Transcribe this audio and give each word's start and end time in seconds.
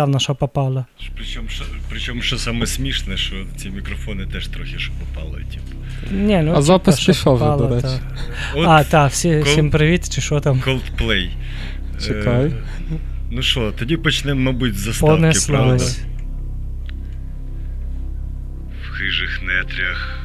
написав, 0.00 0.08
на 0.08 0.18
що 0.18 0.34
попало. 0.34 0.84
Причому, 1.16 1.48
що, 1.48 1.64
причому, 1.90 2.22
що 2.22 2.38
саме 2.38 2.66
смішне, 2.66 3.16
що 3.16 3.34
ці 3.56 3.70
мікрофони 3.70 4.26
теж 4.26 4.48
трохи 4.48 4.78
що 4.78 4.92
попало. 4.92 5.34
Типу. 5.34 6.14
Ні, 6.14 6.40
ну, 6.42 6.50
А 6.50 6.54
типа, 6.54 6.62
запис 6.62 7.00
пішов 7.06 7.36
вже, 7.36 7.56
до 7.56 7.68
речі. 7.68 7.82
та. 7.86 8.00
От 8.54 8.66
А, 8.68 8.84
так, 8.84 9.10
всі, 9.10 9.28
Кол- 9.28 9.42
всім 9.42 9.70
привіт, 9.70 10.08
чи 10.14 10.20
що 10.20 10.40
там? 10.40 10.60
Coldplay. 10.60 11.30
Чекай. 12.06 12.46
Е, 12.46 12.52
ну 13.30 13.42
що, 13.42 13.72
тоді 13.78 13.96
почнемо, 13.96 14.40
мабуть, 14.40 14.74
з 14.78 14.80
заставки, 14.80 15.38
правда? 15.48 15.84
В 18.84 18.90
хижих 18.92 19.42
нетрях, 19.42 20.18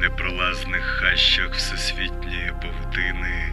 непролазних 0.00 0.82
хащах 0.82 1.54
всесвітньої 1.54 2.52
павутини 2.62 3.52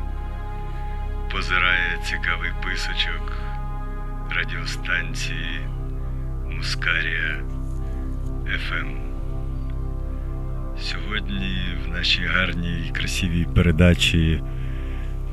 позирає 1.32 1.98
цікавий 2.06 2.52
писочок 2.64 3.34
радіостанції 4.36 5.60
Мускарія 6.58 7.44
FM. 8.46 8.88
Сьогодні 10.80 11.56
в 11.86 11.92
нашій 11.92 12.26
гарній 12.26 12.88
і 12.90 12.92
красивій 12.92 13.46
передачі 13.56 14.42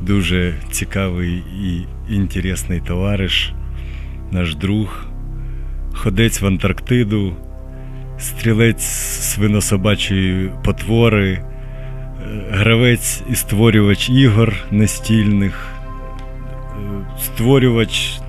дуже 0.01 0.55
цікавий 0.71 1.45
і 1.63 1.87
інтересний 2.09 2.81
товариш, 2.81 3.53
наш 4.31 4.55
друг, 4.55 5.07
ходець 5.95 6.41
в 6.41 6.47
Антарктиду, 6.47 7.37
стрілець 8.19 8.85
свинособачої 9.21 10.51
потвори, 10.65 11.33
е, 11.33 11.45
гравець 12.51 13.23
і 13.31 13.35
створювач 13.35 14.11
ігор 14.11 14.55
настільних, 14.71 15.69
е, 15.75 17.07
створювач 17.19 18.22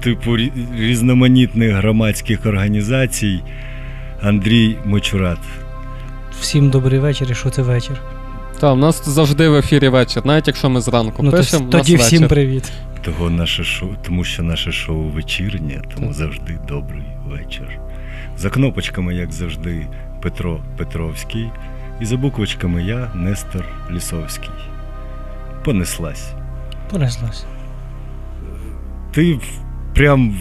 типу 0.00 0.36
різноманітних 0.78 1.74
громадських 1.74 2.46
організацій 2.46 3.40
Андрій 4.22 4.76
Мочурат. 4.84 5.38
Всім 6.40 6.70
добрий 6.70 6.98
вечір, 7.00 7.28
і 7.30 7.34
що 7.34 7.50
це 7.50 7.62
вечір. 7.62 8.00
Так, 8.60 8.72
у 8.72 8.76
нас 8.76 9.08
завжди 9.08 9.48
в 9.48 9.54
ефірі 9.54 9.88
вечір, 9.88 10.22
навіть 10.26 10.46
якщо 10.46 10.70
ми 10.70 10.80
зранку 10.80 11.22
Ну, 11.22 11.30
пишемо, 11.30 11.64
у 11.64 11.68
нас 11.72 11.72
тоді 11.86 11.96
всім 11.96 12.18
вечір. 12.18 12.28
привіт. 12.28 12.72
Того 13.02 13.30
наше 13.30 13.64
шоу, 13.64 13.88
тому 14.06 14.24
що 14.24 14.42
наше 14.42 14.72
шоу 14.72 15.02
вечірнє, 15.08 15.82
тому 15.94 16.12
завжди 16.12 16.58
добрий 16.68 17.02
вечір. 17.26 17.78
За 18.38 18.50
кнопочками, 18.50 19.14
як 19.14 19.32
завжди, 19.32 19.86
Петро 20.22 20.60
Петровський, 20.78 21.50
і 22.00 22.04
за 22.04 22.16
буквочками 22.16 22.82
я, 22.82 23.10
Нестор 23.14 23.64
Лісовський. 23.90 24.50
Понеслась. 25.64 26.32
Понеслась. 26.90 27.44
Ти 29.12 29.38
прям 29.98 30.36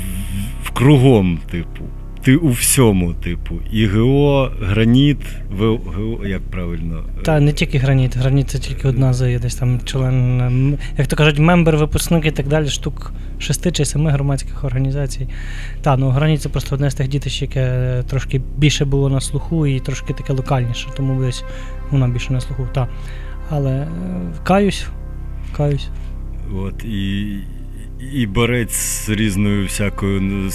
в, 0.63 0.71
кругом, 0.71 1.39
типу. 1.51 1.83
Ти 2.21 2.35
у 2.35 2.49
всьому, 2.49 3.13
типу. 3.13 3.55
І 3.71 3.87
ГО, 3.87 4.51
граніт, 4.61 5.17
ВО, 5.51 5.79
ГО, 5.85 6.25
як 6.25 6.41
правильно? 6.41 7.03
Та 7.23 7.39
не 7.39 7.51
тільки 7.51 7.77
граніт, 7.77 8.17
граніт 8.17 8.49
це 8.49 8.59
тільки 8.59 8.87
одна 8.87 9.13
з 9.13 9.39
десь 9.39 9.55
там 9.55 9.79
член, 9.85 10.77
як 10.97 11.07
то 11.07 11.15
кажуть, 11.15 11.39
member, 11.39 11.77
випускник 11.77 12.25
і 12.25 12.31
так 12.31 12.47
далі, 12.47 12.67
штук 12.67 13.13
шести 13.39 13.71
чи 13.71 13.85
семи 13.85 14.11
громадських 14.11 14.63
організацій. 14.63 15.27
Та, 15.81 15.97
ну 15.97 16.09
граніт 16.09 16.41
це 16.41 16.49
просто 16.49 16.75
одне 16.75 16.91
з 16.91 16.95
тих 16.95 17.07
дітищ, 17.07 17.41
яке 17.41 18.03
трошки 18.09 18.41
більше 18.57 18.85
було 18.85 19.09
на 19.09 19.21
слуху 19.21 19.67
і 19.67 19.79
трошки 19.79 20.13
таке 20.13 20.33
локальніше, 20.33 20.87
тому 20.97 21.21
десь 21.23 21.43
вона 21.91 22.07
більше 22.07 22.33
на 22.33 22.41
слуху. 22.41 22.67
Та. 22.73 22.87
Але 23.49 23.71
е, 23.71 23.87
каюсь, 24.43 24.87
каюсь. 25.57 25.89
От, 26.55 26.83
і, 26.85 27.37
і 28.13 28.25
борець 28.25 28.75
з 28.75 29.09
різною 29.09 29.65
всякою, 29.65 30.51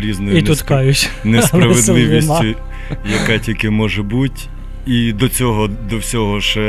різною 0.00 0.38
І 0.38 0.42
тут 0.42 0.62
несправедливістю, 1.24 2.54
яка 3.12 3.38
тільки 3.38 3.70
може 3.70 4.02
бути. 4.02 4.40
І 4.86 5.12
до 5.12 5.28
цього, 5.28 5.68
до 5.90 5.98
всього 5.98 6.40
ще 6.40 6.60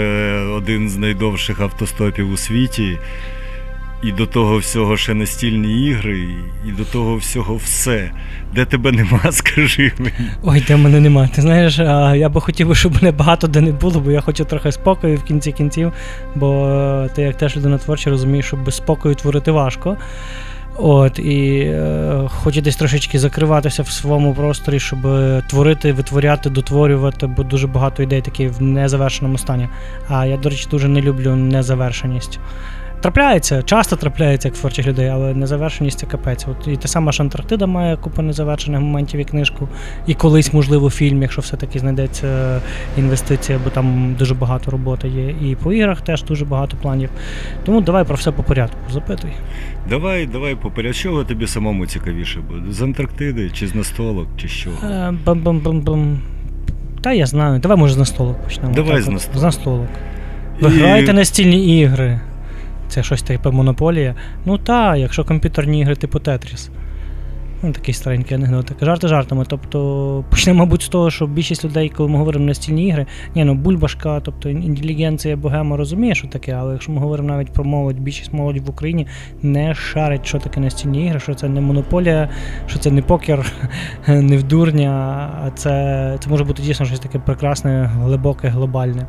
один 0.57 0.89
з 0.89 0.97
найдовших 0.97 1.59
автостопів 1.59 2.31
у 2.31 2.37
світі. 2.37 2.97
І 4.03 4.11
до 4.11 4.25
того 4.25 4.57
всього 4.57 4.97
ще 4.97 5.13
настільні 5.13 5.87
ігри, 5.87 6.27
і 6.67 6.71
до 6.71 6.85
того 6.85 7.15
всього 7.15 7.55
все. 7.55 8.11
Де 8.55 8.65
тебе 8.65 8.91
нема, 8.91 9.19
скажи 9.31 9.91
мені. 9.97 10.31
Ой, 10.43 10.63
де 10.67 10.77
мене 10.77 10.99
нема. 10.99 11.27
Ти 11.27 11.41
знаєш, 11.41 11.77
я 12.19 12.29
би 12.29 12.41
хотів, 12.41 12.75
щоб 12.75 12.95
мене 12.95 13.11
багато 13.11 13.47
де 13.47 13.61
не 13.61 13.71
було, 13.71 13.99
бо 13.99 14.11
я 14.11 14.21
хочу 14.21 14.45
трохи 14.45 14.71
спокою 14.71 15.17
в 15.17 15.23
кінці 15.23 15.51
кінців. 15.51 15.93
Бо 16.35 16.67
е, 16.67 17.09
ти 17.15 17.21
як 17.21 17.37
теж 17.37 17.57
людина 17.57 17.77
творча 17.77 18.09
розумієш, 18.09 18.45
що 18.45 18.57
без 18.57 18.75
спокою 18.75 19.15
творити 19.15 19.51
важко. 19.51 19.97
От, 20.77 21.19
і 21.19 21.59
е, 21.59 22.27
хочу 22.27 22.61
десь 22.61 22.75
трошечки 22.75 23.19
закриватися 23.19 23.83
в 23.83 23.87
своєму 23.87 24.33
просторі, 24.33 24.79
щоб 24.79 25.07
е, 25.07 25.43
творити, 25.49 25.93
витворяти, 25.93 26.49
дотворювати, 26.49 27.27
бо 27.27 27.43
дуже 27.43 27.67
багато 27.67 28.03
ідей 28.03 28.21
такі 28.21 28.47
в 28.47 28.61
незавершеному 28.61 29.37
стані. 29.37 29.69
А 30.09 30.25
я, 30.25 30.37
до 30.37 30.49
речі, 30.49 30.67
дуже 30.71 30.87
не 30.87 31.01
люблю 31.01 31.35
незавершеність. 31.35 32.39
Трапляється, 33.01 33.63
часто 33.63 33.95
трапляється 33.95 34.47
як 34.47 34.57
творчих 34.57 34.87
людей, 34.87 35.07
але 35.07 35.33
незавершеність 35.33 35.99
це 35.99 36.05
капець. 36.05 36.45
От 36.47 36.67
і 36.67 36.77
те 36.77 36.87
саме 36.87 37.11
ж 37.11 37.23
Антарктида 37.23 37.65
має 37.65 37.97
купу 37.97 38.21
незавершених 38.21 38.81
моментів 38.81 39.19
і 39.19 39.23
книжку, 39.23 39.69
і 40.07 40.13
колись, 40.13 40.53
можливо, 40.53 40.89
фільм, 40.89 41.21
якщо 41.21 41.41
все-таки 41.41 41.79
знайдеться 41.79 42.61
інвестиція, 42.97 43.59
бо 43.63 43.69
там 43.69 44.15
дуже 44.19 44.33
багато 44.33 44.71
роботи 44.71 45.07
є. 45.07 45.29
І 45.49 45.55
по 45.55 45.73
іграх 45.73 46.01
теж 46.01 46.23
дуже 46.23 46.45
багато 46.45 46.77
планів. 46.81 47.09
Тому 47.65 47.81
давай 47.81 48.03
про 48.03 48.15
все 48.15 48.31
по 48.31 48.43
порядку. 48.43 48.77
Запитуй. 48.91 49.31
Давай, 49.89 50.25
давай, 50.25 50.55
поперед, 50.55 50.95
чого 50.95 51.23
тобі 51.23 51.47
самому 51.47 51.85
цікавіше 51.85 52.39
буде? 52.39 52.71
З 52.71 52.81
Антарктиди, 52.81 53.49
чи 53.49 53.67
з 53.67 53.75
настолок, 53.75 54.27
чи 54.37 54.47
що? 54.47 54.69
Е, 54.83 55.13
Бам-бам-бам-бам. 55.25 56.17
Та 57.01 57.13
я 57.13 57.25
знаю. 57.25 57.59
Давай, 57.59 57.77
може, 57.77 57.93
з 57.93 57.97
настолок 57.97 58.43
почнемо. 58.43 58.73
Давай 58.73 58.95
Так 58.95 59.01
з 59.01 59.07
настолок. 59.07 59.39
З 59.39 59.43
настолок. 59.43 59.87
Ви 60.59 60.69
граєте 60.69 61.13
настільні 61.13 61.79
ігри. 61.79 62.19
Це 62.91 63.03
щось 63.03 63.21
типу 63.21 63.51
монополія. 63.51 64.15
Ну 64.45 64.57
так, 64.57 64.97
якщо 64.97 65.25
комп'ютерні 65.25 65.79
ігри 65.79 65.95
типу 65.95 66.19
Тетріс. 66.19 66.71
Ну, 67.63 67.71
такий 67.71 67.93
старенький 67.93 68.37
анекдотик. 68.37 68.77
Жарти 68.81 69.07
жартами. 69.07 69.45
Тобто, 69.47 70.23
почнемо, 70.29 70.59
мабуть, 70.59 70.81
з 70.81 70.87
того, 70.87 71.11
що 71.11 71.27
більшість 71.27 71.65
людей, 71.65 71.89
коли 71.89 72.09
ми 72.09 72.17
говоримо 72.17 72.45
настільні 72.45 72.87
ігри, 72.87 73.05
ні, 73.35 73.43
ну 73.43 73.55
бульбашка, 73.55 74.19
тобто 74.19 74.49
інтелігенція 74.49 75.35
богема 75.35 75.77
розуміє, 75.77 76.15
що 76.15 76.27
таке, 76.27 76.51
але 76.51 76.73
якщо 76.73 76.91
ми 76.91 76.99
говоримо 76.99 77.29
навіть 77.29 77.53
про 77.53 77.63
молодь, 77.63 77.99
більшість 77.99 78.33
молоді 78.33 78.59
в 78.59 78.69
Україні 78.69 79.07
не 79.41 79.73
шарить, 79.73 80.25
що 80.25 80.39
таке 80.39 80.59
настільні 80.59 81.05
ігри, 81.05 81.19
що 81.19 81.33
це 81.33 81.49
не 81.49 81.61
монополія, 81.61 82.29
що 82.67 82.79
це 82.79 82.91
не 82.91 83.01
покер, 83.01 83.51
не 84.07 84.37
в 84.37 84.43
дурня, 84.43 84.91
а 85.45 85.49
це, 85.51 86.17
це 86.19 86.29
може 86.29 86.43
бути 86.43 86.63
дійсно 86.63 86.85
щось 86.85 86.99
таке 86.99 87.19
прекрасне, 87.19 87.91
глибоке, 87.93 88.47
глобальне. 88.47 89.07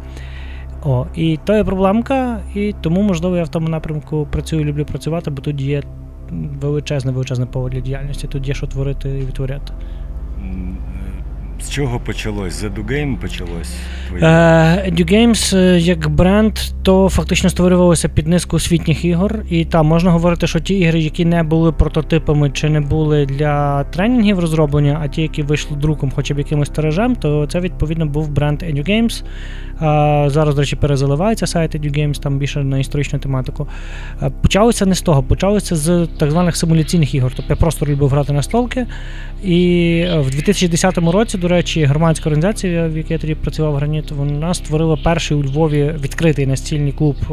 О, 0.84 1.06
і 1.15 1.38
то 1.44 1.56
є 1.56 1.65
проблемка, 1.65 2.41
і 2.54 2.75
тому, 2.81 3.03
можливо, 3.03 3.37
я 3.37 3.44
в 3.44 3.48
тому 3.48 3.69
напрямку 3.69 4.28
працюю, 4.31 4.65
люблю 4.65 4.84
працювати, 4.84 5.31
бо 5.31 5.43
тут 5.43 5.60
є 5.60 5.82
величезне, 6.60 7.12
величезне 7.12 7.47
поле 7.47 7.70
для 7.70 7.81
діяльності. 7.81 8.26
Тут 8.26 8.48
є 8.48 8.54
що 8.54 8.66
творити 8.66 9.09
і 9.09 9.26
відтворяти. 9.26 9.72
З 11.62 11.71
чого 11.71 12.00
почалось? 12.00 12.65
Z 12.65 12.87
Game 12.87 13.17
почалось? 13.17 13.75
Е, 14.15 14.91
EduGames 14.91 15.56
е, 15.56 15.78
як 15.78 16.09
бренд, 16.09 16.59
то 16.83 17.09
фактично 17.09 17.50
створювалося 17.50 18.09
під 18.09 18.27
низку 18.27 18.56
освітніх 18.56 19.05
ігор. 19.05 19.43
І 19.50 19.65
там 19.65 19.87
можна 19.87 20.11
говорити, 20.11 20.47
що 20.47 20.61
ті 20.61 20.75
ігри, 20.75 21.00
які 21.00 21.25
не 21.25 21.43
були 21.43 21.73
прототипами 21.73 22.50
чи 22.50 22.69
не 22.69 22.81
були 22.81 23.27
для 23.27 23.84
тренінгів 23.84 24.39
розроблення, 24.39 25.00
а 25.03 25.09
ті, 25.09 25.23
які 25.23 25.43
вийшли 25.43 25.77
друком, 25.77 26.12
хоча 26.15 26.34
б 26.34 26.39
якимось 26.39 26.69
тиражем, 26.69 27.17
то 27.17 27.47
це 27.47 27.61
відповідно 27.61 28.06
був 28.06 28.29
бренд 28.29 28.62
EduGames. 28.62 29.23
Е, 29.23 30.31
зараз, 30.31 30.55
до 30.55 30.61
речі, 30.61 30.77
перезаливається 30.77 31.47
сайт 31.47 31.75
EduGames, 31.75 32.21
там 32.21 32.39
більше 32.39 32.65
на 32.65 32.79
історичну 32.79 33.19
тематику. 33.19 33.67
Е, 34.23 34.31
почалося 34.43 34.87
не 34.87 34.94
з 34.94 35.03
того, 35.03 35.23
почалося 35.23 35.77
з 35.77 36.09
так 36.19 36.31
званих 36.31 36.56
симуляційних 36.56 37.15
ігор. 37.15 37.33
Тобто 37.37 37.53
я 37.53 37.56
просто 37.56 37.87
любив 37.87 38.09
грати 38.09 38.33
на 38.33 38.43
столки. 38.43 38.87
І 39.44 40.05
в 40.19 40.31
2010 40.31 40.99
році, 40.99 41.38
до 41.38 41.49
речі, 41.52 41.84
громадська 41.84 42.28
організація, 42.28 42.88
в 42.88 42.96
якій 42.96 43.12
я 43.12 43.19
тоді 43.19 43.34
працював 43.34 43.75
Граніт, 43.75 44.10
вона 44.10 44.54
створила 44.54 44.96
перший 45.04 45.37
у 45.37 45.43
Львові 45.43 45.94
відкритий 46.00 46.46
настільний 46.46 46.93
клуб, 46.93 47.16
е, 47.22 47.26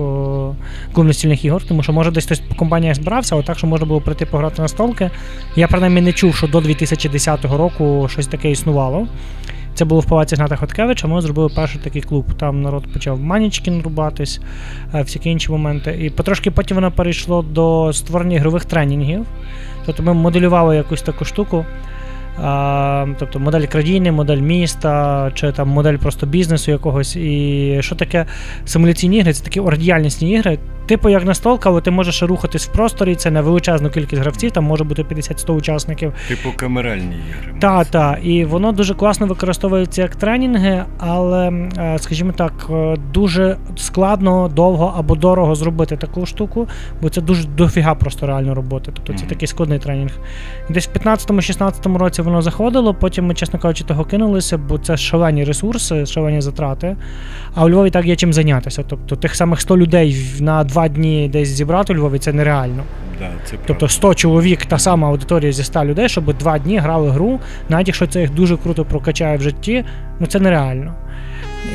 клуб 0.94 1.08
настільних 1.08 1.46
ігор, 1.46 1.64
тому 1.68 1.84
що 1.84 1.94
може 1.94 2.12
десь 2.12 2.26
хтось 2.26 2.40
по 2.40 2.56
компаніях 2.56 2.96
збирався, 2.96 3.36
але 3.36 3.44
так, 3.44 3.58
що 3.58 3.68
можна 3.68 3.86
було 3.86 4.02
прийти 4.02 4.26
пограти 4.26 4.62
на 4.62 4.68
столки. 4.68 5.12
Я 5.56 5.68
принаймні 5.68 6.02
не 6.02 6.14
чув, 6.14 6.36
що 6.36 6.48
до 6.48 6.62
2010 6.62 7.46
року 7.46 8.08
щось 8.12 8.28
таке 8.28 8.52
існувало. 8.52 9.08
Це 9.74 9.86
було 9.86 10.02
в 10.02 10.06
палаці 10.06 10.36
Гната 10.36 10.56
Хоткевича, 10.56 11.08
ми 11.08 11.22
зробили 11.22 11.50
перший 11.56 11.82
такий 11.82 12.02
клуб. 12.02 12.26
Там 12.40 12.62
народ 12.62 12.94
почав 12.94 13.22
манічкін 13.22 13.82
рубатись, 13.82 14.42
е, 14.94 15.02
всякі 15.02 15.30
інші 15.30 15.52
моменти. 15.52 15.98
І 16.02 16.10
потрошки 16.10 16.52
потім 16.52 16.76
воно 16.76 16.92
перейшло 16.92 17.42
до 17.42 17.94
створення 17.94 18.36
ігрових 18.36 18.66
тренінгів. 18.66 19.26
Тобто 19.86 20.04
ми 20.04 20.14
моделювали 20.14 20.76
якусь 20.76 21.02
таку 21.02 21.26
штуку. 21.26 21.66
Тобто 23.20 23.40
модель 23.40 23.66
країни, 23.66 24.12
модель 24.12 24.38
міста, 24.38 25.32
чи 25.34 25.52
там 25.52 25.70
модель 25.70 25.98
просто 25.98 26.26
бізнесу 26.26 26.72
якогось. 26.72 27.16
І 27.16 27.78
що 27.82 27.96
таке 27.96 28.26
симуляційні 28.66 29.18
ігри? 29.18 29.34
Це 29.34 29.44
такі 29.44 29.60
ордіальнісні 29.60 30.32
ігри. 30.32 30.60
Типу, 30.90 31.10
як 31.10 31.26
настолка, 31.26 31.70
але 31.70 31.82
ти 31.82 31.92
можеш 31.92 32.24
рухатись 32.24 32.68
в 32.68 32.72
просторі, 32.72 33.16
це 33.16 33.32
не 33.32 33.42
величезну 33.42 33.90
кількість 33.90 34.22
гравців, 34.22 34.52
там 34.52 34.64
може 34.64 34.84
бути 34.84 35.04
50-100 35.04 35.52
учасників. 35.52 36.14
Типу 36.28 36.50
камеральні 36.56 37.16
ігри. 37.30 37.56
Так, 37.60 37.88
так. 37.88 38.20
І 38.24 38.46
воно 38.46 38.72
дуже 38.72 38.96
класно 38.96 39.28
використовується 39.28 40.02
як 40.02 40.16
тренінги, 40.16 40.84
але, 40.98 41.52
е, 41.78 41.98
скажімо 42.00 42.32
так, 42.32 42.54
е, 42.70 42.96
дуже 43.14 43.58
складно, 43.76 44.52
довго 44.56 44.94
або 44.98 45.16
дорого 45.16 45.56
зробити 45.56 45.98
таку 45.98 46.26
штуку, 46.26 46.68
бо 47.02 47.10
це 47.10 47.22
дуже 47.22 47.48
дофіга 47.48 47.96
просто 47.96 48.28
реально 48.28 48.56
роботи. 48.56 48.92
Тобто 48.96 49.14
це 49.14 49.26
такий 49.26 49.48
складний 49.48 49.80
тренінг. 49.80 50.12
Десь 50.70 50.88
в 50.88 50.92
15-16 50.92 51.98
році 51.98 52.22
воно 52.22 52.42
заходило, 52.42 52.94
потім 52.94 53.26
ми, 53.26 53.34
чесно 53.34 53.60
кажучи, 53.60 53.84
того 53.84 54.06
кинулися, 54.06 54.58
бо 54.58 54.78
це 54.78 54.98
шалені 54.98 55.44
ресурси, 55.44 56.06
шалені 56.06 56.42
затрати. 56.42 56.98
А 57.56 57.66
у 57.66 57.70
Львові 57.70 57.90
так 57.90 58.06
є 58.06 58.16
чим 58.16 58.34
зайнятися. 58.34 58.84
Тобто 58.88 59.16
тих 59.16 59.36
самих 59.36 59.62
100 59.62 59.78
людей 59.78 60.18
на 60.40 60.64
два 60.80 60.88
дні 60.88 61.30
десь 61.34 61.50
зібрати 61.50 61.94
у 61.94 61.96
Львові 61.96 62.20
це 62.20 62.34
нереально. 62.34 62.84
Да, 63.20 63.30
це 63.46 63.52
Тобто 63.52 63.74
правда. 63.74 63.88
100 63.88 64.14
чоловік, 64.14 64.66
та 64.66 64.80
сама 64.80 65.08
аудиторія 65.08 65.52
зі 65.52 65.64
100 65.64 65.86
людей, 65.86 66.10
щоб 66.10 66.38
два 66.38 66.60
дні 66.60 66.78
грали 66.78 67.10
гру, 67.10 67.40
навіть 67.70 67.88
якщо 67.88 68.08
це 68.08 68.22
їх 68.22 68.34
дуже 68.34 68.58
круто 68.58 68.86
прокачає 68.86 69.38
в 69.38 69.42
житті, 69.42 69.86
ну 70.20 70.28
це 70.28 70.40
нереально. 70.40 70.94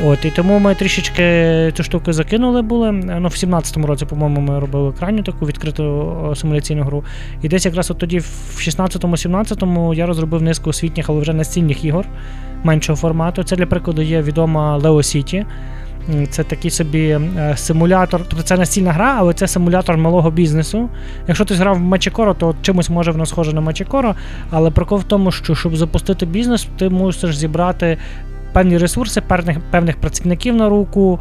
От, 0.04 0.24
і 0.24 0.30
тому 0.30 0.58
ми 0.58 0.74
трішечки 0.74 1.72
цю 1.76 1.82
штуку 1.82 2.12
закинули 2.12 2.62
були. 2.62 2.92
Ну, 2.92 3.28
в 3.28 3.32
17-му 3.32 3.86
році, 3.86 4.06
по-моєму, 4.06 4.40
ми 4.40 4.60
робили 4.60 4.92
крайню 4.92 5.22
таку 5.22 5.46
відкриту 5.46 6.32
симуляційну 6.36 6.82
гру. 6.82 7.04
І 7.42 7.48
десь 7.48 7.64
якраз 7.66 7.90
от 7.90 7.98
тоді, 7.98 8.18
в 8.18 8.58
16-му-17-му, 8.58 9.94
я 9.94 10.06
розробив 10.06 10.42
низку 10.42 10.70
освітніх, 10.70 11.10
але 11.10 11.20
вже 11.20 11.32
настільних 11.32 11.84
ігор 11.84 12.06
меншого 12.64 12.96
формату. 12.96 13.42
Це, 13.42 13.56
для 13.56 13.66
прикладу, 13.66 14.02
є 14.02 14.22
відома 14.22 14.78
Leo 14.78 14.96
City. 14.96 15.44
Це 16.30 16.44
такий 16.44 16.70
собі 16.70 17.08
е, 17.08 17.54
симулятор, 17.56 18.20
тобто 18.28 18.42
це 18.44 18.56
настільна 18.56 18.92
гра, 18.92 19.16
але 19.18 19.34
це 19.34 19.48
симулятор 19.48 19.96
малого 19.96 20.30
бізнесу. 20.30 20.88
Якщо 21.28 21.44
ти 21.44 21.54
грав 21.54 21.76
в 21.76 21.80
Мачекоро, 21.80 22.34
то 22.34 22.54
чимось 22.62 22.90
може 22.90 23.10
воно 23.10 23.26
схоже 23.26 23.52
на 23.52 23.60
Мачекоро, 23.60 24.14
але 24.50 24.70
прикол 24.70 24.98
в 24.98 25.04
тому, 25.04 25.32
що 25.32 25.54
щоб 25.54 25.76
запустити 25.76 26.26
бізнес, 26.26 26.68
ти 26.78 26.88
мусиш 26.88 27.36
зібрати 27.36 27.98
певні 28.52 28.78
ресурси, 28.78 29.20
певних, 29.20 29.60
певних 29.70 29.96
працівників 29.96 30.56
на 30.56 30.68
руку. 30.68 31.20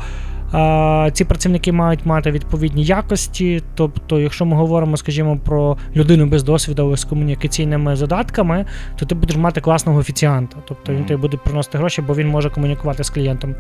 Ці 1.14 1.26
працівники 1.26 1.72
мають 1.72 2.06
мати 2.06 2.32
відповідні 2.32 2.84
якості. 2.84 3.62
Тобто, 3.76 4.20
якщо 4.20 4.46
ми 4.46 4.56
говоримо, 4.56 4.98
скажімо, 4.98 5.38
про 5.46 5.78
людину 5.96 6.26
без 6.26 6.44
досвіду 6.44 6.98
з 6.98 7.06
комунікаційними 7.06 7.96
задатками, 7.96 8.66
то 8.96 9.06
ти 9.06 9.16
будеш 9.16 9.38
мати 9.38 9.62
класного 9.62 10.00
офіціанта. 10.00 10.58
Тобто 10.68 10.94
він 10.94 11.06
тобі 11.06 11.22
буде 11.22 11.38
приносити 11.38 11.78
гроші, 11.78 12.02
бо 12.02 12.16
він 12.16 12.28
може 12.28 12.50
комунікувати 12.50 13.04
з 13.04 13.10
клієнтом. 13.10 13.56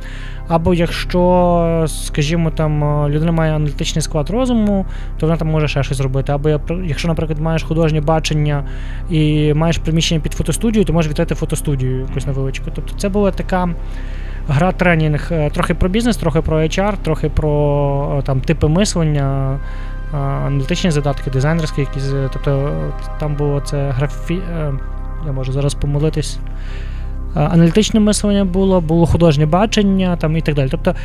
Або 0.47 0.73
якщо, 0.73 1.85
скажімо, 1.87 2.51
там 2.51 2.83
е, 2.83 3.09
людина 3.09 3.31
має 3.31 3.55
аналітичний 3.55 4.01
склад 4.01 4.29
розуму, 4.29 4.85
то 5.19 5.25
вона 5.25 5.37
там 5.37 5.47
може 5.47 5.67
ще 5.67 5.83
щось 5.83 5.97
зробити. 5.97 6.31
Або 6.31 6.49
якщо, 6.85 7.07
наприклад, 7.07 7.39
маєш 7.39 7.63
художнє 7.63 8.01
бачення 8.01 8.67
і 9.09 9.53
маєш 9.53 9.77
приміщення 9.77 10.21
під 10.21 10.33
фотостудію, 10.33 10.85
то 10.85 10.93
можеш 10.93 11.09
відкрити 11.09 11.35
фотостудію 11.35 11.99
якусь 11.99 12.25
невеличку. 12.25 12.65
Тобто 12.75 12.97
це 12.97 13.09
була 13.09 13.31
така. 13.31 13.69
Гра 14.47 14.71
тренінг 14.71 15.27
е, 15.31 15.49
трохи 15.49 15.73
про 15.73 15.89
бізнес, 15.89 16.17
трохи 16.17 16.41
про 16.41 16.57
HR, 16.57 16.93
трохи 17.03 17.29
про 17.29 18.17
е, 18.19 18.21
там 18.21 18.41
типи 18.41 18.67
мислення, 18.67 19.59
е, 20.13 20.17
аналітичні 20.17 20.91
задатки, 20.91 21.31
дизайнерські 21.31 21.81
якісь. 21.81 22.13
Тобто 22.33 22.71
там 23.19 23.35
було 23.35 23.61
це 23.61 23.89
графі. 23.89 24.39
Я 25.25 25.31
можу 25.31 25.51
зараз 25.51 25.73
помилитись. 25.73 26.39
Аналітичне 27.35 27.99
мислення 27.99 28.45
було, 28.45 28.81
було 28.81 29.05
художнє 29.05 29.45
бачення 29.45 30.15
там 30.15 30.37
і 30.37 30.41
так 30.41 30.55
далі. 30.55 30.69
Тобто 30.71 30.95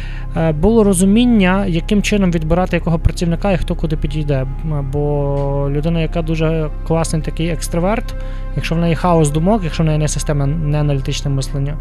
було 0.52 0.84
розуміння, 0.84 1.66
яким 1.66 2.02
чином 2.02 2.30
відбирати 2.30 2.76
якого 2.76 2.98
працівника 2.98 3.52
і 3.52 3.56
хто 3.56 3.74
куди 3.74 3.96
підійде. 3.96 4.46
Бо 4.92 5.68
людина, 5.70 6.00
яка 6.00 6.22
дуже 6.22 6.70
класний 6.86 7.22
такий 7.22 7.48
екстраверт, 7.48 8.14
якщо 8.56 8.74
в 8.74 8.78
неї 8.78 8.94
хаос 8.94 9.30
думок, 9.30 9.60
якщо 9.64 9.82
в 9.82 9.86
неї 9.86 9.98
не 9.98 10.08
система, 10.08 10.46
не 10.46 10.80
аналітичне 10.80 11.30
мислення, 11.30 11.76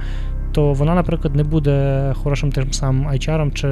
то 0.52 0.74
вона, 0.74 0.96
наприклад, 0.96 1.36
не 1.36 1.44
буде 1.44 2.14
хорошим 2.24 2.52
тим 2.52 2.74
самим 2.74 3.08
HR 3.10 3.54
чи 3.54 3.68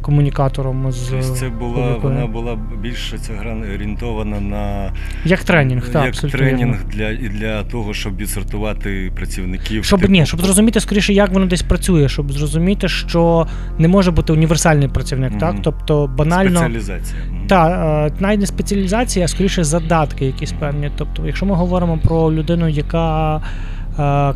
комунікатором 0.00 0.92
з 0.92 1.08
Тобто 1.10 1.26
це 1.34 1.48
була, 1.48 1.72
публікою. 1.88 2.14
вона 2.14 2.26
була 2.26 2.58
більше 2.82 3.18
ця 3.18 3.32
гра 3.32 3.56
орієнтована 3.74 4.40
на 4.40 4.92
як 5.24 5.44
тренінг, 5.44 5.82
так, 5.88 5.94
як 5.94 6.06
абсолютно 6.08 6.38
тренінг 6.38 6.72
вірно. 6.76 6.90
для, 6.92 7.10
і 7.10 7.28
для 7.28 7.62
того, 7.62 7.94
щоб 7.94 8.16
відсортувати 8.16 9.12
працівників. 9.16 9.84
Щоб 9.84 10.00
типу, 10.00 10.12
ні, 10.12 10.26
щоб 10.26 10.40
зрозуміти 10.40 10.80
скоріше, 10.80 11.12
як 11.12 11.32
воно 11.32 11.46
десь 11.46 11.62
працює, 11.62 12.08
щоб 12.08 12.32
зрозуміти, 12.32 12.88
що 12.88 13.46
не 13.78 13.88
може 13.88 14.10
бути 14.10 14.32
універсальний 14.32 14.88
працівник, 14.88 15.30
Мгм. 15.30 15.40
так? 15.40 15.56
Тобто 15.62 16.06
банально. 16.16 16.50
спеціалізація. 16.60 17.20
Мгм. 17.30 17.46
Так, 17.46 18.12
навіть 18.20 18.40
не 18.40 18.46
спеціалізація, 18.46 19.24
а 19.24 19.28
скоріше 19.28 19.64
задатки 19.64 20.26
якісь 20.26 20.52
певні. 20.52 20.90
Тобто, 20.96 21.26
якщо 21.26 21.46
ми 21.46 21.54
говоримо 21.54 21.98
про 21.98 22.32
людину, 22.32 22.68
яка 22.68 23.36
е, 23.36 23.40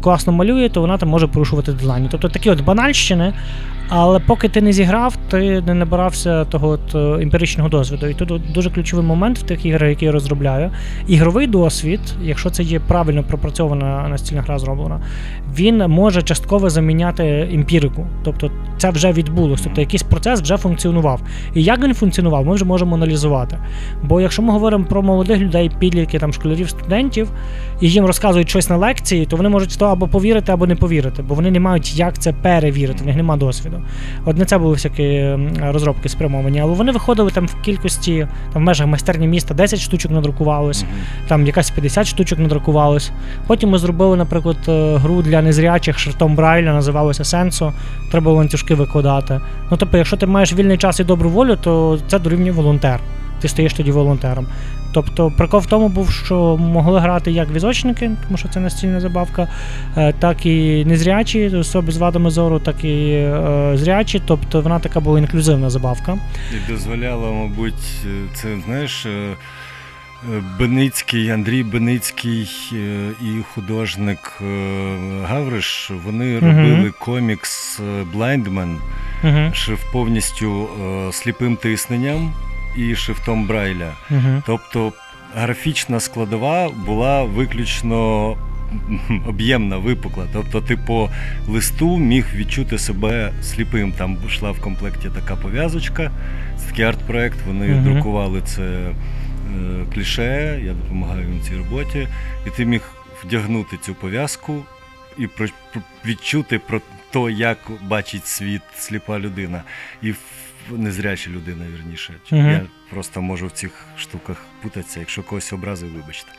класно 0.00 0.32
малює, 0.32 0.68
то 0.68 0.80
вона 0.80 0.98
там 0.98 1.08
може 1.08 1.26
порушувати 1.26 1.72
дедлайни. 1.72 2.08
Тобто 2.10 2.28
такі 2.28 2.50
от 2.50 2.64
банальщини, 2.64 3.32
але 3.94 4.18
поки 4.18 4.48
ти 4.48 4.60
не 4.60 4.72
зіграв, 4.72 5.16
ти 5.16 5.60
не 5.60 5.74
набирався 5.74 6.44
того 6.44 6.68
от 6.68 6.94
е, 6.94 7.22
емпіричного 7.22 7.68
досвіду. 7.68 8.06
І 8.06 8.14
тут 8.14 8.52
дуже 8.52 8.70
ключовий 8.70 9.06
момент 9.06 9.38
в 9.38 9.42
тих 9.42 9.66
іграх, 9.66 9.88
які 9.88 10.04
я 10.04 10.12
розробляю. 10.12 10.70
Ігровий 11.06 11.46
досвід, 11.46 12.00
якщо 12.22 12.50
це 12.50 12.62
є 12.62 12.80
правильно 12.80 13.22
пропрацьована 13.22 14.08
настільна 14.08 14.42
гра 14.42 14.58
зроблена, 14.58 15.00
він 15.54 15.78
може 15.78 16.22
частково 16.22 16.70
заміняти 16.70 17.48
емпірику. 17.52 18.06
Тобто 18.24 18.50
це 18.78 18.90
вже 18.90 19.12
відбулося. 19.12 19.64
Тобто 19.64 19.80
якийсь 19.80 20.02
процес 20.02 20.40
вже 20.40 20.56
функціонував. 20.56 21.20
І 21.54 21.62
як 21.62 21.84
він 21.84 21.94
функціонував, 21.94 22.46
ми 22.46 22.54
вже 22.54 22.64
можемо 22.64 22.96
аналізувати. 22.96 23.58
Бо 24.02 24.20
якщо 24.20 24.42
ми 24.42 24.52
говоримо 24.52 24.84
про 24.84 25.02
молодих 25.02 25.38
людей, 25.38 25.70
підлітків, 25.78 26.20
там 26.20 26.32
школярів, 26.32 26.70
студентів, 26.70 27.30
і 27.80 27.90
їм 27.90 28.06
розказують 28.06 28.48
щось 28.48 28.70
на 28.70 28.76
лекції, 28.76 29.26
то 29.26 29.36
вони 29.36 29.48
можуть 29.48 29.78
то 29.78 29.86
або 29.86 30.08
повірити, 30.08 30.52
або 30.52 30.66
не 30.66 30.76
повірити, 30.76 31.22
бо 31.22 31.34
вони 31.34 31.50
не 31.50 31.60
мають 31.60 31.98
як 31.98 32.18
це 32.18 32.32
перевірити, 32.32 33.04
в 33.04 33.06
них 33.06 33.16
немає 33.16 33.40
досвіду. 33.40 33.81
От 34.25 34.37
на 34.37 34.44
це 34.44 34.58
були 34.58 34.75
всякі 34.75 35.37
розробки 35.61 36.08
спрямовані, 36.08 36.61
але 36.61 36.75
вони 36.75 36.93
виходили 36.93 37.31
там 37.31 37.46
в 37.46 37.61
кількості, 37.61 38.26
там 38.52 38.62
в 38.62 38.67
межах 38.67 38.87
майстерні 38.87 39.29
міста 39.29 39.55
10 39.55 39.81
штучок 39.81 40.12
надрукувалось, 40.12 40.84
там 41.29 41.46
якась 41.46 41.70
50 41.70 42.06
штучок 42.06 42.38
надрукувалось. 42.38 43.12
Потім 43.46 43.70
ми 43.70 43.79
зробили, 43.79 44.17
наприклад, 44.17 44.56
е, 44.69 44.96
гру 44.96 45.23
для 45.23 45.43
незрячих 45.43 45.99
шрифтом 45.99 46.37
Брайля, 46.37 46.73
називалося 46.73 47.25
Сенсо. 47.25 47.73
Треба 48.11 48.25
було 48.25 48.37
ланцюжки 48.37 48.75
викладати. 48.75 49.40
Ну, 49.70 49.76
тобто, 49.76 49.99
якщо 49.99 50.17
ти 50.17 50.26
маєш 50.26 50.52
вільний 50.52 50.79
час 50.79 51.00
і 51.00 51.05
добру 51.05 51.31
волю, 51.31 51.56
то 51.56 51.99
це 52.08 52.19
дорівнює 52.19 52.50
волонтер. 52.50 53.00
Ти 53.40 53.49
стаєш 53.49 53.75
тоді 53.75 53.90
волонтером. 53.93 54.46
Тобто, 54.92 55.30
прикол 55.30 55.60
в 55.60 55.66
тому 55.66 55.88
був, 55.88 56.10
що 56.10 56.56
могли 56.56 57.00
грати 57.00 57.30
як 57.32 57.50
візочники, 57.50 58.10
тому 58.26 58.36
що 58.38 58.48
це 58.48 58.60
настільна 58.60 59.00
забавка, 59.00 59.48
е, 59.96 60.12
так 60.19 60.46
і 60.46 60.84
незрячі, 60.84 61.46
особи 61.56 61.93
з 61.93 61.96
вадами 61.96 62.31
зору, 62.31 62.58
так 62.58 62.84
і 62.84 63.08
е, 63.10 63.70
зрячі. 63.74 64.22
Тобто 64.26 64.60
вона 64.60 64.78
така 64.78 65.00
була 65.00 65.19
інклюзивна 65.19 65.70
забавка. 65.70 66.19
І 66.52 66.72
дозволяло, 66.72 67.32
мабуть, 67.32 68.05
це 68.34 68.48
знаєш. 68.67 69.06
е, 69.06 69.34
Беницький, 70.58 71.31
Андрій 71.31 71.62
Беницький 71.62 72.48
і 73.22 73.43
художник 73.55 74.40
Гавриш, 75.28 75.90
вони 76.05 76.38
робили 76.38 76.93
комікс 76.98 77.81
е, 77.81 78.05
Blindman, 78.17 78.76
шрифт 79.52 79.93
повністю 79.93 80.69
сліпим 81.12 81.56
тисненням 81.56 82.32
і 82.76 82.94
шрифтом 82.96 83.46
Брайля. 83.46 83.93
Угу. 84.10 84.43
Тобто 84.46 84.93
графічна 85.36 86.00
складова 86.00 86.69
була 86.69 87.22
виключно 87.24 88.36
об'ємна, 89.26 89.76
випукла. 89.76 90.26
Тобто, 90.32 90.60
ти 90.60 90.76
по 90.76 91.10
листу 91.48 91.98
міг 91.98 92.26
відчути 92.34 92.79
себе 92.79 93.32
сліпим. 93.43 93.93
Там 93.93 94.17
йшла 94.26 94.50
в 94.50 94.60
комплекті 94.60 95.08
така 95.14 95.36
пов'язочка, 95.36 96.10
це 96.58 96.67
такий 96.67 96.84
арт-проект. 96.84 97.38
Вони 97.46 97.69
Мгм. 97.69 97.84
друкували 97.84 98.43
це 98.44 98.62
е, 98.62 98.91
кліше, 99.94 100.60
я 100.64 100.72
допомагаю 100.72 101.29
їм 101.29 101.41
в 101.41 101.44
цій 101.48 101.56
роботі. 101.56 102.08
І 102.46 102.50
ти 102.50 102.64
міг 102.64 102.82
вдягнути 103.24 103.76
цю 103.76 103.94
пов'язку 103.94 104.62
і 105.19 105.26
про, 105.26 105.46
про- 105.72 105.82
відчути 106.06 106.58
про 106.58 106.81
те, 107.10 107.32
як 107.32 107.58
бачить 107.82 108.26
світ 108.26 108.62
сліпа 108.79 109.19
людина. 109.19 109.62
І 110.02 110.14
незряча 110.70 111.31
людина, 111.31 111.64
вірніше. 111.76 112.12
Мгм. 112.31 112.50
Я 112.50 112.60
просто 112.90 113.22
можу 113.22 113.46
в 113.46 113.50
цих 113.50 113.70
штуках 113.98 114.36
путатися, 114.62 115.00
якщо 115.00 115.22
когось 115.22 115.52
образив, 115.52 115.92
вибачте. 115.92 116.32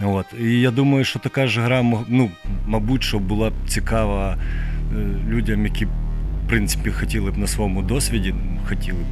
От. 0.00 0.26
І 0.40 0.60
я 0.60 0.70
думаю, 0.70 1.04
що 1.04 1.18
така 1.18 1.46
ж 1.46 1.60
гра, 1.60 1.82
ну, 2.08 2.30
мабуть, 2.66 3.02
що 3.02 3.18
була 3.18 3.50
б 3.50 3.54
цікава 3.66 4.36
е, 4.36 4.96
людям, 5.28 5.66
які, 5.66 5.84
в 5.84 6.48
принципі, 6.48 6.90
хотіли 6.90 7.30
б 7.30 7.38
на 7.38 7.46
своєму 7.46 7.82
досвіді, 7.82 8.34
хотіли 8.68 8.98
б, 8.98 9.06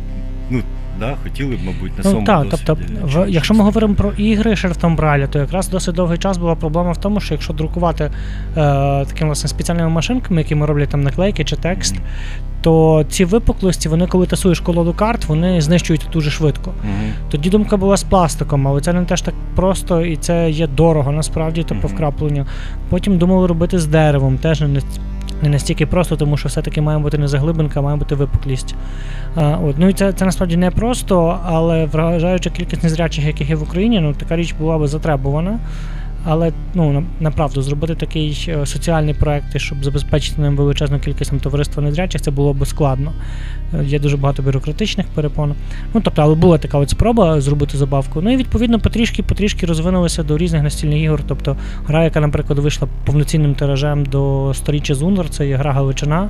ну, 0.50 0.62
да? 1.00 1.15
хотіли 1.23 1.57
б, 1.57 1.59
мабуть, 1.65 1.91
на 1.91 1.97
Ну 1.97 2.03
своєму 2.03 2.26
так, 2.26 2.49
досвіді. 2.49 2.62
тобто, 2.67 2.83
в, 3.21 3.31
якщо 3.31 3.55
ми 3.55 3.65
говоримо 3.65 3.95
про 3.95 4.12
ігри 4.12 4.57
шрифтом 4.57 4.97
Брайля, 4.97 5.26
то 5.26 5.38
якраз 5.38 5.69
досить 5.69 5.95
довгий 5.95 6.19
час 6.19 6.37
була 6.38 6.55
проблема 6.55 6.93
в 6.93 6.97
тому, 6.97 7.21
що 7.21 7.35
якщо 7.35 7.53
друкувати 7.53 8.05
е, 8.05 8.11
такими 9.05 9.26
власне 9.29 9.49
спеціальними 9.49 9.88
машинками, 9.88 10.41
якими 10.41 10.67
роблять 10.67 10.88
там 10.88 11.03
наклейки 11.03 11.45
чи 11.45 11.57
текст, 11.57 11.95
Мгм. 11.95 12.05
то 12.62 13.05
ці 13.09 13.25
випуклості, 13.25 13.88
вони 13.88 14.07
коли 14.07 14.26
тасуєш 14.26 14.61
колоду 14.61 14.93
карт, 14.93 15.25
вони 15.25 15.61
знищують 15.61 16.07
дуже 16.12 16.31
швидко. 16.31 16.71
Мгм. 16.85 17.12
Тоді 17.31 17.50
думка 17.50 17.76
була 17.76 17.97
з 17.97 18.03
пластиком, 18.03 18.69
але 18.69 18.81
це 18.81 18.93
не 18.93 19.03
теж 19.05 19.21
так 19.23 19.35
просто 19.55 20.03
і 20.03 20.17
це 20.17 20.50
є 20.50 20.67
дорого 20.67 21.12
насправді, 21.12 21.65
тобто 21.69 21.87
Мгм. 21.87 21.97
вкраплення. 21.97 22.47
Потім 22.88 23.19
думали 23.19 23.47
робити 23.47 23.79
з 23.79 23.87
деревом, 23.87 24.38
теж 24.38 24.61
не, 24.61 24.81
не 25.43 25.49
настільки 25.49 25.87
просто, 25.87 26.16
тому 26.16 26.37
що 26.37 26.49
все-таки 26.49 26.81
має 26.81 26.99
бути 26.99 27.19
не 27.19 27.28
заглибинка, 27.28 27.81
має 27.81 27.97
бути 27.97 28.14
випуклість. 28.14 28.75
А, 29.35 29.59
от. 29.64 29.78
Ну 29.78 29.88
і 29.88 29.93
це, 29.93 30.12
це 30.12 30.25
насправді 30.25 30.57
не 30.57 30.71
просто, 30.71 31.38
але 31.45 31.85
вражаюча 31.87 32.50
кількість 32.50 32.83
незрячих, 32.83 33.25
яких 33.25 33.50
є 33.50 33.57
в 33.57 33.62
Україні, 33.62 34.00
ну 34.00 34.14
така 34.14 34.37
річ 34.37 34.52
була 34.52 34.78
би 34.78 34.87
затребувана. 34.88 35.59
Але 36.28 36.52
ну 36.75 37.04
направду 37.21 37.62
зробити 37.62 37.95
такий 37.95 38.47
е, 38.49 38.66
соціальний 38.66 39.14
проект, 39.14 39.59
щоб 39.59 39.85
забезпечити 39.85 40.40
ним 40.40 40.56
величезну 40.56 40.99
кількість 40.99 41.30
там, 41.30 41.40
товариства 41.40 41.83
незрячих, 41.83 42.21
це 42.21 42.30
було 42.30 42.54
б 42.54 42.66
складно. 42.66 43.12
Е, 43.75 43.85
Є 43.85 43.99
дуже 43.99 44.16
багато 44.16 44.42
бюрократичних 44.42 45.06
перепон. 45.06 45.54
Ну 45.95 46.00
тобто, 46.04 46.23
але 46.23 46.35
була 46.35 46.59
така 46.59 46.78
от 46.78 46.90
спроба 46.90 47.40
зробити 47.40 47.78
забавку. 47.78 48.21
Ну 48.21 48.33
і 48.33 48.37
відповідно 48.37 48.80
потрішки 48.80 49.23
потрішки 49.23 49.66
розвинулися 49.66 50.23
до 50.23 50.38
різних 50.38 50.62
настільних 50.62 51.02
ігор. 51.02 51.21
Тобто 51.28 51.56
гра, 51.87 52.04
яка, 52.04 52.21
наприклад, 52.21 52.59
вийшла 52.59 52.88
повноцінним 53.04 53.54
тиражем 53.54 54.04
до 54.04 54.52
сторіччя 54.54 54.95
Зунер, 54.95 55.28
це 55.28 55.49
є 55.49 55.56
гра 55.56 55.73
Галичина. 55.73 56.28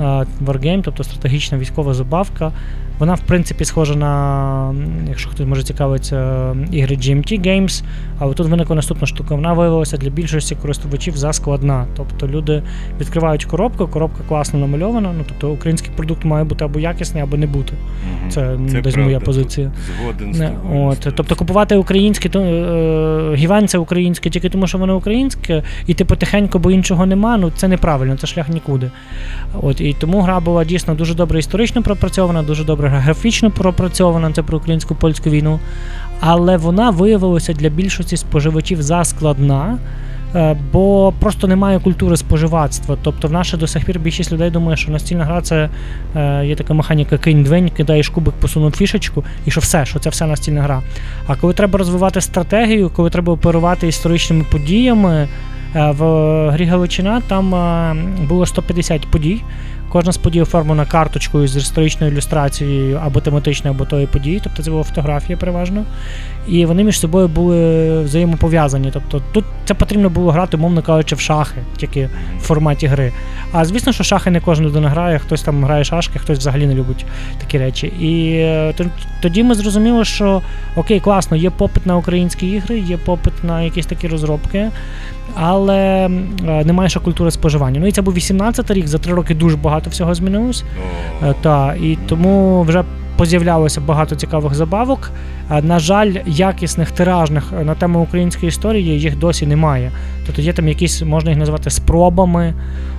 Е, 0.00 0.04
Wargame, 0.44 0.82
тобто 0.82 1.04
стратегічна 1.04 1.58
військова 1.58 1.94
забавка. 1.94 2.52
Вона, 2.98 3.14
в 3.14 3.20
принципі, 3.20 3.64
схожа 3.64 3.94
на, 3.94 4.74
якщо 5.08 5.30
хтось 5.30 5.46
може 5.46 5.62
цікавиться, 5.62 6.50
ігри 6.72 6.96
GMT 6.96 7.46
Games, 7.46 7.82
але 8.18 8.34
тут 8.34 8.48
виникла 8.48 8.76
наступна 8.76 9.06
штука. 9.06 9.34
Вона 9.34 9.52
виявилася 9.52 9.96
для 9.96 10.10
більшості 10.10 10.54
користувачів 10.54 11.16
заскладна. 11.16 11.86
Тобто 11.96 12.28
люди 12.28 12.62
відкривають 13.00 13.44
коробку, 13.44 13.86
коробка 13.86 14.20
класно 14.28 14.58
намальована. 14.58 15.12
Ну 15.18 15.24
тобто 15.28 15.50
український 15.50 15.90
продукт 15.96 16.24
має 16.24 16.44
бути 16.44 16.64
або 16.64 16.78
якісний, 16.78 17.22
або 17.22 17.36
не 17.36 17.46
бути. 17.46 17.72
Це, 18.28 18.56
ну, 18.58 18.80
десь 18.82 18.96
моя 18.96 19.20
позиція. 19.20 19.72
Згоден 20.00 20.34
з 20.34 20.38
тобою. 20.38 20.84
от, 20.84 21.08
тобто 21.16 21.36
купувати 21.36 21.76
українське, 21.76 22.28
то 22.28 22.40
е, 22.40 23.34
гівенце 23.34 23.78
українське 23.78 24.30
тільки 24.30 24.48
тому, 24.48 24.66
що 24.66 24.78
воно 24.78 24.96
українське, 24.96 25.62
і 25.86 25.94
ти 25.94 26.04
потихеньку, 26.04 26.58
бо 26.58 26.70
іншого 26.70 27.06
нема, 27.06 27.36
ну 27.36 27.50
це 27.56 27.68
неправильно, 27.68 28.16
це 28.16 28.26
шлях 28.26 28.48
нікуди. 28.48 28.90
От, 29.62 29.80
і 29.84 29.92
тому 29.92 30.20
гра 30.20 30.40
була 30.40 30.64
дійсно 30.64 30.94
дуже 30.94 31.14
добре 31.14 31.38
історично 31.38 31.82
пропрацьована, 31.82 32.42
дуже 32.42 32.64
добре 32.64 32.88
графічно 32.88 33.50
пропрацьована, 33.50 34.32
це 34.32 34.42
про 34.42 34.58
українську 34.58 34.94
польську 34.94 35.30
війну. 35.30 35.60
Але 36.20 36.56
вона 36.56 36.90
виявилася 36.90 37.52
для 37.52 37.68
більшості 37.68 38.16
споживачів 38.16 38.82
заскладна. 38.82 39.78
е, 40.34 40.56
Бо 40.72 41.12
просто 41.20 41.46
немає 41.46 41.80
культури 41.80 42.16
споживацтва. 42.16 42.96
Тобто, 43.02 43.28
в 43.28 43.32
наше 43.32 43.56
до 43.56 43.66
сих 43.66 43.84
пір 43.84 44.00
більшість 44.00 44.32
людей 44.32 44.50
думає, 44.50 44.76
що 44.76 44.92
настільна 44.92 45.24
гра 45.24 45.40
це 45.42 45.68
е, 46.16 46.46
є 46.46 46.56
така 46.56 46.74
механіка 46.74 47.18
кинь 47.18 47.42
двень, 47.42 47.68
кидаєш 47.68 48.08
кубик, 48.08 48.34
посунув 48.34 48.72
фішечку, 48.72 49.24
і 49.46 49.50
що 49.50 49.60
все, 49.60 49.86
що 49.86 49.98
це 49.98 50.10
все 50.10 50.26
настільна 50.26 50.62
гра. 50.62 50.82
А 51.26 51.36
коли 51.36 51.52
треба 51.52 51.78
розвивати 51.78 52.20
стратегію, 52.20 52.90
коли 52.96 53.10
треба 53.10 53.32
оперувати 53.32 53.88
історичними 53.88 54.44
подіями, 54.50 55.28
е, 55.76 55.90
в 55.90 56.02
грі 56.50 56.64
Галичина 56.64 57.22
там 57.28 57.54
е, 57.54 57.94
було 58.28 58.46
150 58.46 59.06
подій. 59.06 59.40
Кожна 59.94 60.12
з 60.12 60.16
подій 60.16 60.42
оформлена 60.42 60.86
карточкою 60.86 61.48
з 61.48 61.56
історичною 61.56 62.12
ілюстрацією 62.12 63.00
або 63.04 63.20
тематичною, 63.20 63.76
або 63.76 63.84
тої 63.84 64.06
події, 64.06 64.40
тобто 64.44 64.62
це 64.62 64.70
була 64.70 64.82
фотографія 64.82 65.38
переважно. 65.38 65.84
І 66.48 66.66
вони 66.66 66.84
між 66.84 67.00
собою 67.00 67.28
були 67.28 68.00
взаємопов'язані. 68.00 68.90
Тобто 68.92 69.22
тут 69.32 69.44
це 69.64 69.74
потрібно 69.74 70.10
було 70.10 70.32
грати, 70.32 70.56
мовно 70.56 70.82
кажучи, 70.82 71.14
в 71.14 71.20
шахи, 71.20 71.56
тільки 71.76 72.08
в 72.38 72.40
форматі 72.40 72.86
гри. 72.86 73.12
А 73.52 73.64
звісно, 73.64 73.92
що 73.92 74.04
шахи 74.04 74.30
не 74.30 74.40
кожен 74.40 74.66
людина 74.66 74.88
грає, 74.88 75.18
хтось 75.18 75.42
там 75.42 75.64
грає 75.64 75.84
шашки, 75.84 76.18
хтось 76.18 76.38
взагалі 76.38 76.66
не 76.66 76.74
любить 76.74 77.06
такі 77.40 77.58
речі. 77.58 77.86
І 77.86 78.36
е, 78.36 78.74
тоді 79.22 79.42
ми 79.42 79.54
зрозуміли, 79.54 80.04
що 80.04 80.42
окей, 80.76 81.00
класно, 81.00 81.36
є 81.36 81.50
попит 81.50 81.86
на 81.86 81.96
українські 81.96 82.50
ігри, 82.50 82.78
є 82.78 82.96
попит 82.96 83.44
на 83.44 83.62
якісь 83.62 83.86
такі 83.86 84.08
розробки, 84.08 84.70
але 85.34 86.08
е, 86.48 86.64
немає 86.64 86.88
ще 86.88 87.00
культури 87.00 87.30
споживання. 87.30 87.80
Ну 87.80 87.86
і 87.86 87.92
це 87.92 88.02
був 88.02 88.14
18 88.14 88.70
рік, 88.70 88.86
за 88.88 88.98
три 88.98 89.14
роки 89.14 89.34
дуже 89.34 89.56
багато 89.56 89.90
всього 89.90 90.14
змінилось. 90.14 90.64
Е, 91.22 91.34
Та, 91.42 91.74
і 91.74 91.98
тому 92.08 92.62
вже 92.62 92.84
поз'являлося 93.16 93.80
багато 93.80 94.14
цікавих 94.16 94.54
забавок. 94.54 95.10
Е, 95.50 95.62
На 95.62 95.78
жаль, 95.78 96.12
якісних 96.26 96.90
тиражних 96.90 97.52
е, 97.60 97.64
на 97.64 97.74
тему 97.74 98.00
української 98.00 98.48
історії 98.48 99.00
їх 99.00 99.18
досі 99.18 99.46
немає. 99.46 99.90
Тобто 100.26 100.42
є 100.42 100.52
там 100.52 100.68
якісь, 100.68 101.02
можна 101.02 101.30
їх 101.30 101.38
назвати 101.38 101.70
спробами, 101.70 102.54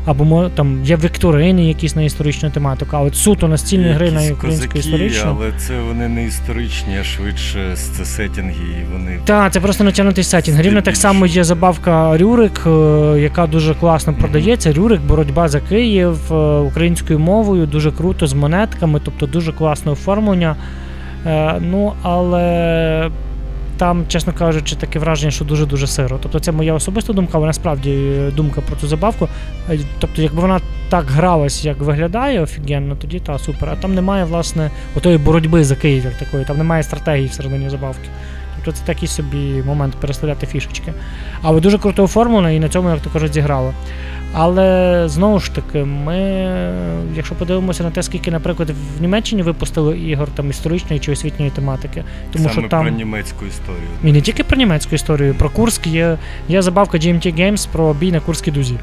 або 0.06 0.50
там 0.50 0.84
є 0.84 0.96
вікторини 0.96 1.68
якісь 1.68 1.96
на 1.96 2.02
історичну 2.02 2.50
тематику, 2.50 2.92
а 2.98 3.02
от 3.02 3.16
суто 3.16 3.48
настільні 3.48 3.90
гри 3.90 4.12
на 4.12 4.34
українську 4.34 4.78
історичну. 4.78 5.38
Але 5.40 5.52
це 5.58 5.74
вони 5.88 6.08
не 6.08 6.25
історичні, 6.25 6.98
а 7.02 7.04
швидше 7.04 7.75
це 7.75 8.06
сетінги, 8.06 8.82
і 8.82 8.94
вони 8.94 9.20
Так, 9.25 9.54
це 9.54 9.60
просто 9.60 9.84
натягнутий 9.84 10.24
сетінг. 10.24 10.62
Рівно 10.62 10.82
так 10.82 10.96
само 10.96 11.25
є 11.25 11.44
забавка 11.44 12.18
Рюрик, 12.18 12.62
е, 12.68 12.70
яка 13.20 13.48
дуже 13.48 13.75
класно 13.75 14.14
продається. 14.14 14.74
Рюрик, 14.74 15.02
боротьба 15.02 15.48
за 15.48 15.60
Київ 15.60 16.34
українською 16.68 17.20
мовою, 17.20 17.66
дуже 17.66 17.92
круто 17.92 18.28
з 18.28 18.34
монетками, 18.34 19.02
тобто 19.04 19.25
дуже 19.25 19.52
класне 19.54 19.92
оформлення. 19.92 20.56
Е, 21.25 21.60
Ну, 21.62 21.94
але 22.01 23.12
там, 23.77 24.05
чесно 24.08 24.34
кажучи, 24.34 24.75
таке 24.75 25.00
враження, 25.00 25.32
що 25.32 25.46
дуже-дуже 25.46 25.88
сиро. 25.88 26.20
Тобто 26.22 26.39
це 26.39 26.51
моя 26.51 26.74
особиста 26.74 27.13
думка, 27.13 27.32
але 27.34 27.48
насправді 27.48 27.91
е, 27.91 28.32
думка 28.32 28.62
про 28.62 28.75
цю 28.75 28.88
забавку. 28.88 29.27
Е, 29.70 29.79
Тобто, 30.00 30.22
якби 30.22 30.41
вона 30.41 30.60
так 30.89 31.05
гралась, 31.05 31.65
як 31.65 31.77
виглядає 31.79 32.41
офігенно, 32.41 32.96
тоді 32.96 33.20
та 33.20 33.39
супер. 33.39 33.70
А 33.70 33.75
там 33.75 33.96
немає, 33.96 34.25
власне, 34.25 34.72
отої 34.96 35.17
боротьби 35.17 35.63
за 35.63 35.75
Київ 35.75 36.05
як 36.05 36.13
такої, 36.13 36.46
там 36.46 36.58
немає 36.58 36.84
стратегії 36.84 37.27
всередині 37.27 37.70
забавки. 37.70 38.10
Тобто 38.55 38.79
це 38.79 38.86
такий 38.86 39.08
собі 39.08 39.63
момент 39.65 39.96
переставляти 39.96 40.48
фішечки. 40.48 40.94
Але 41.41 41.62
дуже 41.62 41.77
круто 41.77 42.03
оформлено 42.03 42.51
і 42.51 42.60
на 42.60 42.70
цьому, 42.70 42.89
як 42.89 43.00
то 43.00 43.10
кажуть, 43.10 43.34
зіграло. 43.34 43.74
Але 44.34 45.03
знову 45.10 45.39
ж 45.39 45.55
таки, 45.55 45.84
ми, 45.84 46.17
якщо 47.15 47.36
подивимося 47.36 47.84
на 47.84 47.91
те, 47.91 48.03
скільки, 48.03 48.32
наприклад, 48.32 48.70
в 48.98 49.01
Німеччині 49.01 49.44
випустили 49.44 50.00
ігор 50.00 50.27
там 50.36 50.50
історичної 50.50 51.00
чи 51.00 51.12
освітньої 51.12 51.51
тематики, 51.51 52.03
тому 52.32 52.50
саме 52.50 52.62
що 52.62 52.70
там 52.70 52.82
про 52.82 52.89
німецьку 52.89 53.46
історію. 53.46 53.88
і 54.03 54.12
не 54.12 54.22
тільки 54.22 54.44
про 54.44 54.58
німецьку 54.58 54.96
історію, 54.96 55.36
про 55.36 55.50
Курськ 55.50 55.88
є, 55.88 56.17
є 56.50 56.62
забавка 56.62 56.98
GMT 56.98 57.39
Games 57.39 57.67
про 57.72 57.94
бій 57.94 58.12
на 58.12 58.20
Курській 58.20 58.51
дузі. 58.51 58.75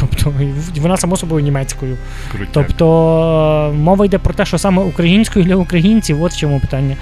Тобто 0.00 0.32
вона 0.80 0.96
само 0.96 1.16
собою 1.16 1.44
німецькою. 1.44 1.96
Крутяк. 2.32 2.48
Тобто 2.52 3.74
мова 3.76 4.06
йде 4.06 4.18
про 4.18 4.34
те, 4.34 4.44
що 4.44 4.58
саме 4.58 4.82
українською 4.82 5.44
для 5.44 5.56
українців, 5.56 6.22
от 6.22 6.32
в 6.32 6.36
чому 6.36 6.60
питання. 6.60 6.96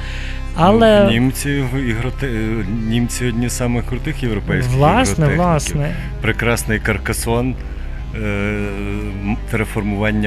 Але 0.57 1.05
Ну, 1.05 1.11
німці 1.11 1.65
ігроте... 1.89 2.31
німці 2.89 3.27
одні 3.27 3.49
з 3.49 3.57
самих 3.57 3.85
крутих 3.87 4.23
європейських 4.23 4.75
власне, 4.75 5.29
власне. 5.37 5.95
Прекрасний 6.21 6.79
каркасон, 6.79 7.55
е, 8.15 8.59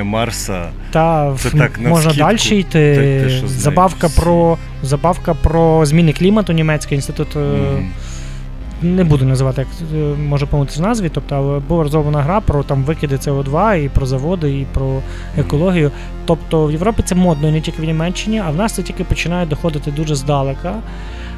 Марса. 0.03 0.69
Та 0.91 1.35
Це 1.37 1.49
так, 1.49 1.79
на 1.79 1.89
можна 1.89 2.13
далі 2.13 2.37
йти. 2.59 2.63
те- 2.63 3.23
те, 3.41 3.47
забавка 3.47 4.09
про 4.09 4.57
забавка 4.83 5.33
про 5.33 5.85
зміни 5.85 6.13
клімату 6.13 6.53
німецький 6.53 6.95
інститут. 6.95 7.35
Мгм. 7.35 7.89
Не 8.81 9.03
буду 9.03 9.25
називати, 9.25 9.61
як 9.61 9.91
е, 9.93 9.95
може 10.15 10.45
помилитися 10.45 10.79
в 10.79 10.83
назві, 10.83 11.09
тобто, 11.09 11.35
але 11.35 11.59
була 11.59 11.83
розроблена 11.83 12.21
гра 12.21 12.41
про 12.41 12.63
там 12.63 12.83
викиди 12.83 13.15
СО2 13.15 13.75
і 13.75 13.89
про 13.89 14.05
заводи, 14.05 14.59
і 14.59 14.65
про 14.73 15.01
екологію. 15.37 15.91
Тобто 16.25 16.65
в 16.65 16.71
Європі 16.71 17.03
це 17.05 17.15
модно 17.15 17.51
не 17.51 17.61
тільки 17.61 17.81
в 17.81 17.85
Німеччині, 17.85 18.41
а 18.45 18.49
в 18.49 18.55
нас 18.55 18.73
це 18.73 18.83
тільки 18.83 19.03
починає 19.03 19.45
доходити 19.45 19.91
дуже 19.91 20.15
здалека. 20.15 20.75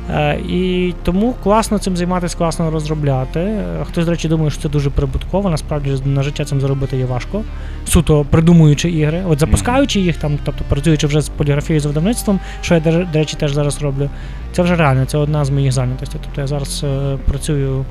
Е, 0.10 0.40
І 0.50 0.94
тому 1.04 1.36
класно 1.44 1.78
цим 1.78 1.98
займатися, 1.98 2.38
класно 2.38 2.72
розробляти. 2.72 3.40
Е, 3.40 3.86
Хтось, 3.86 4.06
до 4.06 4.12
речі, 4.12 4.28
думає, 4.28 4.52
що 4.52 4.62
це 4.62 4.70
дуже 4.70 4.90
прибутково. 4.90 5.50
Насправді 5.50 5.92
на 6.06 6.24
життя 6.24 6.46
цим 6.46 6.62
заробити 6.62 6.98
є 6.98 7.06
важко. 7.06 7.44
Суто 7.86 8.26
придумуючи 8.30 8.90
ігри, 8.90 9.24
от 9.28 9.40
запускаючи 9.40 10.00
їх 10.00 10.18
там, 10.18 10.40
тобто 10.44 10.64
працюючи 10.70 11.08
вже 11.08 11.22
з 11.22 11.30
поліграфією 11.30 11.80
з 11.80 11.86
видавництвом, 11.86 12.40
що 12.62 12.74
я 12.76 12.80
до 13.14 13.20
речі 13.20 13.38
теж 13.38 13.54
зараз 13.54 13.82
роблю. 13.82 14.10
Це 14.52 14.62
вже 14.62 14.76
реально, 14.76 15.06
це 15.06 15.18
одна 15.18 15.46
з 15.46 15.50
моїх 15.50 15.72
зайнятостей. 15.72 16.22
Тобто 16.24 16.42
я 16.42 16.48
зараз 16.48 16.84
е, 16.84 17.18
працюю. 17.26 17.86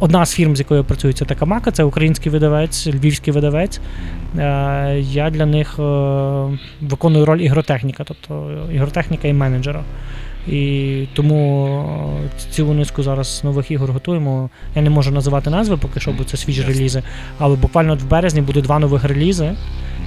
Одна 0.00 0.26
з 0.26 0.32
фірм, 0.32 0.56
з 0.56 0.58
якою 0.58 0.78
я 0.78 0.84
працюю, 0.84 1.14
це 1.14 1.24
Такамака, 1.24 1.70
це 1.70 1.84
український 1.84 2.32
видавець, 2.32 2.86
львівський 2.86 3.32
видавець. 3.32 3.80
Я 4.98 5.30
для 5.30 5.46
них 5.46 5.78
виконую 6.80 7.24
роль 7.24 7.38
ігротехніка, 7.38 8.04
тобто 8.04 8.50
ігротехніка 8.72 9.28
і 9.28 9.32
менеджера. 9.32 9.82
І 10.48 11.04
тому 11.14 11.78
е, 12.24 12.40
цілу 12.50 12.74
низку 12.74 13.02
зараз 13.02 13.40
нових 13.44 13.70
ігор 13.70 13.92
готуємо. 13.92 14.50
Я 14.74 14.82
не 14.82 14.90
можу 14.90 15.10
називати 15.10 15.50
назви 15.50 15.76
поки 15.76 16.00
що, 16.00 16.12
бо 16.12 16.24
це 16.24 16.36
свіжі 16.36 16.60
Ясно. 16.60 16.74
релізи. 16.74 17.02
Але 17.38 17.56
буквально 17.56 17.96
в 17.96 18.08
березні 18.08 18.40
буде 18.40 18.60
два 18.60 18.78
нових 18.78 19.04
релізи. 19.04 19.52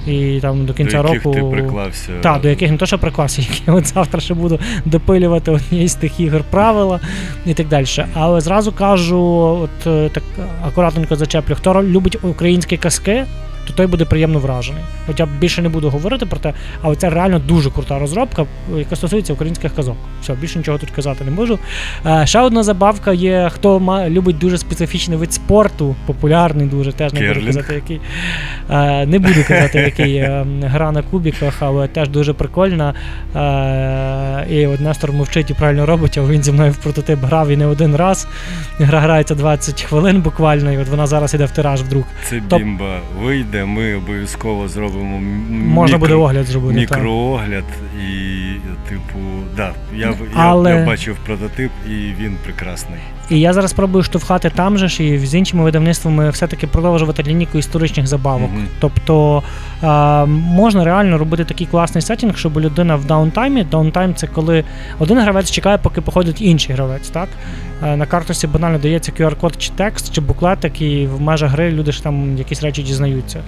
І 0.06 0.38
там 0.42 0.66
до 0.66 0.74
кінця 0.74 1.02
до 1.02 1.08
яких 1.08 1.24
року. 1.24 1.36
ти 1.36 1.42
приклався. 1.42 2.12
Так, 2.20 2.42
до 2.42 2.48
яких 2.48 2.70
не 2.70 2.76
то, 2.76 2.86
що 2.86 2.98
приклався, 2.98 3.42
які 3.50 3.70
от 3.70 3.86
завтра 3.86 4.20
ще 4.20 4.34
буду 4.34 4.58
допилювати 4.84 5.50
однієї 5.50 5.88
з 5.88 5.94
тих 5.94 6.20
ігор 6.20 6.42
правила 6.50 7.00
і 7.46 7.54
так 7.54 7.68
далі. 7.68 7.86
Але 8.14 8.40
зразу 8.40 8.72
кажу, 8.72 9.20
от 9.62 9.86
е, 9.86 10.08
так 10.08 10.22
акуратненько 10.66 11.16
зачеплю, 11.16 11.54
хто 11.54 11.82
любить 11.82 12.18
українські 12.22 12.76
казки, 12.76 13.24
то 13.70 13.76
той 13.76 13.86
буде 13.86 14.04
приємно 14.04 14.38
вражений. 14.38 14.82
Хоча 15.06 15.26
більше 15.26 15.62
не 15.62 15.68
буду 15.68 15.90
говорити 15.90 16.26
про 16.26 16.38
те, 16.38 16.52
але 16.82 16.96
це 16.96 17.10
реально 17.10 17.38
дуже 17.38 17.70
крута 17.70 17.98
розробка, 17.98 18.46
яка 18.76 18.96
стосується 18.96 19.32
українських 19.32 19.74
казок. 19.74 19.96
Все, 20.22 20.34
більше 20.34 20.58
нічого 20.58 20.78
тут 20.78 20.90
казати 20.90 21.24
не 21.24 21.30
можу. 21.30 21.58
Е, 22.06 22.26
ще 22.26 22.40
одна 22.40 22.62
забавка 22.62 23.12
є, 23.12 23.50
хто 23.52 23.80
ма, 23.80 24.08
любить 24.08 24.38
дуже 24.38 24.58
специфічний 24.58 25.18
вид 25.18 25.32
спорту, 25.32 25.96
популярний 26.06 26.66
дуже, 26.66 26.92
теж 26.92 27.12
не 27.12 27.34
буду 27.34 27.46
казати, 27.46 27.74
який. 27.74 28.00
Е, 28.70 29.06
не 29.06 29.18
буду 29.18 29.44
казати, 29.48 29.78
який 29.78 30.16
е, 30.16 30.46
гра 30.62 30.92
на 30.92 31.02
кубіках, 31.02 31.54
але 31.60 31.88
теж 31.88 32.08
дуже 32.08 32.32
прикольна. 32.32 32.94
Е, 33.36 34.46
і 34.50 34.66
от 34.66 34.80
Нестор 34.80 35.12
мовчить 35.12 35.50
і 35.50 35.54
правильно 35.54 35.86
робить, 35.86 36.18
але 36.18 36.32
він 36.32 36.42
зі 36.42 36.52
мною 36.52 36.72
в 36.72 36.76
прототип 36.76 37.20
грав 37.24 37.48
і 37.48 37.56
не 37.56 37.66
один 37.66 37.96
раз. 37.96 38.28
Гра 38.78 39.00
грається 39.00 39.34
20 39.34 39.82
хвилин 39.82 40.20
буквально, 40.20 40.72
і 40.72 40.78
от 40.78 40.88
вона 40.88 41.06
зараз 41.06 41.34
іде 41.34 41.44
в 41.44 41.50
тираж 41.50 41.82
вдруг. 41.82 42.04
Це 42.28 42.36
Топ- 42.36 42.58
бімба 42.58 42.98
вийде, 43.22 43.59
ми 43.64 43.94
обов'язково 43.94 44.68
зробимо 44.68 45.20
можна 45.50 45.96
мікро, 45.96 45.98
буде 45.98 46.14
огляд 46.14 46.46
зробити. 46.46 46.86
так. 46.86 46.98
мікроогляд 46.98 47.64
і, 48.08 48.52
типу, 48.88 49.18
да, 49.56 49.74
я, 49.94 50.14
я, 50.36 50.70
я 50.70 50.86
бачив 50.86 51.16
прототип, 51.26 51.70
і 51.86 51.90
він 51.90 52.36
прекрасний. 52.44 53.00
І 53.30 53.40
я 53.40 53.52
зараз 53.52 53.70
спробую 53.70 54.04
штовхати 54.04 54.50
там 54.54 54.78
же 54.78 54.88
ж 54.88 55.04
і 55.04 55.18
з 55.18 55.34
іншими 55.34 55.64
видавництвами 55.64 56.30
все-таки 56.30 56.66
продовжувати 56.66 57.22
лінійку 57.22 57.58
історичних 57.58 58.06
забавок. 58.06 58.50
Мгм. 58.50 58.66
Тобто 58.80 59.42
е, 59.82 59.86
можна 60.26 60.84
реально 60.84 61.18
робити 61.18 61.44
такий 61.44 61.66
класний 61.66 62.02
setting, 62.02 62.36
щоб 62.36 62.60
людина 62.60 62.96
в 62.96 63.04
downtime 63.04 63.52
і. 63.52 63.64
Downtime 63.64 64.14
це 64.14 64.26
коли 64.26 64.64
один 64.98 65.18
гравець 65.18 65.50
чекає, 65.50 65.78
поки 65.78 66.00
походить 66.00 66.42
інший 66.42 66.74
гравець. 66.74 67.08
Так? 67.08 67.28
Е, 67.84 67.96
на 67.96 68.06
карточці 68.06 68.46
банально 68.46 68.78
дається 68.78 69.12
QR-код 69.12 69.54
чи 69.58 69.70
текст, 69.76 70.14
чи 70.14 70.20
буклетик, 70.20 70.80
і 70.80 71.06
в 71.06 71.20
межах 71.20 71.50
гри 71.50 71.70
люди 71.70 71.92
ж 71.92 72.02
там 72.02 72.38
якісь 72.38 72.62
речі 72.62 72.82
дізнаються. 72.82 73.38
Е, 73.38 73.42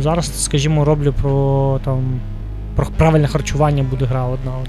зараз, 0.00 0.44
скажімо, 0.44 0.84
роблю 0.84 1.14
про 1.22 1.80
там. 1.84 2.20
Про 2.76 2.86
правильне 2.86 3.28
харчування 3.28 3.82
буде 3.82 4.04
гра 4.04 4.24
одна. 4.24 4.52
От. 4.62 4.68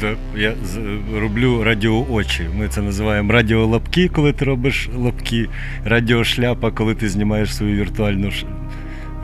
Так, 0.00 0.16
я 0.36 0.52
з- 0.64 0.78
роблю 1.20 1.64
радіоочі. 1.64 2.42
Ми 2.58 2.68
це 2.68 2.82
називаємо 2.82 3.32
радіолапки, 3.32 4.08
коли 4.08 4.32
ти 4.32 4.44
робиш 4.44 4.88
лапки, 4.96 5.48
радіошляпа, 5.84 6.70
коли 6.70 6.94
ти 6.94 7.08
знімаєш 7.08 7.54
свою 7.56 7.76
віртуальну 7.76 8.30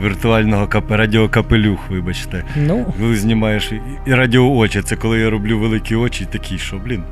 віртуального 0.03 0.67
кап... 0.67 0.91
радіокапелюх, 0.91 1.79
вибачте. 1.89 2.43
Ну, 2.67 2.93
Коли 2.99 3.15
знімаєш 3.15 3.71
і 4.07 4.13
радіоочі, 4.13 4.81
це 4.81 4.95
коли 4.95 5.19
я 5.19 5.29
роблю 5.29 5.59
великі 5.59 5.95
очі, 5.95 6.27
такі, 6.31 6.57
що, 6.57 6.77
блін. 6.77 7.03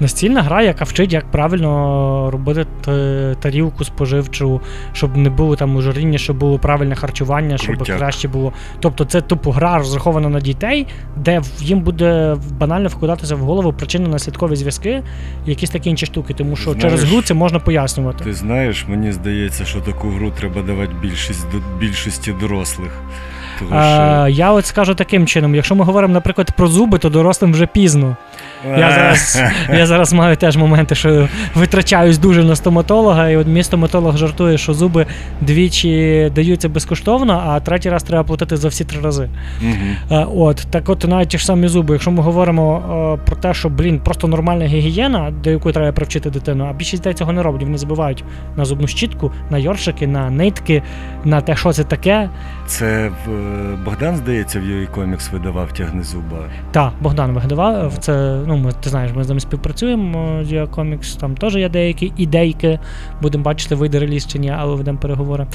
Настільна 0.00 0.42
гра, 0.42 0.62
яка 0.62 0.84
вчить, 0.84 1.12
як 1.12 1.30
правильно 1.30 2.30
робити 2.30 2.66
тарілку 3.40 3.84
споживчу, 3.84 4.60
щоб 4.92 5.16
не 5.16 5.30
було 5.30 5.56
там 5.56 5.76
ужиріння, 5.76 6.18
щоб 6.18 6.38
було 6.38 6.58
правильне 6.58 6.94
харчування, 6.94 7.58
щоб 7.58 7.76
Крутяк. 7.76 7.98
краще 7.98 8.28
було. 8.28 8.52
Тобто 8.80 9.04
це 9.04 9.20
тупо 9.20 9.50
гра 9.50 9.78
розрахована 9.78 10.28
на 10.28 10.40
дітей, 10.40 10.86
де 11.16 11.42
їм 11.58 11.80
буде 11.80 12.36
банально 12.58 12.88
вкладатися 12.88 13.34
в 13.34 13.38
голову 13.38 13.72
причинно-наслідкові 13.72 14.56
зв'язки 14.56 15.02
якісь 15.46 15.70
такі 15.70 15.90
інші 15.90 16.06
штуки, 16.06 16.34
тому 16.34 16.56
що 16.56 16.72
Знаєш, 16.72 16.82
через 16.82 17.04
гру 17.04 17.22
це 17.22 17.34
можна 17.34 17.58
пояснювати. 17.58 18.24
Ти 18.24 18.32
знаєш, 18.32 18.86
мені 18.88 19.12
здається, 19.12 19.64
що 19.64 19.80
таку 19.80 20.08
гру 20.08 20.30
треба 20.30 20.62
давати 20.62 20.92
більшість, 21.02 21.46
більшості 21.80 22.34
дорослих. 22.40 22.90
Тому 23.58 23.70
що... 23.70 23.78
Е, 23.78 24.30
я 24.30 24.52
от 24.52 24.66
скажу 24.66 24.94
таким 24.94 25.26
чином: 25.26 25.54
якщо 25.54 25.74
ми 25.74 25.84
говоримо, 25.84 26.14
наприклад, 26.14 26.50
про 26.56 26.66
зуби, 26.66 26.98
то 26.98 27.08
дорослим 27.08 27.52
вже 27.52 27.66
пізно. 27.66 28.16
Я 28.64 28.90
зараз, 28.90 29.42
я 29.72 29.86
зараз 29.86 30.12
маю 30.12 30.36
теж 30.36 30.56
моменти, 30.56 30.94
що 30.94 31.28
витрачаюсь 31.54 32.18
дуже 32.18 32.44
на 32.44 32.56
стоматолога, 32.56 33.28
і 33.28 33.36
от 33.36 33.46
мій 33.46 33.62
стоматолог 33.62 34.16
жартує, 34.16 34.58
що 34.58 34.74
зуби 34.74 35.06
двічі 35.40 36.32
даються 36.34 36.68
безкоштовно, 36.68 37.42
а 37.46 37.60
третій 37.60 37.90
раз 37.90 38.02
треба 38.02 38.24
платити 38.24 38.56
за 38.56 38.68
всі 38.68 38.84
три 38.84 39.00
рази. 39.00 39.28
Е, 40.10 40.26
От 40.34 40.66
так, 40.70 40.88
от 40.88 41.08
навіть 41.08 41.28
ті 41.28 41.38
ж 41.38 41.44
самі 41.46 41.68
зуби. 41.68 41.94
Якщо 41.94 42.10
ми 42.10 42.22
говоримо 42.22 42.82
е, 43.18 43.26
про 43.26 43.36
те, 43.36 43.54
що 43.54 43.68
блін, 43.68 44.00
просто 44.00 44.28
нормальна 44.28 44.64
гігієна, 44.64 45.32
до 45.44 45.50
якої 45.50 45.72
треба 45.72 45.92
привчити 45.92 46.30
дитину, 46.30 46.66
а 46.70 46.72
більшість 46.72 47.02
дітей 47.02 47.14
цього 47.14 47.32
не 47.32 47.42
роблять. 47.42 47.62
Вони 47.62 47.78
забувають 47.78 48.24
на 48.56 48.64
зубну 48.64 48.86
щітку, 48.86 49.32
на 49.50 49.58
йоршики, 49.58 50.06
на 50.06 50.30
нитки, 50.30 50.82
на 51.24 51.40
те, 51.40 51.56
що 51.56 51.72
це 51.72 51.84
таке. 51.84 52.30
Це 52.66 53.10
в 53.26 53.30
е, 53.30 53.76
Богдан, 53.84 54.16
здається, 54.16 54.60
в 54.60 54.64
йої 54.64 54.86
комікс 54.86 55.32
видавав 55.32 55.72
тягни 55.72 56.02
зуба. 56.02 56.38
Так, 56.72 56.92
Богдан 57.00 57.32
вигадав. 57.32 57.92
Це 57.98 58.36
ну 58.50 58.56
ми 58.56 58.72
ти 58.72 58.90
знаєш, 58.90 59.12
ми 59.14 59.24
з 59.24 59.28
ними 59.28 59.40
співпрацюємо. 59.40 60.42
Комікс 60.70 61.16
там 61.16 61.34
теж 61.34 61.56
є 61.56 61.68
деякі 61.68 62.12
ідейки. 62.16 62.78
Будемо 63.22 63.44
бачити, 63.44 63.74
вийде 63.74 63.98
реліз 63.98 64.26
чи 64.26 64.38
ні, 64.38 64.52
але 64.58 64.74
ведемо 64.74 64.98
переговори. 64.98 65.46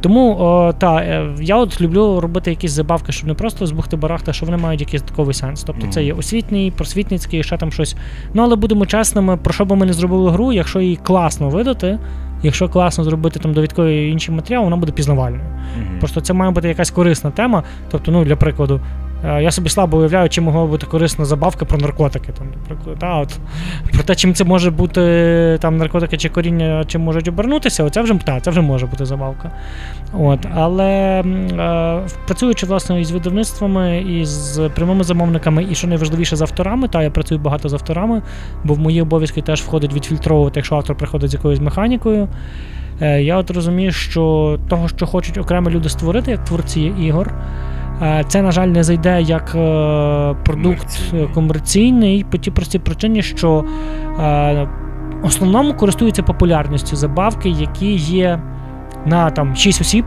Тому 0.00 0.36
о, 0.40 0.72
та 0.78 0.96
е, 0.96 1.34
я 1.40 1.56
от 1.56 1.80
люблю 1.80 2.20
робити 2.20 2.50
якісь 2.50 2.70
забавки, 2.70 3.12
щоб 3.12 3.28
не 3.28 3.34
просто 3.34 3.66
збухти 3.66 3.96
барахта, 3.96 4.32
що 4.32 4.46
вони 4.46 4.58
мають 4.58 4.80
якийсь 4.80 5.02
додатковий 5.02 5.34
сенс. 5.34 5.62
Тобто 5.62 5.86
це 5.86 6.04
є 6.04 6.12
освітній, 6.12 6.72
просвітницький, 6.76 7.42
ще 7.42 7.56
там 7.56 7.72
щось. 7.72 7.96
Ну 8.34 8.42
але 8.42 8.56
будемо 8.56 8.86
чесними, 8.86 9.36
про 9.36 9.52
що 9.52 9.64
би 9.64 9.76
ми 9.76 9.86
не 9.86 9.92
зробили 9.92 10.30
гру, 10.30 10.52
якщо 10.52 10.80
її 10.80 10.96
класно 10.96 11.48
видати. 11.48 11.98
Якщо 12.42 12.68
класно 12.68 13.04
зробити 13.04 13.40
там 13.40 13.52
довідковий 13.52 14.10
інший 14.10 14.34
матеріал, 14.34 14.64
вона 14.64 14.76
буде 14.76 14.92
пізнавальною. 14.92 15.42
Мгм. 15.78 15.98
Просто 15.98 16.20
це 16.20 16.32
має 16.32 16.50
бути 16.50 16.68
якась 16.68 16.90
корисна 16.90 17.30
тема. 17.30 17.62
Тобто, 17.90 18.12
ну, 18.12 18.24
для 18.24 18.36
прикладу, 18.36 18.74
е, 18.74 19.11
я 19.24 19.50
собі 19.50 19.68
слабо 19.68 19.98
уявляю, 19.98 20.28
чим 20.28 20.44
могла 20.44 20.66
бути 20.66 20.86
корисна 20.86 21.24
забавка 21.24 21.64
про 21.64 21.78
наркотики. 21.78 22.32
Там, 22.32 22.46
наприклад, 22.60 22.96
та, 22.98 23.18
от, 23.18 23.38
про 23.92 24.02
те, 24.02 24.14
чим 24.14 24.34
це 24.34 24.44
може 24.44 24.70
бути 24.70 25.58
там 25.60 25.76
наркотики 25.76 26.16
чи 26.16 26.28
коріння, 26.28 26.84
чим 26.86 27.00
можуть 27.00 27.28
обернутися, 27.28 27.84
оце 27.84 28.02
вже, 28.02 28.14
та, 28.14 28.40
це 28.40 28.50
вже 28.50 28.60
може 28.60 28.86
бути 28.86 29.04
забавка. 29.04 29.50
От, 30.12 30.46
але 30.54 30.88
е, 30.88 32.00
працюючи 32.26 32.66
власне 32.66 33.00
із 33.00 33.10
видавництвами, 33.10 33.98
і 34.00 34.24
з 34.24 34.70
прямими 34.74 35.04
замовниками, 35.04 35.66
і 35.70 35.74
що 35.74 35.86
найважливіше 35.86 36.36
з 36.36 36.42
авторами, 36.42 36.88
та 36.88 37.02
я 37.02 37.10
працюю 37.10 37.40
багато 37.40 37.68
з 37.68 37.72
авторами, 37.72 38.22
бо 38.64 38.74
в 38.74 38.78
мої 38.78 39.02
обов'язки 39.02 39.42
теж 39.42 39.62
входить 39.62 39.94
відфільтровувати, 39.94 40.60
якщо 40.60 40.76
автор 40.76 40.96
приходить 40.96 41.30
з 41.30 41.34
якоюсь 41.34 41.60
механікою. 41.60 42.28
Е, 43.00 43.22
Я 43.22 43.36
от 43.36 43.50
розумію, 43.50 43.92
що 43.92 44.58
того, 44.68 44.88
що 44.88 45.06
хочуть 45.06 45.38
окремі 45.38 45.70
люди 45.70 45.88
створити, 45.88 46.30
як 46.30 46.44
творці 46.44 46.80
ігор, 46.80 47.28
е, 47.28 47.71
це, 48.28 48.42
на 48.42 48.50
жаль, 48.50 48.68
не 48.68 48.82
зайде 48.82 49.22
як 49.22 49.54
е, 49.54 50.34
продукт 50.44 50.86
Комерційний. 51.34 52.20
е, 52.20 52.24
по 52.30 52.38
тій 52.38 52.50
простій 52.50 52.78
причині, 52.78 53.22
що 53.22 53.64
е, 54.20 54.68
в 55.22 55.26
основному 55.26 55.74
користуються 55.74 56.22
популярністю 56.22 56.96
забавки, 56.96 57.48
які 57.48 57.92
є 57.94 58.40
на 59.06 59.30
там 59.30 59.56
6 59.56 59.80
осіб. 59.80 60.04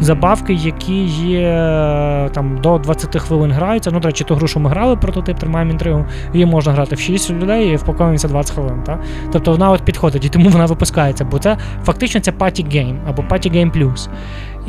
Забавки, 0.00 0.54
які 0.54 1.04
є 1.04 1.40
е, 1.40 2.28
там 2.34 2.58
до 2.60 2.78
20 2.78 3.16
хвилин 3.16 3.52
граються. 3.52 3.90
Ну, 3.90 4.00
до 4.00 4.08
речі, 4.08 4.24
ту 4.24 4.34
гру, 4.34 4.48
що 4.48 4.60
ми 4.60 4.70
грали, 4.70 4.96
прототип, 4.96 5.38
тримаємо 5.38 5.70
інтригу, 5.70 6.04
її 6.32 6.46
можна 6.46 6.72
грати 6.72 6.96
в 6.96 7.00
6 7.00 7.30
людей 7.30 7.72
і 7.72 7.76
впаковується 7.76 8.28
20 8.28 8.54
хвилин. 8.54 8.82
Та? 8.86 8.98
Тобто 9.32 9.50
вона 9.50 9.70
от 9.70 9.82
підходить, 9.82 10.24
і 10.24 10.28
тому 10.28 10.48
вона 10.48 10.66
випускається, 10.66 11.24
бо 11.24 11.38
це 11.38 11.56
фактично 11.84 12.20
це 12.20 12.30
Party 12.30 12.76
Game 12.76 12.96
або 13.08 13.22
Party 13.22 13.56
Game 13.56 13.78
Plus. 13.78 14.08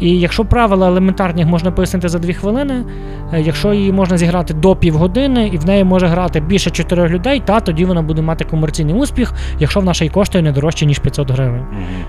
І 0.01 0.19
якщо 0.19 0.45
правила 0.45 0.87
елементарні 0.87 1.45
можна 1.45 1.71
пояснити 1.71 2.09
за 2.09 2.19
2 2.19 2.33
хвилини, 2.33 2.83
е, 3.33 3.41
якщо 3.41 3.73
її 3.73 3.91
можна 3.91 4.17
зіграти 4.17 4.53
до 4.53 4.75
півгодини, 4.75 5.47
і 5.47 5.57
в 5.57 5.65
неї 5.65 5.83
може 5.83 6.07
грати 6.07 6.39
більше 6.39 6.69
4 6.69 7.07
людей, 7.07 7.41
та 7.45 7.59
тоді 7.59 7.85
вона 7.85 8.01
буде 8.01 8.21
мати 8.21 8.45
комерційний 8.45 8.95
успіх, 8.95 9.33
якщо 9.59 9.79
вона 9.79 9.93
ще 9.93 10.05
й 10.05 10.09
коштує 10.09 10.43
не 10.43 10.51
дорожче, 10.51 10.85
ніж 10.85 10.99
500 10.99 11.31
гривень. 11.31 11.65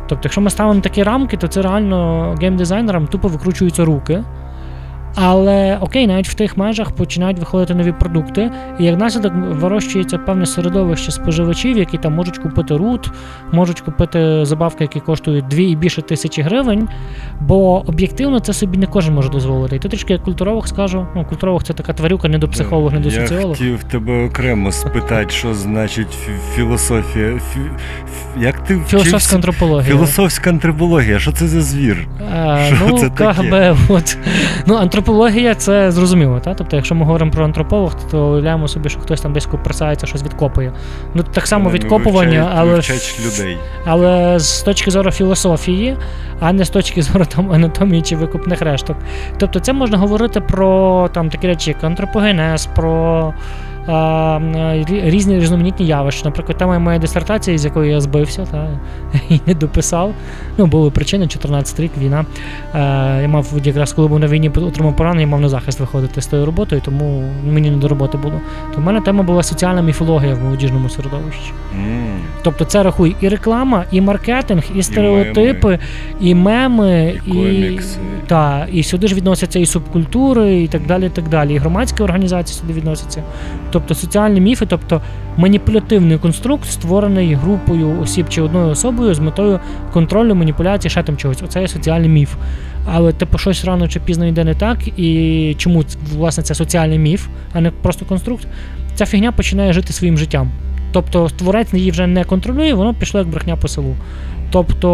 Тобто, 0.08 0.20
якщо 0.24 0.40
ми 0.40 0.50
ставимо 0.50 0.80
такі 0.80 1.02
рамки, 1.02 1.36
то 1.36 1.48
це 1.48 1.62
реально 1.62 2.34
геймдизайнерам 2.40 3.06
тупо 3.06 3.28
викручуються 3.28 3.84
руки. 3.84 4.22
Але 5.14 5.78
окей, 5.80 6.06
навіть 6.06 6.28
в 6.28 6.34
тих 6.34 6.56
межах 6.56 6.90
починають 6.90 7.38
виходити 7.38 7.74
нові 7.74 7.92
продукти, 7.92 8.50
і 8.80 8.84
як 8.84 8.98
наслідок 8.98 9.32
вирощується 9.34 10.18
певне 10.18 10.46
середовище 10.46 11.10
споживачів, 11.12 11.78
які 11.78 11.98
там 11.98 12.14
можуть 12.14 12.38
купити 12.38 12.76
рут, 12.76 13.10
можуть 13.52 13.80
купити 13.80 14.44
забавки, 14.44 14.84
які 14.84 15.00
коштують 15.00 15.48
2 15.48 15.60
і 15.60 15.76
більше 15.76 16.02
тисячі 16.02 16.42
гривень. 16.42 16.88
Бо 17.40 17.88
об'єктивно 17.88 18.40
це 18.40 18.52
собі 18.52 18.78
не 18.78 18.86
кожен 18.86 19.14
може 19.14 19.28
дозволити. 19.28 19.76
І 19.76 19.78
тут 19.78 19.90
трішки 19.90 20.12
як 20.12 20.22
культуролог 20.22 20.68
скажу, 20.68 21.06
ну 21.16 21.24
культуролог 21.24 21.62
це 21.62 21.72
така 21.72 21.92
тварюка, 21.92 22.28
не 22.28 22.38
до 22.38 22.48
психолога, 22.48 22.94
не 22.94 23.00
до 23.00 23.08
Я 23.08 23.20
соціолога. 23.20 23.48
хотів 23.54 23.84
тебе 23.84 24.24
окремо 24.26 24.72
спитати, 24.72 25.30
що 25.30 25.54
значить 25.54 26.18
філософія. 26.54 27.38
Фі... 27.52 27.60
фі- 27.60 28.42
Як 28.42 28.60
ти 28.60 28.74
Філософська 28.74 29.08
вчився? 29.16 29.36
антропологія. 29.36 29.94
Філософська 29.94 30.50
антропологія, 30.50 31.18
що 31.18 31.32
це 31.32 31.46
за 31.46 31.60
звір? 31.60 32.08
Е, 32.32 32.72
Що 32.76 32.86
ну, 32.88 32.98
це 32.98 33.10
таке? 33.10 33.76
от. 33.88 34.16
Ну, 34.66 34.74
антроп... 34.74 34.99
антропологія 35.00 35.54
це 35.54 35.90
зрозуміло, 35.90 36.40
та? 36.40 36.54
Тобто, 36.54 36.76
якщо 36.76 36.94
ми 36.94 37.04
говоримо 37.04 37.30
про 37.30 37.44
антрополог, 37.44 37.94
то 38.10 38.28
уявляємо 38.32 38.68
собі, 38.68 38.88
що 38.88 39.00
хтось 39.00 39.20
там 39.20 39.32
десь 39.32 39.46
купресається, 39.46 40.06
щось 40.06 40.22
відкопує. 40.22 40.72
Ну 41.14 41.22
так 41.22 41.46
само 41.46 41.64
Вони 41.64 41.78
відкопування, 41.78 42.30
вивчають- 42.30 42.58
але 42.58 42.70
вивчають 42.72 43.20
людей. 43.26 43.56
але 43.84 44.38
з 44.38 44.62
точки 44.62 44.90
зору 44.90 45.10
філософії, 45.10 45.96
а 46.40 46.52
не 46.52 46.64
з 46.64 46.70
точки 46.70 47.02
зору 47.02 47.24
там 47.24 47.52
анатомії 47.52 48.02
чи 48.02 48.16
викупних 48.16 48.62
решток. 48.62 48.96
Тобто, 49.38 49.60
це 49.60 49.72
можна 49.72 49.98
говорити 49.98 50.40
про 50.40 51.08
там 51.12 51.30
такі 51.30 51.46
речі, 51.46 51.70
як 51.70 51.84
антропогенез, 51.84 52.66
про. 52.66 53.34
Різні 54.88 55.38
різноманітні 55.38 55.86
явища. 55.86 56.24
Наприклад, 56.24 56.58
тема 56.58 56.78
моя 56.78 56.98
дисертація, 56.98 57.58
з 57.58 57.64
якої 57.64 57.90
я 57.92 58.00
збився 58.00 58.46
та, 58.50 58.68
і 59.28 59.40
не 59.46 59.54
дописав. 59.54 60.14
Ну, 60.58 60.66
були 60.66 60.90
причини, 60.90 61.26
14 61.26 61.80
рік, 61.80 61.90
війна. 61.98 62.24
Е, 62.74 63.22
я 63.22 63.28
мав 63.28 63.46
якраз, 63.64 63.92
коли 63.92 64.08
був 64.08 64.18
на 64.18 64.26
війні, 64.26 64.48
отримав 64.48 64.96
поранення, 64.96 65.26
мав 65.26 65.40
на 65.40 65.48
захист 65.48 65.80
виходити 65.80 66.20
з 66.22 66.26
тою 66.26 66.46
роботою, 66.46 66.82
тому 66.84 67.24
мені 67.46 67.70
не 67.70 67.76
до 67.76 67.88
роботи 67.88 68.18
було. 68.18 68.40
То 68.74 68.80
в 68.80 68.84
мене 68.84 69.00
тема 69.00 69.22
була 69.22 69.42
соціальна 69.42 69.82
міфологія 69.82 70.34
в 70.34 70.42
молодіжному 70.42 70.88
середовищі. 70.88 71.52
М. 71.74 72.20
Тобто 72.42 72.64
це 72.64 72.82
рахуй 72.82 73.16
і 73.20 73.28
реклама, 73.28 73.84
і 73.90 74.00
маркетинг, 74.00 74.62
і 74.74 74.82
стереотипи, 74.82 75.78
і 76.20 76.34
меми, 76.34 77.20
І 77.26 77.30
комікси. 77.30 77.98
та, 78.26 78.66
і 78.72 78.82
сюди 78.82 79.06
ж 79.08 79.14
відносяться 79.14 79.58
і 79.58 79.66
субкультури, 79.66 80.62
і 80.62 80.68
так 80.68 80.86
далі. 80.86 81.06
І 81.06 81.08
так 81.08 81.28
далі. 81.28 81.54
І 81.54 81.58
громадські 81.58 82.02
організації 82.02 82.60
сюди 82.60 82.72
відносяться. 82.72 83.22
Тобто 83.70 83.94
соціальні 83.94 84.40
міфи, 84.40 84.66
тобто 84.66 85.00
маніпулятивний 85.36 86.18
конструкт, 86.18 86.64
створений 86.64 87.34
групою 87.34 88.00
осіб 88.00 88.28
чи 88.28 88.42
одною 88.42 88.70
особою 88.70 89.14
з 89.14 89.18
метою 89.18 89.60
контролю, 89.92 90.34
маніпуляції, 90.34 90.90
ще 90.90 91.02
там 91.02 91.16
чогось. 91.16 91.42
Оце 91.42 91.60
є 91.60 91.68
соціальний 91.68 92.08
міф. 92.08 92.34
Але 92.86 93.12
типу 93.12 93.38
щось 93.38 93.64
рано 93.64 93.88
чи 93.88 94.00
пізно 94.00 94.26
йде 94.26 94.44
не 94.44 94.54
так, 94.54 94.98
і 94.98 95.54
чому 95.58 95.84
власне 96.12 96.44
це 96.44 96.54
соціальний 96.54 96.98
міф, 96.98 97.28
а 97.52 97.60
не 97.60 97.70
просто 97.70 98.04
конструкт, 98.04 98.46
ця 98.94 99.06
фігня 99.06 99.32
починає 99.32 99.72
жити 99.72 99.92
своїм 99.92 100.18
життям. 100.18 100.50
Тобто 100.92 101.28
творець 101.28 101.74
її 101.74 101.90
вже 101.90 102.06
не 102.06 102.24
контролює, 102.24 102.74
воно 102.74 102.94
пішло 102.94 103.20
як 103.20 103.28
брехня 103.28 103.56
по 103.56 103.68
селу. 103.68 103.96
Тобто 104.50 104.88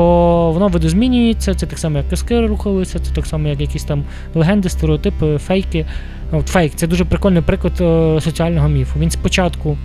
воно 0.53 0.69
видозмінюється, 0.69 1.55
це 1.55 1.67
так 1.67 1.79
само, 1.79 1.99
як 1.99 2.09
казки 2.09 2.47
рухалися, 2.47 2.99
це 2.99 3.15
так 3.15 3.27
само, 3.27 3.49
як 3.49 3.61
якісь 3.61 3.85
там 3.85 4.05
легенди, 4.35 4.69
стереотипи, 4.69 5.39
фейки. 5.39 5.87
От 6.33 6.49
фейк 6.49 6.75
це 6.75 6.87
дуже 6.87 7.05
прикольний 7.05 7.43
приклад 7.43 7.81
е, 7.81 8.21
соціального 8.21 8.69
міфу. 8.69 9.01
Він 9.01 9.11
спочатку 9.11 9.77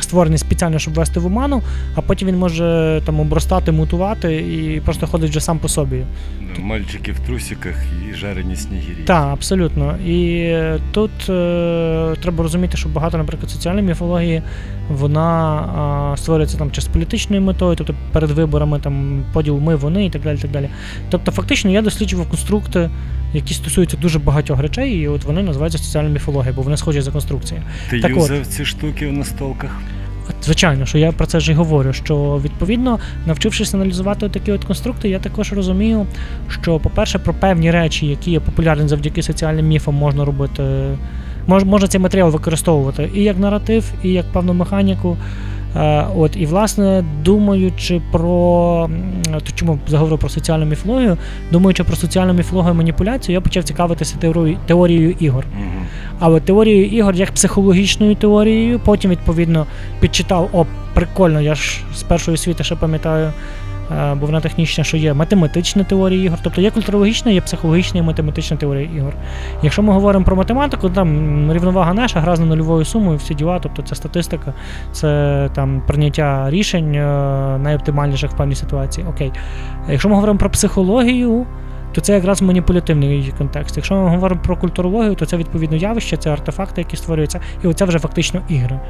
створений 0.00 0.38
спеціально, 0.38 0.78
щоб 0.78 0.94
ввести 0.94 1.20
в 1.20 1.26
оману, 1.26 1.62
а 1.94 2.00
потім 2.00 2.28
він 2.28 2.38
може 2.38 3.00
там 3.04 3.20
обростати, 3.20 3.72
мутувати 3.72 4.36
і 4.36 4.80
просто 4.80 5.06
ходить 5.06 5.30
вже 5.30 5.40
сам 5.40 5.58
по 5.58 5.68
собі. 5.68 6.04
Ну, 6.40 6.64
Мальчики 6.64 7.12
в 7.12 7.18
трусиках 7.20 7.74
і 8.10 8.14
жарені 8.14 8.56
снігирі. 8.56 9.04
Так, 9.06 9.32
абсолютно. 9.32 9.96
І 10.06 10.36
е, 10.36 10.78
тут 10.92 11.10
е, 11.28 12.14
треба 12.22 12.42
розуміти, 12.42 12.76
що 12.76 12.88
багато, 12.88 13.18
наприклад, 13.18 13.50
соціальної 13.50 13.86
міфології 13.86 14.42
вона 14.88 16.14
створюється 16.16 16.58
там 16.58 16.70
чи 16.70 16.80
з 16.80 16.84
політичною 16.84 17.42
метою, 17.42 17.76
тобто 17.76 17.94
перед 18.12 18.30
виборами 18.30 18.78
там 18.78 19.24
поділ 19.32 19.58
ми, 19.58 19.74
вони 19.76 20.06
і 20.06 20.10
так 20.10 20.22
далі. 20.22 20.38
так 20.38 20.50
далі. 20.50 20.68
Тобто, 21.10 21.32
фактично, 21.32 21.70
я 21.70 21.82
досліджував 21.82 22.28
конструкти, 22.28 22.90
які 23.34 23.54
стосуються 23.54 23.96
дуже 23.96 24.18
багатьох 24.18 24.60
речей, 24.60 24.92
і 24.92 25.08
от 25.08 25.24
вони 25.24 25.42
називаються 25.42 25.78
соціальною 25.78 26.14
міфологією, 26.14 26.56
бо 26.56 26.62
вони 26.62 26.76
схожі 26.76 27.00
за 27.00 27.10
конструкцією. 27.10 27.66
Ти 27.90 28.00
Так 28.00 28.12
от. 28.16 28.46
ці 28.46 28.64
штуки 28.64 29.06
в 29.06 29.12
настолках? 29.12 29.70
Звичайно, 30.42 30.86
що 30.86 30.98
я 30.98 31.12
про 31.12 31.26
це 31.26 31.40
ж 31.40 31.52
і 31.52 31.54
говорю. 31.54 31.92
Що 31.92 32.40
відповідно, 32.44 32.98
навчившись 33.26 33.74
аналізувати 33.74 34.28
такі 34.28 34.52
от 34.52 34.64
конструкти, 34.64 35.08
я 35.08 35.18
також 35.18 35.52
розумію, 35.52 36.06
що, 36.48 36.78
по-перше, 36.78 37.18
про 37.18 37.34
певні 37.34 37.70
речі, 37.70 38.06
які 38.06 38.30
є 38.30 38.40
популярні 38.40 38.88
завдяки 38.88 39.22
соціальним 39.22 39.66
міфам, 39.66 39.94
можна 39.94 40.24
робити. 40.24 40.62
Мож, 41.46 41.64
можна 41.64 41.88
цей 41.88 42.00
матеріал 42.00 42.30
використовувати 42.30 43.10
і 43.14 43.22
як 43.22 43.38
наратив, 43.38 43.92
і 44.02 44.08
як 44.08 44.24
певну 44.32 44.52
механіку. 44.52 45.16
Е, 45.76 46.06
от, 46.16 46.36
і, 46.36 46.46
власне, 46.46 47.04
думаючи 47.24 48.02
про 48.12 48.88
то 49.32 49.52
чому 49.54 49.78
заговорив 49.88 50.18
про 50.18 50.28
соціальну 50.28 50.64
міфологію, 50.66 51.16
думаючи 51.52 51.84
про 51.84 51.96
соціальну 51.96 52.32
міфологію 52.32 52.74
маніпуляцію, 52.74 53.34
я 53.34 53.40
почав 53.40 53.64
цікавитися 53.64 54.16
теорією, 54.16 54.58
теорією 54.66 55.14
ігор. 55.18 55.46
Але 56.18 56.40
теорією 56.40 56.86
ігор 56.86 57.14
як 57.14 57.30
психологічною 57.30 58.14
теорією, 58.14 58.80
потім, 58.84 59.10
відповідно, 59.10 59.66
підчитав, 60.00 60.48
о, 60.52 60.66
прикольно, 60.94 61.40
я 61.40 61.54
ж 61.54 61.80
з 61.94 62.02
першої 62.02 62.34
освіти 62.34 62.64
ще 62.64 62.76
пам'ятаю, 62.76 63.32
бо 63.90 64.26
вона 64.26 64.40
технічна, 64.40 64.84
що 64.84 64.96
є 64.96 65.14
математична 65.14 65.84
теорія 65.84 66.24
ігор. 66.24 66.38
Тобто 66.42 66.60
є 66.60 66.70
культурологічна, 66.70 67.30
є 67.30 67.40
психологічна 67.40 68.00
і 68.00 68.02
математична 68.02 68.56
теорія 68.56 68.88
ігор. 68.96 69.14
Якщо 69.62 69.82
ми 69.82 69.92
говоримо 69.92 70.24
про 70.24 70.36
математику, 70.36 70.90
там 70.90 71.52
рівновага 71.52 71.94
наша, 71.94 72.20
гра 72.20 72.36
з 72.36 72.40
нульовою 72.40 72.84
сумою, 72.84 73.18
всі 73.18 73.34
діла, 73.34 73.58
тобто 73.62 73.82
це 73.82 73.94
статистика, 73.94 74.54
це 74.92 75.50
там 75.54 75.82
прийняття 75.86 76.50
рішень 76.50 76.94
е, 76.94 77.58
найоптимальніших 77.58 78.30
в 78.30 78.36
певній 78.36 78.54
ситуації. 78.54 79.06
Окей. 79.10 79.32
Якщо 79.88 80.08
ми 80.08 80.14
говоримо 80.14 80.38
про 80.38 80.50
психологію, 80.50 81.46
то 81.92 82.00
це 82.00 82.12
якраз 82.12 82.42
маніпулятивний 82.42 83.32
контекст. 83.38 83.76
Якщо 83.76 83.94
ми 83.94 84.08
говоримо 84.08 84.40
про 84.40 84.56
культурологію, 84.56 85.14
то 85.14 85.26
це 85.26 85.36
відповідно 85.36 85.76
явище, 85.76 86.16
це 86.16 86.30
артефакти, 86.30 86.80
які 86.80 86.96
створюються, 86.96 87.40
і 87.64 87.66
оце 87.66 87.84
вже 87.84 87.98
фактично 87.98 88.40
ігри. 88.48 88.80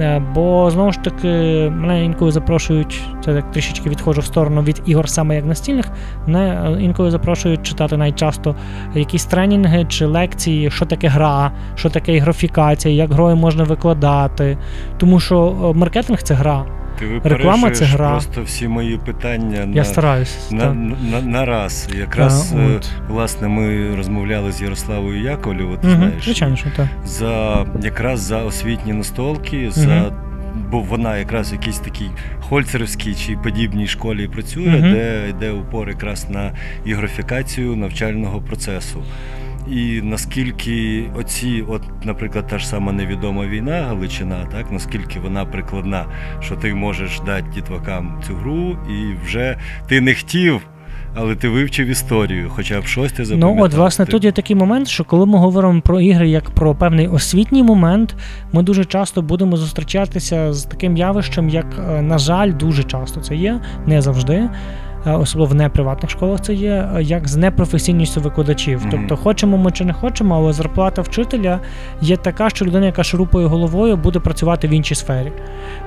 Е, 0.00 0.22
Бо 0.34 0.70
знову 0.70 0.92
ж 0.92 0.98
таки, 0.98 1.28
мене 1.70 2.04
інколи 2.04 2.32
запрошують, 2.32 3.02
це 3.24 3.34
так 3.34 3.50
трішечки 3.50 3.90
відходжу 3.90 4.20
в 4.20 4.24
сторону 4.24 4.62
від 4.62 4.82
ігор 4.86 5.08
саме 5.08 5.36
як 5.36 5.44
настільних. 5.44 5.90
Мене 6.26 6.74
е, 6.78 6.82
інколи 6.82 7.10
запрошують 7.10 7.62
читати 7.62 7.96
найчасто 7.96 8.56
якісь 8.94 9.24
тренінги 9.24 9.84
чи 9.88 10.06
лекції, 10.06 10.70
що 10.70 10.86
таке 10.86 11.08
гра, 11.08 11.52
що 11.74 11.90
таке 11.90 12.14
ігрофікація, 12.14 12.94
як 12.94 13.12
грою 13.12 13.36
можна 13.36 13.64
викладати. 13.64 14.58
Тому 14.96 15.20
що 15.20 15.56
е, 15.74 15.78
маркетинг 15.78 16.22
це 16.22 16.34
гра. 16.34 16.64
Ти 16.98 17.20
Реклама 17.24 17.70
це 17.70 17.84
гра. 17.84 18.10
просто 18.10 18.42
всі 18.42 18.68
мої 18.68 18.96
питання 18.98 19.58
Я 19.60 19.66
на, 19.66 19.84
стараюсь. 19.84 20.50
на, 20.50 20.60
так. 20.60 20.74
на, 21.12 21.20
на 21.22 21.44
раз. 21.44 21.88
Якраз 21.98 22.50
Та, 22.50 22.58
е, 22.58 22.80
власне 23.08 23.48
ми 23.48 23.96
розмовляли 23.96 24.52
з 24.52 24.62
Ярославою 24.62 25.22
Яковлєвою, 25.22 25.78
ти 25.78 25.86
Мгм, 25.86 25.96
знаєш, 25.96 26.24
Звичайно, 26.24 26.56
що 26.56 26.66
так. 26.76 26.86
за 27.04 27.66
якраз 27.82 28.20
за 28.20 28.38
освітні 28.42 28.92
настолки, 28.92 29.70
за. 29.70 30.12
Бо 30.70 30.80
вона 30.80 31.16
якраз 31.16 31.50
в 31.50 31.52
якійсь 31.52 31.78
такій 31.78 32.10
хольцерівській 32.40 33.14
чи 33.14 33.36
подібній 33.36 33.86
школі 33.86 34.28
працює, 34.28 34.68
Мгм. 34.68 34.92
де 34.92 35.26
йде 35.30 35.50
упор 35.50 35.88
якраз 35.88 36.26
на 36.30 36.52
ігрофікацію 36.84 37.76
навчального 37.76 38.40
процесу. 38.40 39.02
І 39.70 40.00
наскільки 40.02 41.04
оці, 41.16 41.64
от, 41.68 41.82
наприклад, 42.04 42.46
та 42.46 42.58
ж 42.58 42.68
сама 42.68 42.92
невідома 42.92 43.46
війна 43.46 43.82
Галичина, 43.88 44.46
так 44.52 44.72
наскільки 44.72 45.20
вона 45.20 45.44
прикладна, 45.44 46.06
що 46.40 46.56
ти 46.56 46.74
можеш 46.74 47.20
дати 47.26 47.44
дітвакам 47.54 48.20
цю 48.26 48.34
гру, 48.34 48.76
і 48.90 49.24
вже 49.24 49.58
ти 49.88 50.00
не 50.00 50.14
хотів, 50.14 50.60
але 51.14 51.34
ти 51.34 51.48
вивчив 51.48 51.86
історію, 51.86 52.50
хоча 52.54 52.80
б 52.80 52.86
щось 52.86 53.12
ти 53.12 53.24
запам'ятав. 53.24 53.56
Ну, 53.56 53.64
от, 53.64 53.74
власне, 53.74 54.06
тут 54.06 54.24
є 54.24 54.32
такий 54.32 54.56
момент, 54.56 54.88
що 54.88 55.04
коли 55.04 55.26
ми 55.26 55.38
говоримо 55.38 55.80
про 55.80 56.00
ігри 56.00 56.28
як 56.28 56.50
про 56.50 56.74
певний 56.74 57.08
освітній 57.08 57.62
момент, 57.62 58.16
ми 58.52 58.62
дуже 58.62 58.84
часто 58.84 59.22
будемо 59.22 59.56
зустрічатися 59.56 60.52
з 60.52 60.64
таким 60.64 60.96
явищем, 60.96 61.48
як, 61.48 61.66
е, 61.90 62.02
на 62.02 62.18
жаль, 62.18 62.52
дуже 62.52 62.82
часто 62.82 63.20
це 63.20 63.36
є, 63.36 63.60
не 63.86 64.02
завжди. 64.02 64.48
Е, 65.06 65.12
Особливо 65.12 65.52
в 65.52 65.54
неприватних 65.54 66.10
школах 66.10 66.40
це 66.40 66.54
є 66.54 66.88
е, 66.96 67.02
як 67.02 67.28
з 67.28 67.36
непрофесійністю 67.36 68.20
викладачів. 68.20 68.80
Мгм. 68.80 68.90
Тобто, 68.90 69.16
хочемо 69.16 69.56
ми 69.56 69.70
чи 69.70 69.84
не 69.84 69.92
хочемо, 69.92 70.34
але 70.36 70.52
зарплата 70.52 71.02
вчителя 71.02 71.60
є 72.00 72.16
така, 72.16 72.50
що 72.50 72.64
людина, 72.64 72.86
яка 72.86 73.04
шурупає 73.04 73.46
головою, 73.46 73.96
буде 73.96 74.18
працювати 74.18 74.68
в 74.68 74.70
іншій 74.70 74.94
сфері. 74.94 75.32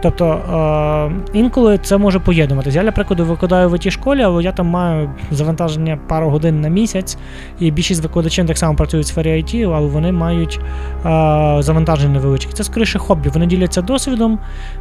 Тобто 0.02 0.26
е, 0.26 1.38
інколи 1.38 1.78
це 1.78 1.98
може 1.98 2.20
поєднуватися. 2.20 2.78
Я, 2.78 2.84
для 2.84 2.92
прикладу, 2.92 3.26
викладаю 3.26 3.70
в 3.70 3.74
it 3.74 3.90
школі, 3.90 4.22
але 4.22 4.44
я 4.44 4.52
там 4.52 4.68
маю 4.68 5.10
завантаження 5.32 6.00
пару 6.08 6.30
годин 6.30 6.62
на 6.62 6.68
місяць, 6.68 7.18
і 7.60 7.72
більшість 7.72 8.04
викладачів 8.04 8.48
так 8.48 8.58
само 8.58 8.76
працюють 8.76 9.06
в 9.06 9.10
сфері 9.10 9.44
IT, 9.44 9.76
але 9.76 9.88
вони 9.88 10.12
мають 10.12 10.60
е, 10.60 11.58
завантаження 11.60 12.14
невеличкі. 12.14 12.54
Це 12.54 12.64
скоріше 12.64 13.00
хобі. 13.00 13.30
Вони 13.30 13.46
діляться 13.46 13.82
досвідом, 13.82 14.40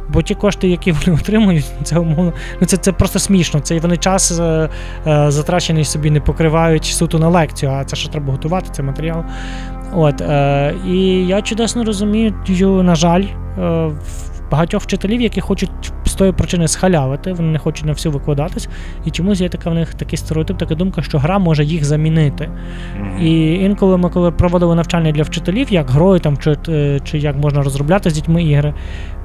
бо 0.09 0.21
ті 0.21 0.35
кошти, 0.35 0.67
які 0.67 0.91
вони 1.05 1.17
отримують, 1.17 1.65
це 1.83 1.99
умовно. 1.99 2.33
Ну 2.61 2.67
це, 2.67 2.77
це 2.77 2.91
просто 2.91 3.19
смішно. 3.19 3.59
Це 3.59 3.79
вони 3.79 3.97
час 3.97 4.26
е, 4.31 4.69
е, 5.07 5.31
затрачений 5.31 5.83
собі 5.83 6.11
не 6.11 6.19
покривають 6.19 6.85
суто 6.85 7.19
на 7.19 7.29
лекцію, 7.29 7.71
а 7.71 7.83
це 7.83 7.95
що 7.95 8.09
треба 8.09 8.31
готувати, 8.31 8.69
це 8.71 8.83
матеріал. 8.83 9.23
От, 9.93 10.21
е, 10.21 10.73
і 10.87 11.27
я 11.27 11.41
чудесно 11.41 11.83
розумію, 11.83 12.33
на 12.83 12.95
жаль, 12.95 13.23
е, 13.23 13.31
в 13.87 14.51
багатьох 14.51 14.83
вчителів, 14.83 15.21
які 15.21 15.41
хочуть 15.41 15.71
з 16.05 16.13
тої 16.13 16.31
причини 16.31 16.67
схалявити, 16.67 17.33
вони 17.33 17.51
не 17.51 17.59
хочуть 17.59 17.85
на 17.85 17.91
всю 17.91 18.13
викладатись, 18.13 18.69
і 19.05 19.11
чомусь 19.11 19.41
є 19.41 19.49
така 19.49 19.69
в 19.69 19.73
них 19.73 19.93
такий 19.93 20.17
стереотип, 20.17 20.57
така 20.57 20.75
думка, 20.75 21.01
що 21.01 21.19
гра 21.19 21.39
може 21.39 21.63
їх 21.63 21.85
замінити. 21.85 22.49
І 23.21 23.53
інколи 23.53 23.97
ми, 23.97 24.09
коли 24.09 24.31
проводили 24.31 24.75
навчання 24.75 25.11
для 25.11 25.23
вчителів, 25.23 25.73
як 25.73 25.89
грою 25.89 26.19
там 26.19 26.37
чи, 26.37 26.55
чи 27.03 27.17
як 27.17 27.35
можна 27.37 27.61
розробляти 27.61 28.09
з 28.09 28.13
дітьми 28.13 28.43
ігри, 28.43 28.73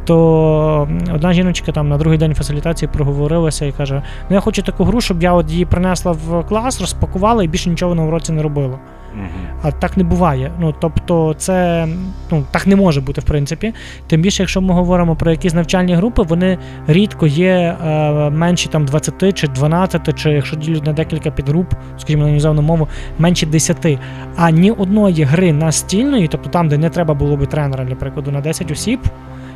то 0.05 0.89
одна 1.15 1.33
жіночка 1.33 1.73
там 1.73 1.89
на 1.89 1.99
другий 1.99 2.19
день 2.19 2.35
фасилітації 2.35 2.89
проговорилася 2.93 3.67
і 3.67 3.73
каже: 3.73 4.03
Ну 4.31 4.35
я 4.35 4.41
хочу 4.41 4.63
таку 4.63 4.85
гру, 4.85 5.01
щоб 5.01 5.23
я 5.23 5.33
от 5.33 5.51
її 5.51 5.65
принесла 5.65 6.13
в 6.13 6.43
клас, 6.49 6.81
розпакувала 6.81 7.45
і 7.45 7.49
більше 7.49 7.71
нічого 7.71 7.95
на 7.95 8.03
уроці 8.03 8.33
не 8.33 8.43
робила. 8.43 8.79
Мгм. 9.15 9.27
А 9.63 9.71
так 9.71 9.97
не 9.97 10.05
буває. 10.05 10.53
Ну 10.61 10.75
тобто, 10.81 11.35
це 11.39 11.87
ну 12.31 12.45
так 12.51 12.67
не 12.67 12.77
може 12.77 13.01
бути, 13.01 13.21
в 13.21 13.25
принципі. 13.25 13.75
Тим 14.07 14.21
більше, 14.21 14.43
якщо 14.43 14.61
ми 14.61 14.75
говоримо 14.75 15.17
про 15.17 15.31
якісь 15.31 15.55
навчальні 15.55 15.95
групи, 15.95 16.23
вони 16.23 16.59
рідко 16.87 17.27
є 17.27 17.77
е, 17.87 18.31
менші 18.31 18.69
там 18.69 18.85
20 18.85 19.35
чи 19.35 19.49
12, 19.49 20.19
чи 20.19 20.31
якщо 20.31 20.57
ділять 20.57 20.87
на 20.87 20.93
декілька 20.93 21.31
підгруп, 21.31 21.75
скажімо 21.99 22.23
на 22.23 22.29
іноземну 22.29 22.63
мову, 22.63 22.89
менше 23.19 23.47
10. 23.47 23.99
А 24.37 24.51
ні 24.51 24.71
одної 24.71 25.25
гри 25.25 25.53
настільної, 25.53 26.29
тобто 26.29 26.51
там, 26.51 26.69
де 26.69 26.79
не 26.79 26.91
треба 26.91 27.15
було 27.15 27.37
би 27.37 27.47
тренера, 27.47 27.85
для 27.85 27.95
прикладу, 27.95 28.31
на 28.31 28.41
10 28.41 28.71
осіб. 28.71 29.01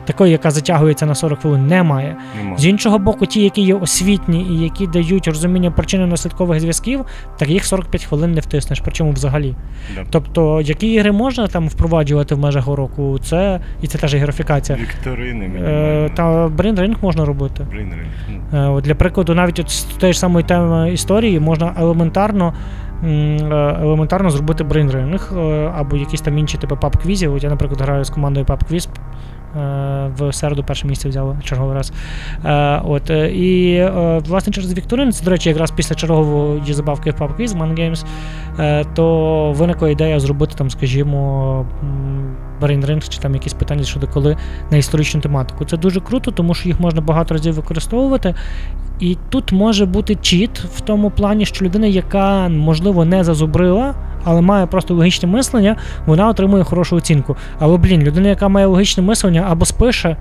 Такої, 0.06 0.32
яка 0.32 0.50
затягується 0.50 1.06
на 1.06 1.14
40 1.14 1.40
хвилин, 1.40 1.66
немає. 1.66 2.16
Нема. 2.42 2.58
З 2.58 2.66
іншого 2.66 2.98
боку, 2.98 3.26
ті, 3.26 3.42
які 3.42 3.62
є 3.62 3.74
освітні 3.74 4.42
і 4.42 4.58
які 4.62 4.86
дають 4.86 5.28
розуміння 5.28 5.70
причинно-наслідкових 5.70 6.60
зв'язків, 6.60 7.04
так 7.38 7.48
їх 7.48 7.64
45 7.64 8.04
хвилин 8.04 8.32
не 8.32 8.40
втиснеш, 8.40 8.80
причому 8.80 9.10
взагалі. 9.10 9.54
Да. 9.94 10.04
Тобто, 10.10 10.60
які 10.60 10.92
ігри 10.92 11.12
можна 11.12 11.46
там 11.46 11.68
впроваджувати 11.68 12.34
в 12.34 12.38
межах 12.38 12.68
уроку, 12.68 13.18
це 13.18 13.60
і 13.82 13.86
це 13.86 13.98
теж 13.98 14.14
ігрофікація. 14.14 14.78
Вікторини 14.78 15.50
Е, 15.64 16.10
та 16.14 16.46
брейн-ринг 16.48 16.96
можна 17.02 17.24
робити. 17.24 17.66
Брейнринг. 17.70 18.06
Ну, 18.52 18.78
Е, 18.78 18.80
для 18.80 18.94
прикладу, 18.94 19.34
навіть 19.34 19.58
от 19.58 19.70
з 19.70 19.82
тієї 19.84 20.12
ж 20.12 20.18
самої 20.18 20.44
теми 20.44 20.92
історії 20.92 21.40
можна 21.40 21.72
елементарно. 21.78 22.54
е, 23.04 23.76
Елементарно 23.82 24.30
зробити 24.30 24.64
брейнринг 24.64 25.32
е, 25.36 25.72
або 25.76 25.96
якісь 25.96 26.20
там 26.20 26.38
інші 26.38 26.58
типи 26.58 26.74
паб-квізів. 26.74 27.38
Я, 27.42 27.50
наприклад, 27.50 27.80
граю 27.80 28.04
з 28.04 28.10
командою 28.10 28.46
паб-квіз. 28.46 28.88
Е, 29.56 30.10
В 30.18 30.32
середу 30.32 30.64
перше 30.64 30.86
місце 30.86 31.08
взяли 31.08 31.36
черговий 31.44 31.74
раз. 31.74 31.92
Е, 32.44 32.80
От, 32.84 33.10
е, 33.10 33.30
і 33.34 33.84
власне 34.28 34.52
через 34.52 34.74
Вікторин, 34.74 35.12
до 35.24 35.30
речі, 35.30 35.48
якраз 35.48 35.70
після 35.70 35.94
чергової 35.94 36.72
забавки 36.72 37.10
в 37.10 37.14
паб-квіз 37.14 37.54
Man 37.54 37.74
Games, 37.74 38.04
то 38.94 39.52
виникла 39.52 39.88
ідея 39.88 40.20
зробити 40.20 40.54
там, 40.58 40.70
скажімо, 40.70 41.66
брейнринг 42.60 43.08
чи 43.08 43.18
там 43.18 43.34
якісь 43.34 43.52
питання 43.52 43.84
щодо 43.84 44.06
коли 44.06 44.36
на 44.70 44.76
історичну 44.76 45.20
тематику. 45.20 45.64
Це 45.64 45.76
дуже 45.76 46.00
круто, 46.00 46.30
тому 46.30 46.54
що 46.54 46.68
їх 46.68 46.80
можна 46.80 47.00
багато 47.00 47.34
разів 47.34 47.54
використовувати. 47.54 48.34
І 49.00 49.16
тут 49.28 49.52
може 49.52 49.86
бути 49.86 50.14
cheat 50.14 50.58
в 50.58 50.80
тому 50.80 51.10
плані, 51.10 51.46
що 51.46 51.64
людина, 51.64 51.86
яка 51.86 52.48
можливо 52.48 53.04
не 53.04 53.24
зазубрила, 53.24 53.94
але 54.24 54.40
має 54.40 54.66
просто 54.66 54.94
логічне 54.94 55.28
мислення, 55.28 55.76
вона 56.06 56.28
отримує 56.28 56.64
хорошу 56.64 56.96
оцінку. 56.96 57.36
Але, 57.58 57.76
блін, 57.76 58.02
людина, 58.02 58.28
яка 58.28 58.48
має 58.48 58.66
логічне 58.66 59.02
мислення, 59.02 59.46
або 59.48 59.64
спише, 59.64 60.16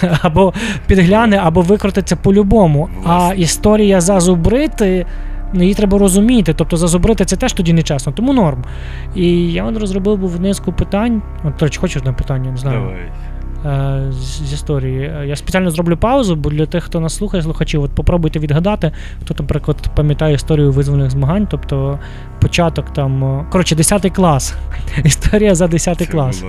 або 0.22 0.52
підгляне, 0.86 1.40
або 1.44 1.60
викрутиться 1.60 2.16
по-любому. 2.16 2.88
А 3.04 3.32
історія 3.36 4.00
зазубрити. 4.00 5.06
Ну, 5.52 5.62
її 5.62 5.74
треба 5.74 5.98
розуміти, 5.98 6.54
тобто 6.56 6.76
зазубрити 6.76 7.24
це 7.24 7.36
теж 7.36 7.52
тоді 7.52 7.72
нечесно, 7.72 8.12
тому 8.12 8.32
норм. 8.32 8.64
І 9.14 9.52
я 9.52 9.64
от 9.64 9.76
розробив 9.78 10.18
був 10.18 10.40
низку 10.40 10.72
питань. 10.72 11.22
От, 11.44 11.62
речі, 11.62 11.78
хочеш 11.80 11.96
одне 11.96 12.12
питання, 12.12 12.50
не 12.50 12.56
знаю 12.56 12.80
Давай. 13.64 14.06
е, 14.08 14.12
з, 14.12 14.16
з 14.48 14.52
історії. 14.52 15.00
Е, 15.02 15.26
Я 15.26 15.36
спеціально 15.36 15.70
зроблю 15.70 15.96
паузу, 15.96 16.36
бо 16.36 16.50
для 16.50 16.66
тих, 16.66 16.84
хто 16.84 17.00
нас 17.00 17.14
слухає, 17.16 17.42
слухачів, 17.42 17.82
от 17.82 17.90
попробуйте 17.90 18.38
відгадати, 18.38 18.92
хто, 19.24 19.34
наприклад, 19.38 19.90
пам'ятає 19.96 20.34
історію 20.34 20.72
визвольних 20.72 21.10
змагань, 21.10 21.46
тобто 21.50 21.98
початок 22.40 22.92
там. 22.92 23.24
е, 23.24 23.46
Коротше, 23.50 23.74
10 23.76 24.10
клас. 24.12 24.54
Історія 25.04 25.54
за 25.54 25.68
10 25.68 26.06
клас. 26.06 26.44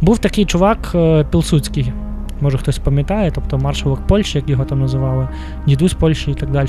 Був 0.00 0.18
такий 0.18 0.44
чувак 0.44 0.96
Пілсудський. 1.30 1.92
Може 2.40 2.58
хтось 2.58 2.78
пам'ятає, 2.78 3.30
тобто 3.34 3.58
маршалок 3.58 4.06
Польщі, 4.06 4.38
як 4.38 4.48
його 4.48 4.64
там 4.64 4.80
називали, 4.80 5.28
дідусь 5.66 5.94
Польщі 5.94 6.30
і 6.30 6.34
так 6.34 6.50
далі. 6.50 6.68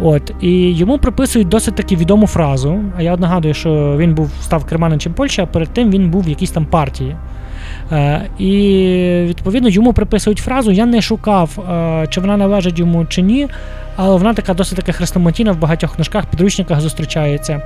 От, 0.00 0.32
і 0.40 0.72
йому 0.72 0.98
приписують 0.98 1.48
досить 1.48 1.74
таки 1.74 1.96
відому 1.96 2.26
фразу. 2.26 2.80
А 2.96 3.02
я 3.02 3.16
нагадую, 3.16 3.54
що 3.54 3.96
він 3.98 4.14
був 4.14 4.30
став 4.40 4.64
керманичем 4.64 5.12
Польщі, 5.12 5.40
а 5.42 5.46
перед 5.46 5.68
тим 5.68 5.90
він 5.90 6.10
був 6.10 6.22
в 6.22 6.28
якійсь 6.28 6.50
там 6.50 6.66
партії. 6.66 7.16
Е, 7.92 8.26
і 8.38 8.50
відповідно 9.28 9.68
йому 9.68 9.92
приписують 9.92 10.38
фразу. 10.38 10.70
Я 10.70 10.86
не 10.86 11.02
шукав, 11.02 11.58
е, 11.70 12.06
чи 12.10 12.20
вона 12.20 12.36
належить 12.36 12.78
йому 12.78 13.04
чи 13.06 13.22
ні, 13.22 13.48
але 13.96 14.16
вона 14.16 14.34
така 14.34 14.54
досить 14.54 14.76
таки 14.76 14.92
хрестоматійна 14.92 15.52
в 15.52 15.58
багатьох 15.58 15.94
книжках, 15.94 16.26
підручниках 16.26 16.80
зустрічається. 16.80 17.62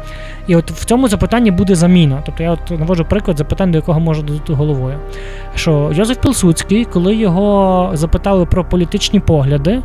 І 0.47 0.57
от 0.57 0.71
в 0.71 0.85
цьому 0.85 1.09
запитанні 1.09 1.51
буде 1.51 1.75
заміна. 1.75 2.23
Тобто 2.27 2.43
я 2.43 2.51
от 2.51 2.71
наводжу 2.71 3.07
приклад 3.11 3.39
запитань, 3.39 3.71
до 3.71 3.79
якого 3.79 4.01
можу 4.01 4.23
додати 4.23 4.53
головою. 4.53 4.99
Що 5.55 5.91
Йозеф 5.95 6.17
Пілсудський, 6.17 6.85
коли 6.85 7.15
його 7.15 7.91
запитали 7.95 8.47
про 8.47 8.65
політичні 8.65 9.21
погляди, 9.21 9.83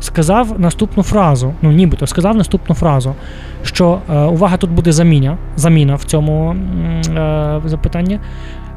сказав 0.00 0.60
наступну 0.60 1.02
фразу. 1.02 1.54
Ну, 1.62 1.72
нібито 1.72 2.06
сказав 2.06 2.36
наступну 2.36 2.74
фразу, 2.74 3.14
що 3.62 3.98
е, 4.10 4.18
увага, 4.18 4.56
тут 4.56 4.70
буде 4.70 4.92
заміна, 4.92 5.36
заміна 5.56 5.94
в 5.94 6.04
цьому 6.04 6.56
е, 7.08 7.60
запитанні. 7.64 8.20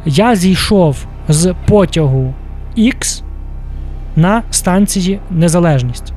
Я 0.06 0.36
зійшов 0.36 1.06
з 1.28 1.56
потягу 1.68 2.34
X 2.78 3.24
на 4.16 4.44
станції 4.52 5.20
Незалежність. 5.32 6.14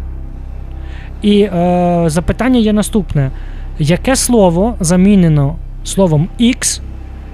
І 1.23 1.43
е, 1.43 2.05
запитання 2.07 2.59
є 2.59 2.73
наступне: 2.73 3.31
яке 3.79 4.17
слово 4.17 4.77
замінено 4.81 5.57
словом 5.85 6.29
X, 6.41 6.81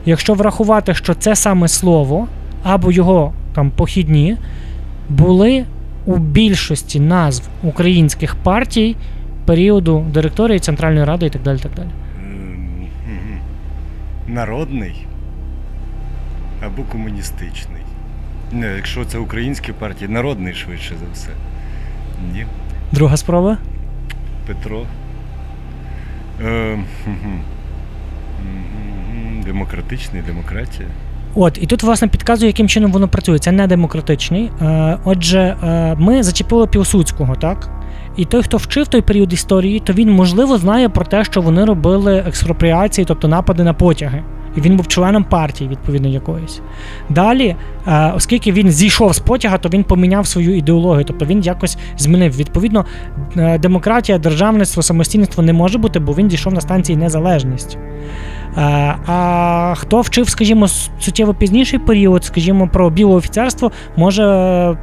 якщо 0.06 0.34
врахувати, 0.34 0.94
що 0.94 1.14
це 1.14 1.36
саме 1.36 1.68
слово 1.68 2.28
або 2.62 2.92
його 2.92 3.32
там 3.54 3.70
похідні 3.70 4.36
були 5.08 5.64
у 6.06 6.16
більшості 6.16 7.00
назв 7.00 7.48
українських 7.62 8.34
партій 8.34 8.96
періоду 9.46 10.06
директорії 10.14 10.58
Центральної 10.58 11.04
Ради 11.04 11.26
і 11.26 11.30
так 11.30 11.42
далі. 11.42 11.58
Так 11.58 11.72
далі. 11.76 11.88
Ем. 12.16 12.88
Народний 14.34 15.06
або 16.66 16.82
комуністичний. 16.82 17.82
Не, 18.52 18.74
якщо 18.76 19.04
це 19.04 19.18
українські 19.18 19.72
партії, 19.72 20.10
народний 20.10 20.54
швидше 20.54 20.94
за 21.00 21.12
все. 21.12 21.30
Ні. 22.32 22.46
Друга 22.92 23.16
спроба. 23.16 23.58
Петро. 24.46 24.82
Мгм. 26.40 27.40
Демократичний, 29.44 30.22
демократія. 30.22 30.88
От, 31.34 31.58
і 31.62 31.66
тут, 31.66 31.82
власне, 31.82 32.08
підказує, 32.08 32.48
яким 32.48 32.68
чином 32.68 32.92
воно 32.92 33.08
працює. 33.08 33.38
Це 33.38 33.52
не 33.52 33.66
демократичний. 33.66 34.50
Е, 34.62 34.98
отже, 35.04 35.56
е, 35.64 35.94
ми 35.98 36.22
зачепили 36.22 36.66
Пілсудського, 36.66 37.34
так? 37.34 37.70
І 38.16 38.24
той, 38.24 38.42
хто 38.42 38.56
вчив 38.56 38.88
той 38.88 39.00
період 39.00 39.32
історії, 39.32 39.80
то 39.80 39.92
він, 39.92 40.10
можливо, 40.10 40.58
знає 40.58 40.88
про 40.88 41.04
те, 41.04 41.24
що 41.24 41.40
вони 41.40 41.64
робили 41.64 42.24
експропріації, 42.26 43.04
тобто 43.04 43.28
напади 43.28 43.64
на 43.64 43.74
потяги. 43.74 44.22
І 44.56 44.60
він 44.60 44.76
був 44.76 44.88
членом 44.88 45.24
партії, 45.24 45.70
відповідно, 45.70 46.08
якоїсь. 46.08 46.60
Далі, 47.08 47.56
е, 47.86 48.12
оскільки 48.16 48.52
він 48.52 48.70
зійшов 48.70 49.14
з 49.14 49.18
потяга, 49.18 49.58
то 49.58 49.68
він 49.68 49.84
поміняв 49.84 50.26
свою 50.26 50.56
ідеологію, 50.56 51.04
тобто 51.04 51.24
він 51.24 51.40
якось 51.40 51.78
змінив. 51.98 52.36
Відповідно, 52.36 52.84
е, 53.36 53.58
демократія, 53.58 54.18
державництво, 54.18 54.82
самостійництво 54.82 55.42
не 55.42 55.52
може 55.52 55.78
бути, 55.78 55.98
бо 55.98 56.12
він 56.12 56.28
дійшов 56.28 56.54
на 56.54 56.60
станції 56.60 56.98
незалежність. 56.98 57.78
Е, 58.56 58.96
А 59.06 59.74
хто 59.76 60.00
вчив, 60.00 60.28
скажімо, 60.28 60.68
суттєво 61.00 61.34
пізніший 61.34 61.78
період, 61.78 62.24
скажімо, 62.24 62.68
про 62.72 62.90
біле 62.90 63.14
офіцерство, 63.14 63.72
може 63.96 64.22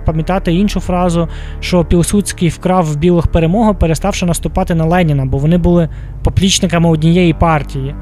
пам'ятати 0.05 0.53
іншу 0.53 0.79
фразу, 0.79 1.27
що 1.59 1.85
Пілсудський 1.85 2.49
вкрав 2.49 2.85
в 2.85 2.95
білих 2.95 3.27
перемогу, 3.27 3.75
переставши 3.75 4.25
наступати 4.25 4.75
на 4.75 4.85
Леніна, 4.85 5.25
бо 5.25 5.37
вони 5.37 5.57
були 5.57 5.89
поплічниками 6.23 6.89
однієї 6.89 7.33
партії. 7.33 7.95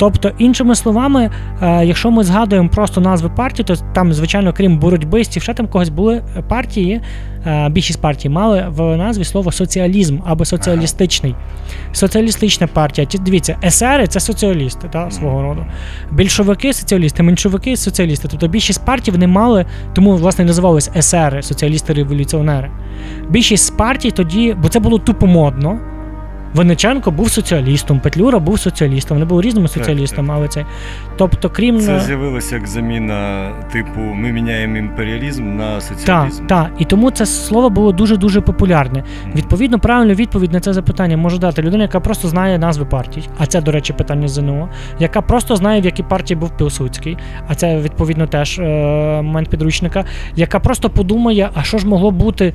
Тобто, 0.00 0.32
іншими 0.38 0.74
словами, 0.74 1.30
е, 1.62 1.84
якщо 1.84 2.10
ми 2.10 2.24
згадуємо 2.24 2.68
просто 2.68 3.00
назви 3.00 3.28
партій, 3.28 3.62
то 3.62 3.76
там, 3.76 4.12
звичайно, 4.12 4.52
крім 4.52 4.78
боротьбистів, 4.78 5.42
ще 5.42 5.54
там 5.54 5.68
когось 5.68 5.88
були 5.88 6.22
партії, 6.48 7.00
е, 7.46 7.68
більшість 7.68 8.00
партій 8.00 8.28
мали 8.28 8.66
в 8.68 8.96
назві 8.96 9.24
слово 9.24 9.52
соціалізм 9.52 10.18
або 10.26 10.44
соціалістичний. 10.44 11.34
Соціалістична 11.92 12.66
партія. 12.66 13.06
Дивіться, 13.20 13.58
есери 13.64 14.06
це 14.06 14.20
соціалісти 14.20 14.88
та, 14.92 15.10
свого 15.10 15.42
роду. 15.42 15.66
Більшовики 16.10 16.72
соціалісти, 16.72 17.22
меншовики 17.22 17.76
соціалісти. 17.76 18.28
Тобто 18.30 18.48
більшість 18.48 18.84
партій 18.84 19.10
вони 19.10 19.26
мали, 19.26 19.66
тому 19.92 20.16
власне 20.16 20.44
називались 20.44 20.90
есери, 20.96 21.40
соціалісти-революціонери. 21.40 22.70
Більшість 23.28 23.66
з 23.66 23.70
партій 23.70 24.10
тоді, 24.10 24.56
бо 24.62 24.68
це 24.68 24.78
було 24.78 24.98
тупо 24.98 25.26
модно. 25.26 25.78
Винниченко 26.54 27.10
був 27.10 27.30
соціалістом, 27.30 28.00
Петлюра 28.00 28.38
був 28.38 28.60
соціалістом. 28.60 29.16
Вони 29.16 29.24
були 29.26 29.42
різними 29.42 29.68
соціалістами, 29.68 30.34
але 30.34 30.48
це. 30.48 30.66
Тобто, 31.16 31.50
крім 31.50 31.80
Це 31.80 32.00
з'явилося 32.00 32.54
як 32.54 32.66
заміна, 32.66 33.50
типу, 33.72 34.00
ми 34.00 34.32
міняємо 34.32 34.76
імперіалізм 34.76 35.56
на 35.56 35.74
Так, 35.74 35.82
соціалізм. 35.82 36.46
так. 36.46 36.70
І 36.78 36.84
тому 36.84 37.10
це 37.10 37.26
слово 37.26 37.70
було 37.70 37.92
дуже 37.92 38.16
дуже 38.16 38.40
популярне. 38.40 39.04
Відповідно, 39.36 39.78
правильну 39.78 40.14
відповідь 40.14 40.52
на 40.52 40.60
це 40.60 40.72
запитання 40.72 41.16
може 41.16 41.38
дати 41.38 41.62
людина, 41.62 41.82
яка 41.82 42.00
просто 42.00 42.28
знає 42.28 42.58
назви 42.58 42.84
партій. 42.84 43.28
А 43.38 43.46
це, 43.46 43.60
до 43.60 43.72
речі, 43.72 43.92
питання 43.92 44.28
ЗНО, 44.28 44.68
яка 44.98 45.22
просто 45.22 45.56
знає, 45.56 45.80
в 45.80 45.84
якій 45.84 46.02
партії 46.02 46.38
був 46.40 46.56
Пілсудський. 46.56 47.18
А 47.48 47.54
це 47.54 47.80
відповідно 47.80 48.26
теж 48.26 48.58
е, 48.58 48.62
момент 49.22 49.48
підручника, 49.48 50.04
яка 50.36 50.60
просто 50.60 50.90
подумає, 50.90 51.50
а 51.54 51.62
що 51.62 51.78
ж 51.78 51.86
могло 51.86 52.10
бути. 52.10 52.54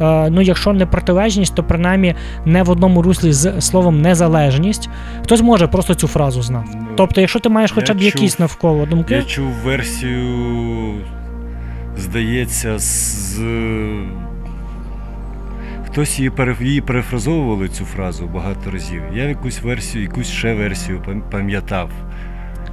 Е, 0.00 0.30
Ну, 0.30 0.40
якщо 0.40 0.72
не 0.72 0.86
протилежність, 0.86 1.54
то 1.54 1.64
принаймні 1.64 2.14
не 2.44 2.62
в 2.62 2.70
одному 2.70 3.02
руслі 3.02 3.32
з 3.32 3.60
словом 3.60 4.02
незалежність. 4.02 4.88
Хтось 5.22 5.42
може 5.42 5.66
просто 5.66 5.94
цю 5.94 6.08
фразу 6.08 6.42
знати. 6.42 6.68
Ну, 6.74 6.86
Тобто, 6.96 7.20
якщо 7.20 7.38
ти 7.40 7.48
маєш 7.48 7.72
хоча 7.72 7.94
б 7.94 7.96
чув- 7.96 8.02
якісь 8.04 8.38
навколо 8.38 8.86
думки, 8.86 9.14
Я 9.14 9.22
чув 9.22 9.50
версію, 9.64 10.94
здається, 11.96 12.78
з. 12.78 13.40
Хтось 15.86 16.18
її, 16.18 16.30
її 16.60 16.80
перефразовували 16.80 17.68
цю 17.68 17.84
фразу 17.84 18.26
багато 18.26 18.70
разів. 18.70 19.02
Я 19.14 19.24
якусь 19.24 19.62
версію, 19.62 20.04
якусь 20.04 20.26
ще 20.30 20.54
версію 20.54 21.02
пам'ятав. 21.30 21.90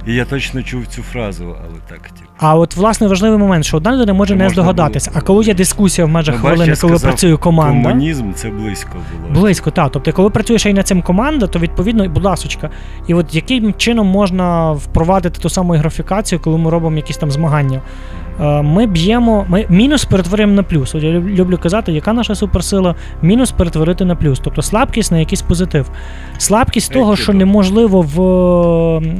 І 0.06 0.14
я 0.14 0.24
точно 0.24 0.62
чув 0.62 0.86
цю 0.86 1.02
фразу, 1.02 1.56
але 1.64 1.78
так, 1.88 2.00
типу. 2.08 2.27
А 2.38 2.56
от 2.56 2.76
власне 2.76 3.06
важливий 3.08 3.38
момент, 3.38 3.64
що 3.64 3.76
одна 3.76 3.92
людина 3.92 4.12
може 4.12 4.36
не, 4.36 4.44
не 4.44 4.50
здогадатися. 4.50 5.10
А 5.14 5.20
коли 5.20 5.44
є 5.44 5.54
дискусія 5.54 6.06
в 6.06 6.08
межах 6.10 6.34
Ну, 6.34 6.40
хвилини, 6.40 6.60
я 6.70 6.76
коли 6.76 6.76
сказав, 6.76 7.02
працює 7.02 7.36
команда. 7.36 7.88
Комунізм 7.88 8.32
це 8.32 8.50
близько 8.50 8.96
було. 9.22 9.40
Близько, 9.40 9.70
так. 9.70 9.90
Тобто, 9.92 10.12
коли 10.12 10.30
працює 10.30 10.58
ще 10.58 10.70
й 10.70 10.74
над 10.74 10.86
цим 10.86 11.02
команда, 11.02 11.46
то 11.46 11.58
відповідно, 11.58 12.08
будь 12.08 12.24
ласочка. 12.24 12.70
І 13.06 13.14
от 13.14 13.34
яким 13.34 13.74
чином 13.74 14.06
можна 14.06 14.72
впровадити 14.72 15.40
ту 15.40 15.48
саму 15.50 15.72
графікацію, 15.72 16.40
коли 16.40 16.58
ми 16.58 16.70
робимо 16.70 16.96
якісь 16.96 17.16
там 17.16 17.30
змагання? 17.30 17.80
Е, 18.40 18.62
Ми 18.62 18.86
б'ємо, 18.86 19.46
ми 19.48 19.66
мінус 19.68 20.04
перетворюємо 20.04 20.54
на 20.54 20.62
плюс. 20.62 20.94
От 20.94 21.02
я 21.02 21.10
люблю 21.10 21.58
казати, 21.62 21.92
яка 21.92 22.12
наша 22.12 22.34
суперсила, 22.34 22.94
мінус 23.22 23.50
перетворити 23.50 24.04
на 24.04 24.16
плюс. 24.16 24.40
Тобто 24.44 24.62
слабкість 24.62 25.12
на 25.12 25.18
якийсь 25.18 25.42
позитив. 25.42 25.90
Слабкість 26.38 26.92
того, 26.92 27.16
що 27.16 27.32
неможливо 27.32 28.00
в 28.00 28.16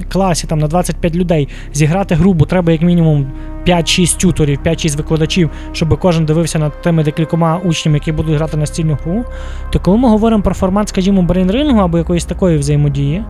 класі 0.09 0.46
там 0.46 0.59
на 0.59 0.66
25 0.66 1.16
людей 1.16 1.48
зіграти 1.72 2.14
гру, 2.14 2.33
бо 2.33 2.44
треба 2.44 2.72
як 2.72 2.83
мінімум 2.83 3.26
5-6 3.66 4.20
тюторів, 4.20 4.59
5-6 4.64 4.96
викладачів, 4.96 5.50
щоб 5.72 5.98
кожен 5.98 6.24
дивився 6.24 6.59
над 6.59 6.83
тими 6.83 7.04
декількома 7.04 7.61
учнями, 7.64 7.96
які 7.96 8.12
будуть 8.12 8.35
грати 8.35 8.57
настільну 8.57 8.98
гру. 9.04 9.24
То 9.72 9.81
коли 9.81 9.96
ми 9.98 10.09
говоримо 10.09 10.42
про 10.42 10.54
формат, 10.54 10.88
скажімо, 10.88 11.22
брейнрингу 11.22 11.81
або 11.81 11.98
якоїсь 11.98 12.24
такої 12.24 12.59
взаємодії, 12.59 13.24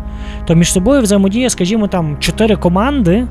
то 0.47 0.55
між 0.55 0.73
собою 0.73 1.03
взаємодія, 1.03 1.51
скажімо, 1.51 1.87
там 1.89 2.17
4 2.21 2.57
команди. 2.57 3.27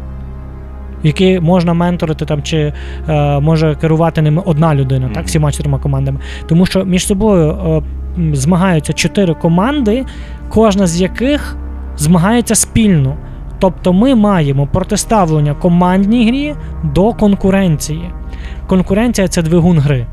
Які 1.04 1.40
можна 1.40 1.74
менторити 1.74 2.26
там 2.26 2.44
чи 2.44 2.74
е, 3.10 3.40
може 3.40 3.76
керувати 3.82 4.22
ними 4.22 4.42
одна 4.46 4.76
людина, 4.76 5.06
Мгм. 5.06 5.16
так, 5.16 5.26
всіма 5.26 5.52
чотирма 5.52 5.80
командами. 5.80 6.20
Тому 6.48 6.66
що 6.66 6.86
між 6.86 7.08
собою 7.08 7.50
е, 7.50 7.82
змагаються 8.36 8.94
чотири 8.94 9.34
команди, 9.34 10.06
кожна 10.50 10.88
з 10.88 11.02
яких 11.02 11.58
змагається 11.98 12.56
спільно. 12.56 13.16
Тобто 13.60 13.94
ми 13.94 14.16
маємо 14.16 14.68
протиставлення 14.68 15.54
командній 15.54 16.28
грі 16.28 16.56
до 16.84 17.14
конкуренції. 17.14 18.10
Конкуренція 18.68 19.28
це 19.28 19.42
двигун 19.42 19.80
гри. 19.80 20.06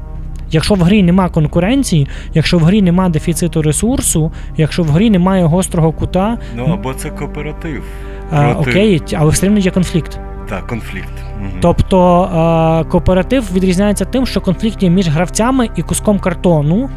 Якщо 0.50 0.74
в 0.74 0.78
грі 0.82 1.02
нема 1.02 1.28
конкуренції, 1.28 2.08
якщо 2.34 2.58
в 2.58 2.62
грі 2.62 2.82
нема 2.82 3.08
дефіциту 3.08 3.62
ресурсу, 3.62 4.32
якщо 4.56 4.82
в 4.82 4.86
грі 4.86 5.10
немає 5.10 5.44
гострого 5.44 5.92
кута, 5.92 6.38
Ну 6.56 6.64
або 6.64 6.94
це 6.94 7.10
кооператив. 7.10 7.82
Проти- 8.30 8.54
окей, 8.70 9.02
але 9.16 9.30
все 9.30 9.46
одно 9.46 9.58
є 9.58 9.70
конфлікт. 9.70 10.18
Так, 10.48 10.66
конфлікт. 10.66 11.12
Мгм. 11.40 11.50
Тобто 11.60 12.22
е, 12.24 12.90
кооператив 12.90 13.50
відрізняється 13.54 14.04
тим, 14.04 14.26
що 14.26 14.40
конфлікт 14.40 14.82
є 14.82 14.90
між 14.90 15.08
гравцями 15.08 15.68
і 15.76 15.82
куском 15.82 16.18
картону, 16.18 16.76
Мгм. 16.76 16.90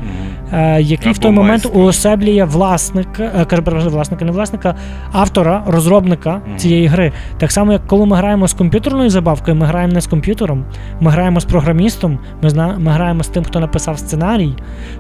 е, 0.60 0.82
який 0.82 1.12
в 1.12 1.16
Або 1.16 1.22
той 1.22 1.32
момент 1.32 1.64
майстром. 1.64 1.84
уособлює 1.86 2.44
власника, 2.44 3.32
е, 3.40 3.46
кажу, 3.46 3.90
власника, 3.90 4.26
не 4.26 4.32
власника, 4.32 4.76
автора, 5.12 5.64
розробника 5.68 6.42
Мгм. 6.48 6.58
цієї 6.58 6.88
гри. 6.88 7.12
Так 7.38 7.52
само, 7.52 7.72
як 7.72 7.88
коли 7.88 8.06
ми 8.06 8.16
граємо 8.18 8.48
з 8.48 8.54
комп'ютерною 8.54 9.10
забавкою, 9.10 9.58
ми 9.58 9.66
граємо 9.66 9.94
не 9.94 10.02
з 10.02 10.08
комп'ютером, 10.08 10.66
ми 11.00 11.12
граємо 11.12 11.40
з 11.40 11.46
програмістом, 11.46 12.20
ми, 12.42 12.50
зна, 12.50 12.76
ми 12.80 12.92
граємо 12.92 13.24
з 13.24 13.28
тим, 13.28 13.44
хто 13.44 13.60
написав 13.60 14.00
сценарій. 14.00 14.54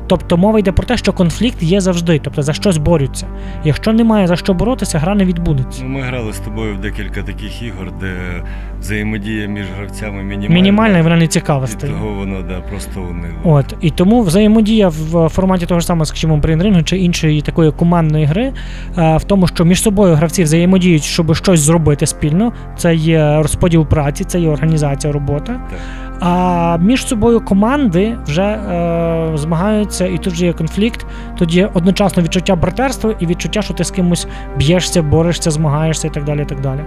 Тобто 0.07 0.37
мова 0.37 0.59
йде 0.59 0.71
про 0.71 0.85
те, 0.85 0.97
що 0.97 1.13
конфлікт 1.13 1.63
є 1.63 1.81
завжди, 1.81 2.19
тобто 2.23 2.41
за 2.41 2.53
щось 2.53 2.77
борються. 2.77 3.25
Якщо 3.63 3.93
немає 3.93 4.27
за 4.27 4.35
що 4.35 4.53
боротися, 4.53 4.99
гра 4.99 5.15
не 5.15 5.25
відбудеться. 5.25 5.81
Ну, 5.83 5.89
ми 5.89 6.01
грали 6.01 6.33
з 6.33 6.37
тобою 6.39 6.75
в 6.75 6.79
декілька 6.81 7.21
таких 7.23 7.61
ігор, 7.61 7.91
де 7.99 8.36
взаємодія 8.79 9.47
між 9.47 9.65
гравцями 9.77 10.23
мінімальна. 10.23 10.55
Мінімальна 10.55 10.97
і 10.99 11.01
вона 11.01 11.15
не 11.15 11.27
цікава 11.27 11.65
І 11.65 11.67
стає. 11.67 11.93
того 11.93 12.13
воно 12.13 12.41
да, 12.41 12.61
просто 12.69 13.01
унило. 13.01 13.33
От 13.43 13.75
і 13.81 13.89
тому 13.89 14.21
взаємодія 14.21 14.87
в 14.87 15.29
форматі 15.29 15.65
того 15.65 15.79
ж 15.79 15.85
самого, 15.85 16.05
скажімо, 16.05 16.37
брейнрингу 16.37 16.83
чи 16.83 16.97
іншої 16.97 17.41
такої 17.41 17.71
командної 17.71 18.25
гри, 18.25 18.53
е, 18.97 19.17
в 19.17 19.23
тому, 19.23 19.47
що 19.47 19.65
між 19.65 19.81
собою 19.81 20.15
гравці 20.15 20.43
взаємодіють, 20.43 21.03
щоб 21.03 21.35
щось 21.35 21.59
зробити 21.59 22.05
спільно. 22.05 22.53
Це 22.77 22.95
є 22.95 23.37
розподіл 23.41 23.85
праці, 23.85 24.23
це 24.23 24.39
є 24.39 24.49
організація 24.49 25.13
роботи. 25.13 25.45
Так. 25.69 25.79
А 26.19 26.77
між 26.81 27.07
собою 27.07 27.41
команди 27.41 28.17
вже 28.27 28.43
е, 28.43 29.31
змагаються, 29.37 30.05
і 30.05 30.17
тут 30.17 30.33
вже 30.33 30.45
є 30.45 30.53
конфлікт. 30.53 31.05
Є 31.49 31.69
одночасно 31.73 32.23
відчуття 32.23 32.55
братерства 32.55 33.13
і 33.19 33.25
відчуття, 33.25 33.61
що 33.61 33.73
ти 33.73 33.83
з 33.83 33.91
кимось 33.91 34.27
б'єшся, 34.57 35.01
борешся, 35.01 35.51
змагаєшся 35.51 36.07
і 36.07 36.11
так 36.11 36.23
далі. 36.23 36.41
І 36.41 36.45
так 36.45 36.61
далі. 36.61 36.79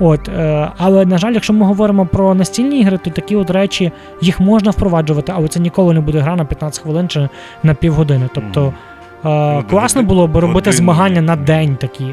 От, 0.00 0.28
е, 0.28 0.68
але 0.78 1.06
на 1.06 1.18
жаль, 1.18 1.32
якщо 1.32 1.52
ми 1.52 1.66
говоримо 1.66 2.06
про 2.06 2.34
настільні 2.34 2.80
ігри, 2.80 2.98
то 3.04 3.10
такі 3.10 3.36
от 3.36 3.50
речі 3.50 3.92
їх 4.22 4.40
можна 4.40 4.70
впроваджувати, 4.70 5.32
але 5.36 5.48
це 5.48 5.60
ніколи 5.60 5.94
не 5.94 6.00
буде 6.00 6.18
гра 6.18 6.36
на 6.36 6.44
15 6.44 6.82
хвилин 6.82 7.08
чи 7.08 7.28
на 7.62 7.74
півгодини. 7.74 8.28
Тобто 8.34 8.66
е, 8.66 8.72
Ну, 9.54 9.64
класно 9.70 10.02
було 10.02 10.26
б 10.26 10.36
робити 10.36 10.72
змагання 10.72 11.20
на 11.20 11.36
день 11.36 11.76
такі. 11.76 12.04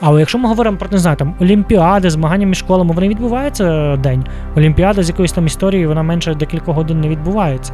Але 0.00 0.20
якщо 0.20 0.38
ми 0.38 0.48
говоримо 0.48 0.76
про 0.76 0.88
не 0.90 0.98
знаю, 0.98 1.16
там 1.16 1.34
олімпіади, 1.40 2.10
змагання 2.10 2.46
між 2.46 2.58
школами, 2.58 2.94
вони 2.94 3.08
відбуваються 3.08 3.96
день. 3.96 4.24
Олімпіада 4.56 5.02
з 5.02 5.08
якоюсь 5.08 5.32
там 5.32 5.46
історією, 5.46 5.88
вона 5.88 6.02
менше 6.02 6.34
декількох 6.34 6.76
годин 6.76 7.00
не 7.00 7.08
відбувається. 7.08 7.72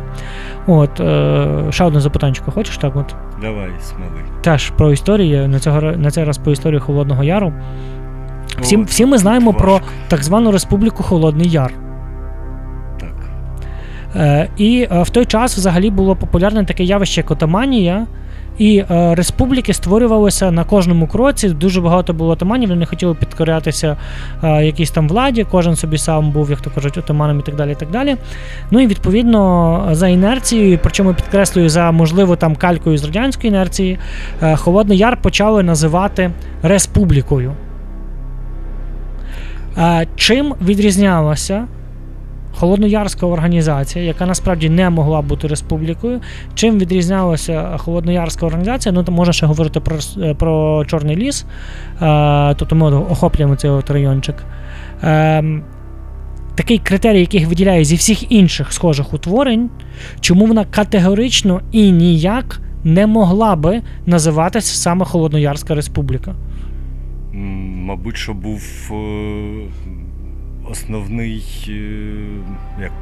От 0.66 1.00
е, 1.00 1.46
ще 1.70 1.84
одне 1.84 2.00
запитання, 2.00 2.34
хочеш 2.54 2.78
так? 2.78 2.96
От 2.96 3.14
Давай, 3.40 3.70
смели. 3.80 4.22
теж 4.40 4.70
про 4.70 4.92
історію. 4.92 5.48
На 5.48 5.58
цього 5.58 5.80
на 5.80 6.10
цей 6.10 6.24
раз 6.24 6.38
про 6.38 6.52
історію 6.52 6.80
Холодного 6.80 7.24
Яру. 7.24 7.52
Всі, 8.60 8.76
О, 8.76 8.82
всі 8.82 9.06
ми 9.06 9.18
знаємо 9.18 9.50
важко. 9.50 9.62
про 9.62 9.80
так 10.08 10.22
звану 10.22 10.52
Республіку 10.52 11.02
Холодний 11.02 11.48
Яр. 11.48 11.72
Так. 13.00 13.14
Е, 14.16 14.48
і 14.56 14.88
е, 14.92 15.02
в 15.02 15.10
той 15.10 15.24
час 15.24 15.56
взагалі 15.56 15.90
було 15.90 16.16
популярне 16.16 16.64
таке 16.64 16.84
явище, 16.84 17.20
як 17.20 17.30
отаманія. 17.30 18.06
І 18.58 18.84
е, 18.90 19.14
республіки 19.14 19.72
створювалися 19.72 20.50
на 20.50 20.64
кожному 20.64 21.06
кроці. 21.06 21.48
Дуже 21.48 21.80
багато 21.80 22.12
було 22.12 22.30
отаманів, 22.30 22.68
вони 22.68 22.86
хотіли 22.86 23.14
підкорятися 23.14 23.96
е, 24.44 24.66
якійсь 24.66 24.90
там 24.90 25.08
владі, 25.08 25.46
кожен 25.50 25.76
собі 25.76 25.98
сам 25.98 26.30
був, 26.30 26.50
як 26.50 26.60
то 26.60 26.70
кажуть, 26.70 26.98
отаманом 26.98 27.38
і 27.40 27.42
так 27.42 27.56
далі. 27.56 27.72
і 27.72 27.74
так 27.74 27.90
далі. 27.90 28.16
Ну 28.70 28.80
і 28.80 28.86
відповідно 28.86 29.88
за 29.92 30.08
інерцією, 30.08 30.78
причому 30.82 31.14
підкреслюю 31.14 31.68
за 31.68 31.90
можливо 31.90 32.36
там 32.36 32.56
калькою 32.56 32.98
з 32.98 33.04
радянської 33.04 33.48
інерції, 33.48 33.98
е, 34.42 34.56
Холодний 34.56 34.98
Яр 34.98 35.22
почали 35.22 35.62
називати 35.62 36.30
республікою. 36.62 37.52
Е, 39.78 40.06
чим 40.16 40.54
відрізнялася 40.64 41.66
Холодноярська 42.54 43.26
організація, 43.26 44.04
яка 44.04 44.26
насправді 44.26 44.70
не 44.70 44.90
могла 44.90 45.22
бути 45.22 45.48
республікою. 45.48 46.20
Чим 46.54 46.78
відрізнялася 46.78 47.76
Холодноярська 47.78 48.46
організація? 48.46 48.92
Ну, 48.92 49.04
там 49.04 49.14
можна 49.14 49.32
ще 49.32 49.46
говорити 49.46 49.80
про, 49.80 49.96
е, 50.18 50.34
про 50.34 50.84
Чорний 50.84 51.16
ліс, 51.16 51.46
е, 52.02 52.54
тобто 52.54 52.76
ми 52.76 52.96
охоплюємо 52.96 53.56
цей 53.56 53.70
от 53.70 53.90
райончик. 53.90 54.44
Е, 55.02 55.44
такий 56.54 56.78
критерій, 56.78 57.20
який 57.20 57.44
виділяє 57.44 57.84
зі 57.84 57.96
всіх 57.96 58.32
інших 58.32 58.72
схожих 58.72 59.14
утворень, 59.14 59.70
чому 60.20 60.46
вона 60.46 60.64
категорично 60.64 61.60
і 61.72 61.92
ніяк 61.92 62.60
не 62.84 63.06
могла 63.06 63.56
би 63.56 63.82
називатися 64.06 64.74
саме 64.74 65.04
Холодноярська 65.04 65.74
республіка. 65.74 66.34
Мабуть, 67.32 68.16
що 68.16 68.34
був 68.34 68.62
е, 68.92 68.94
основний. 70.72 71.44
е, 71.68 71.72
Як 72.82 72.92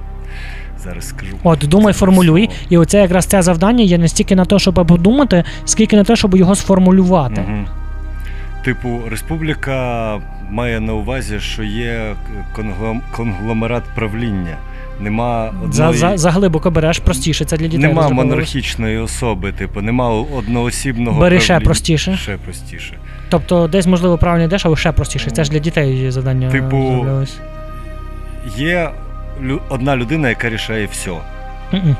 зараз 0.84 1.08
скажу. 1.08 1.36
От, 1.42 1.58
думай, 1.58 1.92
формулюй. 1.92 2.44
слово. 2.44 2.60
І 2.68 2.76
оце 2.78 3.00
якраз 3.00 3.26
це 3.26 3.42
завдання 3.42 3.84
є 3.84 3.98
не 3.98 4.08
стільки 4.08 4.36
на 4.36 4.44
те, 4.44 4.58
щоб 4.58 4.74
подумати, 4.74 5.44
скільки 5.64 5.96
на 5.96 6.04
те, 6.04 6.16
щоб 6.16 6.36
його 6.36 6.54
сформулювати. 6.54 7.40
Мгм. 7.40 7.66
Типу, 8.64 9.00
республіка 9.10 10.18
має 10.50 10.80
на 10.80 10.94
увазі, 10.94 11.40
що 11.40 11.62
є 11.62 12.14
конгломерат 13.12 13.82
правління. 13.94 14.56
Нема 15.00 15.52
одної... 15.64 15.98
за, 15.98 16.16
за 16.16 16.30
глибоко 16.30 16.70
береш 16.70 16.98
простіше, 16.98 17.44
це 17.44 17.56
для 17.56 17.66
дітей. 17.66 17.88
Нема 17.88 18.08
монархічної 18.08 18.98
особи, 18.98 19.52
типу, 19.52 19.80
нема 19.80 20.10
одноосібного 20.10 21.20
Бери 21.20 21.40
ще 21.40 21.60
простіше. 21.60 22.16
Ще 22.16 22.36
простіше. 22.36 22.94
Тобто 23.28 23.68
десь, 23.68 23.86
можливо, 23.86 24.18
правильно 24.18 24.44
йдеш, 24.44 24.66
але 24.66 24.76
ще 24.76 24.92
простіше. 24.92 25.30
Це 25.30 25.44
ж 25.44 25.50
для 25.50 25.58
дітей 25.58 26.10
завдання. 26.10 26.50
Типу, 26.50 26.92
зроблялось. 26.92 27.38
Є 28.46 28.90
одна 29.68 29.96
людина, 29.96 30.28
яка 30.28 30.48
рішає 30.48 30.86
все. 30.86 31.10
Ні. 31.72 31.94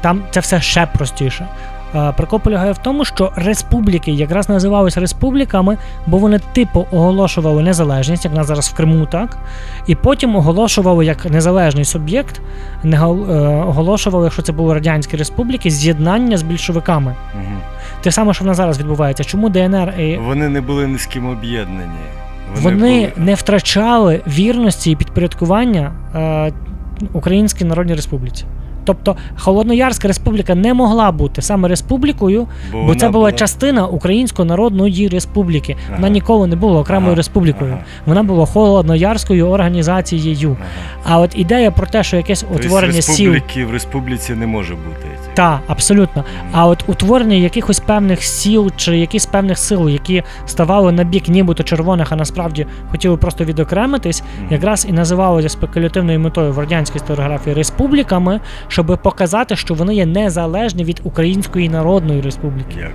Там 0.00 0.22
це 0.30 0.40
все 0.40 0.60
ще 0.60 0.86
простіше. 0.86 1.48
Е, 1.94 2.12
Прикол 2.16 2.40
полягає 2.40 2.72
в 2.72 2.78
тому, 2.78 3.04
що 3.04 3.32
республіки 3.36 4.12
якраз 4.12 4.48
називалися 4.48 5.00
республіками, 5.00 5.78
бо 6.06 6.18
вони 6.18 6.38
типу 6.38 6.86
оголошували 6.90 7.62
незалежність, 7.62 8.24
як 8.24 8.34
нас 8.34 8.46
зараз 8.46 8.68
в 8.68 8.74
Криму, 8.74 9.06
так? 9.06 9.38
І 9.86 9.94
потім 9.94 10.36
оголошували 10.36 11.06
як 11.06 11.24
незалежний 11.24 11.84
суб'єкт, 11.84 12.40
не 12.82 12.96
е, 12.96 13.00
оголошували, 13.00 14.30
що 14.30 14.42
це 14.42 14.52
були 14.52 14.74
радянські 14.74 15.16
республіки, 15.16 15.70
з'єднання 15.70 16.36
з 16.36 16.42
більшовиками. 16.42 17.14
Мгм. 17.34 17.60
Те 18.02 18.12
саме, 18.12 18.34
що 18.34 18.44
в 18.44 18.46
нас 18.46 18.56
зараз 18.56 18.78
відбувається. 18.78 19.24
Чому 19.24 19.48
ДНР 19.48 19.94
і 20.00 20.16
Вони 20.16 20.48
не 20.48 20.60
були 20.60 20.86
ні 20.86 20.98
з 20.98 21.06
ким 21.06 21.26
об'єднані. 21.26 22.00
Вони, 22.62 22.76
були- 22.76 23.12
не 23.26 23.34
втрачали 23.34 24.20
вірності 24.26 24.90
і 24.90 24.96
підпорядкування 24.96 25.92
е, 26.14 26.52
Українській 27.12 27.64
Народній 27.64 27.94
Республіці. 27.94 28.44
Тобто 28.84 29.16
Холодноярська 29.38 30.08
республіка 30.08 30.54
не 30.54 30.74
могла 30.74 31.12
бути 31.12 31.42
саме 31.42 31.68
республікою, 31.68 32.46
бо 32.72 32.78
вона 32.82 32.94
це 33.00 33.08
була 33.08 33.32
частина 33.32 33.86
Української 33.86 34.48
Народної 34.48 35.08
Республіки. 35.08 35.76
Вона 35.94 36.08
ніколи 36.08 36.46
не 36.46 36.56
була 36.56 36.80
окремою 36.80 37.08
Ага, 37.08 37.16
республікою. 37.16 37.72
ага. 37.72 37.84
Вона 38.06 38.22
була 38.22 38.46
холодноярською 38.46 39.48
організацією. 39.48 40.56
Ага. 40.60 41.14
А 41.14 41.20
от 41.20 41.38
ідея 41.38 41.70
про 41.70 41.86
те, 41.86 42.02
що 42.02 42.16
якесь 42.16 42.40
Тобто 42.48 42.64
утворення 42.66 43.02
сіл. 43.02 43.34
в 43.68 43.72
республіці 43.72 44.32
не 44.34 44.46
може 44.46 44.74
бути. 44.74 45.06
Так, 45.34 45.60
абсолютно. 45.66 46.24
А 46.52 46.66
от 46.66 46.84
утворення 46.86 47.36
якихось 47.36 47.80
певних 47.80 48.22
сіл 48.22 48.70
чи 48.76 48.98
якихось 48.98 49.26
певних 49.26 49.58
сил, 49.58 49.88
які 49.88 50.22
ставали 50.46 50.92
на 50.92 51.04
бік 51.04 51.28
нібито 51.28 51.62
червоних, 51.62 52.12
а 52.12 52.16
насправді 52.16 52.66
хотіли 52.90 53.16
просто 53.16 53.44
відокремитись, 53.44 54.22
якраз 54.50 54.86
і 54.88 54.92
називалося 54.92 55.48
спекулятивною 55.48 56.20
метою 56.20 56.52
в 56.52 56.58
радянській 56.58 56.96
історіографії 56.96 57.56
республіками, 57.56 58.40
щоб 58.74 58.98
показати, 59.02 59.56
що 59.56 59.74
вони 59.74 59.94
є 59.94 60.06
незалежні 60.06 60.84
від 60.84 61.00
Української 61.04 61.68
Народної 61.68 62.20
Республіки. 62.20 62.88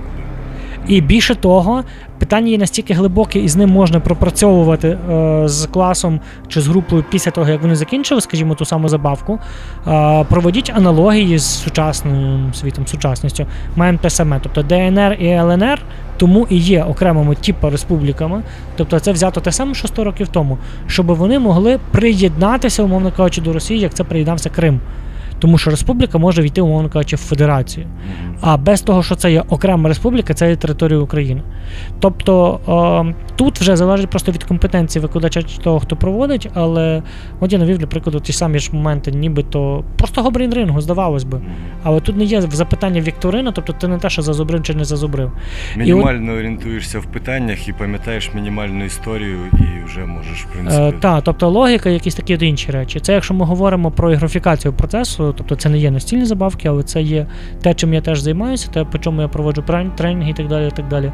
І 0.88 1.00
більше 1.00 1.34
того, 1.34 1.82
питання 2.18 2.50
є 2.50 2.58
настільки 2.58 2.94
глибоке, 2.94 3.38
і 3.38 3.48
з 3.48 3.56
ним 3.56 3.70
можна 3.70 4.00
пропрацьовувати 4.00 4.88
е, 4.88 5.42
з 5.48 5.66
класом 5.66 6.20
чи 6.48 6.60
з 6.60 6.68
групою 6.68 7.04
після 7.10 7.30
того, 7.30 7.50
як 7.50 7.62
вони 7.62 7.74
закінчили, 7.76 8.20
скажімо, 8.20 8.54
ту 8.54 8.64
саму 8.64 8.88
забавку. 8.88 9.38
Е, 9.86 10.24
проведіть 10.24 10.72
аналогії 10.74 11.38
з 11.38 11.44
сучасним 11.44 12.50
світом, 12.54 12.86
сучасністю. 12.86 13.46
Маємо 13.76 13.98
те 13.98 14.10
саме. 14.10 14.40
Тобто 14.42 14.62
ДНР 14.62 15.16
і 15.20 15.26
ЛНР 15.26 15.82
тому 16.16 16.46
і 16.50 16.56
є 16.56 16.82
окремими 16.82 17.34
типу 17.34 17.70
республіками. 17.70 18.42
Тобто 18.76 19.00
це 19.00 19.12
взято 19.12 19.40
те 19.40 19.52
саме, 19.52 19.74
що 19.74 19.88
100 19.88 20.04
років 20.04 20.28
тому, 20.28 20.58
щоб 20.86 21.06
вони 21.06 21.38
могли 21.38 21.78
приєднатися, 21.90 22.82
умовно 22.82 23.12
кажучи, 23.12 23.40
до 23.40 23.52
Росії, 23.52 23.80
як 23.80 23.94
це 23.94 24.04
приєднався 24.04 24.50
Крим. 24.50 24.80
Тому 25.40 25.58
що 25.58 25.70
республіка 25.70 26.18
може 26.18 26.42
війти, 26.42 26.60
умовно 26.60 26.88
кажучи, 26.88 27.16
в 27.16 27.18
федерацію. 27.18 27.86
А 28.40 28.56
без 28.56 28.80
того, 28.82 29.02
що 29.02 29.14
це 29.14 29.32
є 29.32 29.42
окрема 29.48 29.88
республіка, 29.88 30.34
це 30.34 30.50
є 30.50 30.56
територія 30.56 30.98
України. 30.98 31.42
Тобто 32.00 32.60
е, 33.08 33.14
тут 33.36 33.60
вже 33.60 33.76
залежить 33.76 34.10
просто 34.10 34.32
від 34.32 34.44
компетенції 34.44 35.02
викладача 35.02 35.42
чи 35.42 35.58
того, 35.58 35.80
хто 35.80 35.96
проводить, 35.96 36.50
але 36.54 37.02
от 37.40 37.52
я 37.52 37.58
навів, 37.58 37.78
для 37.78 37.86
прикладу, 37.86 38.20
ті 38.20 38.32
самі 38.32 38.58
ж 38.58 38.70
моменти, 38.72 39.10
нібито 39.12 39.84
простого 39.96 40.30
брейнрингу, 40.30 40.80
здавалось 40.80 41.24
би. 41.24 41.40
Але 41.82 42.00
тут 42.00 42.16
не 42.16 42.24
є 42.24 42.40
запитання 42.40 43.00
Вікторина, 43.00 43.52
тобто 43.52 43.72
ти 43.72 43.88
не 43.88 43.98
те, 43.98 44.10
що 44.10 44.22
зазубрив 44.22 44.62
чи 44.62 44.74
не 44.74 44.84
зазубрив. 44.84 45.32
Мінімально 45.76 46.32
орієнтуєшся 46.32 46.98
в 47.00 47.04
питаннях 47.04 47.68
і 47.68 47.72
пам'ятаєш 47.72 48.34
мінімальну 48.34 48.84
історію, 48.84 49.38
і 49.52 49.86
вже 49.86 50.00
можеш, 50.00 50.44
в 50.44 50.52
принципі. 50.52 50.82
Е, 50.82 50.92
та, 51.00 51.20
тобто 51.20 51.48
логіка, 51.48 51.90
якісь 51.90 52.14
такі 52.14 52.38
інші 52.40 52.72
речі. 52.72 53.00
Це 53.00 53.12
якщо 53.12 53.34
ми 53.34 53.44
говоримо 53.44 53.90
про 53.90 54.12
ігрофікацію 54.12 54.72
процесу, 54.72 55.29
тобто 55.32 55.56
це 55.56 55.68
не 55.68 55.78
є 55.78 55.90
настільні 55.90 56.24
забавки, 56.24 56.68
але 56.68 56.82
це 56.82 57.02
є 57.02 57.26
те, 57.62 57.74
чим 57.74 57.94
я 57.94 58.00
теж 58.00 58.20
займаюся, 58.20 58.70
те, 58.70 58.84
по 58.84 58.98
чому 58.98 59.22
я 59.22 59.28
проводжу 59.28 59.62
трен- 59.66 59.94
тренінги 59.94 60.30
і 60.30 60.34
так 60.34 60.48
далі. 60.48 60.68
І 60.68 60.70
так 60.70 60.88
далі. 60.88 61.12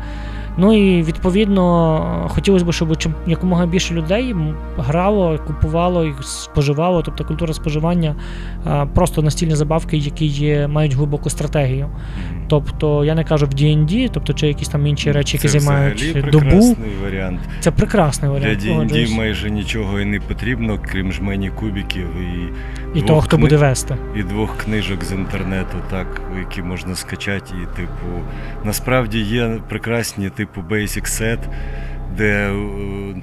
Ну 0.58 0.72
і 0.72 1.02
відповідно 1.02 2.26
хотілося 2.34 2.64
б, 2.64 2.72
щоб 2.72 2.88
якомога 3.26 3.66
більше 3.66 3.94
людей 3.94 4.34
грало, 4.78 5.38
купувало 5.46 6.04
і 6.04 6.12
споживало, 6.22 7.02
тобто 7.02 7.24
культура 7.24 7.54
споживання 7.54 8.16
просто 8.94 9.22
настільні 9.22 9.54
забавки, 9.56 9.96
які 9.96 10.26
є, 10.26 10.68
мають 10.68 10.94
глибоку 10.94 11.30
стратегію. 11.30 11.88
Тобто 12.48 13.04
я 13.04 13.14
не 13.14 13.24
кажу 13.24 13.46
в 13.46 13.48
D&D, 13.48 14.10
тобто 14.12 14.32
чи 14.32 14.46
якісь 14.46 14.68
там 14.68 14.86
інші 14.86 15.12
речі, 15.12 15.36
які 15.36 15.48
Це 15.48 15.58
займають 15.60 16.14
добу. 16.32 16.38
прекрасний 16.38 16.90
варіант. 17.04 17.40
Це 17.60 17.70
прекрасний 17.70 18.30
Для 18.30 18.38
варіант. 18.38 18.62
D&D 18.62 18.68
погоджуюсь. 18.74 19.16
майже 19.16 19.50
нічого 19.50 20.00
і 20.00 20.04
не 20.04 20.20
потрібно, 20.20 20.78
крім 20.86 21.12
жмені 21.12 21.50
кубіків 21.50 22.06
і, 22.20 22.48
І 22.94 22.98
двох 22.98 23.06
того, 23.06 23.20
хто 23.20 23.36
кни- 23.36 23.40
буде 23.40 23.56
вести. 23.56 23.96
і 24.16 24.22
двох 24.22 24.56
книжок 24.56 25.04
з 25.04 25.12
інтернету, 25.12 25.76
так, 25.90 26.20
які 26.38 26.62
можна 26.62 26.94
скачати. 26.94 27.54
І, 27.62 27.76
типу, 27.76 28.06
насправді 28.64 29.18
є 29.20 29.50
прекрасні, 29.68 30.30
типу, 30.30 30.45
Basic 30.70 31.04
Set, 31.22 31.38
де 32.16 32.50
е, 32.50 32.52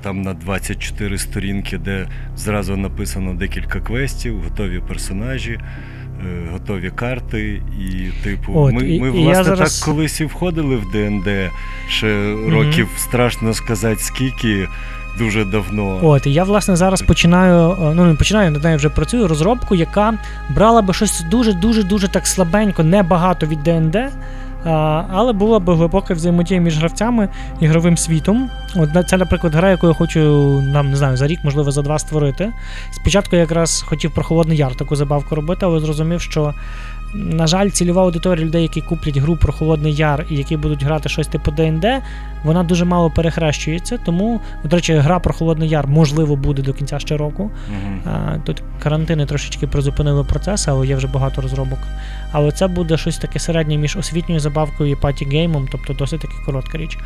там 0.02 0.22
на 0.22 0.34
24 0.34 1.18
сторінки, 1.18 1.78
де 1.78 2.08
зразу 2.38 2.78
написано 2.78 3.34
декілька 3.34 3.80
квестів, 3.80 4.42
готові 4.44 4.80
персонажі. 4.88 5.52
е, 5.52 6.50
Готові 6.52 6.90
карти, 6.90 7.62
і, 7.80 8.24
типу, 8.24 8.52
От, 8.56 8.74
ми, 8.74 8.90
і- 8.90 9.02
ми 9.02 9.08
я 9.08 9.14
власне 9.14 9.44
зараз- 9.44 9.80
так 9.80 9.86
колись 9.90 10.22
і 10.22 10.26
входили 10.26 10.76
в 10.76 10.92
ДНД 10.92 11.52
ще 11.90 12.36
років 12.50 12.88
страшно 12.98 13.54
сказати 13.54 14.00
скільки, 14.00 14.68
дуже 15.18 15.46
давно. 15.46 16.00
От, 16.04 16.26
і 16.28 16.34
я 16.34 16.44
власне 16.44 16.76
зараз 16.76 17.02
починаю, 17.02 17.72
е, 17.72 17.94
ну 17.96 18.06
не 18.06 18.14
починаю, 18.16 18.52
над 18.52 18.64
нею 18.64 18.78
вже 18.78 18.90
працюю 18.90 19.28
розробку, 19.28 19.76
яка 19.76 20.14
брала 20.56 20.82
би 20.82 20.94
щось 20.94 21.22
дуже 21.32 21.54
дуже 21.54 21.84
дуже 21.84 22.08
так 22.08 22.28
слабенько, 22.28 22.84
небагато 22.84 23.46
від 23.46 23.64
ДНД. 23.64 23.98
Але 25.12 25.34
була 25.34 25.60
б 25.60 25.70
глибока 25.70 26.14
взаємодія 26.14 26.60
між 26.62 26.78
гравцями 26.78 27.30
ігровим 27.60 27.98
світом. 27.98 28.50
От 28.76 29.10
це, 29.10 29.18
наприклад, 29.18 29.56
гра, 29.56 29.70
яку 29.70 29.88
я 29.88 29.94
хочу 29.94 30.20
нам 30.62 30.90
не 30.90 30.96
знаю 30.96 31.18
за 31.18 31.28
рік, 31.28 31.40
можливо, 31.44 31.72
за 31.72 31.82
два 31.82 32.00
створити. 32.00 32.52
Спочатку 32.92 33.36
я 33.36 33.42
якраз 33.42 33.82
хотів 33.82 34.12
про 34.12 34.24
Холодний 34.24 34.58
Яр 34.58 34.76
таку 34.76 34.96
забавку 34.96 35.36
робити, 35.36 35.66
але 35.66 35.80
зрозумів, 35.80 36.22
що 36.22 36.54
на 37.14 37.48
жаль, 37.48 37.70
цільова 37.70 38.02
аудиторія 38.02 38.46
людей, 38.46 38.62
які 38.62 38.82
куплять 38.82 39.18
гру 39.18 39.36
про 39.36 39.54
Холодний 39.54 39.94
Яр 39.94 40.26
і 40.30 40.36
які 40.36 40.58
будуть 40.58 40.84
грати 40.84 41.10
щось 41.10 41.28
типу 41.28 41.52
ДНД, 41.52 41.86
вона 42.44 42.64
дуже 42.64 42.86
мало 42.86 43.10
перехрещується. 43.10 43.98
Тому, 44.06 44.42
до 44.64 44.76
речі, 44.76 44.94
гра 44.94 45.20
про 45.20 45.34
Холодний 45.34 45.70
Яр 45.70 45.88
можливо 45.88 46.36
буде 46.36 46.62
до 46.62 46.74
кінця 46.74 47.00
ще 47.00 47.18
року. 47.18 47.52
А, 48.06 48.38
Тут 48.46 48.64
карантини 48.84 49.26
трошечки 49.26 49.68
призупинили 49.68 50.24
процес, 50.24 50.68
але 50.68 50.88
є 50.88 50.96
вже 50.96 51.08
багато 51.08 51.42
розробок. 51.42 51.80
Але 52.32 52.52
це 52.52 52.68
буде 52.68 52.98
щось 52.98 53.18
таке 53.18 53.40
середнє 53.40 53.78
між 53.78 53.98
освітньою 53.98 54.40
забавкою 54.40 54.92
і 54.92 54.96
паті-геймом, 54.96 55.68
тобто 55.72 55.94
досить 55.94 56.22
таки 56.22 56.34
коротка 56.46 56.78
річ. 56.78 56.98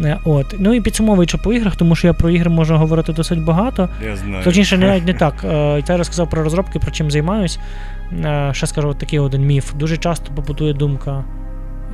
Е, 0.00 0.18
От. 0.24 0.54
Ну 0.58 0.74
і 0.74 0.80
підсумовуючи 0.80 1.38
по 1.38 1.52
іграх, 1.52 1.76
тому 1.76 1.96
що 1.96 2.06
я 2.06 2.12
про 2.12 2.30
ігри 2.30 2.50
можу 2.50 2.76
говорити 2.76 3.12
досить 3.12 3.44
багато. 3.44 3.88
Я 4.04 4.16
знаю. 4.16 4.44
Точніше, 4.44 4.78
навіть 4.78 5.06
не 5.06 5.14
так. 5.14 5.44
Е, 5.44 5.82
Я 5.88 5.96
розказав 5.96 6.30
про 6.30 6.44
розробки, 6.44 6.78
про 6.78 6.90
чим 6.90 7.10
займаюсь. 7.10 7.58
Е, 8.12 8.50
Ще 8.54 8.66
скажу 8.66 8.94
такий 8.94 9.18
один 9.18 9.46
міф. 9.46 9.72
Дуже 9.74 9.96
часто 9.96 10.32
побутує 10.34 10.72
думка. 10.72 11.24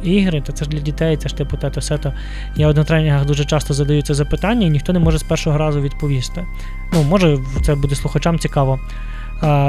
Ігри, 0.03 0.41
то 0.47 0.53
це 0.53 0.65
ж 0.65 0.71
для 0.71 0.79
дітей, 0.79 1.17
це 1.17 1.29
ж 1.29 1.37
типу 1.37 1.57
те, 1.57 1.71
то 1.71 1.81
все 1.81 1.99
то. 1.99 2.13
Я 2.57 2.73
на 2.73 2.85
тренінгах 2.85 3.27
дуже 3.27 3.45
часто 3.45 3.75
задаю 3.75 4.03
це 4.03 4.15
запитання, 4.15 4.67
і 4.67 4.71
ніхто 4.71 4.93
не 4.93 4.99
може 4.99 5.19
з 5.19 5.23
першого 5.23 5.59
разу 5.59 5.81
відповісти. 5.81 6.45
Ну, 6.93 7.03
може, 7.03 7.39
це 7.63 7.75
буде 7.75 7.95
слухачам 7.95 8.39
цікаво. 8.39 8.79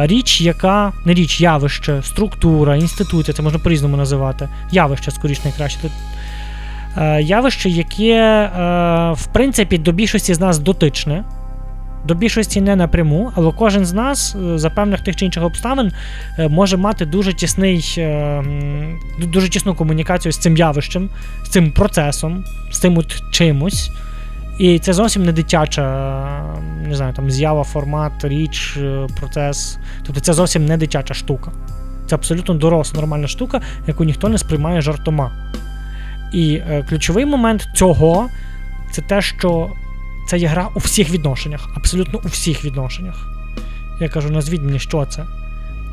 Річ, 0.02 0.42
яка 0.42 0.94
не 1.06 1.14
річ, 1.14 1.42
явище, 1.42 2.02
структура, 2.04 2.76
інституція, 2.76 3.36
це 3.36 3.44
можна 3.44 3.60
по-різному 3.60 3.98
називати. 3.98 4.50
Явище, 4.72 5.12
скоріш 5.12 5.44
найкраще. 5.44 5.80
Тут 5.82 5.92
е, 6.98 7.22
явище, 7.22 7.70
яке, 7.70 8.14
е, 8.14 8.50
в 9.12 9.26
принципі, 9.26 9.78
до 9.78 9.92
більшості 9.92 10.34
з 10.34 10.40
нас 10.40 10.60
дотичне. 10.60 11.24
До 12.06 12.14
більшості 12.14 12.62
не 12.62 12.76
напряму, 12.76 13.32
але 13.36 13.52
кожен 13.52 13.86
з 13.86 13.94
нас 13.94 14.36
е, 14.36 14.58
за 14.58 14.70
певних 14.70 15.02
тих 15.02 15.16
чи 15.16 15.26
інших 15.26 15.44
обставин 15.44 15.92
е, 16.40 16.48
може 16.48 16.78
мати 16.78 17.06
дуже 17.06 17.34
тісний, 17.34 17.96
е, 17.98 18.44
дуже 19.20 19.50
тісну 19.50 19.76
комунікацію 19.76 20.32
з 20.32 20.38
цим 20.38 20.58
явищем, 20.58 21.10
з 21.46 21.50
цим 21.50 21.72
процесом, 21.72 22.44
з 22.72 22.80
цим 22.80 22.98
от 22.98 23.32
чимось. 23.32 23.92
І 24.60 24.80
це 24.80 24.94
зовсім 24.94 25.26
не 25.26 25.32
дитяча, 25.32 25.84
не 26.88 26.96
знаю, 26.96 27.14
там 27.14 27.32
з'ява, 27.32 27.64
формат, 27.64 28.26
річ, 28.26 28.78
процес. 29.20 29.78
Тобто 30.04 30.22
це 30.22 30.34
зовсім 30.34 30.66
не 30.66 30.78
дитяча 30.78 31.14
штука. 31.14 31.52
Це 32.08 32.16
абсолютно 32.16 32.54
доросла, 32.54 33.00
нормальна 33.00 33.28
штука, 33.28 33.62
яку 33.88 34.04
ніхто 34.04 34.30
не 34.30 34.38
сприймає 34.38 34.82
жартома. 34.82 35.32
І 36.34 36.54
е, 36.56 36.86
ключовий 36.90 37.26
момент 37.26 37.68
цього 37.76 38.30
це 38.92 39.02
те, 39.02 39.22
що 39.22 39.70
це 40.28 40.38
є 40.38 40.48
гра 40.48 40.68
у 40.76 40.80
всіх 40.80 41.10
відношеннях, 41.10 41.70
абсолютно 41.76 42.20
у 42.26 42.28
всіх 42.28 42.66
відношеннях. 42.66 43.28
Я 44.02 44.10
кажу, 44.10 44.30
назвіть 44.30 44.62
мені, 44.62 44.80
що 44.80 45.06
це. 45.06 45.24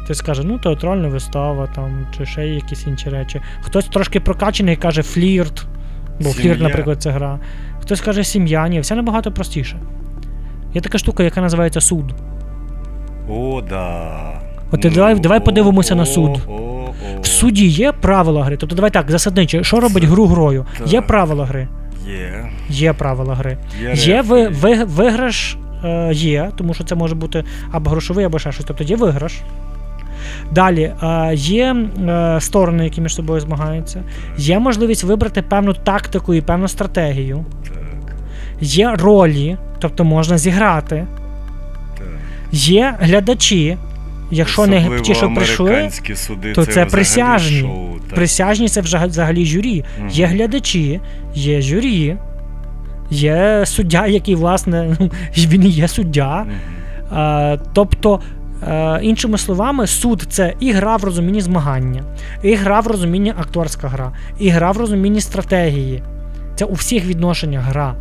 Хтось 0.05 0.19
скаже, 0.19 0.43
ну 0.45 0.59
театральна 0.59 1.09
вистава 1.09 1.67
там, 1.75 2.07
чи 2.19 2.27
ще 2.27 2.47
якісь 2.47 2.87
інші 2.87 3.09
речі. 3.09 3.41
Хтось 3.61 3.85
трошки 3.85 4.21
прокачаний 4.21 4.77
каже 4.77 5.03
флірт, 5.03 5.67
бо 6.21 6.25
Сім'я. 6.29 6.35
флірт, 6.35 6.61
наприклад, 6.61 7.03
це 7.03 7.11
гра. 7.11 7.41
Хтось 7.83 8.01
каже 8.01 8.25
сім'я, 8.25 8.69
ні, 8.69 8.81
все 8.81 8.95
набагато 8.95 9.33
простіше. 9.33 9.77
Є 10.75 10.81
така 10.81 10.99
штука, 10.99 11.23
яка 11.23 11.41
називається 11.41 11.81
суд. 11.81 12.15
О, 13.31 13.63
да. 13.71 14.11
От 14.71 14.81
ти 14.81 14.91
давай- 14.91 15.21
давай 15.21 15.39
о, 15.39 15.43
подивимося 15.43 15.95
на 15.95 16.07
суд. 16.07 16.39
о, 16.49 16.53
о. 16.53 16.93
В 17.21 17.27
суді 17.27 17.67
є 17.67 17.93
правила 17.93 18.45
гри. 18.45 18.57
Тобто 18.57 18.77
давай 18.77 18.91
так, 18.91 19.11
засадниче, 19.11 19.65
що 19.65 19.81
робить 19.81 20.05
гру 20.05 20.27
грою? 20.27 20.67
Є 20.87 21.01
правила 21.01 21.47
гри. 21.47 21.69
Є. 22.07 22.45
Є 22.69 22.93
правила 22.93 23.35
гри. 23.35 23.57
Є, 23.81 23.93
Є 23.95 24.23
ви, 24.23 24.49
ви, 24.49 24.85
виграш 24.85 25.57
е, 25.85 26.11
є, 26.13 26.51
тому 26.57 26.75
що 26.75 26.85
це 26.85 26.95
може 26.95 27.15
бути 27.15 27.45
або 27.73 27.91
грошовий, 27.91 28.25
або 28.25 28.39
ще 28.39 28.53
щось. 28.53 28.65
Тобто 28.67 28.85
є 28.85 28.97
виграш. 28.97 29.41
Далі 30.53 30.93
е, 31.03 31.31
є 31.35 31.77
е, 32.09 32.41
сторони, 32.41 32.85
які 32.85 33.01
між 33.01 33.15
собою 33.15 33.41
змагаються. 33.41 34.03
Є 34.37 34.59
можливість 34.59 35.05
вибрати 35.05 35.43
певну 35.43 35.75
тактику 35.75 36.35
і 36.35 36.41
певну 36.41 36.69
стратегію. 36.69 37.45
Так, 37.65 38.15
Є 38.61 38.95
ролі, 38.95 39.57
тобто 39.79 40.05
можна 40.05 40.39
зіграти. 40.39 41.07
так. 41.99 42.07
Є 42.53 42.95
глядачі. 43.01 43.77
Якщо 44.35 44.67
не 44.67 45.01
ті, 45.01 45.15
що 45.15 45.35
прийшли, 45.35 45.91
суди, 46.15 46.53
то 46.53 46.67
це 46.67 46.87
присяжні. 46.87 47.61
Шоу, 47.61 47.89
присяжні 48.11 48.69
це 48.69 48.81
взагалі 48.81 49.47
журі. 49.47 49.85
Мгм. 49.99 50.09
Є 50.09 50.27
глядачі, 50.27 51.01
є 51.35 51.63
журі, 51.63 52.17
є 53.11 53.63
суддя, 53.67 54.07
який, 54.07 54.35
власне, 54.35 54.97
ну, 55.01 55.11
він 55.37 55.65
і 55.65 55.69
є 55.69 55.89
суддя. 55.89 56.47
Мгм. 56.47 57.19
Е, 57.19 57.59
тобто, 57.73 58.21
е, 58.69 59.01
іншими 59.03 59.39
словами, 59.39 59.87
суд 59.87 60.27
це 60.29 60.55
і 60.61 60.73
гра 60.73 60.97
в 60.97 61.05
розумінні 61.05 61.41
змагання, 61.41 62.03
і 62.43 62.55
гра 62.55 62.81
в 62.81 62.87
розумінні 62.87 63.31
акторська 63.31 63.89
гра, 63.89 64.13
і 64.39 64.49
гра 64.49 64.73
в 64.73 64.77
розумінні 64.77 65.21
стратегії. 65.21 66.03
Це 66.55 66.65
у 66.65 66.73
всіх 66.73 67.05
відношеннях 67.05 67.65
гра. 67.65 67.95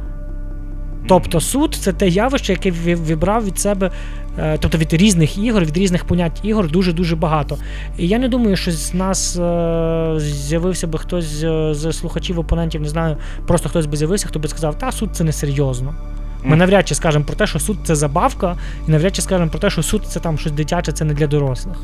Тобто 1.07 1.41
суд 1.41 1.75
це 1.75 1.93
те 1.93 2.07
явище, 2.07 2.53
яке 2.53 2.71
вибрав 2.95 3.45
від 3.45 3.59
себе, 3.59 3.91
тобто 4.35 4.77
від 4.77 4.93
різних 4.93 5.37
ігор, 5.37 5.65
від 5.65 5.77
різних 5.77 6.05
понять 6.05 6.39
ігор 6.43 6.71
дуже-дуже 6.71 7.15
багато. 7.15 7.57
І 7.97 8.07
я 8.07 8.19
не 8.19 8.27
думаю, 8.27 8.55
що 8.55 8.71
з 8.71 8.93
нас 8.93 9.37
е, 9.39 10.13
з'явився 10.17 10.87
би 10.87 10.99
хтось 10.99 11.25
з, 11.25 11.73
з 11.73 11.93
слухачів, 11.93 12.39
опонентів, 12.39 12.81
не 12.81 12.89
знаю, 12.89 13.17
просто 13.47 13.69
хтось 13.69 13.85
би 13.85 13.97
з'явився, 13.97 14.27
хто 14.27 14.39
би 14.39 14.47
сказав, 14.47 14.77
та 14.77 14.91
суд 14.91 15.09
це 15.13 15.23
не 15.23 15.31
серйозно. 15.31 15.95
Ми 16.43 16.55
навряд 16.55 16.87
чи 16.87 16.95
скажемо 16.95 17.25
про 17.25 17.35
те, 17.35 17.47
що 17.47 17.59
суд 17.59 17.77
це 17.83 17.95
забавка, 17.95 18.57
і 18.87 18.91
навряд 18.91 19.15
чи 19.15 19.21
скажемо 19.21 19.49
про 19.49 19.59
те, 19.59 19.69
що 19.69 19.83
суд 19.83 20.05
це 20.07 20.19
там 20.19 20.37
щось 20.37 20.51
дитяче, 20.51 20.91
це 20.91 21.05
не 21.05 21.13
для 21.13 21.27
дорослих. 21.27 21.77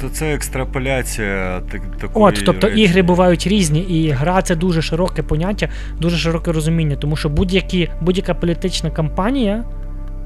То 0.00 0.08
це 0.08 0.34
екстраполяція 0.34 1.60
такої 2.00 2.26
От, 2.26 2.42
тобто 2.46 2.66
речі. 2.66 2.80
ігри 2.80 3.02
бувають 3.02 3.46
різні, 3.46 3.80
і 3.80 4.10
гра 4.10 4.42
це 4.42 4.56
дуже 4.56 4.82
широке 4.82 5.22
поняття, 5.22 5.68
дуже 6.00 6.16
широке 6.16 6.52
розуміння, 6.52 6.96
тому 6.96 7.16
що 7.16 7.28
будь-які, 7.28 7.90
будь-яка 8.00 8.34
політична 8.34 8.90
кампанія 8.90 9.64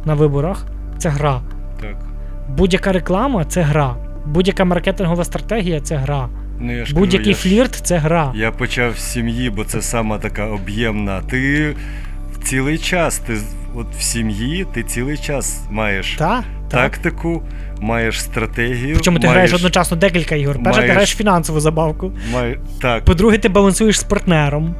на 0.04 0.14
виборах 0.14 0.66
це 1.00 1.08
гра. 1.08 1.40
Так. 1.80 1.96
Будь-яка 2.48 2.92
реклама 2.92 3.44
це 3.44 3.62
гра. 3.62 3.96
Будь-яка 4.26 4.64
маркетингова 4.64 5.24
стратегія 5.24 5.80
це 5.80 5.96
гра. 5.96 6.28
Ну, 6.60 6.76
я 6.76 6.84
ж 6.84 6.94
Будь-який 6.94 7.34
кажу, 7.34 7.48
я 7.48 7.54
флірт 7.54 7.74
це 7.74 7.98
гра. 7.98 8.32
Я 8.34 8.50
почав 8.50 8.98
з 8.98 9.12
сім'ї, 9.12 9.50
бо 9.50 9.64
це 9.64 9.82
сама 9.82 10.18
така 10.18 10.46
об'ємна. 10.46 11.20
Ти 11.20 11.74
цілий 12.44 12.78
час, 12.78 13.18
ти 13.18 13.36
от 13.74 13.86
в 13.98 14.02
сім'ї 14.02 14.66
ти 14.74 14.82
цілий 14.82 15.18
час 15.18 15.60
маєш 15.70 16.16
Та? 16.18 16.44
Так. 16.68 16.98
Маєш 17.80 18.22
стратегію. 18.22 18.94
Причому 18.94 19.18
ти 19.18 19.26
маєш, 19.26 19.34
граєш 19.36 19.54
одночасно 19.54 19.96
декілька 19.96 20.34
ігор. 20.34 20.62
Перше, 20.64 20.80
ти 20.80 20.88
граєш 20.88 21.16
фінансову 21.16 21.60
забавку. 21.60 22.12
Має, 22.32 22.58
так, 22.80 23.04
По-друге, 23.04 23.38
ти 23.38 23.48
балансуєш 23.48 24.00
з 24.00 24.02
партнером. 24.02 24.74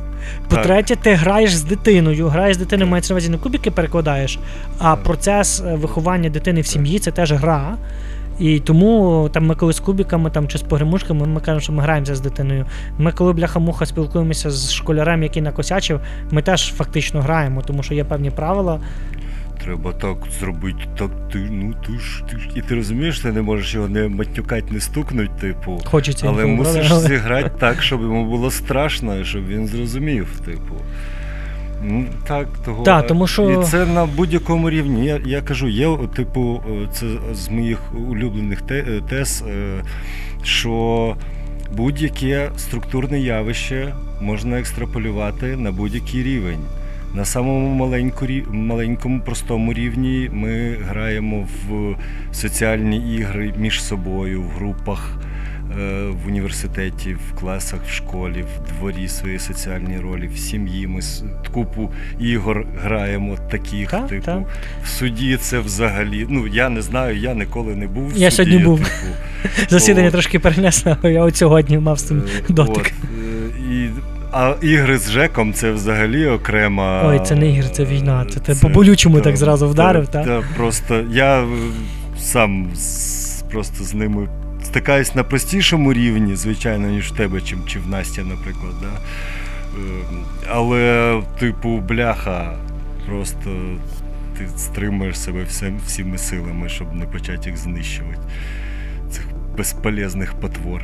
По-третє, 0.48 0.96
ти 0.96 1.14
граєш 1.14 1.54
з 1.54 1.62
дитиною. 1.62 2.28
Граєш 2.28 2.56
з 2.56 2.58
дитиною, 2.58 2.90
мається 2.90 3.12
на 3.12 3.16
увазі 3.16 3.30
не 3.30 3.38
кубики 3.38 3.70
перекладаєш, 3.70 4.38
а 4.78 4.82
Так. 4.82 5.02
процес 5.02 5.60
е, 5.60 5.74
виховання 5.74 6.30
дитини 6.30 6.60
в 6.60 6.66
сім'ї 6.66 6.98
це 6.98 7.10
теж 7.10 7.32
гра. 7.32 7.76
І 8.38 8.60
тому 8.60 9.28
там 9.32 9.46
ми 9.46 9.54
коли 9.54 9.72
з 9.72 9.80
кубиками 9.80 10.30
там, 10.30 10.48
чи 10.48 10.58
з 10.58 10.62
погремушками, 10.62 11.26
ми 11.26 11.40
кажемо, 11.40 11.60
що 11.60 11.72
ми 11.72 11.82
граємося 11.82 12.14
з 12.14 12.20
дитиною. 12.20 12.66
Ми 12.98 13.12
коли 13.12 13.32
бляха-муха 13.32 13.86
спілкуємося 13.86 14.50
з 14.50 14.72
школярем, 14.72 15.22
який 15.22 15.42
накосячив, 15.42 16.00
ми 16.30 16.42
теж 16.42 16.72
фактично 16.76 17.20
граємо, 17.20 17.62
тому 17.66 17.82
що 17.82 17.94
є 17.94 18.04
певні 18.04 18.30
правила. 18.30 18.80
Треба 19.64 19.92
так 19.92 20.16
зробити, 20.40 20.78
так 20.98 21.10
ти, 21.32 21.38
ну 21.38 21.74
ти 21.86 21.92
ж, 21.98 22.22
ти 22.30 22.38
ж. 22.38 22.48
І 22.54 22.62
ти 22.62 22.74
розумієш, 22.74 23.20
ти 23.20 23.32
не 23.32 23.42
можеш 23.42 23.74
його 23.74 23.88
не 23.88 24.08
матюкать, 24.08 24.72
не 24.72 24.80
стукнуть, 24.80 25.36
типу. 25.36 25.80
Хочеться 25.84 26.26
Але 26.28 26.48
інколи, 26.48 26.68
мусиш 26.68 26.90
але- 26.90 27.08
зіграти 27.08 27.50
так, 27.58 27.82
щоб 27.82 28.02
йому 28.02 28.24
було 28.24 28.50
страшно, 28.50 29.16
і 29.16 29.24
щоб 29.24 29.46
він 29.46 29.66
зрозумів, 29.66 30.40
типу. 30.44 30.74
Ну, 31.82 32.04
так, 32.26 32.48
того. 32.64 32.82
Та, 32.84 33.02
тому 33.02 33.26
що- 33.26 33.50
І 33.50 33.64
це 33.64 33.86
на 33.86 34.06
будь-якому 34.06 34.70
рівні. 34.70 35.06
Я, 35.06 35.20
я 35.26 35.40
кажу, 35.42 35.68
є, 35.68 35.98
типу, 36.16 36.62
це 36.92 37.06
з 37.32 37.48
моїх 37.48 37.78
улюблених 38.08 38.62
е, 38.70 39.00
тез, 39.08 39.44
е, 39.48 39.82
що 40.42 41.16
будь-яке 41.72 42.50
структурне 42.56 43.20
явище 43.20 43.94
можна 44.20 44.58
екстраполювати 44.58 45.56
на 45.56 45.72
будь-який 45.72 46.22
рівень. 46.22 46.60
На 47.14 47.24
самому 47.24 47.90
маленькому 48.52 49.20
простому 49.20 49.72
рівні 49.72 50.30
ми 50.32 50.76
граємо 50.88 51.48
в 51.68 51.94
соціальні 52.34 53.14
ігри 53.16 53.52
між 53.58 53.82
собою, 53.82 54.42
в 54.42 54.48
групах, 54.58 55.16
е, 55.80 56.02
в 56.24 56.26
університеті, 56.28 57.14
в 57.30 57.40
класах, 57.40 57.80
в 57.88 57.92
школі, 57.92 58.42
в 58.56 58.78
дворі 58.78 59.08
свої 59.08 59.38
соціальні 59.38 59.98
ролі, 59.98 60.28
в 60.34 60.38
сім'ї. 60.38 60.86
Ми 60.86 61.00
купу 61.52 61.90
ігор 62.20 62.66
граємо 62.82 63.36
таких, 63.50 63.90
Так, 63.90 64.08
типу. 64.08 64.22
так. 64.24 64.38
В 64.84 64.88
суді 64.88 65.36
це 65.40 65.58
взагалі. 65.58 66.26
Ну 66.28 66.46
я 66.46 66.68
не 66.68 66.82
знаю, 66.82 67.16
я 67.16 67.34
ніколи 67.34 67.74
не 67.76 67.86
був. 67.86 68.08
В 68.12 68.16
Я 68.16 68.30
суді, 68.30 68.50
сьогодні 68.50 68.64
був. 68.64 68.78
Типу, 68.78 68.90
Засідання 69.70 70.08
О. 70.08 70.10
трошки 70.10 70.38
перенесло, 70.38 70.96
я 71.02 71.22
от 71.22 71.36
сьогодні 71.36 71.78
мав 71.78 71.98
з 71.98 72.02
цим 72.02 72.22
Е, 72.50 72.52
дотик. 72.52 72.92
От, 73.02 73.19
а 74.32 74.54
ігри 74.62 74.98
з 74.98 75.10
Жеком 75.10 75.52
це 75.52 75.70
взагалі 75.72 76.26
окрема. 76.26 77.02
Ой, 77.06 77.20
це 77.24 77.34
не 77.34 77.50
ігри, 77.50 77.68
це 77.72 77.84
війна. 77.84 78.26
Це 78.30 78.40
ти 78.40 78.54
Це- 78.54 78.60
по-болючому 78.62 79.16
та- 79.16 79.24
так 79.24 79.36
зразу 79.36 79.68
вдарив, 79.68 80.08
та, 80.08 80.24
так? 80.24 80.26
та 80.26 80.54
просто 80.56 81.04
я 81.10 81.44
сам 82.18 82.70
з- 82.74 83.42
просто 83.50 83.84
з 83.84 83.94
ними 83.94 84.28
стикаюсь 84.64 85.14
на 85.14 85.24
простішому 85.24 85.92
рівні, 85.92 86.36
звичайно, 86.36 86.88
ніж 86.88 87.12
в 87.12 87.16
тебе, 87.16 87.40
чим 87.40 87.58
чи 87.66 87.78
в 87.78 87.88
Насті, 87.88 88.20
наприклад. 88.20 88.72
Да? 88.80 88.86
Е, 88.86 90.04
Але, 90.52 91.14
типу, 91.38 91.76
бляха, 91.78 92.54
просто 93.08 93.50
ти 94.38 94.46
стримуєш 94.56 95.18
себе 95.18 95.42
всім, 95.48 95.78
всіми 95.86 96.18
силами, 96.18 96.68
щоб 96.68 96.94
не 96.94 97.04
почати 97.04 97.50
їх 97.50 97.58
знищувати. 97.58 98.20
Цих 99.10 99.26
безполезних 99.56 100.34
потвор. 100.34 100.82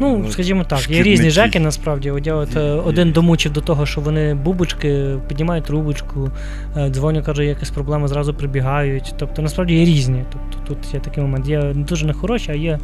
Ну, 0.00 0.24
Е, 0.28 0.30
скажімо 0.32 0.64
так, 0.64 0.90
є 0.90 1.02
різні 1.02 1.30
жеки 1.30 1.60
насправді. 1.60 2.10
От 2.10 2.26
я 2.26 2.34
от 2.34 2.56
е, 2.56 2.60
один 2.60 3.12
домучив 3.12 3.52
до 3.52 3.60
того, 3.60 3.86
що 3.86 4.00
вони 4.00 4.34
бубочки, 4.34 5.16
піднімають 5.28 5.64
трубочку, 5.64 6.30
е, 6.76 6.90
дзвоню, 6.90 7.22
каже, 7.22 7.44
якась 7.44 7.70
проблема, 7.70 8.08
зразу 8.08 8.34
прибігають. 8.34 9.14
Тобто 9.18 9.42
насправді 9.42 9.74
є 9.74 9.84
різні. 9.84 10.24
Тобто 10.32 10.74
тут 10.74 10.94
є 10.94 11.00
такий 11.00 11.22
момент. 11.22 11.48
Є 11.48 11.58
не 11.58 11.84
дуже 11.84 12.06
нехороші, 12.06 12.50
а 12.50 12.54
є 12.54 12.78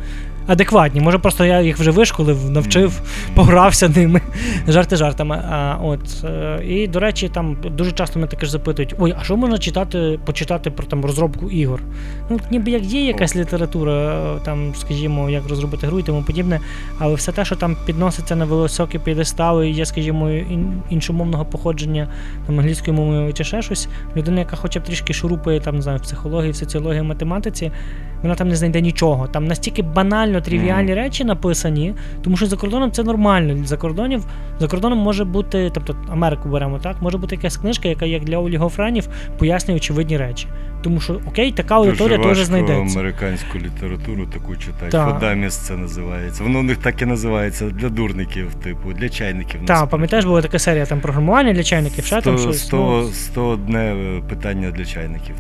адекватні. 0.47 1.01
Може, 1.01 1.19
просто 1.19 1.45
я 1.45 1.61
їх 1.61 1.79
вже 1.79 1.91
вишколив, 1.91 2.51
навчив, 2.51 3.01
погрався 3.35 3.89
ними. 3.89 4.21
Жарти 4.69 4.97
жартами. 4.97 5.43
А, 5.51 5.77
от, 5.83 6.25
е, 6.25 6.61
і, 6.69 6.89
до 6.89 7.01
речі, 7.01 7.29
там 7.29 7.57
дуже 7.77 7.93
часто 7.93 8.19
мене 8.19 8.31
таке 8.31 8.47
ж 8.47 8.53
запитують: 8.53 8.95
ой, 8.99 9.15
а 9.21 9.25
що 9.25 9.37
можна 9.37 9.59
читати, 9.59 10.19
почитати 10.25 10.71
про 10.71 10.87
там 10.87 11.05
розробку 11.05 11.51
ігор? 11.51 11.81
Ну, 12.31 12.41
ніби 12.51 12.71
як 12.71 12.83
є 12.83 13.07
якась 13.07 13.37
література, 13.37 13.93
е, 13.93 14.39
там, 14.45 14.75
скажімо, 14.75 15.31
як 15.31 15.49
розробити 15.49 15.87
гру 15.87 15.99
і 15.99 16.03
тому 16.03 16.23
подібне, 16.23 16.61
але 17.07 17.15
все 17.15 17.33
те, 17.33 17.45
що 17.45 17.57
там 17.57 17.77
підноситься 17.87 18.37
на 18.37 18.45
високі 18.45 18.99
п'єдестали, 18.99 19.71
і 19.71 19.73
є, 19.73 19.87
скажімо, 19.87 20.31
іншомовного 20.91 21.45
походження 21.45 22.09
там, 22.47 22.59
англійською 22.59 22.97
мовою 22.97 23.33
чи 23.33 23.45
ще 23.45 23.63
щось, 23.63 23.89
людина, 24.17 24.39
яка 24.39 24.57
хоча 24.57 24.81
б 24.81 24.83
трішки 24.83 25.13
шурупає 25.13 25.61
там, 25.61 25.77
не 25.77 25.83
знаю, 25.83 25.99
в 25.99 26.03
психології, 26.03 26.53
в 26.53 26.57
соціології, 26.57 27.01
в 27.01 27.05
математиці, 27.05 27.73
вона 28.23 28.35
там 28.35 28.49
не 28.49 28.57
знайде 28.57 28.81
нічого. 28.81 29.27
Там 29.27 29.47
настільки 29.47 29.83
банально 29.83 30.41
трivіальні 30.41 30.95
речі 30.95 31.25
написані, 31.25 31.95
тому 32.23 32.37
що 32.37 32.47
за 32.47 32.57
кордоном 32.57 32.93
це 32.93 33.03
нормально. 33.03 33.67
За 33.67 33.77
кордонів 33.77 34.27
за 34.59 34.69
кордоном 34.69 34.99
може 34.99 35.25
бути, 35.25 35.71
тобто 35.75 35.97
Америку 36.09 36.49
беремо 36.49 36.79
так, 36.79 37.03
може 37.03 37.19
бути 37.19 37.35
якась 37.35 37.57
книжка, 37.57 37.89
яка 37.89 38.07
як 38.07 38.25
для 38.25 38.39
олігофренів 38.39 39.09
пояснює 39.39 39.77
очевидні 39.77 40.17
речі. 40.17 40.47
Тому 40.83 41.01
що 41.01 41.21
окей, 41.27 41.53
така 41.53 41.75
аудиторія 41.75 42.19
теж 42.19 42.39
знайдеться. 42.39 42.99
американську 42.99 43.59
літературу 43.59 44.27
таку 44.27 44.57
читати. 44.57 44.91
Так. 44.91 45.15
Фодаміс 45.15 45.57
це 45.57 45.77
називається. 45.77 46.43
Воно 46.43 46.59
у 46.59 46.63
них 46.63 46.77
так 46.77 47.03
і 47.03 47.07
називається 47.07 47.65
для 47.65 47.89
дурників, 47.89 48.55
типу, 48.55 48.93
для 48.93 49.09
чайників. 49.09 49.61
Так, 49.67 49.89
пам'ятаєш, 49.89 50.25
була 50.25 50.43
така 50.43 50.59
серія 50.59 50.87
там 50.87 51.01
програмування 51.01 51.53
для 51.53 51.63
чайників, 51.63 52.05
ще 52.05 52.21
там 52.21 52.39
щось. 52.39 52.67
100, 52.67 52.77
ну. 52.77 53.09
101 53.13 54.23
питання 54.29 54.71
для 54.71 54.85
чайників. 54.85 55.35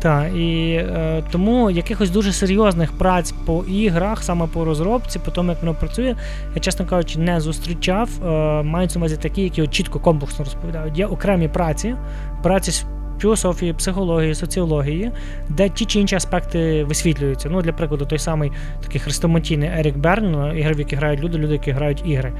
Так, 0.00 0.34
і 0.34 0.70
е, 0.72 1.22
тому 1.30 1.70
якихось 1.70 2.10
дуже 2.10 2.32
серйозних 2.32 2.92
праць 2.92 3.34
по 3.46 3.64
іграх, 3.64 4.22
саме 4.22 4.46
по 4.46 4.64
розробці, 4.64 5.18
по 5.18 5.30
тому, 5.30 5.50
як 5.50 5.62
воно 5.62 5.74
працює, 5.74 6.16
я, 6.54 6.60
чесно 6.60 6.86
кажучи, 6.86 7.18
не 7.18 7.40
зустрічав. 7.40 8.08
Е, 8.26 8.62
маються 8.62 8.98
на 8.98 9.02
увазі 9.02 9.16
такі, 9.16 9.42
які 9.42 9.62
от 9.62 9.70
чітко 9.70 10.00
комплексно 10.00 10.44
розповідають. 10.44 10.98
Є 10.98 11.06
окремі 11.06 11.48
праці, 11.48 11.94
праці 12.42 12.84
філософії, 13.20 13.72
психології, 13.72 14.34
соціології, 14.34 15.10
де 15.48 15.68
ті 15.68 15.84
чи 15.84 16.00
інші 16.00 16.16
аспекти 16.16 16.84
висвітлюються. 16.84 17.48
Ну, 17.48 17.62
для 17.62 17.72
прикладу, 17.72 18.06
той 18.06 18.18
самий 18.18 18.52
такий 18.82 19.00
хрестоматійний 19.00 19.68
Ерік 19.68 19.96
Берн, 19.96 20.30
ну, 20.32 20.58
ігри, 20.58 20.74
в 20.74 20.78
які 20.78 20.96
грають 20.96 21.20
люди, 21.20 21.38
люди, 21.38 21.52
які 21.52 21.70
грають 21.70 22.02
ігри. 22.06 22.32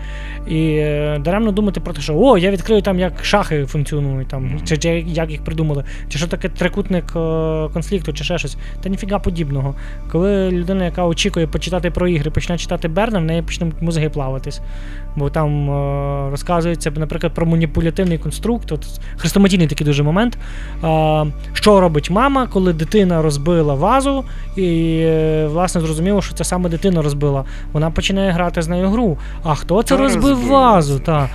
І 0.49 0.71
е, 0.71 1.19
даремно 1.25 1.53
думати 1.53 1.81
про 1.81 1.93
те, 1.93 2.01
що 2.01 2.19
о, 2.19 2.39
я 2.39 2.51
відкрию 2.51 2.83
там, 2.83 2.99
як 2.99 3.25
шахи 3.25 3.67
функціонують, 3.67 4.29
там, 4.29 4.61
чи, 4.65 4.77
чи 4.77 4.89
як 5.07 5.31
їх 5.31 5.45
придумали, 5.45 5.85
чи 6.09 6.19
що 6.19 6.27
таке 6.27 6.49
трикутник 6.49 7.05
е, 7.05 7.69
конфлікту, 7.73 8.13
чи 8.13 8.25
ще 8.25 8.39
щось. 8.39 8.57
Та 8.83 8.89
ніфіга 8.89 9.19
подібного. 9.19 9.75
Коли 10.13 10.51
людина, 10.51 10.85
яка 10.85 11.07
очікує 11.07 11.47
почитати 11.47 11.91
про 11.91 12.09
ігри, 12.09 12.31
почне 12.31 12.59
читати 12.59 12.89
Берна, 12.89 13.19
в 13.19 13.25
неї 13.25 13.43
почнуть 13.43 13.83
мозги 13.83 14.09
плаватись. 14.09 14.61
Бо 15.17 15.31
там 15.31 15.71
е, 15.71 16.31
розказується, 16.31 16.91
наприклад, 16.91 17.35
про 17.35 17.47
маніпулятивний 17.47 18.19
конструкт. 18.19 18.73
От, 18.73 18.87
хрестоматійний 19.17 19.67
такий 19.67 19.87
дуже 19.87 20.03
момент. 20.03 20.39
Е, 20.85 21.27
що 21.53 21.81
робить 21.81 22.11
мама, 22.11 22.47
коли 22.53 22.73
дитина 22.73 23.23
розбила 23.23 23.75
вазу, 23.75 24.25
і 24.57 24.99
е, 25.03 25.47
власне 25.47 25.81
зрозуміло, 25.81 26.23
що 26.23 26.35
це 26.35 26.45
саме 26.45 26.69
дитина 26.69 27.03
розбила. 27.03 27.45
Вона 27.73 27.91
починає 27.91 28.31
грати 28.31 28.63
з 28.63 28.69
нею 28.69 28.89
гру. 28.89 29.19
А 29.45 29.55
хто 29.55 29.83
це 29.83 29.97
розбив 29.97 30.23
розбив 30.23 30.49
вазу? 30.49 30.93
вазу? 30.93 30.99
Та. 30.99 31.29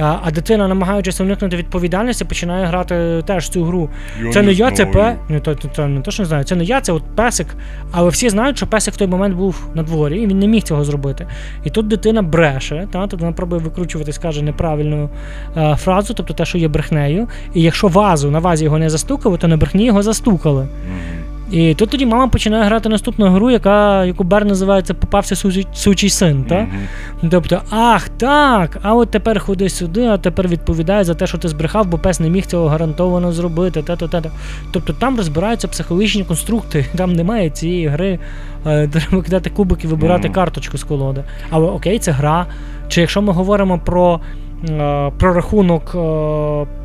А, 0.00 0.30
дитина, 0.30 0.68
намагаючись 0.68 1.20
уникнути 1.20 1.56
відповідальності, 1.56 2.24
починає 2.24 2.66
грати 2.66 3.22
теж 3.26 3.48
цю 3.48 3.64
гру. 3.64 3.90
це 4.32 4.42
не 4.42 4.52
я, 4.52 4.70
це 4.70 4.86
пе. 4.86 5.16
Ні, 5.28 5.40
то, 5.40 5.54
то, 5.54 5.68
то, 5.68 5.88
не 5.88 6.00
то, 6.00 6.10
що 6.10 6.22
не 6.22 6.28
знаю, 6.28 6.44
це 6.44 6.56
не 6.56 6.64
я, 6.64 6.80
це 6.80 6.92
от 6.92 7.02
песик. 7.16 7.46
Але 7.92 8.10
всі 8.10 8.28
знають, 8.28 8.56
що 8.56 8.66
песик 8.66 8.94
в 8.94 8.96
той 8.96 9.08
момент 9.08 9.36
був 9.36 9.66
на 9.74 9.82
дворі, 9.82 10.22
і 10.22 10.26
він 10.26 10.38
не 10.38 10.46
міг 10.46 10.62
цього 10.62 10.84
зробити. 10.84 11.26
І 11.64 11.70
тут 11.70 11.88
дитина 11.88 12.22
бреше, 12.22 12.88
та, 12.92 13.06
тут 13.06 13.20
вона 13.20 13.32
пробує 13.32 13.62
викручувати, 13.62 14.12
скаже 14.12 14.42
неправильну 14.42 15.10
е, 15.56 15.76
фразу, 15.76 16.14
тобто 16.14 16.34
те, 16.34 16.44
що 16.44 16.58
є 16.58 16.68
брехнею. 16.68 17.28
І 17.54 17.62
якщо 17.62 17.88
вазу 17.88 18.30
на 18.30 18.38
вазі 18.38 18.64
його 18.64 18.78
не 18.78 18.90
застукали, 18.90 19.38
то 19.38 19.48
на 19.48 19.56
брехні 19.56 19.84
його 19.84 20.02
застукали. 20.02 20.62
Мгм. 20.62 21.19
І 21.50 21.74
тут 21.74 21.90
тоді 21.90 22.06
мама 22.06 22.28
починає 22.28 22.64
грати 22.64 22.88
наступну 22.88 23.26
гру, 23.28 23.50
яка, 23.50 24.04
яку 24.04 24.24
Бер 24.24 24.44
називається 24.44 24.94
Попався 24.94 25.36
сучий, 25.36 25.66
сучий 25.72 26.10
син. 26.10 26.44
Та? 26.44 26.54
Мгм. 26.60 27.30
Тобто, 27.30 27.60
ах, 27.70 28.08
так, 28.08 28.78
а 28.82 28.94
от 28.94 29.10
тепер 29.10 29.40
ходи 29.40 29.68
сюди, 29.68 30.06
а 30.06 30.18
тепер 30.18 30.48
відповідай 30.48 31.04
за 31.04 31.14
те, 31.14 31.26
що 31.26 31.38
ти 31.38 31.48
збрехав, 31.48 31.86
бо 31.86 31.98
пес 31.98 32.20
не 32.20 32.30
міг 32.30 32.46
цього 32.46 32.68
гарантовано 32.68 33.32
зробити. 33.32 33.82
Та, 33.82 33.96
та, 33.96 34.08
та, 34.08 34.20
та. 34.20 34.30
Тобто 34.72 34.92
там 34.92 35.16
розбираються 35.16 35.68
психологічні 35.68 36.24
конструкти, 36.24 36.86
там 36.96 37.12
немає 37.12 37.50
цієї 37.50 37.86
гри. 37.86 38.18
е, 38.66 38.88
Треба 38.88 39.22
кидати 39.22 39.50
кубик 39.50 39.84
і 39.84 39.86
вибирати 39.86 40.28
Мгм. 40.28 40.34
карточку 40.34 40.78
з 40.78 40.84
колоди. 40.84 41.24
Але 41.50 41.66
окей, 41.66 41.98
це 41.98 42.10
гра. 42.12 42.46
Чи 42.88 43.00
якщо 43.00 43.22
ми 43.22 43.32
говоримо 43.32 43.78
про, 43.78 44.20
е, 44.70 45.10
про 45.18 45.34
рахунок. 45.34 45.92
е, 45.94 46.79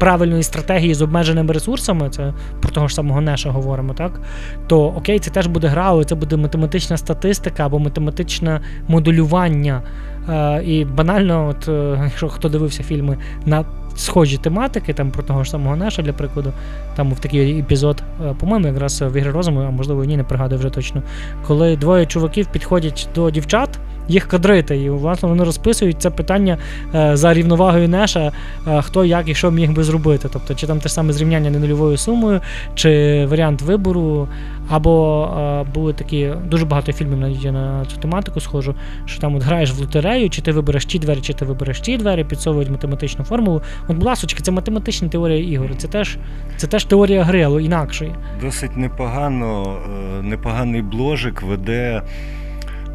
Правильної 0.00 0.42
стратегії 0.42 0.94
з 0.94 1.02
обмеженими 1.02 1.52
ресурсами, 1.52 2.10
це 2.10 2.34
про 2.60 2.70
того 2.70 2.88
ж 2.88 2.94
самого 2.94 3.20
Неша 3.20 3.50
говоримо, 3.50 3.94
так? 3.94 4.20
То 4.66 4.86
окей, 4.86 5.18
це 5.18 5.30
теж 5.30 5.46
буде 5.46 5.66
гра, 5.66 5.84
але 5.86 6.04
це 6.04 6.14
буде 6.14 6.36
математична 6.36 6.96
статистика 6.96 7.66
або 7.66 7.78
математичне 7.78 8.60
моделювання. 8.88 9.82
Е, 10.28 10.62
і 10.64 10.84
банально, 10.84 11.48
от, 11.48 11.68
е, 11.68 12.00
якщо 12.04 12.28
хто 12.28 12.48
дивився 12.48 12.82
фільми 12.82 13.18
на 13.46 13.64
схожі 13.96 14.36
тематики, 14.36 14.92
там 14.92 15.10
про 15.10 15.22
того 15.22 15.44
ж 15.44 15.50
самого 15.50 15.76
Неша, 15.76 16.02
для 16.02 16.12
прикладу, 16.12 16.52
там 16.96 17.08
був 17.08 17.18
такий 17.18 17.58
епізод, 17.58 18.02
е, 18.24 18.34
по-моєму, 18.40 18.66
якраз 18.66 19.02
в 19.02 19.16
ігри 19.16 19.30
розуму, 19.30 19.60
а 19.60 19.70
можливо, 19.70 20.04
ні, 20.04 20.16
не 20.16 20.24
пригадую 20.24 20.58
вже 20.58 20.70
точно. 20.70 21.02
Коли 21.46 21.76
двоє 21.76 22.06
чуваків 22.06 22.46
підходять 22.46 23.08
до 23.14 23.30
дівчат, 23.30 23.78
їх 24.10 24.26
кадрити, 24.26 24.76
і 24.76 24.90
власне 24.90 25.28
вони 25.28 25.44
розписують 25.44 26.02
це 26.02 26.10
питання 26.10 26.58
е, 26.94 27.16
за 27.16 27.34
рівновагою 27.34 27.88
Неша, 27.88 28.32
е, 28.68 28.82
хто 28.82 29.04
як 29.04 29.28
і 29.28 29.34
що 29.34 29.50
міг 29.50 29.72
би 29.72 29.84
зробити. 29.84 30.28
Тобто, 30.32 30.54
чи 30.54 30.66
там 30.66 30.80
те 30.80 30.88
саме 30.88 31.12
зрівняння 31.12 31.50
не 31.50 31.58
нульовою 31.58 31.96
сумою, 31.96 32.40
чи 32.74 33.26
варіант 33.30 33.62
вибору, 33.62 34.28
або 34.68 35.24
е, 35.24 35.72
були 35.74 35.92
такі 35.92 36.32
дуже 36.50 36.64
багато 36.64 36.92
фільмів 36.92 37.18
навіть 37.18 37.44
на 37.44 37.84
цю 37.84 37.96
тематику 37.96 38.40
схожу, 38.40 38.74
що 39.06 39.20
там 39.20 39.34
от 39.34 39.42
граєш 39.42 39.72
в 39.72 39.80
лотерею, 39.80 40.30
чи 40.30 40.42
ти 40.42 40.52
вибереш 40.52 40.84
ті 40.84 40.98
двері, 40.98 41.20
чи 41.20 41.32
ти 41.32 41.44
вибереш 41.44 41.80
ті 41.80 41.96
двері, 41.96 42.24
підсовують 42.24 42.70
математичну 42.70 43.24
формулу. 43.24 43.62
От, 43.88 43.96
будь 43.96 44.04
ласочки, 44.04 44.42
це 44.42 44.50
математична 44.50 45.08
теорія 45.08 45.52
ігор. 45.52 45.76
Це 45.76 45.88
теж, 45.88 46.18
це 46.56 46.66
теж 46.66 46.84
теорія 46.84 47.22
гри, 47.22 47.42
але 47.42 47.62
інакшої. 47.62 48.12
Досить 48.42 48.76
непогано, 48.76 49.78
непоганий 50.22 50.82
бложик 50.82 51.42
веде. 51.42 52.02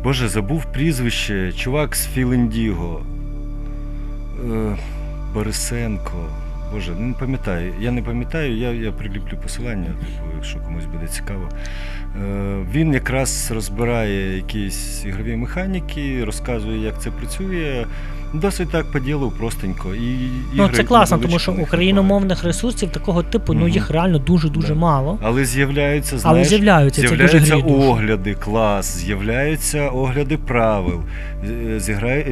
Боже, 0.05 0.27
забув 0.27 0.65
прізвище. 0.65 1.51
Чувак 1.57 1.95
з 1.95 2.07
Філендіго. 2.07 3.05
Е, 4.51 4.75
Борисенко. 5.33 6.29
Боже, 6.73 6.95
не 6.95 7.13
пам'ятаю. 7.13 7.73
Я 7.79 7.91
не 7.91 8.01
пам'ятаю, 8.01 8.57
я, 8.57 8.71
я 8.71 8.91
приліплю 8.91 9.37
посилання, 9.43 9.85
типу, 9.87 10.35
якщо 10.35 10.59
комусь 10.59 10.85
буде 10.85 11.07
цікаво. 11.07 11.49
Е, 12.23 12.65
Він 12.73 12.93
якраз 12.93 13.51
розбирає 13.51 14.35
якісь 14.35 15.05
ігрові 15.05 15.35
механіки, 15.35 16.23
розказує, 16.25 16.81
як 16.81 17.01
це 17.01 17.11
працює. 17.11 17.85
Досить 18.33 18.69
так 18.69 18.85
по 18.91 18.99
ділу, 18.99 19.31
простенько. 19.37 19.95
І 19.95 20.17
Ну, 20.53 20.63
ігри 20.63 20.77
це 20.77 20.83
класно, 20.83 21.17
тому 21.17 21.39
що 21.39 21.51
україномовних 21.51 22.43
ресурсів 22.43 22.89
такого 22.89 23.23
типу, 23.23 23.53
ну 23.53 23.67
їх 23.67 23.89
реально 23.91 24.19
дуже-дуже 24.19 24.67
Да. 24.67 24.79
мало. 24.79 25.19
Але 25.21 25.45
з'являються, 25.45 26.15
Але 26.15 26.21
знаєш, 26.21 26.47
з'являються, 26.47 27.01
це 27.01 27.07
дуже 27.15 27.39
з'являються 27.39 27.73
огляди, 27.73 28.33
клас, 28.33 28.97
з'являються 28.97 29.89
огляди 29.89 30.37
правил, 30.37 31.01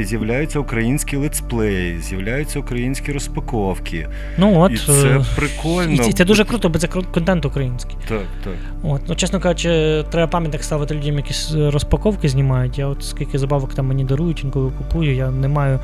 з'являються 0.03 0.59
українські 0.59 1.17
летсплеї, 1.17 1.99
з'являються 1.99 2.59
українські 2.59 3.11
розпаковки. 3.11 4.07
Ну 4.37 4.59
от 4.59 4.71
і 4.71 4.77
це 4.77 4.91
е, 5.07 5.25
прикольно. 5.35 6.03
і 6.03 6.13
це, 6.13 6.25
дуже 6.25 6.45
круто, 6.45 6.69
бо 6.69 6.79
це 6.79 6.87
контент 6.87 7.45
український. 7.45 7.95
Так, 8.07 8.21
так. 8.43 8.53
От, 8.83 9.01
ну 9.07 9.15
чесно 9.15 9.39
кажучи, 9.39 10.03
треба 10.11 10.27
пам'ятник 10.27 10.63
ставити 10.63 10.95
людям, 10.95 11.15
які 11.17 11.33
розпаковки 11.69 12.29
знімають. 12.29 12.77
Я 12.77 12.87
от 12.87 13.03
скільки 13.03 13.39
забавок 13.39 13.73
там 13.73 13.87
мені 13.87 14.03
дарують, 14.03 14.43
інколи 14.43 14.71
купую, 14.77 15.15
я 15.15 15.31
не 15.31 15.47
маю. 15.47 15.79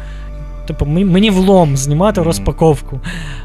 Типу, 0.69 0.85
мені, 0.85 1.29
влом 1.29 1.77
знімати 1.77 2.21
розпаковку. 2.21 2.99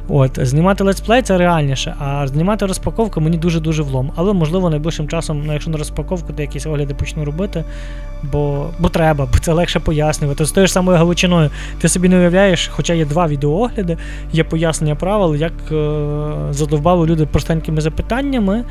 От, 0.09 0.39
знімати 0.47 0.85
летсплей 0.85 1.22
це 1.22 1.39
реальніше, 1.39 1.95
а 1.99 2.27
знімати 2.27 2.66
розпаковку 2.66 3.20
мені 3.20 3.37
дуже-дуже 3.37 3.83
влом. 3.83 4.12
Але 4.16 4.33
можливо 4.33 4.70
найближчим 4.70 5.09
часом, 5.09 5.43
ну, 5.47 5.53
якщо 5.53 5.70
на 5.70 5.79
розпаковку, 5.79 6.33
то 6.33 6.43
якісь 6.43 6.66
огляди 6.66 6.95
почну 6.95 7.25
робити, 7.25 7.64
бо, 8.33 8.66
бо 8.79 8.89
треба, 8.89 9.29
бо 9.33 9.39
це 9.39 9.53
легше 9.53 9.81
пояснювати. 9.81 10.45
З 10.45 10.53
тою 10.53 10.66
ж 10.66 10.72
самою 10.72 10.99
галичиною. 10.99 11.51
Ти 11.81 11.89
собі 11.89 12.09
не 12.09 12.18
уявляєш, 12.18 12.68
хоча 12.68 12.95
є 12.95 13.05
два 13.05 13.27
відеоогляди, 13.27 13.97
є 14.33 14.45
пояснення 14.45 14.95
правил, 14.95 15.35
як 15.35 15.53
е, 15.72 16.03
задовбали 16.51 17.07
люди 17.07 17.27
простенькими 17.27 17.81
запитаннями. 17.81 18.64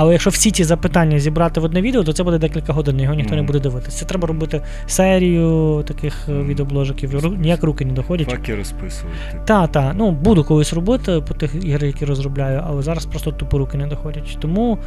Але 0.00 0.12
якщо 0.12 0.30
всі 0.30 0.50
ці 0.50 0.64
запитання 0.64 1.18
зібрати 1.18 1.60
в 1.60 1.64
одне 1.64 1.82
відео, 1.82 2.04
то 2.04 2.12
це 2.12 2.22
буде 2.24 2.38
декілька 2.38 2.72
годин, 2.72 3.00
його 3.00 3.14
ніхто 3.14 3.34
не 3.34 3.42
буде 3.42 3.60
дивитися. 3.60 3.98
Це 3.98 4.04
треба 4.04 4.28
робити 4.28 4.62
серію 4.86 5.84
таких 5.86 6.28
mm. 6.28 6.46
Відеобложиків. 6.46 7.14
Ру- 7.14 7.38
Ніяк 7.38 7.62
руки 7.62 7.84
не 7.84 7.92
доходять. 7.92 8.30
Факи 8.30 8.54
розписувати. 8.54 9.18
Так, 9.44 9.72
та, 9.72 9.94
ну 9.96 10.10
буду 10.10 10.44
колись 10.44 10.72
робити 10.72 11.22
по 11.28 11.34
тих 11.34 11.54
іграх, 11.54 11.82
які 11.82 12.04
розробляю, 12.04 12.62
але 12.66 12.82
зараз 12.82 13.06
просто 13.06 13.32
тупо 13.32 13.58
руки 13.58 13.78
не 13.78 13.86
доходять. 13.86 14.38
Тому. 14.40 14.78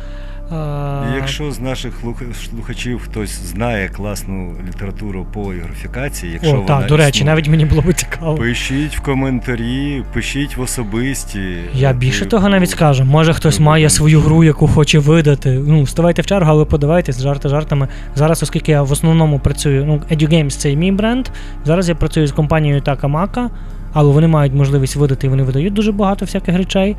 А... 0.51 1.03
Якщо 1.15 1.51
з 1.51 1.59
наших 1.59 1.93
слухачів 2.49 3.01
хтось 3.05 3.41
знає 3.45 3.89
класну 3.89 4.55
літературу 4.67 5.27
по 5.33 5.53
ігрофікації, 5.53 6.33
якщо 6.33 6.51
О, 6.51 6.61
вона 6.61 6.67
так, 6.67 6.87
до 6.87 6.97
речі, 6.97 7.19
існує, 7.19 7.35
навіть 7.35 7.47
мені 7.47 7.65
було 7.65 7.81
б 7.81 7.93
цікаво. 7.93 8.35
пишіть 8.35 8.97
в 8.97 9.01
коментарі, 9.01 10.03
пишіть 10.13 10.57
в 10.57 10.61
особисті. 10.61 11.57
Я 11.73 11.93
більше 11.93 12.25
Е, 12.25 12.27
того 12.27 12.49
навіть 12.49 12.69
скажу. 12.69 13.03
Може 13.05 13.33
хтось 13.33 13.59
має 13.59 13.89
свою 13.89 14.21
гру, 14.21 14.43
яку 14.43 14.67
хоче 14.67 14.99
видати. 14.99 15.49
Ну, 15.67 15.87
ставайте 15.87 16.21
в 16.21 16.25
чергу, 16.25 16.51
але 16.51 16.65
подавайтесь, 16.65 17.21
жарти 17.21 17.49
жартами. 17.49 17.87
Зараз, 18.15 18.43
оскільки 18.43 18.71
я 18.71 18.81
в 18.81 18.91
основному 18.91 19.39
працюю, 19.39 19.85
ну, 19.85 20.01
EduGames 20.11 20.49
це 20.49 20.75
мій 20.75 20.91
бренд. 20.91 21.27
Зараз 21.65 21.89
я 21.89 21.95
працюю 21.95 22.27
з 22.27 22.31
компанією 22.31 22.81
Takamaka, 22.81 23.49
але 23.93 24.13
вони 24.13 24.27
мають 24.27 24.53
можливість 24.53 24.95
видати 24.95 25.27
і 25.27 25.29
вони 25.29 25.43
видають 25.43 25.73
дуже 25.73 25.91
багато 25.91 26.25
всяких 26.25 26.57
речей. 26.57 26.95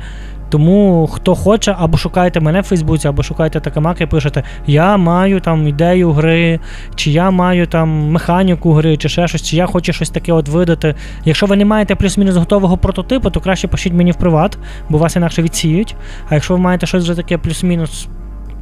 Тому 0.49 1.09
хто 1.13 1.35
хоче, 1.35 1.75
або 1.79 1.97
шукайте 1.97 2.39
мене 2.39 2.61
в 2.61 2.63
Фейсбуці, 2.63 3.07
або 3.07 3.23
шукайте 3.23 3.59
Такамака 3.59 4.03
і 4.03 4.07
пишете: 4.07 4.43
Я 4.67 4.97
маю 4.97 5.39
там 5.39 5.67
ідею 5.67 6.11
гри, 6.11 6.59
чи 6.95 7.11
я 7.11 7.31
маю 7.31 7.67
там 7.67 7.89
механіку 7.89 8.73
гри, 8.73 8.97
чи 8.97 9.09
ще 9.09 9.27
щось, 9.27 9.41
чи 9.41 9.55
я 9.55 9.65
хочу 9.65 9.93
щось 9.93 10.09
таке 10.09 10.33
от 10.33 10.49
видати. 10.49 10.95
Якщо 11.25 11.45
ви 11.45 11.55
не 11.55 11.65
маєте 11.65 11.95
плюс-мінус 11.95 12.35
готового 12.35 12.77
прототипу, 12.77 13.29
то 13.29 13.39
краще 13.39 13.67
пишіть 13.67 13.93
мені 13.93 14.11
в 14.11 14.15
приват, 14.15 14.57
бо 14.89 14.97
вас 14.97 15.15
інакше 15.15 15.41
відсіють. 15.41 15.95
А 16.29 16.33
якщо 16.33 16.53
ви 16.53 16.59
маєте 16.59 16.85
щось 16.85 17.03
вже 17.03 17.15
таке 17.15 17.37
плюс-мінус 17.37 18.07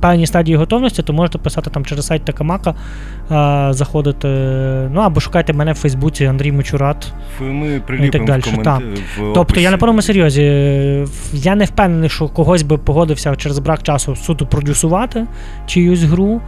певній 0.02 0.28
стадії 0.28 0.58
готовності, 0.58 1.04
то 1.04 1.14
можете 1.14 1.38
писати 1.38 1.70
там 1.70 1.86
через 1.86 2.06
сайт 2.06 2.26
Такамака, 2.26 2.76
а, 3.30 3.70
заходити. 3.74 4.28
Ну 4.94 5.02
або 5.02 5.20
шукайте 5.20 5.54
мене 5.54 5.72
в 5.72 5.76
Фейсбуці 5.76 6.26
Андрій 6.26 6.52
Мочурат. 6.52 7.14
Ми 7.40 7.82
приліпимо 7.88 8.12
так 8.12 8.26
далі, 8.26 8.42
в 8.42 8.64
комент... 8.64 9.00
в 9.18 9.34
Тобто 9.34 9.60
я 9.60 9.72
на 9.72 9.78
повному 9.78 10.02
серйозі. 10.02 10.44
Я 11.34 11.56
не 11.56 11.66
впевнений, 11.66 12.10
що 12.10 12.28
когось 12.28 12.64
би 12.64 12.78
погодився 12.78 13.36
через 13.36 13.60
брак 13.60 13.84
часу 13.84 14.16
суто 14.16 14.46
продюсувати 14.46 15.28
чиюсь 15.66 16.04
гру. 16.04 16.42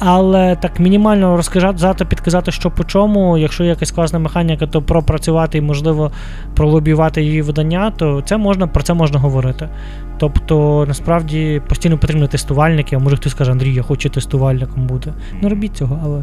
Але 0.00 0.56
так 0.56 0.80
мінімально 0.80 1.36
розказати, 1.36 2.04
підказати, 2.04 2.52
що 2.52 2.70
по 2.70 2.84
чому. 2.84 3.38
Якщо 3.38 3.64
є 3.64 3.70
якась 3.70 3.90
класна 3.90 4.18
механіка, 4.18 4.66
то 4.66 4.82
пропрацювати 4.82 5.58
і, 5.58 5.60
можливо, 5.60 6.12
пролобіювати 6.54 7.22
її 7.22 7.42
видання, 7.42 7.90
то 7.90 8.22
це 8.22 8.36
можна, 8.36 8.66
про 8.66 8.82
це 8.82 8.94
можна 8.94 9.18
говорити. 9.18 9.68
Тобто, 10.18 10.84
насправді 10.88 11.62
постійно 11.68 11.98
потрібні 11.98 12.28
тестувальники, 12.28 12.96
а 12.96 12.98
може 12.98 13.16
хтось 13.16 13.32
скаже, 13.32 13.52
Андрій, 13.52 13.74
я 13.74 13.82
хочу 13.82 14.08
тестувальником 14.08 14.86
бути. 14.86 15.12
Не 15.42 15.48
робіть 15.48 15.76
цього, 15.76 16.00
але 16.04 16.22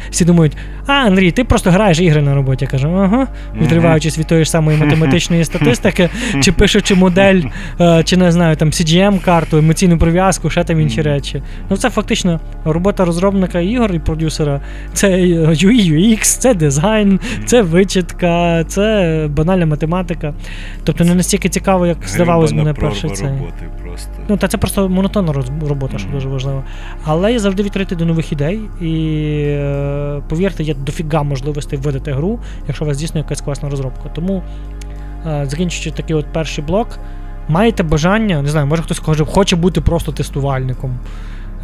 всі 0.10 0.24
думають, 0.24 0.56
а 0.86 0.92
Андрій, 0.92 1.30
ти 1.30 1.44
просто 1.44 1.70
граєш 1.70 2.00
ігри 2.00 2.22
на 2.22 2.34
роботі. 2.34 2.64
Я 2.64 2.70
кажу, 2.70 2.88
ага, 2.88 3.26
відриваючись 3.60 4.18
від 4.18 4.26
тої 4.26 4.44
ж 4.44 4.50
самої 4.50 4.78
математичної 4.84 5.44
статистики, 5.44 6.10
чи 6.40 6.52
пишучи 6.52 6.94
модель, 6.94 7.42
е, 7.80 8.02
чи 8.04 8.16
не 8.16 8.32
знаю, 8.32 8.56
там 8.56 8.70
CGM-карту, 8.70 9.58
емоційну 9.58 9.98
прив'язку, 9.98 10.50
ще 10.50 10.64
там 10.64 10.80
інші 10.80 11.02
речі. 11.02 11.42
Ну 11.70 11.76
це 11.76 11.90
фактично 11.90 12.40
робота 12.64 13.04
розробника 13.04 13.60
ігор 13.60 13.94
і 13.94 13.98
продюсера. 13.98 14.60
Це 14.92 15.08
UI, 15.10 15.92
UX, 15.92 16.22
це 16.22 16.54
дизайн, 16.54 17.20
це 17.44 17.62
вичитка, 17.62 18.64
це 18.64 19.26
банальна 19.30 19.66
математика. 19.66 20.34
Тобто 20.84 21.04
не 21.04 21.14
настільки 21.14 21.48
цікаво, 21.48 21.86
як 21.86 21.96
здавалось 22.06 22.52
мене 22.52 22.72
прорва 22.74 23.11
цей. 23.14 23.28
роботи 23.28 23.70
просто. 23.82 24.10
Ну, 24.28 24.36
та 24.36 24.48
це 24.48 24.58
просто 24.58 24.88
монотонна 24.88 25.32
робота, 25.32 25.96
mm-hmm. 25.96 25.98
що 25.98 26.10
дуже 26.10 26.28
важливо. 26.28 26.64
Але 27.04 27.32
я 27.32 27.38
завжди 27.38 27.62
відкритий 27.62 27.98
до 27.98 28.04
нових 28.04 28.32
ідей. 28.32 28.60
І 28.80 28.94
е, 29.48 30.22
повірте, 30.28 30.62
є 30.62 30.74
дофіга 30.74 31.22
можливостей 31.22 31.78
видати 31.78 32.12
гру, 32.12 32.40
якщо 32.66 32.84
у 32.84 32.88
вас 32.88 32.98
дійсно 32.98 33.20
якась 33.20 33.40
класна 33.40 33.70
розробка. 33.70 34.08
Тому, 34.08 34.42
е, 35.26 35.46
закінчуючи 35.48 35.90
такий 35.90 36.16
от 36.16 36.26
перший 36.32 36.64
блок, 36.64 36.98
маєте 37.48 37.82
бажання, 37.82 38.42
не 38.42 38.48
знаю, 38.48 38.66
може 38.66 38.82
хтось 38.82 38.98
хоче 39.26 39.56
бути 39.56 39.80
просто 39.80 40.12
тестувальником. 40.12 40.98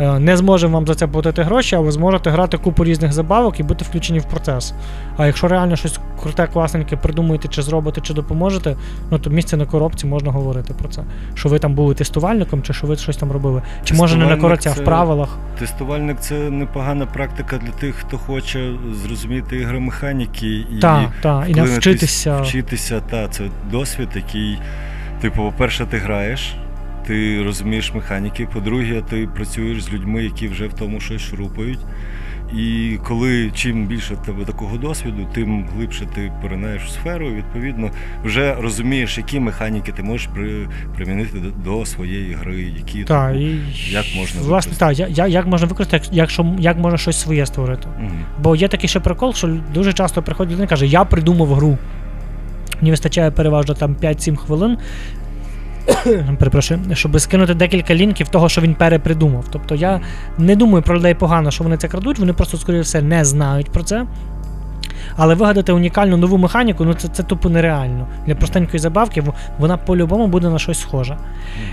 Е, 0.00 0.18
Не 0.18 0.36
зможе 0.36 0.66
вам 0.66 0.86
за 0.86 0.94
це 0.94 1.06
платити 1.06 1.42
гроші, 1.42 1.76
а 1.76 1.80
ви 1.80 1.92
зможете 1.92 2.30
грати 2.30 2.58
купу 2.58 2.84
різних 2.84 3.12
забавок 3.12 3.60
і 3.60 3.62
бути 3.62 3.84
включені 3.84 4.18
в 4.18 4.24
процес. 4.24 4.74
А 5.16 5.26
якщо 5.26 5.48
реально 5.48 5.76
щось 5.76 6.00
круте, 6.22 6.46
класненьке 6.46 6.96
придумаєте, 6.96 7.48
чи 7.48 7.62
зробите, 7.62 8.00
чи 8.00 8.14
допоможете, 8.14 8.76
ну 9.10 9.18
то 9.18 9.30
місце 9.30 9.56
на 9.56 9.66
коробці 9.66 10.06
можна 10.06 10.32
говорити 10.32 10.74
про 10.74 10.88
це. 10.88 11.02
Що 11.34 11.48
ви 11.48 11.58
там 11.58 11.74
були 11.74 11.94
тестувальником, 11.94 12.62
чи 12.62 12.72
що 12.72 12.86
ви 12.86 12.96
щось 12.96 13.16
там 13.16 13.32
робили. 13.32 13.62
Чи 13.84 13.94
може 13.94 14.16
не 14.16 14.26
на 14.26 14.36
коробці, 14.36 14.68
а 14.68 14.72
в 14.72 14.84
правилах. 14.84 15.38
Тестувальник 15.58 16.20
це 16.20 16.34
непогана 16.34 17.06
практика 17.06 17.58
для 17.58 17.70
тих, 17.72 17.94
хто 17.94 18.18
хоче 18.18 18.72
зрозуміти 19.04 19.56
ігромеханіки 19.56 20.46
і 20.48 20.78
Так, 20.80 21.08
так, 21.22 21.48
і 21.48 21.54
навчитися. 21.54 22.40
Вчитися, 22.40 23.00
та, 23.10 23.28
це 23.28 23.44
досвід, 23.70 24.08
який, 24.14 24.58
типу, 25.20 25.36
по-перше, 25.42 25.86
ти 25.86 25.96
граєш, 25.98 26.54
ти 27.08 27.42
розумієш 27.42 27.94
механіки, 27.94 28.48
по-друге, 28.52 29.02
ти 29.10 29.28
працюєш 29.34 29.82
з 29.82 29.92
людьми, 29.92 30.24
які 30.24 30.48
вже 30.48 30.66
в 30.66 30.72
тому 30.72 31.00
щось 31.00 31.22
шурупають. 31.22 31.78
І 32.56 32.96
коли 33.04 33.50
чим 33.54 33.86
більше 33.86 34.14
в 34.14 34.18
тебе 34.18 34.44
такого 34.44 34.76
досвіду, 34.76 35.26
тим 35.34 35.64
глибше 35.74 36.06
ти 36.14 36.32
поринаєш 36.42 36.82
в 36.82 36.90
сферу, 36.90 37.30
і 37.30 37.34
відповідно 37.34 37.90
вже 38.24 38.54
розумієш, 38.54 39.18
які 39.18 39.40
механіки 39.40 39.92
ти 39.92 40.02
можеш 40.02 40.26
при, 40.34 40.68
примінити 40.96 41.38
до, 41.38 41.50
до 41.70 41.86
своєї 41.86 42.34
гри, 42.34 42.62
які 42.76 43.04
Так, 43.04 43.32
типу, 43.32 43.44
і 43.44 43.60
як 43.90 44.04
можна 44.16 44.40
власне, 44.40 44.72
так, 44.78 44.98
я, 44.98 45.06
я, 45.06 45.26
як 45.26 45.46
можна 45.46 45.66
використати, 45.66 46.08
якщо 46.12 46.56
як 46.58 46.78
можна 46.78 46.98
щось 46.98 47.20
своє 47.20 47.46
створити. 47.46 47.88
Мгм. 48.00 48.24
Бо 48.42 48.56
є 48.56 48.68
такий 48.68 48.88
ще 48.88 49.00
прикол, 49.00 49.34
що 49.34 49.48
дуже 49.74 49.92
часто 49.92 50.22
приходить 50.22 50.52
людина 50.52 50.64
і 50.64 50.68
каже, 50.68 50.86
я 50.86 51.04
придумав 51.04 51.54
гру. 51.54 51.78
Мені 52.80 52.90
вистачає 52.90 53.30
переважно 53.30 53.74
там 53.74 53.94
5-7 53.94 54.36
хвилин. 54.36 54.78
Перепрошую, 56.38 56.80
щоб 56.92 57.20
скинути 57.20 57.54
декілька 57.54 57.94
лінків 57.94 58.28
того, 58.28 58.48
що 58.48 58.60
він 58.60 58.74
перепридумав. 58.74 59.44
Тобто 59.50 59.74
я 59.74 60.00
не 60.38 60.56
думаю 60.56 60.82
про 60.82 60.96
людей 60.96 61.14
погано, 61.14 61.50
що 61.50 61.64
вони 61.64 61.76
це 61.76 61.88
крадуть, 61.88 62.18
вони 62.18 62.32
просто, 62.32 62.56
скоріше 62.56 62.82
все, 62.82 63.02
не 63.02 63.24
знають 63.24 63.70
про 63.70 63.82
це. 63.82 64.06
Але 65.16 65.34
вигадати 65.34 65.72
унікальну 65.72 66.16
нову 66.16 66.38
механіку, 66.38 66.84
ну 66.84 66.94
це, 66.94 67.08
це 67.08 67.22
тупо 67.22 67.48
нереально. 67.48 68.06
Для 68.26 68.34
простенької 68.34 68.78
забавки 68.78 69.24
вона 69.58 69.76
по-любому 69.76 70.26
буде 70.26 70.48
на 70.48 70.58
щось 70.58 70.80
схожа. 70.80 71.16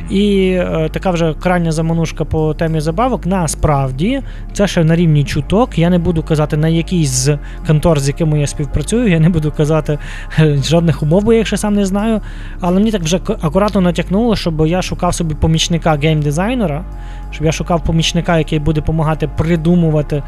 І 0.09 0.49
е, 0.49 0.89
така 0.91 1.11
вже 1.11 1.33
крайня 1.33 1.71
заманушка 1.71 2.25
по 2.25 2.53
темі 2.53 2.79
забавок. 2.79 3.25
Насправді, 3.25 4.21
це 4.53 4.67
ще 4.67 4.83
на 4.83 4.95
рівні 4.95 5.23
чуток. 5.23 5.77
Я 5.77 5.89
не 5.89 5.99
буду 5.99 6.23
казати 6.23 6.57
на 6.57 6.67
якийсь 6.67 7.09
з 7.09 7.37
контор, 7.67 7.99
з 7.99 8.07
якими 8.07 8.39
я 8.39 8.47
співпрацюю. 8.47 9.07
Я 9.07 9.19
не 9.19 9.29
буду 9.29 9.51
казати 9.51 9.99
е, 10.39 10.57
жодних 10.57 11.03
умов, 11.03 11.23
бо 11.23 11.33
я 11.33 11.39
їх 11.39 11.47
ще 11.47 11.57
сам 11.57 11.73
не 11.73 11.85
знаю. 11.85 12.21
Але 12.61 12.79
мені 12.79 12.91
так 12.91 13.01
вже 13.01 13.17
акуратно 13.41 13.81
натякнуло, 13.81 14.35
щоб 14.35 14.67
я 14.67 14.81
шукав 14.81 15.15
собі 15.15 15.35
помічника 15.35 15.95
геймдизайнера, 15.95 16.85
щоб 17.31 17.45
я 17.45 17.51
шукав 17.51 17.83
помічника, 17.83 18.37
який 18.37 18.59
буде 18.59 18.81
допомагати 18.85 19.27
придумувати. 19.27 20.23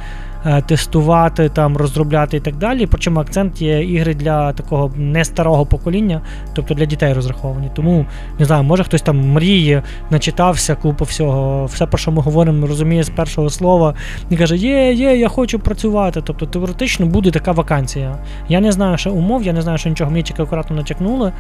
Е, 0.46 0.62
Тестувати, 0.62 1.50
там, 1.50 1.78
розробляти 1.78 2.38
і 2.38 2.40
так 2.40 2.56
далі. 2.56 2.86
Причому 2.86 3.20
акцент 3.20 3.62
є 3.62 3.84
ігри 3.84 4.14
для 4.14 4.54
такого 4.54 4.92
не 4.96 5.26
старого 5.26 5.66
покоління, 5.66 6.22
тобто 6.54 6.74
для 6.74 6.86
дітей 6.86 7.14
розраховані. 7.14 7.70
Тому 7.74 8.06
не 8.40 8.46
знаю, 8.46 8.64
може 8.64 8.84
хтось 8.84 9.02
там 9.02 9.32
мріє, 9.32 9.84
начитався 10.10 10.76
купу 10.76 11.06
всього, 11.06 11.66
все, 11.66 11.86
про 11.86 11.98
що 11.98 12.12
ми 12.12 12.22
говоримо, 12.22 12.68
розуміє 12.68 13.04
з 13.04 13.10
першого 13.10 13.50
слова, 13.50 13.94
і 14.30 14.38
каже, 14.38 14.58
є, 14.58 14.94
є, 14.94 15.18
я 15.18 15.28
хочу 15.28 15.60
працювати. 15.60 16.22
Тобто 16.24 16.46
теоретично 16.46 17.06
буде 17.06 17.32
така 17.32 17.52
вакансія. 17.52 18.18
Я 18.50 18.60
не 18.60 18.72
знаю, 18.72 18.98
що 18.98 19.12
умов, 19.12 19.44
я 19.44 19.54
не 19.54 19.62
знаю, 19.62 19.78
що 19.78 19.90
нічого 19.90 20.12
мені 20.12 20.24
тільки 20.24 20.42
акуратно 20.42 20.76
натякнули. 20.76 21.32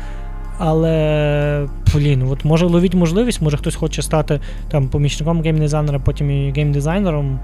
Але 0.58 1.68
блін, 1.93 2.28
от 2.32 2.45
може 2.45 2.66
ловіть 2.66 2.95
можливість, 2.95 3.41
може 3.41 3.58
хтось 3.58 3.76
хоче 3.76 4.02
стати 4.02 4.39
там 4.70 4.88
помічником 4.88 5.41
геймдизайнера, 5.41 6.00
потім 6.00 6.32
і 6.32 6.52
геймдизайнером, 6.52 7.39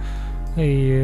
і 0.58 1.02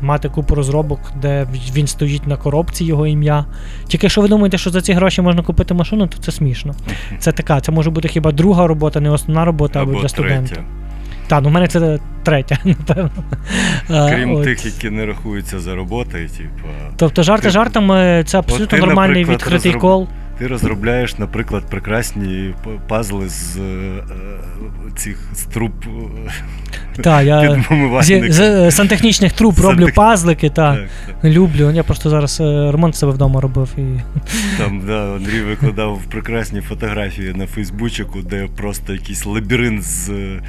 мати 0.00 0.28
купу 0.28 0.54
розробок, 0.54 1.00
де 1.22 1.46
він 1.74 1.86
стоїть 1.86 2.26
на 2.26 2.36
коробці 2.36 2.84
його 2.84 3.06
ім'я. 3.06 3.44
Тільки 3.88 4.06
якщо 4.06 4.20
ви 4.20 4.28
думаєте, 4.28 4.58
що 4.58 4.70
за 4.70 4.80
ці 4.80 4.92
гроші 4.92 5.22
можна 5.22 5.42
купити 5.42 5.74
машину, 5.74 6.06
то 6.06 6.18
це 6.18 6.32
смішно. 6.32 6.74
Це 7.18 7.32
така, 7.32 7.60
це 7.60 7.72
може 7.72 7.90
бути 7.90 8.08
хіба 8.08 8.32
друга 8.32 8.66
робота, 8.66 9.00
не 9.00 9.10
основна 9.10 9.44
робота 9.44 9.82
або, 9.82 9.90
Або 9.90 10.00
для 10.00 10.08
студента. 10.08 10.54
третя. 10.54 10.64
Так, 11.28 11.42
ну 11.42 11.48
в 11.48 11.52
мене 11.52 11.68
це 11.68 11.98
третя, 12.22 12.58
напевно. 12.64 13.10
Крім 13.88 14.34
от. 14.34 14.44
тих, 14.44 14.66
які 14.66 14.90
не 14.90 15.06
рахуються 15.06 15.60
за 15.60 15.74
роботою, 15.74 16.28
типу. 16.28 16.68
Тобто 16.96 17.22
жарти 17.22 17.42
Ти- 17.44 17.50
жартами, 17.50 18.24
це 18.26 18.38
абсолютно 18.38 18.78
ти, 18.78 18.86
нормальний 18.86 19.24
відкритий 19.24 19.72
розроб- 19.72 19.78
кол. 19.80 20.08
Ти 20.38 20.46
розробляєш, 20.46 21.18
наприклад, 21.18 21.64
прекрасні 21.70 22.54
пазли 22.88 23.28
з 23.28 23.56
е, 23.56 23.60
е, 23.60 24.02
цих 24.96 25.28
з 25.34 25.42
труб 25.42 25.72
Так, 27.02 27.24
я 27.26 27.62
з, 28.02 28.32
з 28.32 28.40
е, 28.40 28.70
сантехнічних 28.70 29.32
труб 29.32 29.58
роблю 29.60 29.88
пазлики, 29.94 30.50
так. 30.50 30.78
Люблю. 31.24 31.70
Я 31.70 31.82
просто 31.82 32.10
зараз 32.10 32.40
е, 32.40 32.44
ремонт 32.72 32.96
себе 32.96 33.12
вдома 33.12 33.40
робив 33.40 33.68
і. 33.78 33.80
Там 34.58 34.82
да, 34.86 35.14
Андрій 35.16 35.40
викладав 35.40 36.00
прекрасні 36.10 36.60
фотографії 36.60 37.32
на 37.34 37.46
Фейсбучику, 37.46 38.18
де 38.30 38.48
просто 38.56 38.92
якийсь 38.92 39.26
лабіринт 39.26 39.82
з. 39.82 40.08
е, 40.08 40.40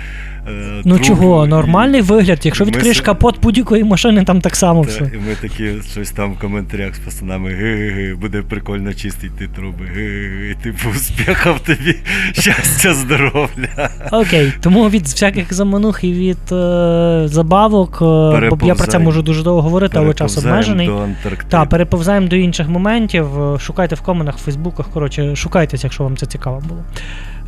Ну 0.86 0.96
труб, 0.96 1.08
чого, 1.08 1.46
і- 1.46 1.50
нормальний 1.50 2.02
вигляд. 2.02 2.40
Якщо 2.44 2.66
ми 2.66 2.72
відкриєш 2.72 3.02
капот 3.02 3.42
будь-якої 3.42 3.84
машини, 3.84 4.24
там 4.24 4.42
так 4.42 4.56
само 4.56 4.84
Та, 4.86 4.90
все. 4.90 5.00
і 5.00 5.18
ми 5.18 5.36
такі 5.42 5.70
щось 5.92 6.12
там 6.12 6.34
в 6.34 6.40
коментарях 6.40 6.96
з 6.96 7.00
пацанами 7.00 7.50
ге-ге-ге, 7.50 8.16
буде 8.16 8.42
прикольно 8.42 8.94
чистити 8.94 9.48
труби. 9.56 9.86
Ге-ге-ге, 9.96 10.56
типу, 10.64 10.90
успіхів 10.90 11.60
тобі, 11.66 11.96
щастя, 12.34 12.94
здоров'я. 12.94 13.90
Окей, 14.12 14.54
тому 14.62 14.90
від 14.90 15.04
всяких 15.04 15.54
заманух 15.54 16.04
і 16.04 16.14
від 16.18 16.52
е, 16.52 17.22
забавок, 17.26 17.96
е, 18.02 18.50
бо 18.50 18.58
я 18.68 18.76
про 18.76 18.88
це 18.88 19.00
можу 19.00 19.22
дуже 19.22 19.44
довго 19.44 19.62
говорити, 19.62 19.98
але 20.00 20.14
час 20.14 20.38
обмежений. 20.38 20.88
до 20.88 20.98
Антарктиди. 20.98 21.66
Переповзаємо 21.70 22.28
до 22.28 22.36
інших 22.36 22.68
моментів. 22.70 23.44
е, 23.56 23.60
Шукайте 23.60 23.96
в 23.96 24.02
коментах, 24.02 24.38
в 24.38 24.40
Фейсбуках. 24.44 24.88
Коротше, 24.94 25.36
шукайтеся, 25.36 25.88
якщо 25.88 26.04
вам 26.04 26.18
це 26.18 26.26
цікаво 26.26 26.64
було. 26.68 26.80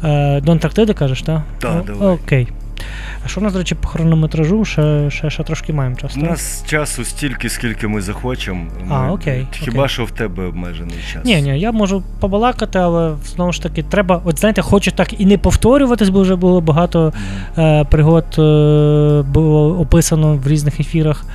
Е, 0.03 0.41
до 0.41 0.51
Антарктиди 0.51 0.93
кажеш, 0.93 1.21
так? 1.21 1.41
Давай. 1.61 1.83
Окей. 2.13 2.47
А 3.25 3.27
що 3.27 3.41
в 3.41 3.43
нас, 3.43 3.53
до 3.53 3.59
речі, 3.59 3.75
по 3.75 3.87
хронометражу? 3.87 4.65
Ще, 4.65 5.09
ще, 5.09 5.29
ще 5.29 5.43
трошки 5.43 5.73
маємо 5.73 5.95
час. 5.95 6.17
У 6.17 6.19
нас 6.19 6.63
часу 6.67 7.05
стільки, 7.05 7.49
скільки 7.49 7.87
ми 7.87 8.01
захочемо. 8.01 8.65
А, 8.89 9.01
Ми- 9.01 9.11
окей, 9.11 9.47
Хіба 9.51 9.77
окей. 9.77 9.89
що 9.89 10.05
в 10.05 10.11
тебе 10.11 10.45
обмежений 10.45 10.95
час? 11.13 11.25
Ні, 11.25 11.41
ні, 11.41 11.59
я 11.59 11.71
можу 11.71 12.03
побалакати, 12.19 12.79
але 12.79 13.15
знову 13.25 13.51
ж 13.51 13.63
таки, 13.63 13.83
треба, 13.83 14.21
от 14.25 14.39
знаєте, 14.39 14.61
хочу 14.61 14.91
так 14.91 15.21
і 15.21 15.25
не 15.25 15.37
повторюватись, 15.37 16.09
бо 16.09 16.21
вже 16.21 16.35
було 16.35 16.61
багато 16.61 17.13
е, 17.57 17.83
пригод 17.83 18.25
е, 18.39 19.21
було 19.33 19.79
описано 19.79 20.35
в 20.35 20.47
різних 20.47 20.79
ефірах. 20.79 21.25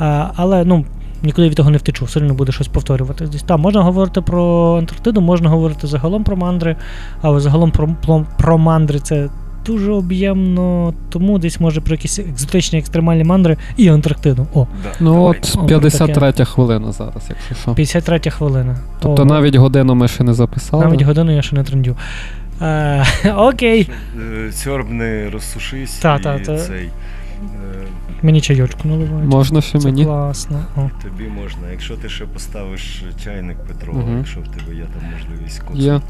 Е, 0.00 0.24
але 0.36 0.64
ну, 0.64 0.84
нікуди 1.22 1.48
від 1.48 1.56
того 1.56 1.70
не 1.70 1.78
втечу, 1.78 2.04
все 2.04 2.20
одно 2.20 2.34
буде 2.34 2.52
щось 2.52 2.68
повторюватись. 2.68 3.30
Десь 3.30 3.42
там 3.42 3.60
можна 3.60 3.82
говорити 3.82 4.20
про 4.20 4.74
Антарктиду, 4.78 5.20
можна 5.20 5.48
говорити 5.50 5.86
загалом 5.86 6.24
про 6.24 6.36
мандри, 6.36 6.76
але 7.22 7.40
загалом 7.40 7.70
про, 7.70 7.88
про, 8.06 8.26
про 8.38 8.58
мандри 8.58 8.98
це 8.98 9.28
дуже 9.66 9.92
об'ємно, 9.92 10.94
тому 11.08 11.38
десь 11.38 11.60
може 11.60 11.80
про 11.80 11.94
якісь 11.94 12.18
екзотичні 12.18 12.78
екстремальні 12.78 13.24
мандри 13.24 13.56
і 13.76 13.88
Антарктиду. 13.88 14.46
О, 14.54 14.66
Да, 14.82 14.90
Ну 15.00 15.22
от 15.22 15.56
53 15.66 16.44
хвилина 16.44 16.92
зараз, 16.92 17.26
якщо 17.28 17.54
що. 17.54 17.74
53 17.74 18.30
хвилина. 18.30 18.76
Тобто 19.00 19.22
О, 19.22 19.24
навіть 19.24 19.54
годину 19.54 19.94
ми 19.94 20.08
ще 20.08 20.24
не 20.24 20.34
записали. 20.34 20.84
навіть 20.84 21.02
годину 21.02 21.36
я 21.36 21.42
ще 21.42 21.56
не 21.56 21.64
трендю. 21.64 21.96
Е, 22.62 23.04
окей, 23.36 23.90
Е, 24.66 24.84
не 24.90 25.30
розсушись 25.30 25.94
Та, 25.98 26.16
і 26.16 26.22
та, 26.22 26.38
та. 26.38 26.58
цей. 26.58 26.84
е, 26.84 26.90
мені 28.22 28.40
чайочку 28.40 28.88
наливають. 28.88 29.30
Можна 29.30 29.60
ще 29.60 29.78
Це 29.78 29.88
мені. 29.88 30.04
класно. 30.04 30.60
О. 30.76 30.80
Тобі 31.02 31.28
можна, 31.28 31.60
якщо 31.72 31.94
ти 31.94 32.08
ще 32.08 32.24
поставиш 32.24 33.04
чайник 33.24 33.56
Петро, 33.58 33.92
Мгм. 33.92 34.18
якщо 34.18 34.40
в 34.40 34.48
тебе 34.48 34.74
є 34.76 34.82
там 34.82 35.10
можливість 35.12 35.62
Є. 35.74 36.00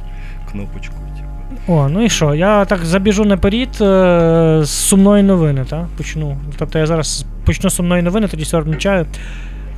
кнопочку, 0.52 0.94
типу. 1.16 1.27
О, 1.68 1.88
ну 1.88 2.04
і 2.04 2.08
що? 2.08 2.34
Я 2.34 2.64
так 2.64 2.84
забіжу 2.84 3.24
наперед 3.24 3.68
е, 3.80 4.60
з 4.62 4.70
сумної 4.70 5.22
новини, 5.22 5.64
так? 5.68 5.86
Почну. 5.96 6.36
Тобто 6.58 6.78
я 6.78 6.86
зараз 6.86 7.24
почну 7.44 7.70
з 7.70 7.74
сумної 7.74 8.02
новини, 8.02 8.28
тоді 8.28 8.44
сьогодні 8.44 8.76
чаю. 8.76 9.06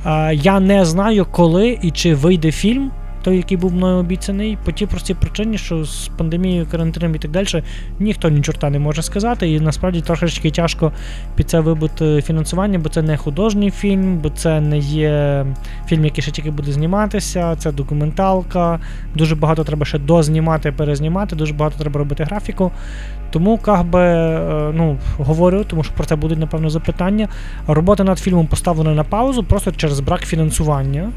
Е, 0.05 0.35
я 0.35 0.59
не 0.59 0.85
знаю, 0.85 1.25
коли 1.31 1.79
і 1.81 1.91
чи 1.91 2.15
вийде 2.15 2.51
фільм, 2.51 2.91
той, 3.23 3.37
який 3.37 3.57
був 3.57 3.73
мною 3.73 3.97
обіцяний, 3.97 4.57
по 4.65 4.71
тій 4.71 4.85
простій 4.85 5.13
причині, 5.13 5.57
що 5.57 5.83
з 5.83 6.11
пандемією, 6.17 6.67
карантином 6.71 7.15
і 7.15 7.19
так 7.19 7.31
далі 7.31 7.63
ніхто 7.99 8.29
ні 8.29 8.41
чорта 8.41 8.69
не 8.69 8.79
може 8.79 9.01
сказати. 9.01 9.51
І 9.51 9.59
насправді 9.59 10.01
трошечки 10.01 10.51
тяжко 10.51 10.91
під 11.35 11.49
це 11.49 11.59
вибути 11.59 12.21
фінансування, 12.21 12.79
бо 12.79 12.89
це 12.89 13.01
не 13.01 13.17
художній 13.17 13.71
фільм, 13.71 14.17
бо 14.17 14.29
це 14.29 14.61
не 14.61 14.77
є 14.77 15.45
фільм, 15.87 16.05
який 16.05 16.21
ще 16.21 16.31
тільки 16.31 16.51
буде 16.51 16.71
зніматися, 16.71 17.55
це 17.55 17.71
документалка. 17.71 18.79
Дуже 19.15 19.35
багато 19.35 19.63
треба 19.63 19.85
ще 19.85 19.99
дознімати, 19.99 20.71
перезнімати, 20.71 21.35
дуже 21.35 21.53
багато 21.53 21.79
треба 21.79 21.99
робити 21.99 22.23
графіку. 22.23 22.71
Тому 23.31 23.57
как 23.57 23.85
би, 23.85 23.99
е, 23.99 24.71
ну, 24.73 24.97
говорю, 25.17 25.63
тому 25.63 25.83
що 25.83 25.93
про 25.93 26.05
це 26.05 26.15
будуть, 26.15 26.39
напевно, 26.39 26.69
запитання. 26.69 27.27
Робота 27.67 28.03
над 28.03 28.19
фільмом 28.19 28.47
поставлена 28.47 28.93
на 28.93 29.03
паузу 29.03 29.43
просто 29.43 29.71
через 29.71 29.99
брак 29.99 30.21
фінансування. 30.21 31.11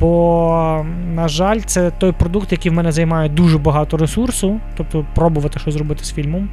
Бо, 0.00 0.86
на 1.14 1.28
жаль, 1.28 1.60
це 1.60 1.90
той 1.90 2.12
продукт, 2.12 2.52
який 2.52 2.70
в 2.72 2.74
мене 2.74 2.92
займає 2.92 3.28
дуже 3.28 3.58
багато 3.58 3.96
ресурсу, 3.96 4.60
тобто 4.76 5.04
пробувати 5.14 5.58
щось 5.58 5.74
зробити 5.74 6.04
з 6.04 6.12
фільмом. 6.12 6.48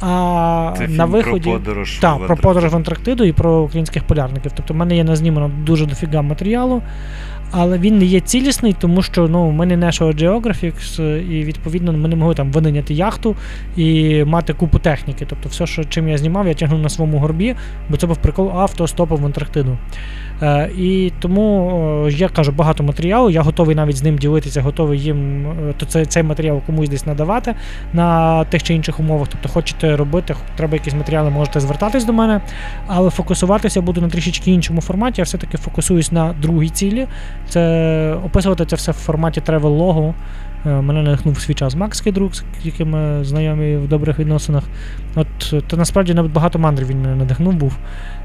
А 0.00 0.74
Це 0.76 0.88
на 0.88 1.04
фільм 1.04 1.10
виході. 1.10 1.50
про 1.50 1.52
подорож. 1.52 1.98
Так, 1.98 2.20
в 2.20 2.26
про 2.26 2.36
подорож 2.36 2.72
в 2.72 2.76
Антарктиду 2.76 3.24
і 3.24 3.32
про 3.32 3.62
українських 3.62 4.04
полярників. 4.04 4.52
Тобто 4.54 4.74
в 4.74 4.76
мене 4.76 4.96
є 4.96 5.04
назнімано 5.04 5.50
дуже 5.64 5.86
дофіга 5.86 6.22
матеріалу, 6.22 6.82
але 7.50 7.78
він 7.78 7.98
не 7.98 8.04
є 8.04 8.20
цілісний, 8.20 8.76
тому 8.80 9.02
що 9.02 9.28
ну, 9.28 9.50
ми 9.50 9.66
не 9.66 9.76
National 9.76 10.22
Geographic, 10.22 11.02
і 11.20 11.44
відповідно 11.44 11.92
ми 11.92 12.08
не 12.08 12.16
могли 12.16 12.34
там 12.34 12.52
винайняти 12.52 12.94
яхту 12.94 13.36
і 13.76 14.24
мати 14.24 14.52
купу 14.52 14.78
техніки. 14.78 15.26
Тобто, 15.28 15.48
все, 15.48 15.66
що 15.66 15.84
чим 15.84 16.08
я 16.08 16.18
знімав, 16.18 16.48
я 16.48 16.54
тягнув 16.54 16.80
на 16.80 16.88
своєму 16.88 17.18
горбі, 17.18 17.56
бо 17.88 17.96
це 17.96 18.06
був 18.06 18.16
прикол 18.16 18.50
автостопом 18.58 19.22
в 19.22 19.26
Антарктиду. 19.26 19.78
Е, 20.42 20.70
і 20.78 21.12
тому 21.18 21.70
о, 22.04 22.10
я 22.10 22.28
кажу 22.28 22.52
багато 22.52 22.82
матеріалу, 22.82 23.30
я 23.30 23.42
готовий 23.42 23.76
навіть 23.76 23.96
з 23.96 24.02
ним 24.02 24.18
ділитися, 24.18 24.62
готовий 24.62 25.00
їм 25.00 25.46
е, 25.46 25.74
то 25.76 25.86
цей, 25.86 26.06
цей 26.06 26.22
матеріал 26.22 26.60
комусь 26.66 26.88
десь 26.88 27.06
надавати 27.06 27.54
на 27.92 28.44
тих 28.44 28.62
чи 28.62 28.74
інших 28.74 29.00
умовах. 29.00 29.28
Тобто, 29.28 29.48
хочете 29.48 29.96
робити, 29.96 30.34
треба 30.56 30.74
якісь 30.74 30.94
матеріали, 30.94 31.30
можете 31.30 31.60
звертатись 31.60 32.04
до 32.04 32.12
мене, 32.12 32.40
але 32.86 33.10
фокусуватися 33.10 33.82
буду 33.82 34.00
на 34.00 34.08
трішечки 34.08 34.50
іншому 34.50 34.80
форматі. 34.80 35.20
Я 35.20 35.24
все-таки 35.24 35.58
фокусуюсь 35.58 36.12
на 36.12 36.34
другій 36.42 36.68
цілі. 36.68 37.06
Це 37.48 38.14
описувати 38.24 38.66
це 38.66 38.76
все 38.76 38.92
в 38.92 38.94
форматі 38.94 39.40
travelogue 39.40 40.02
у. 40.02 40.14
Е, 40.66 40.70
Мене 40.70 41.02
надихнув 41.02 41.40
свій 41.40 41.54
час 41.54 41.74
Макс 41.74 42.00
Кідрук, 42.00 42.34
з 42.34 42.44
яким 42.62 43.24
знайомі 43.24 43.76
в 43.76 43.88
добрих 43.88 44.18
відносинах. 44.18 44.64
От 45.14 45.26
е, 45.52 45.60
то 45.66 45.76
насправді 45.76 46.14
навіть 46.14 46.32
багато 46.32 46.58
мандрів 46.58 46.88
він 46.88 47.02
мене 47.02 47.14
надихнув 47.14 47.54
був. 47.54 47.78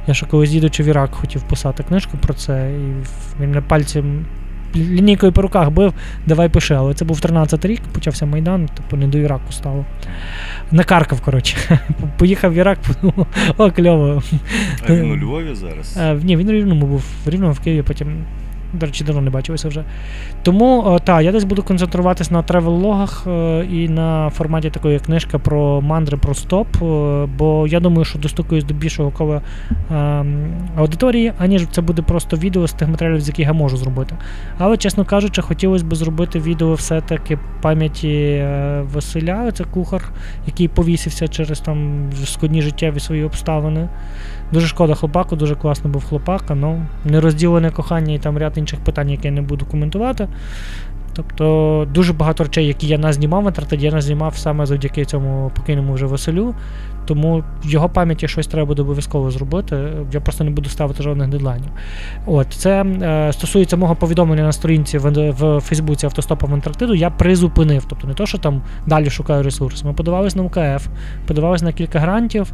Я 0.07 0.13
ще 0.13 0.25
колись 0.25 0.49
їдучи 0.49 0.83
в 0.83 0.85
Ірак, 0.85 1.09
хотів 1.13 1.41
писати 1.41 1.83
книжку 1.83 2.17
про 2.17 2.33
це, 2.33 2.71
і 2.71 2.79
він 3.41 3.49
мене 3.49 3.61
пальцем 3.61 4.25
лінійкою 4.75 5.31
по 5.31 5.41
руках 5.41 5.69
бив, 5.69 5.93
давай 6.27 6.49
пиши. 6.49 6.73
Але 6.73 6.93
це 6.93 7.05
був 7.05 7.19
13 7.19 7.65
рік, 7.65 7.81
почався 7.91 8.25
Майдан, 8.25 8.67
типу 8.67 8.97
не 8.97 9.07
до 9.07 9.17
Іраку 9.17 9.51
стало. 9.51 9.85
Накаркав, 10.71 11.21
коротше. 11.21 11.79
Поїхав 12.17 12.53
в 12.53 12.55
Ірак, 12.55 12.79
подумав, 13.01 13.27
о, 13.57 13.71
кльово. 13.71 14.23
А 14.87 14.93
він 14.93 15.11
у 15.11 15.17
Львові 15.17 15.55
зараз? 15.55 15.97
А, 15.97 16.13
ні, 16.13 16.37
він 16.37 16.47
в 16.47 16.51
Рівному 16.51 16.85
був. 16.85 17.03
В 17.25 17.29
Рівному 17.29 17.53
в 17.53 17.59
Києві 17.59 17.81
потім. 17.81 18.07
До 18.73 18.85
речі, 18.85 19.03
давно 19.03 19.21
не 19.21 19.29
бачилися 19.29 19.67
вже. 19.67 19.83
Тому, 20.43 20.99
так, 21.03 21.23
я 21.23 21.31
десь 21.31 21.43
буду 21.43 21.63
концентруватись 21.63 22.31
на 22.31 22.43
travelogue 22.43 23.08
ах 23.08 23.27
е, 23.27 23.65
і 23.65 23.89
на 23.89 24.29
форматі 24.29 24.69
такої 24.69 24.99
книжка 24.99 25.39
про 25.39 25.81
мандри, 25.81 26.17
про 26.17 26.33
стоп. 26.33 26.67
е, 26.75 27.25
бо 27.37 27.67
я 27.67 27.79
думаю, 27.79 28.05
що 28.05 28.19
достукаюсь 28.19 28.63
до 28.63 28.73
більшого 28.73 29.11
кола 29.11 29.41
е, 29.91 30.25
аудиторії, 30.77 31.33
аніж 31.37 31.67
це 31.71 31.81
буде 31.81 32.01
просто 32.01 32.37
відео 32.37 32.67
з 32.67 32.73
тих 32.73 32.87
матеріалів, 32.87 33.21
з 33.21 33.27
яких 33.27 33.47
я 33.47 33.53
можу 33.53 33.77
зробити. 33.77 34.15
Але, 34.57 34.77
чесно 34.77 35.05
кажучи, 35.05 35.41
хотілося 35.41 35.85
б 35.85 35.95
зробити 35.95 36.39
відео 36.39 36.73
все-таки 36.73 37.39
пам'яті 37.61 38.09
е, 38.09 38.83
Василя, 38.93 39.51
це 39.51 39.63
кухар, 39.63 40.11
який 40.47 40.67
повісився 40.67 41.27
через 41.27 41.59
там 41.59 42.09
складні 42.25 42.61
життєві 42.61 42.99
свої 42.99 43.23
обставини. 43.23 43.89
Дуже 44.53 44.67
шкода 44.67 44.95
хлопаку, 44.95 45.35
дуже 45.35 45.55
класно 45.55 45.89
був 45.89 46.05
хлопак, 46.05 46.43
але 46.47 46.81
нерозділене 47.05 47.71
кохання 47.71 48.13
і 48.13 48.19
там 48.19 48.37
ряд 48.37 48.57
інших 48.57 48.79
питань, 48.79 49.09
які 49.09 49.27
я 49.27 49.33
не 49.33 49.41
буду 49.41 49.65
коментувати. 49.65 50.27
Тобто 51.15 51.87
дуже 51.93 52.13
багато 52.13 52.43
речей, 52.43 52.67
які 52.67 52.87
я 52.87 52.97
назнімав 52.97 53.43
в 53.43 53.47
Антарктиді, 53.47 53.85
я 53.85 53.91
назнімав 53.91 54.37
саме 54.37 54.65
завдяки 54.65 55.05
цьому 55.05 55.51
покиному 55.55 55.93
вже 55.93 56.05
Василю. 56.05 56.55
Тому 57.05 57.43
в 57.63 57.69
його 57.69 57.89
пам'яті 57.89 58.27
щось 58.27 58.47
треба 58.47 58.65
буде 58.65 58.81
обов'язково 58.81 59.31
зробити. 59.31 59.89
Я 60.11 60.19
просто 60.19 60.43
не 60.43 60.49
буду 60.49 60.69
ставити 60.69 61.03
жодних 61.03 61.29
дедлайнів. 61.29 61.69
От 62.25 62.47
це 62.53 62.83
е, 62.83 63.33
стосується 63.33 63.77
мого 63.77 63.95
повідомлення 63.95 64.43
на 64.43 64.51
сторінці 64.51 64.97
в, 64.97 65.31
в 65.31 65.59
Фейсбуці 65.59 66.05
автостопа 66.05 66.47
в 66.47 66.53
Антарктиду. 66.53 66.93
Я 66.93 67.09
призупинив. 67.09 67.85
Тобто 67.89 68.07
не 68.07 68.13
то, 68.13 68.25
що 68.25 68.37
там 68.37 68.61
далі 68.87 69.09
шукаю 69.09 69.43
ресурс. 69.43 69.83
Ми 69.83 69.93
подавались 69.93 70.35
на 70.35 70.43
УКФ, 70.43 70.87
подавались 71.27 71.61
на 71.61 71.71
кілька 71.71 71.99
грантів. 71.99 72.53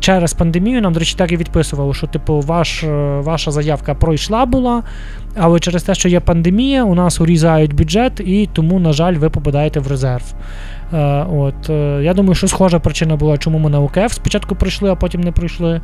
Через 0.00 0.34
пандемію 0.34 0.82
нам, 0.82 0.92
до 0.92 0.98
речі, 0.98 1.14
так 1.18 1.32
і 1.32 1.36
відписувало, 1.36 1.94
що 1.94 2.06
типу 2.06 2.40
ваш, 2.40 2.84
е, 2.84 3.20
ваша 3.20 3.50
заявка 3.50 3.94
пройшла 3.94 4.46
була, 4.46 4.82
але 5.36 5.60
через 5.60 5.82
те, 5.82 5.94
що 5.94 6.08
є 6.08 6.20
пандемія, 6.20 6.84
у 6.84 6.94
нас 6.94 7.20
урізають 7.20 7.74
бюджет, 7.74 8.20
і 8.20 8.48
тому, 8.52 8.78
на 8.78 8.92
жаль, 8.92 9.14
ви 9.14 9.30
попадаєте 9.30 9.80
в 9.80 9.88
резерв. 9.88 10.34
Е, 10.92 11.26
От, 11.32 11.70
е, 11.70 12.00
Я 12.02 12.14
думаю, 12.14 12.34
що 12.34 12.48
схожа 12.48 12.78
причина 12.78 13.16
була, 13.16 13.38
чому 13.38 13.58
ми 13.58 13.70
на 13.70 13.80
УКФ 13.80 14.12
спочатку 14.12 14.54
прийшли, 14.54 14.90
а 14.90 14.94
потім 14.94 15.20
не 15.20 15.32
прийшли. 15.32 15.80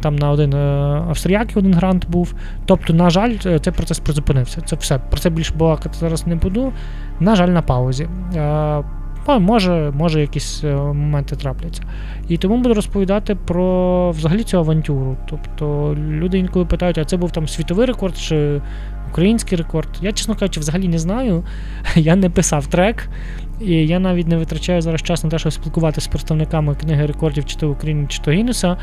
Там 0.00 0.16
на 0.16 0.30
один 0.30 0.54
австріяк 0.54 1.48
один 1.54 1.74
грант 1.74 2.08
був. 2.08 2.34
Тобто, 2.66 2.92
на 2.92 3.10
жаль, 3.10 3.34
цей 3.36 3.72
процес 3.72 3.98
призупинився. 3.98 4.60
Це 4.60 4.76
все. 4.76 4.98
Про 4.98 5.20
це 5.20 5.30
більше 5.30 5.54
балакати 5.54 5.98
зараз 6.00 6.26
не 6.26 6.34
буду. 6.34 6.72
На 7.20 7.36
жаль, 7.36 7.48
на 7.48 7.62
паузі. 7.62 8.08
Е, 9.28 9.32
Ну, 9.32 9.40
може, 9.40 9.92
може, 9.94 10.20
якісь 10.20 10.64
е, 10.64 10.74
моменти 10.74 11.36
трапляться. 11.36 11.82
І 12.28 12.36
тому 12.36 12.56
буду 12.56 12.74
розповідати 12.74 13.34
про 13.34 14.10
взагалі 14.10 14.42
цю 14.42 14.58
авантюру. 14.58 15.16
Тобто 15.28 15.94
люди 15.98 16.38
інколи 16.38 16.64
питають, 16.64 16.98
а 16.98 17.04
це 17.04 17.16
був 17.16 17.30
там 17.30 17.48
світовий 17.48 17.86
рекорд 17.86 18.18
чи 18.18 18.60
український 19.10 19.58
рекорд. 19.58 19.88
Я, 20.00 20.12
чесно 20.12 20.34
кажучи, 20.34 20.60
взагалі 20.60 20.88
не 20.88 20.98
знаю. 20.98 21.44
Я 21.96 22.16
не 22.16 22.30
писав 22.30 22.66
трек, 22.66 23.08
і 23.60 23.72
я 23.72 23.98
навіть 23.98 24.28
не 24.28 24.36
витрачаю 24.36 24.80
зараз 24.80 25.02
час 25.02 25.24
на 25.24 25.30
те, 25.30 25.38
щоб 25.38 25.52
спілкуватися 25.52 26.04
з 26.04 26.08
представниками 26.08 26.74
книги 26.74 27.06
рекордів, 27.06 27.44
чи 27.44 27.56
то 27.56 27.70
України, 27.70 28.06
чи 28.08 28.22
то 28.22 28.30
Гіннеса. 28.30 28.76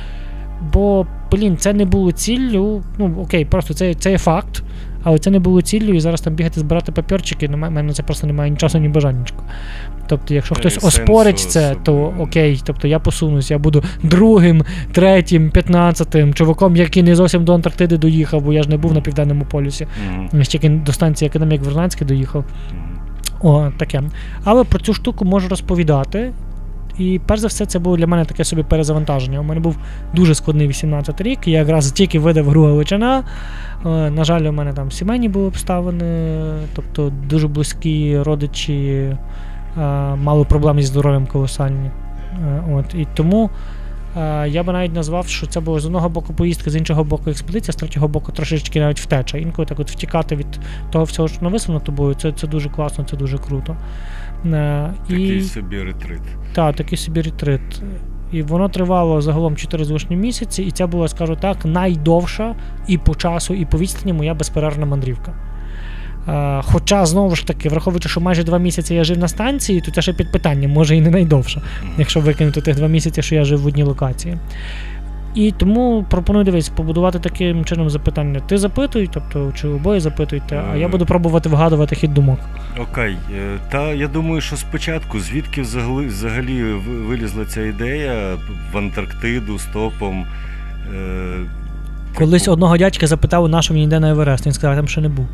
Бо, 0.74 1.08
блін, 1.32 1.58
це 1.58 1.74
не 1.74 1.86
було 1.86 2.12
ціллю. 2.12 2.84
Ну, 2.98 3.16
окей, 3.22 3.46
просто 3.46 3.74
це, 3.74 3.94
це 3.94 4.12
є 4.12 4.18
факт. 4.18 4.64
Але 5.04 5.18
це 5.18 5.32
не 5.32 5.40
було 5.40 5.62
ціллю, 5.62 5.94
і 5.94 6.00
зараз 6.00 6.22
там 6.22 6.34
бігати, 6.34 6.60
збирати 6.60 6.92
папірчики, 6.92 7.50
ну, 7.50 7.58
мене 7.58 7.94
це 7.94 8.04
просто 8.04 8.28
немає 8.28 8.52
ні 8.52 8.58
часу, 8.58 8.78
ні 8.78 8.90
бажання. 8.90 9.26
Тобто, 10.08 10.34
якщо 10.34 10.56
хтось 10.56 10.74
сенсу 10.74 10.88
оспорить 10.88 11.40
це, 11.40 11.76
то 11.84 12.14
окей, 12.20 12.62
тобто 12.64 12.88
я 12.88 13.00
посунусь, 13.00 13.52
я 13.52 13.58
буду 13.58 13.84
другим, 14.04 14.64
третім, 14.92 15.52
п'ятнадцятим 15.52 16.34
чуваком, 16.34 16.76
який 16.76 17.04
не 17.04 17.16
зовсім 17.16 17.46
до 17.46 17.54
Антарктиди 17.54 17.98
доїхав, 17.98 18.42
бо 18.42 18.54
я 18.54 18.64
ж 18.64 18.70
не 18.70 18.78
був 18.78 18.94
на 18.94 19.02
південному 19.02 19.46
полюсі. 19.46 19.88
Я 20.34 20.44
ж 20.44 20.70
до 20.70 20.94
станції 20.94 21.30
Академік 21.30 21.62
Вернадський 21.62 22.08
доїхав. 22.08 22.46
О, 23.42 23.72
таке. 23.78 24.04
Але 24.44 24.64
про 24.64 24.80
цю 24.80 24.94
штуку 24.94 25.26
можу 25.26 25.48
розповідати. 25.48 26.32
І 27.00 27.20
перш 27.26 27.42
за 27.42 27.48
все, 27.48 27.66
це 27.66 27.80
було 27.80 27.98
для 27.98 28.08
мене 28.08 28.26
таке 28.26 28.44
собі 28.44 28.64
перезавантаження. 28.64 29.40
У 29.40 29.44
мене 29.44 29.60
був 29.60 29.78
дуже 30.14 30.36
складний 30.36 30.68
18 30.68 31.22
рік. 31.22 31.48
Я 31.48 31.60
якраз 31.60 31.92
тільки 31.92 32.20
видав 32.20 32.46
гру 32.46 32.66
Галичина. 32.66 33.24
Е, 33.86 33.90
На 34.10 34.24
жаль, 34.24 34.42
у 34.42 34.52
мене 34.52 34.74
там 34.74 34.92
сімейні 34.92 35.30
були 35.30 35.46
обставини, 35.46 36.40
тобто 36.74 37.12
дуже 37.30 37.48
близькі 37.48 38.20
родичі 38.20 38.76
е, 38.76 39.16
мали 40.16 40.46
проблеми 40.46 40.82
зі 40.82 40.88
здоров'ям 40.88 41.28
колосальні. 41.28 41.92
Е, 42.34 42.64
От, 42.74 42.94
і 42.94 43.08
тому 43.14 43.50
я 44.48 44.64
би 44.64 44.74
навіть 44.74 44.96
назвав, 44.96 45.28
що 45.28 45.48
це 45.48 45.60
було 45.60 45.80
з 45.80 45.86
одного 45.86 46.10
боку 46.10 46.34
поїздка, 46.34 46.70
з 46.70 46.76
іншого 46.76 47.04
боку 47.04 47.30
експедиція, 47.30 47.74
з 47.74 47.76
третього 47.76 48.08
боку 48.08 48.32
трошечки 48.32 48.80
навіть 48.80 49.00
втеча. 49.00 49.38
Інколи 49.38 49.66
так 49.66 49.80
от 49.80 49.92
втікати 49.92 50.36
від 50.36 50.48
того 50.92 51.04
всього, 51.04 51.28
що 51.28 51.42
навислано 51.42 51.80
тобою, 51.80 52.16
це, 52.16 52.32
це 52.32 52.48
дуже 52.48 52.70
класно, 52.70 53.04
це 53.04 53.18
дуже 53.18 53.38
круто. 53.38 53.76
Е, 54.46 54.94
Такий 55.08 55.38
і, 55.38 55.42
собі 55.42 55.84
ретрит. 55.84 56.22
та, 56.54 56.74
такий 56.74 56.98
собі 56.98 57.22
ретрит. 57.22 57.82
І 58.32 58.42
воно 58.42 58.70
тривало 58.70 59.22
загалом 59.22 59.56
4 59.56 59.86
з 59.86 59.90
лишнім 59.90 60.20
місяці, 60.20 60.64
і 60.64 60.72
це 60.72 60.86
була, 60.86 61.08
скажу 61.08 61.36
так, 61.36 61.66
найдовша 61.66 62.56
і 62.88 62.98
по 62.98 63.16
часу, 63.16 63.54
і 63.54 63.66
по 63.66 63.78
відстані 63.78 64.14
моя 64.14 64.34
безперервна 64.34 64.86
мандрівка. 64.86 65.34
Е, 66.28 66.62
хоча, 66.64 67.06
знову 67.06 67.36
ж 67.36 67.48
таки, 67.48 67.70
враховуючи, 67.70 68.10
що 68.10 68.22
майже 68.22 68.44
два 68.44 68.58
місяці 68.58 68.96
я 68.96 69.04
жив 69.04 69.18
на 69.18 69.28
станції, 69.28 69.82
то 69.82 69.92
це 69.92 70.02
ще 70.02 70.14
під 70.14 70.32
питанням, 70.32 70.72
може 70.72 70.96
і 70.96 71.02
не 71.02 71.10
найдовша, 71.10 71.62
якщо 71.98 72.20
викинути 72.20 72.62
тих 72.62 72.76
два 72.76 72.88
місяці, 72.88 73.22
що 73.22 73.36
я 73.36 73.44
жив 73.44 73.62
в 73.62 73.66
одній 73.66 73.84
локації. 73.84 74.38
І 75.36 75.52
тому 75.52 76.06
пропоную 76.10 76.46
дивись, 76.46 76.70
побудувати 76.70 77.20
таким 77.20 77.66
чином 77.66 77.90
запитання. 77.90 78.42
Ти 78.48 78.58
запитуй, 78.58 79.10
тобто 79.14 79.52
чи 79.56 79.68
обоє 79.68 80.00
запитуйте, 80.00 80.64
а 80.72 80.76
я 80.76 80.88
буду 80.88 81.06
пробувати 81.06 81.50
вгадувати 81.50 81.96
хід 81.96 82.14
думок. 82.14 82.40
Окей, 82.80 83.18
е, 83.38 83.58
та 83.72 83.94
я 83.94 84.08
думаю, 84.08 84.42
що 84.42 84.58
спочатку, 84.58 85.20
звідки 85.20 85.62
взагалі, 85.62 86.06
взагалі 86.08 86.64
вилізла 87.08 87.46
ця 87.46 87.62
ідея 87.62 88.38
в 88.74 88.78
Антарктиду 88.78 89.60
стопом. 89.60 90.26
Е, 90.96 91.38
Колись 92.16 92.42
типу, 92.44 92.54
одного 92.54 92.78
дядька 92.78 93.08
запитав, 93.08 93.50
на 93.50 93.62
що 93.62 93.74
він 93.74 93.84
йде 93.84 94.00
на 94.00 94.10
Еверест. 94.10 94.46
Він 94.46 94.54
сказав, 94.54 94.76
там 94.76 94.88
ще 94.88 95.02
не 95.02 95.10
був. 95.10 95.28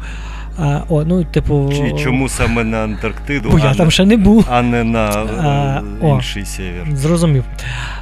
А, 0.58 0.82
о, 0.90 1.04
ну, 1.06 1.24
типу, 1.24 1.74
Чи, 1.76 2.04
чому 2.04 2.30
саме 2.30 2.64
на 2.64 2.78
Антарктиду, 2.84 3.50
бо 3.50 3.58
а, 3.58 3.60
я 3.60 3.70
не, 3.72 3.76
там 3.76 3.92
ще 3.92 4.06
не 4.06 4.18
був. 4.18 4.46
а 4.52 4.62
не 4.62 4.84
на 4.84 5.08
е, 5.10 5.26
А, 5.42 5.82
о. 6.02 6.16
інший 6.16 6.46
север? 6.46 6.88
Зрозумів. 6.94 7.44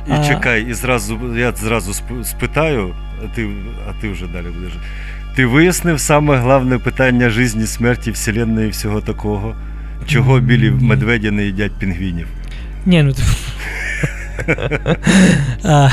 І 0.08 0.12
А- 0.12 0.24
чекай, 0.28 0.66
і 0.70 0.74
зразу 0.74 1.20
я 1.38 1.52
зразу 1.52 1.94
спитаю, 2.24 2.96
а 3.24 3.36
ти, 3.36 3.48
а 3.90 4.02
ти 4.02 4.10
вже 4.10 4.26
далі 4.28 4.46
будеш. 4.56 4.74
Ти 5.36 5.46
вияснив 5.46 6.00
саме 6.00 6.38
головне 6.38 6.78
питання 6.78 7.30
житті, 7.30 7.68
смерті, 7.68 8.12
вселенної 8.12 8.68
і 8.68 8.70
всього 8.70 9.02
такого? 9.02 9.56
Чого 10.08 10.40
білі 10.40 10.72
Ні. 10.72 10.88
медведі 10.88 11.32
не 11.32 11.44
їдять 11.46 11.72
пінгвінів? 11.80 12.28
Ні, 12.86 13.04
ну. 13.04 13.14
А, 15.64 15.90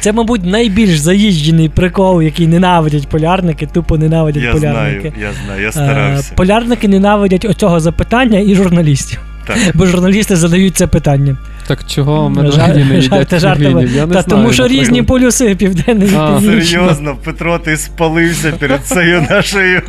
Це, 0.00 0.12
мабуть, 0.12 0.44
найбільш 0.44 0.98
заїжджений 0.98 1.68
прикол, 1.68 2.22
який 2.22 2.46
ненавидять 2.46 3.08
полярники, 3.08 3.66
тупо 3.66 3.98
ненавидять 3.98 4.42
Я 4.42 4.52
полярники. 4.52 5.00
знаю, 5.00 5.12
я 5.20 5.44
знаю, 5.46 5.62
я 5.62 5.68
Е, 5.68 5.72
старався. 5.72 6.32
Полярники 6.36 6.88
ненавидять 6.88 7.44
оцього 7.44 7.80
запитання 7.80 8.38
і 8.38 8.54
журналістів. 8.54 9.20
Так. 9.46 9.56
Бо 9.74 9.86
журналісти 9.86 10.36
задають 10.36 10.76
це 10.76 10.86
питання. 10.86 11.36
Так 11.66 11.86
чого 11.86 12.28
Жар- 12.28 12.30
медведі 12.30 12.84
не 12.84 13.00
жарти, 13.00 13.38
жартами. 13.38 13.82
Я 13.94 14.06
не 14.06 14.12
Та 14.14 14.22
знаю. 14.22 14.24
тому 14.28 14.52
що 14.52 14.62
наприклад. 14.62 14.70
різні 14.86 15.02
полюси 15.02 15.54
південний 15.54 16.08
і 16.08 16.10
північний. 16.10 16.62
Серйозно, 16.66 17.16
Петро, 17.24 17.58
ти 17.58 17.76
спалився 17.76 18.52
перед 18.52 18.84
цією 18.86 19.26
нашою 19.30 19.82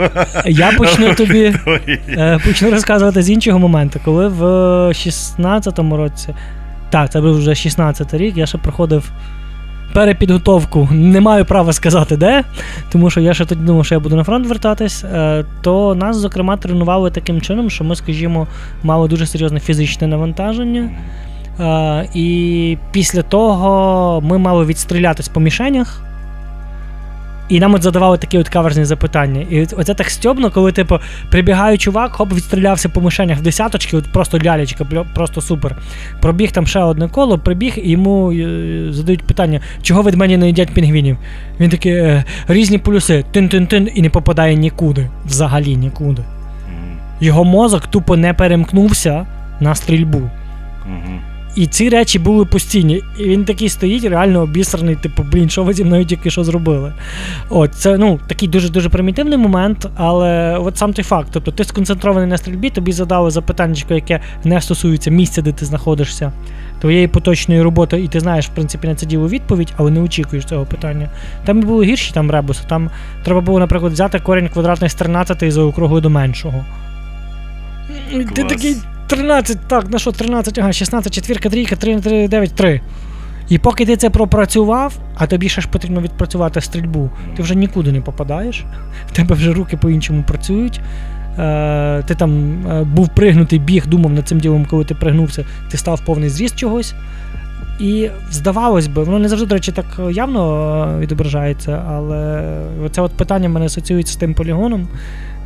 Я 0.46 0.72
почну 0.78 1.14
тобі 1.14 1.54
е, 2.10 2.40
почну 2.46 2.72
розказувати 2.72 3.22
з 3.22 3.30
іншого 3.30 3.60
моменту. 3.60 4.00
Коли 4.06 4.28
в 4.28 4.42
16-му 4.90 5.98
році, 5.98 6.30
так, 6.90 7.12
це 7.12 7.22
був 7.22 7.38
вже 7.38 7.52
16-й 7.52 8.18
рік, 8.18 8.38
я 8.38 8.46
ще 8.46 8.58
проходив 8.58 9.12
перепідготовку. 9.96 10.88
Не 10.92 11.22
маю 11.22 11.46
права 11.46 11.74
сказати 11.74 12.18
де, 12.18 12.44
тому 12.92 13.10
що 13.10 13.22
я 13.22 13.34
ще 13.34 13.46
тоді 13.46 13.62
думав, 13.62 13.86
що 13.86 13.96
я 13.96 14.00
буду 14.00 14.16
на 14.16 14.24
фронт 14.24 14.48
вертатись. 14.48 15.04
е, 15.04 15.46
То 15.62 15.96
нас, 15.96 16.18
зокрема, 16.18 16.58
тренували 16.58 17.12
таким 17.12 17.42
чином, 17.42 17.70
що 17.70 17.84
ми, 17.84 17.96
скажімо, 17.96 18.48
мали 18.84 19.08
дуже 19.08 19.26
серйозне 19.26 19.60
фізичне 19.60 20.08
навантаження. 20.08 20.90
Е, 21.60 22.10
І 22.14 22.78
після 22.92 23.22
того 23.22 24.22
ми 24.22 24.38
мали 24.38 24.66
відстрілятись 24.66 25.28
по 25.28 25.40
мішенях. 25.40 26.02
І 27.50 27.60
нам 27.60 27.74
от 27.74 27.84
задавали 27.84 28.18
такі 28.18 28.38
от 28.38 28.50
каверзні 28.50 28.86
запитання. 28.86 29.46
І 29.50 29.62
оце 29.62 29.94
так 29.94 30.10
стьобно, 30.10 30.52
коли, 30.52 30.72
типу, 30.72 31.00
прибігає 31.32 31.78
чувак, 31.78 32.12
хоп, 32.12 32.34
відстрілявся 32.34 32.90
по 32.90 33.02
мишенях 33.02 33.38
в 33.38 33.42
десяточки, 33.42 33.98
от 33.98 34.12
просто 34.12 34.40
лялечка, 34.40 34.86
просто 35.16 35.42
супер. 35.42 35.76
Пробіг 36.22 36.52
там 36.52 36.68
ще 36.68 36.80
одне 36.80 37.08
коло, 37.08 37.40
прибіг, 37.40 37.74
і 37.78 37.90
йому 37.92 38.32
е, 38.32 38.88
задають 38.90 39.24
питання, 39.24 39.60
чого 39.82 40.04
від 40.04 40.16
мене 40.16 40.38
не 40.38 40.48
їдять 40.48 40.74
пінгвінів. 40.74 41.18
Він 41.60 41.70
такий, 41.70 41.92
е, 41.92 42.24
різні 42.48 42.78
полюси, 42.78 43.24
тин-тин-тин, 43.34 43.92
і 43.96 44.02
не 44.02 44.10
попадає 44.10 44.56
нікуди. 44.56 45.10
Взагалі 45.26 45.76
нікуди. 45.76 46.22
Його 47.20 47.44
мозок 47.44 47.88
тупо 47.88 48.18
не 48.18 48.34
перемкнувся 48.34 49.26
на 49.60 49.76
стрільбу. 49.76 50.30
І 51.56 51.68
ці 51.68 51.90
речі 51.90 52.20
були 52.20 52.46
постійні. 52.46 53.04
І 53.20 53.24
він 53.24 53.46
такий 53.46 53.70
стоїть, 53.70 54.04
реально 54.04 54.42
обісраний, 54.42 54.96
типу, 54.96 55.24
блін, 55.24 55.50
що 55.50 55.64
ви 55.64 55.74
зі 55.74 55.84
мною 55.84 56.06
тільки 56.06 56.30
що 56.30 56.44
зробили. 56.44 56.94
От, 57.50 57.76
це 57.76 57.98
ну, 57.98 58.20
такий 58.28 58.50
дуже-дуже 58.50 58.90
примітивний 58.90 59.38
момент, 59.38 59.88
але 59.96 60.58
от 60.58 60.78
сам 60.78 60.94
той 60.94 61.04
факт. 61.04 61.28
Тобто 61.32 61.52
ти 61.52 61.64
сконцентрований 61.64 62.30
на 62.30 62.38
стрільбі, 62.38 62.70
тобі 62.70 62.92
задали 62.92 63.32
запитання, 63.32 63.82
яке 63.90 64.20
не 64.44 64.62
стосується 64.62 65.12
місця, 65.12 65.42
де 65.42 65.52
ти 65.52 65.66
знаходишся, 65.66 66.32
твоєї 66.82 67.08
поточної 67.08 67.62
роботи, 67.62 68.02
і 68.02 68.08
ти 68.08 68.20
знаєш, 68.20 68.46
в 68.46 68.50
принципі, 68.50 68.88
на 68.88 68.96
це 68.96 69.06
діло 69.06 69.28
відповідь, 69.28 69.74
але 69.78 69.92
не 69.92 70.02
очікуєш 70.02 70.46
цього 70.46 70.66
питання. 70.66 71.10
Там 71.46 71.62
були 71.62 71.86
гірші 71.86 72.12
там 72.14 72.32
ребуси. 72.32 72.64
Там 72.68 72.90
треба 73.24 73.42
було, 73.42 73.60
наприклад, 73.60 73.94
взяти 73.94 74.20
корінь 74.20 74.50
квадратний 74.50 74.90
з 74.90 74.94
13 74.94 75.44
і 75.44 75.52
заокруглити 75.52 76.04
до 76.04 76.10
меншого. 76.10 76.66
І 78.14 78.24
Ти 78.24 78.44
такий 78.44 78.76
13, 79.08 79.58
так, 79.68 79.90
на 79.90 80.00
що 80.00 80.12
13, 80.12 80.58
ага, 80.58 80.74
16, 80.74 81.14
четвірка, 81.14 81.50
трійка, 81.50 81.76
3, 81.76 82.00
3, 82.00 82.28
9, 82.28 82.56
3. 82.56 82.82
І 83.50 83.58
поки 83.58 83.86
ти 83.86 83.98
це 83.98 84.10
пропрацював, 84.10 84.94
а 85.16 85.28
тобі 85.28 85.50
ще 85.50 85.62
ж 85.62 85.68
потрібно 85.68 86.02
відпрацювати 86.02 86.62
стрільбу, 86.62 87.10
ти 87.36 87.44
вже 87.44 87.56
нікуди 87.56 87.92
не 87.92 88.02
попадаєш, 88.02 88.66
в 89.08 89.12
тебе 89.12 89.36
вже 89.36 89.54
руки 89.54 89.78
по-іншому 89.78 90.24
працюють. 90.28 90.82
Е, 91.40 92.04
ти 92.08 92.16
там 92.16 92.64
е, 92.68 92.84
був 92.84 93.10
пригнутий, 93.10 93.60
біг, 93.60 93.88
думав 93.88 94.12
над 94.12 94.28
цим 94.28 94.40
ділом, 94.40 94.66
коли 94.70 94.86
ти 94.86 94.96
пригнувся, 94.96 95.46
ти 95.72 95.78
став 95.78 96.06
повний 96.06 96.30
зріст 96.30 96.56
чогось. 96.56 96.96
І 97.80 98.10
здавалось 98.32 98.88
би, 98.88 99.04
воно 99.04 99.20
не 99.20 99.30
завжди, 99.30 99.48
до 99.48 99.56
речі, 99.56 99.72
так 99.72 99.86
явно 100.12 100.96
е, 100.96 101.00
відображається, 101.00 101.84
але 101.88 102.44
це 102.92 103.02
от 103.02 103.12
питання 103.12 103.50
мене 103.50 103.66
асоціюється 103.66 104.14
з 104.14 104.16
тим 104.16 104.34
полігоном, 104.34 104.88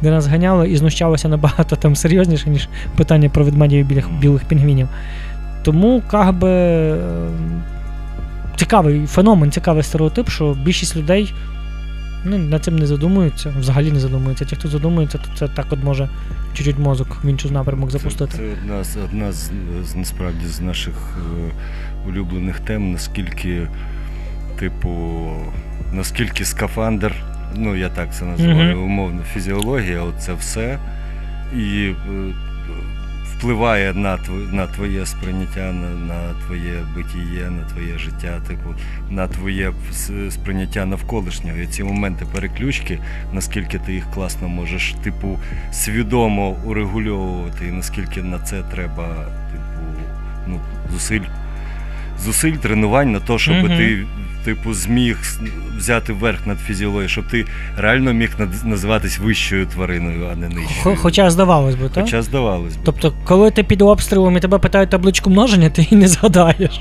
де 0.01 0.11
нас 0.11 0.27
ганяли 0.27 0.69
і 0.69 0.77
знущалося 0.77 1.27
набагато 1.27 1.75
там 1.75 1.95
серйозніше, 1.95 2.49
ніж 2.49 2.69
питання 2.97 3.29
про 3.29 3.43
ведмедів 3.43 3.79
і 3.79 3.83
білих, 3.83 4.11
білих 4.11 4.43
пінгвінів. 4.43 4.87
Тому, 5.63 6.03
как 6.11 6.35
би, 6.35 6.49
е, 6.49 6.97
цікавий 8.55 9.05
феномен, 9.05 9.51
цікавий 9.51 9.83
стереотип, 9.83 10.29
що 10.29 10.57
більшість 10.65 10.95
людей 10.95 11.33
ну, 12.25 12.37
над 12.37 12.63
цим 12.63 12.79
не 12.79 12.87
задумуються, 12.87 13.53
взагалі 13.59 13.91
не 13.91 13.99
задумуються. 13.99 14.45
Ті, 14.45 14.55
хто 14.55 14.67
задумується, 14.67 15.17
то 15.17 15.29
це 15.35 15.47
так 15.47 15.65
от 15.69 15.83
може 15.83 16.09
чуть-чуть 16.53 16.79
мозок 16.79 17.17
в 17.23 17.27
інший 17.27 17.51
напрямок 17.51 17.91
запустити. 17.91 18.31
Це, 18.31 18.37
це 18.37 18.43
одна, 18.43 18.83
з, 18.83 18.97
одна 18.97 19.31
з, 19.31 19.51
з 19.83 19.95
насправді 19.95 20.47
з 20.47 20.61
наших 20.61 21.17
е, 21.17 22.09
улюблених 22.09 22.59
тем, 22.59 22.91
наскільки, 22.91 23.67
типу, 24.59 24.89
наскільки 25.93 26.45
скафандр, 26.45 27.15
ну 27.55 27.75
я 27.75 27.89
так 27.89 28.15
це 28.15 28.25
називаю, 28.25 28.75
Мгм. 28.75 28.83
умовно, 28.85 29.21
фізіологія, 29.33 30.01
оце 30.01 30.33
все. 30.33 30.79
І 31.57 31.85
е, 31.85 32.33
впливає 33.37 33.93
на, 33.93 34.17
тв- 34.17 34.53
на 34.53 34.67
твоє 34.67 35.05
сприйняття, 35.05 35.73
на, 35.73 35.89
на 35.89 36.33
твоє 36.45 36.73
битіє, 36.95 37.49
на 37.49 37.63
твоє 37.69 37.97
життя, 37.97 38.39
типу, 38.47 38.75
на 39.09 39.27
твоє 39.27 39.71
с- 39.91 40.11
сприйняття 40.31 40.85
навколишнього. 40.85 41.57
І 41.57 41.67
ці 41.67 41.83
моменти 41.83 42.25
переключки, 42.33 42.99
наскільки 43.33 43.79
ти 43.79 43.93
їх 43.93 44.11
класно 44.13 44.47
можеш, 44.47 44.95
типу, 45.03 45.39
свідомо 45.71 46.49
урегульовувати, 46.65 47.67
і 47.67 47.71
наскільки 47.71 48.23
на 48.23 48.39
це 48.39 48.61
треба, 48.63 49.07
типу, 49.51 50.01
ну, 50.47 50.59
зусиль. 50.91 51.21
Зусиль 52.19 52.53
тренувань 52.55 53.11
на 53.11 53.19
те, 53.19 53.37
щоб 53.37 53.55
Мгм. 53.55 53.67
ти, 53.77 54.05
типу, 54.49 54.73
зміг 54.73 55.17
взяти 55.77 56.13
верх 56.13 56.47
над 56.47 56.59
фізіологією, 56.59 57.09
щоб 57.09 57.27
ти 57.27 57.45
реально 57.77 58.13
міг 58.13 58.29
називатись 58.63 59.19
вищою 59.19 59.65
твариною, 59.65 60.27
а 60.31 60.35
не 60.35 60.49
нижчою. 60.49 60.95
Хоча 61.01 61.29
здавалось 61.29 61.75
би, 61.75 61.89
так? 61.89 62.03
Хоча 62.03 62.21
здавалось 62.21 62.75
би. 62.75 62.81
Тобто, 62.85 63.13
коли 63.23 63.51
ти 63.51 63.63
під 63.63 63.81
обстрілом 63.81 64.37
і 64.37 64.39
тебе 64.39 64.57
питають 64.57 64.89
табличку 64.89 65.29
множення, 65.29 65.69
ти 65.69 65.81
її 65.81 65.95
не 66.01 66.07
згадаєш. 66.07 66.79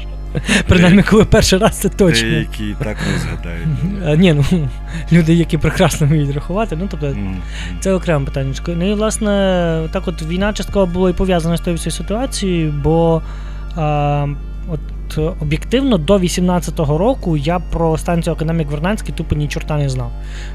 Принаймні, 0.68 1.02
коли 1.02 1.24
перший 1.24 1.58
раз 1.58 1.80
це 1.80 1.88
точно. 1.88 2.28
Деякі 2.28 2.74
так 2.84 2.96
не 3.12 3.18
згадають. 3.18 4.20
Ні, 4.20 4.32
ну 4.32 4.68
люди, 5.12 5.34
які 5.34 5.58
прекрасно 5.58 6.06
вміють 6.06 6.34
рахувати, 6.34 6.76
ну 6.76 6.88
тобто 6.90 7.16
це 7.80 7.92
окреме 7.92 8.24
питання. 8.24 8.54
Ну 8.66 8.90
і 8.90 8.94
власне, 8.94 9.28
так 9.92 10.08
от 10.08 10.22
війна 10.22 10.52
частково 10.52 10.86
була 10.86 11.10
і 11.10 11.12
пов'язана 11.12 11.56
з 11.56 11.60
тою 11.60 11.76
всією 11.76 11.92
ситуацією, 11.92 12.74
бо 12.84 13.22
а, 13.76 14.26
от 15.16 15.36
об'єктивно 15.42 15.98
до 15.98 16.18
18-го 16.18 16.98
року 16.98 17.36
я 17.36 17.58
про 17.58 17.98
станцію 17.98 18.34
академік 18.34 18.70
Вернадський 18.70 19.14
тупо 19.14 19.34
ні 19.34 19.48
чорта 19.48 19.76
не 19.76 19.88
знав. 19.88 20.12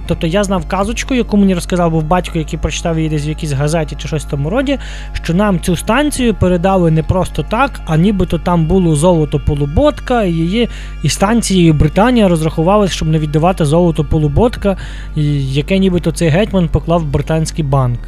Тобто 0.07 0.27
я 0.27 0.43
знав 0.43 0.67
казочку, 0.67 1.13
яку 1.13 1.37
мені 1.37 1.55
розказав 1.55 1.91
був 1.91 2.03
батько, 2.03 2.37
який 2.37 2.59
прочитав 2.59 2.97
її 2.97 3.09
десь 3.09 3.25
в 3.25 3.29
якійсь 3.29 3.51
газеті 3.51 3.95
чи 3.99 4.07
щось 4.07 4.25
в 4.25 4.29
тому 4.29 4.49
роді, 4.49 4.79
що 5.13 5.33
нам 5.33 5.59
цю 5.59 5.75
станцію 5.75 6.33
передали 6.33 6.91
не 6.91 7.03
просто 7.03 7.43
так, 7.43 7.81
а 7.85 7.97
нібито 7.97 8.39
там 8.39 8.65
було 8.65 8.95
золото 8.95 9.41
полуботка, 9.47 10.23
і 10.23 10.31
її 10.31 10.69
і 11.03 11.09
станцією 11.09 11.73
Британія 11.73 12.27
розрахувалась, 12.27 12.91
щоб 12.91 13.07
не 13.07 13.19
віддавати 13.19 13.65
золото 13.65 14.05
полуботка, 14.05 14.77
яке 15.15 15.77
нібито 15.77 16.11
цей 16.11 16.29
гетьман 16.29 16.69
поклав 16.69 17.01
в 17.01 17.05
британський 17.05 17.65
банк. 17.65 17.99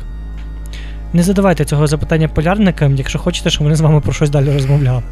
Не 1.15 1.23
задавайте 1.23 1.65
цього 1.65 1.87
запитання 1.87 2.27
полярникам, 2.27 2.95
якщо 2.95 3.19
хочете, 3.19 3.49
щоб 3.49 3.63
вони 3.63 3.75
з 3.75 3.81
вами 3.81 4.01
про 4.01 4.13
щось 4.13 4.29
далі 4.29 4.53
розмовляли. 4.53 5.03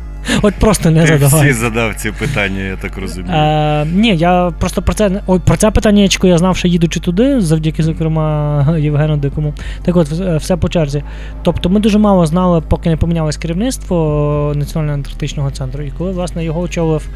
От 0.42 0.56
просто 0.56 0.92
не 0.92 1.02
Ти 1.02 1.08
задавайте. 1.08 1.52
всі 1.52 1.60
задав 1.60 1.96
ці 1.96 2.12
питання, 2.12 2.60
я 2.60 2.76
так 2.76 2.98
розумію. 2.98 3.34
Е, 3.34 3.86
ні, 3.86 4.16
я 4.16 4.52
просто 4.60 4.82
про 4.82 4.94
це 4.94 5.22
ой, 5.28 5.40
про 5.46 5.58
це 5.58 5.72
питання 5.72 6.10
я 6.24 6.38
знав, 6.38 6.58
що 6.58 6.68
їдучи 6.68 7.00
туди, 7.00 7.42
завдяки, 7.42 7.84
зокрема, 7.84 8.78
Євгену 8.80 9.18
Дикому. 9.18 9.54
Так 9.84 9.96
от, 9.96 10.08
все 10.12 10.58
по 10.58 10.70
черзі. 10.70 11.04
Тобто 11.44 11.70
ми 11.70 11.80
дуже 11.80 11.98
мало 11.98 12.26
знали, 12.26 12.62
поки 12.62 12.90
не 12.90 12.98
помінялось 12.98 13.38
керівництво 13.38 14.54
Національного 14.56 14.96
антарктичного 14.98 15.52
центру. 15.52 15.84
І 15.84 15.92
коли, 15.92 16.12
власне, 16.12 16.44
його 16.44 16.62
очолив 16.62 17.10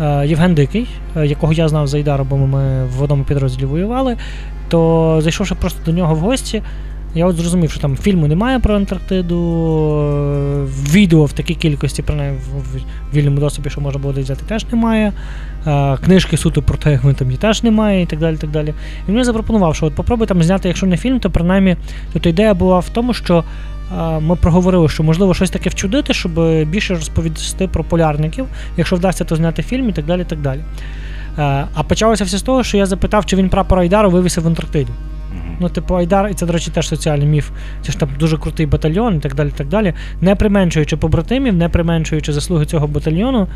е, 0.00 0.26
Євген 0.26 0.54
Дикий, 0.54 0.88
е, 1.16 1.26
якого 1.26 1.52
я 1.52 1.68
знав 1.68 1.86
за 1.86 1.98
Ідару, 1.98 2.26
бо 2.30 2.36
ми 2.36 2.84
в 2.84 3.02
одному 3.02 3.24
підрозділі 3.24 3.64
воювали, 3.64 4.16
то 4.68 5.18
зайшовши 5.22 5.54
просто 5.54 5.80
до 5.84 5.92
нього 5.92 6.14
в 6.14 6.18
гості. 6.18 6.62
Я 7.14 7.26
от 7.26 7.36
зрозумів, 7.36 7.70
що 7.70 7.80
там 7.80 7.96
фільму 7.96 8.26
немає 8.26 8.58
про 8.58 8.76
Антарктиду, 8.76 9.36
е, 10.02 10.66
відео 10.92 11.24
в 11.24 11.32
такій 11.32 11.54
кількості, 11.54 12.02
принаймні 12.02 12.38
в, 12.38 13.16
вільному 13.16 13.40
доступі, 13.40 13.70
що 13.70 13.80
можна 13.80 14.00
було 14.00 14.14
взяти, 14.14 14.44
теж 14.48 14.66
немає. 14.72 15.12
Е, 15.66 15.96
Книжки 15.96 16.36
суто 16.36 16.62
про 16.62 16.76
те, 16.76 16.92
як 16.92 17.04
ми 17.04 17.14
там 17.14 17.28
її 17.28 17.38
теж 17.38 17.62
немає, 17.62 18.02
і 18.02 18.06
так 18.06 18.18
далі. 18.18 18.36
так 18.36 18.50
далі. 18.50 18.74
І 19.08 19.12
мені 19.12 19.24
запропонував, 19.24 19.76
що 19.76 19.86
от 19.86 19.94
попробуй 19.94 20.26
там 20.26 20.42
зняти, 20.42 20.68
якщо 20.68 20.86
не 20.86 20.96
фільм, 20.96 21.20
то 21.20 21.30
принаймні 21.30 21.76
тобто 22.12 22.28
ідея 22.28 22.54
була 22.54 22.78
в 22.78 22.88
тому, 22.88 23.14
що 23.14 23.44
е, 23.98 24.20
ми 24.20 24.36
проговорили, 24.36 24.88
що 24.88 25.02
можливо 25.02 25.34
щось 25.34 25.50
таке 25.50 25.70
вчудити, 25.70 26.14
щоб 26.14 26.64
більше 26.64 26.94
розповісти 26.94 27.68
про 27.68 27.84
полярників, 27.84 28.46
якщо 28.76 28.96
вдасться, 28.96 29.24
то 29.24 29.36
зняти 29.36 29.62
фільм 29.62 29.88
і 29.88 29.92
так 29.92 30.06
далі. 30.06 30.24
так 30.24 30.40
далі. 30.40 30.60
А 31.74 31.82
почалося 31.88 32.24
все 32.24 32.38
з 32.38 32.42
того, 32.42 32.64
що 32.64 32.76
я 32.76 32.86
запитав, 32.86 33.26
чи 33.26 33.36
він 33.36 33.48
прапор 33.48 33.78
Айдару 33.78 34.10
вивісив 34.10 34.44
в 34.44 34.46
Антарктиді. 34.46 34.90
Ну, 35.60 35.68
типу, 35.68 35.94
Айдар, 35.94 36.28
і 36.30 36.34
це, 36.34 36.46
до 36.46 36.52
речі, 36.52 36.70
теж 36.70 36.88
соціальний 36.88 37.26
міф. 37.26 37.50
Це 37.82 37.92
ж 37.92 37.98
там 37.98 38.08
дуже 38.18 38.38
крутий 38.38 38.66
батальйон 38.66 39.16
і 39.16 39.20
так 39.20 39.34
далі. 39.34 39.50
так 39.56 39.68
далі. 39.68 39.94
Не 40.20 40.34
применшуючи 40.34 40.96
побратимів, 40.96 41.54
не 41.54 41.68
применшуючи 41.68 42.32
заслуги 42.32 42.66
цього 42.66 42.86
батальйону. 42.86 43.48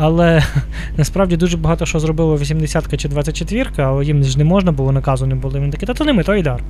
Але 0.00 0.42
насправді 0.96 1.36
дуже 1.36 1.56
багато 1.56 1.86
що 1.86 2.00
зробило 2.00 2.36
80-ка 2.36 2.96
чи 2.96 3.08
24-ка, 3.08 3.82
але 3.82 4.04
їм 4.04 4.24
ж 4.24 4.38
не 4.38 4.44
можна 4.44 4.72
було, 4.72 4.92
наказу 4.92 5.26
не 5.26 5.34
було. 5.34 5.60
Він 5.60 5.70
такий, 5.70 5.86
та 5.86 5.94
то 5.94 6.04
не 6.04 6.12
ми, 6.12 6.22
то 6.22 6.32
Айдар. 6.32 6.62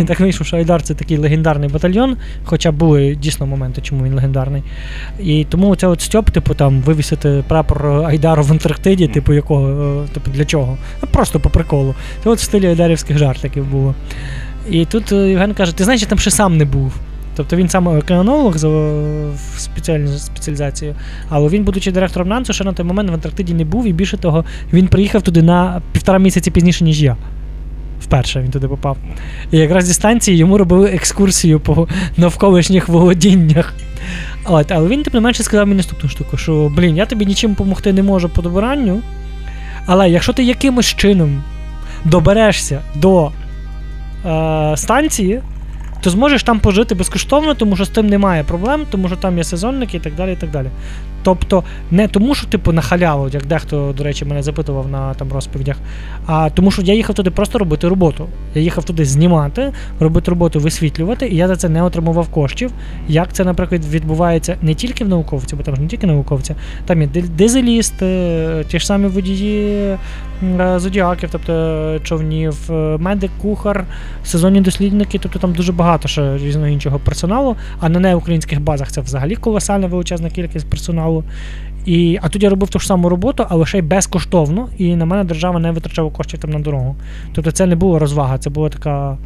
І 0.00 0.04
так 0.04 0.20
вийшло, 0.20 0.46
що 0.46 0.56
Айдар 0.56 0.82
це 0.82 0.94
такий 0.94 1.16
легендарний 1.16 1.68
батальйон, 1.68 2.16
хоча 2.44 2.72
були 2.72 3.14
дійсно 3.14 3.46
моменти, 3.46 3.80
чому 3.80 4.04
він 4.04 4.14
легендарний. 4.14 4.62
І 5.20 5.46
тому 5.48 5.76
це 5.76 5.86
от 5.86 6.00
Стьоп, 6.00 6.30
типу, 6.30 6.54
там 6.54 6.80
вивісити 6.80 7.44
прапор 7.48 7.86
Айдару 7.86 8.42
в 8.42 8.52
Антарктиді, 8.52 9.04
Мгм. 9.04 9.12
типу, 9.14 9.32
якого, 9.32 9.68
е, 10.04 10.08
типу, 10.14 10.30
для 10.30 10.44
чого? 10.44 10.78
Ну, 11.02 11.08
просто 11.12 11.40
по 11.40 11.50
приколу. 11.50 11.94
Це 12.24 12.30
от 12.30 12.38
в 12.38 12.42
стилі 12.42 12.66
айдарівських 12.66 13.18
жартиків 13.18 13.64
було. 13.66 13.94
І 14.70 14.84
тут 14.84 15.12
е, 15.12 15.16
Євген 15.16 15.54
каже: 15.54 15.76
ти 15.76 15.84
знаєш, 15.84 16.02
я 16.02 16.08
там 16.08 16.18
ще 16.18 16.30
сам 16.30 16.56
не 16.56 16.64
був. 16.64 16.92
Тобто 17.38 17.56
він 17.56 17.68
сам 17.68 17.86
океанолог 17.86 18.56
за 18.56 18.68
спеціальною 19.56 20.18
спеціалізацією, 20.18 20.96
але 21.28 21.48
він, 21.48 21.64
будучи 21.64 21.92
директором 21.92 22.28
НАНЦу, 22.28 22.52
ще 22.52 22.64
на 22.64 22.72
той 22.72 22.86
момент 22.86 23.10
в 23.10 23.14
Антарктиді 23.14 23.54
не 23.54 23.64
був, 23.64 23.86
і 23.86 23.92
більше 23.92 24.16
того, 24.16 24.44
він 24.72 24.88
приїхав 24.88 25.22
туди 25.22 25.42
на 25.42 25.82
півтора 25.92 26.18
місяці 26.18 26.50
пізніше, 26.50 26.84
ніж 26.84 27.02
я. 27.02 27.16
Вперше 28.00 28.40
він 28.40 28.50
туди 28.50 28.68
попав. 28.68 28.96
І 29.50 29.58
якраз 29.58 29.84
зі 29.84 29.94
станції 29.94 30.36
йому 30.36 30.58
робили 30.58 30.90
екскурсію 30.90 31.60
по 31.60 31.88
навколишніх 32.16 32.88
володіннях. 32.88 33.74
От, 34.44 34.72
але 34.72 34.88
він, 34.88 35.02
тим 35.02 35.12
не 35.14 35.20
менше, 35.20 35.42
сказав 35.42 35.66
мені 35.66 35.76
наступну 35.76 36.10
штуку: 36.10 36.36
що 36.36 36.72
блін, 36.76 36.96
я 36.96 37.06
тобі 37.06 37.26
нічим 37.26 37.50
допомогти 37.50 37.92
не 37.92 38.02
можу 38.02 38.28
по 38.28 38.42
добиранню, 38.42 39.00
але 39.86 40.10
якщо 40.10 40.32
ти 40.32 40.44
якимось 40.44 40.86
чином 40.86 41.42
доберешся 42.04 42.80
до 42.94 43.30
е, 44.26 44.76
станції, 44.76 45.40
то 46.00 46.10
зможеш 46.10 46.42
там 46.42 46.60
пожити 46.60 46.94
безкоштовно, 46.94 47.54
тому 47.54 47.76
що 47.76 47.84
з 47.84 47.88
тим 47.88 48.06
немає 48.06 48.44
проблем, 48.44 48.86
тому 48.90 49.08
що 49.08 49.16
там 49.16 49.38
є 49.38 49.44
сезонники 49.44 49.96
і 49.96 50.00
так 50.00 50.14
далі. 50.14 50.32
і 50.32 50.36
так 50.36 50.50
далі. 50.50 50.68
Тобто, 51.22 51.64
не 51.90 52.08
тому, 52.08 52.34
що 52.34 52.46
типу 52.46 52.72
на 52.72 52.82
халяву, 52.82 53.28
як 53.28 53.46
дехто, 53.46 53.94
до 53.96 54.04
речі, 54.04 54.24
мене 54.24 54.42
запитував 54.42 54.88
на 54.88 55.14
там 55.14 55.32
розповідях, 55.32 55.76
а 56.26 56.50
тому, 56.50 56.70
що 56.70 56.82
я 56.82 56.94
їхав 56.94 57.16
туди 57.16 57.30
просто 57.30 57.58
робити 57.58 57.88
роботу. 57.88 58.26
Я 58.54 58.62
їхав 58.62 58.84
туди 58.84 59.04
знімати, 59.04 59.72
робити 60.00 60.30
роботу, 60.30 60.60
висвітлювати, 60.60 61.28
і 61.28 61.36
я 61.36 61.48
за 61.48 61.56
це 61.56 61.68
не 61.68 61.82
отримував 61.82 62.28
коштів. 62.28 62.70
Як 63.08 63.32
це, 63.32 63.44
наприклад, 63.44 63.84
відбувається 63.84 64.56
не 64.62 64.74
тільки 64.74 65.04
в 65.04 65.08
науковці, 65.08 65.56
бо 65.56 65.62
там 65.62 65.76
ж 65.76 65.80
не 65.82 65.88
тільки 65.88 66.06
науковці, 66.06 66.54
там 66.86 67.02
є 67.02 67.08
дизелісти, 67.36 68.64
ті 68.68 68.78
ж 68.78 68.86
самі 68.86 69.06
водії 69.06 69.96
е, 70.60 70.78
зодіаків, 70.78 71.28
тобто 71.32 71.98
човнів, 72.04 72.70
е, 72.70 72.72
медик, 72.98 73.30
кухар, 73.42 73.86
сезонні 74.24 74.60
дослідники, 74.60 75.18
тобто 75.22 75.38
там 75.38 75.52
дуже 75.52 75.72
багато 75.72 76.08
ще 76.08 76.36
різного 76.36 76.68
іншого 76.68 76.98
персоналу, 76.98 77.56
а 77.80 77.88
на 77.88 78.00
неукраїнських 78.00 78.60
базах 78.60 78.92
це 78.92 79.00
взагалі 79.00 79.36
колосальна 79.36 79.86
величезна 79.86 80.30
кількість 80.30 80.70
персоналу. 80.70 81.07
І, 81.86 82.18
а 82.22 82.28
тут 82.28 82.42
я 82.42 82.50
робив 82.50 82.68
ту 82.68 82.78
ж 82.78 82.86
саму 82.86 83.08
роботу, 83.08 83.46
але 83.48 83.66
ще 83.66 83.78
й 83.78 83.82
безкоштовно, 83.82 84.68
і 84.78 84.96
на 84.96 85.04
мене 85.04 85.24
держава 85.24 85.58
не 85.58 85.70
витрачала 85.70 86.10
коштів 86.10 86.40
там 86.40 86.50
на 86.50 86.58
дорогу. 86.58 86.96
Тобто 87.32 87.50
це 87.50 87.66
не 87.66 87.76
була 87.76 87.98
розвага, 87.98 88.38
це 88.38 88.50
була 88.50 88.68
така 88.68 89.18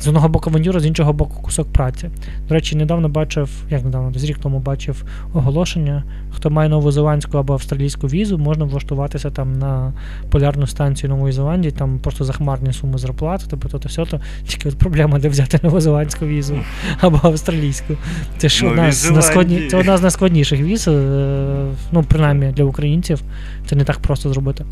з 0.00 0.08
одного 0.08 0.28
боку 0.28 0.50
авантюра, 0.50 0.80
з 0.80 0.86
іншого 0.86 1.12
боку 1.12 1.42
кусок 1.42 1.72
праці. 1.72 2.10
До 2.48 2.54
речі, 2.54 2.76
недавно 2.76 3.08
бачив, 3.08 3.50
як 3.70 3.84
недавно, 3.84 4.10
десь 4.10 4.24
рік 4.24 4.38
тому 4.38 4.58
бачив 4.58 5.04
оголошення, 5.34 6.04
хто 6.30 6.50
має 6.50 6.68
новозеландську 6.68 7.38
або 7.38 7.52
австралійську 7.52 8.06
візу, 8.06 8.38
можна 8.38 8.64
влаштуватися 8.64 9.30
там 9.30 9.58
на 9.58 9.92
полярну 10.30 10.66
станцію 10.66 11.10
Нової 11.10 11.32
Зеландії, 11.32 11.72
там 11.72 11.98
просто 11.98 12.24
захмарні 12.24 12.72
суми 12.72 12.98
зарплат, 12.98 13.46
тобто 13.50 13.68
то, 13.68 13.78
то 13.78 13.88
все, 13.88 14.04
то 14.04 14.20
тільки 14.46 14.68
от 14.68 14.78
проблема, 14.78 15.18
де 15.18 15.28
взяти 15.28 15.60
новозеландську 15.62 16.26
візу 16.26 16.58
або 17.00 17.20
австралійську. 17.22 17.94
Це 18.38 18.48
ж 18.48 18.66
одна 18.66 18.92
з, 18.92 19.10
наскладні, 19.10 19.68
це 19.68 19.76
одна 19.76 19.96
з 19.96 20.02
найскладніших 20.02 20.60
віз, 20.60 20.88
е, 20.88 21.66
ну, 21.92 22.02
принаймні 22.02 22.52
для 22.52 22.64
українців. 22.64 23.22
Це 23.66 23.76
не 23.76 23.84
так 23.84 23.98
просто 23.98 24.28
зробити. 24.28 24.64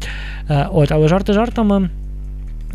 Е, 0.50 0.68
От, 0.72 0.92
але 0.92 1.08
жарти 1.08 1.32
жартами. 1.32 1.90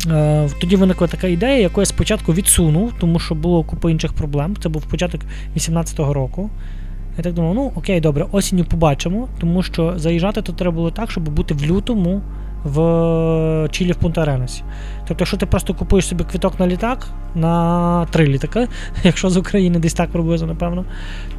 Е, 0.08 0.48
Тоді 0.60 0.76
виникла 0.76 1.06
така 1.06 1.26
ідея, 1.26 1.58
яку 1.58 1.80
я 1.80 1.86
спочатку 1.86 2.32
відсунув, 2.32 2.92
тому 3.00 3.18
що 3.18 3.34
було 3.34 3.62
купа 3.62 3.90
інших 3.90 4.12
проблем. 4.12 4.56
Це 4.62 4.68
був 4.68 4.82
початок 4.86 5.20
18-го 5.56 6.14
року. 6.14 6.50
Я 7.16 7.24
так 7.24 7.34
думав, 7.34 7.54
ну 7.54 7.72
окей, 7.74 8.00
добре, 8.00 8.26
осінню 8.32 8.64
побачимо, 8.64 9.28
тому 9.40 9.62
що 9.62 9.92
заїжджати 9.96 10.42
тут 10.42 10.56
треба 10.56 10.76
було 10.76 10.90
так, 10.90 11.10
щоб 11.10 11.28
бути 11.28 11.54
в 11.54 11.64
лютому 11.66 12.22
в 12.64 13.68
Чилі 13.70 13.92
в 13.92 13.96
Пунта-Аренасі. 13.96 14.62
Тобто, 14.98 15.16
якщо 15.18 15.36
ти 15.36 15.46
просто 15.46 15.74
купуєш 15.74 16.06
собі 16.06 16.24
квиток 16.24 16.60
на 16.60 16.66
літак, 16.66 17.06
на 17.34 18.06
три 18.10 18.26
літаки, 18.26 18.68
якщо 19.02 19.30
з 19.30 19.36
України 19.36 19.78
десь 19.78 19.94
так 19.94 20.10
приблизно, 20.10 20.46
напевно, 20.46 20.84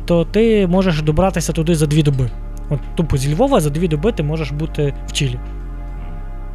то 0.06 0.26
ти 0.26 0.68
можеш 0.68 1.02
добратися 1.02 1.54
туди 1.54 1.76
за 1.76 1.88
дві 1.88 2.04
доби. 2.04 2.30
От 2.70 2.80
тупо 2.96 3.18
зі 3.18 3.34
Львова 3.34 3.60
за 3.60 3.70
дві 3.70 3.88
доби 3.88 4.12
ти 4.12 4.24
можеш 4.24 4.52
бути 4.52 4.94
в 5.08 5.12
Чилі. 5.12 5.40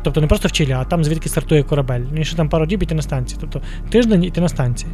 Тобто 0.06 0.20
не 0.20 0.26
просто 0.26 0.48
в 0.48 0.52
Чилі, 0.52 0.72
а 0.72 0.84
там 0.84 1.04
звідки 1.04 1.28
стартує 1.28 1.62
корабель. 1.62 2.00
Ну, 2.12 2.20
і 2.20 2.24
ще 2.24 2.36
там 2.36 2.48
пару 2.48 2.66
діб 2.66 2.82
і 2.82 2.86
ти 2.86 2.94
на 2.94 3.02
станції. 3.02 3.38
Тобто 3.40 3.60
тиждень 3.90 4.24
і 4.24 4.30
ти 4.30 4.40
на 4.40 4.48
станції. 4.48 4.92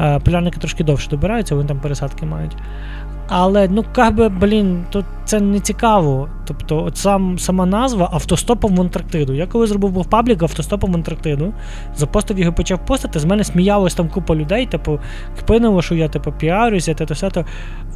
Е, 0.00 0.18
Полярники 0.18 0.60
трошки 0.60 0.84
довше 0.84 1.10
добираються, 1.10 1.54
вони 1.54 1.68
там 1.68 1.80
пересадки 1.80 2.26
мають. 2.26 2.56
Але 3.32 3.68
ну 3.68 3.84
как 3.92 4.14
би, 4.14 4.28
блін, 4.28 4.84
то 4.90 5.04
це 5.24 5.40
не 5.40 5.60
цікаво. 5.60 6.28
Тобто, 6.46 6.84
от 6.84 6.96
сам, 6.96 7.38
сама 7.38 7.66
назва 7.66 8.08
автостопом 8.12 8.76
в 8.76 8.80
Антарктиду. 8.80 9.32
Я 9.32 9.46
коли 9.46 9.66
зробив 9.66 9.90
був 9.90 10.06
паблік 10.10 10.42
автостопом 10.42 10.92
в 10.92 10.94
Антарктиду, 10.94 11.52
запостив 11.96 12.38
його 12.38 12.52
почав 12.52 12.86
постати, 12.86 13.18
з 13.18 13.24
мене 13.24 13.44
сміялось 13.44 13.94
там 13.94 14.08
купа 14.08 14.34
людей, 14.34 14.66
типу, 14.66 14.98
кпинило, 15.38 15.82
що 15.82 15.94
я 15.94 16.08
типу 16.08 16.32
піарюся, 16.32 16.94
те 16.94 17.06
то 17.06 17.14
все 17.14 17.30
то. 17.30 17.44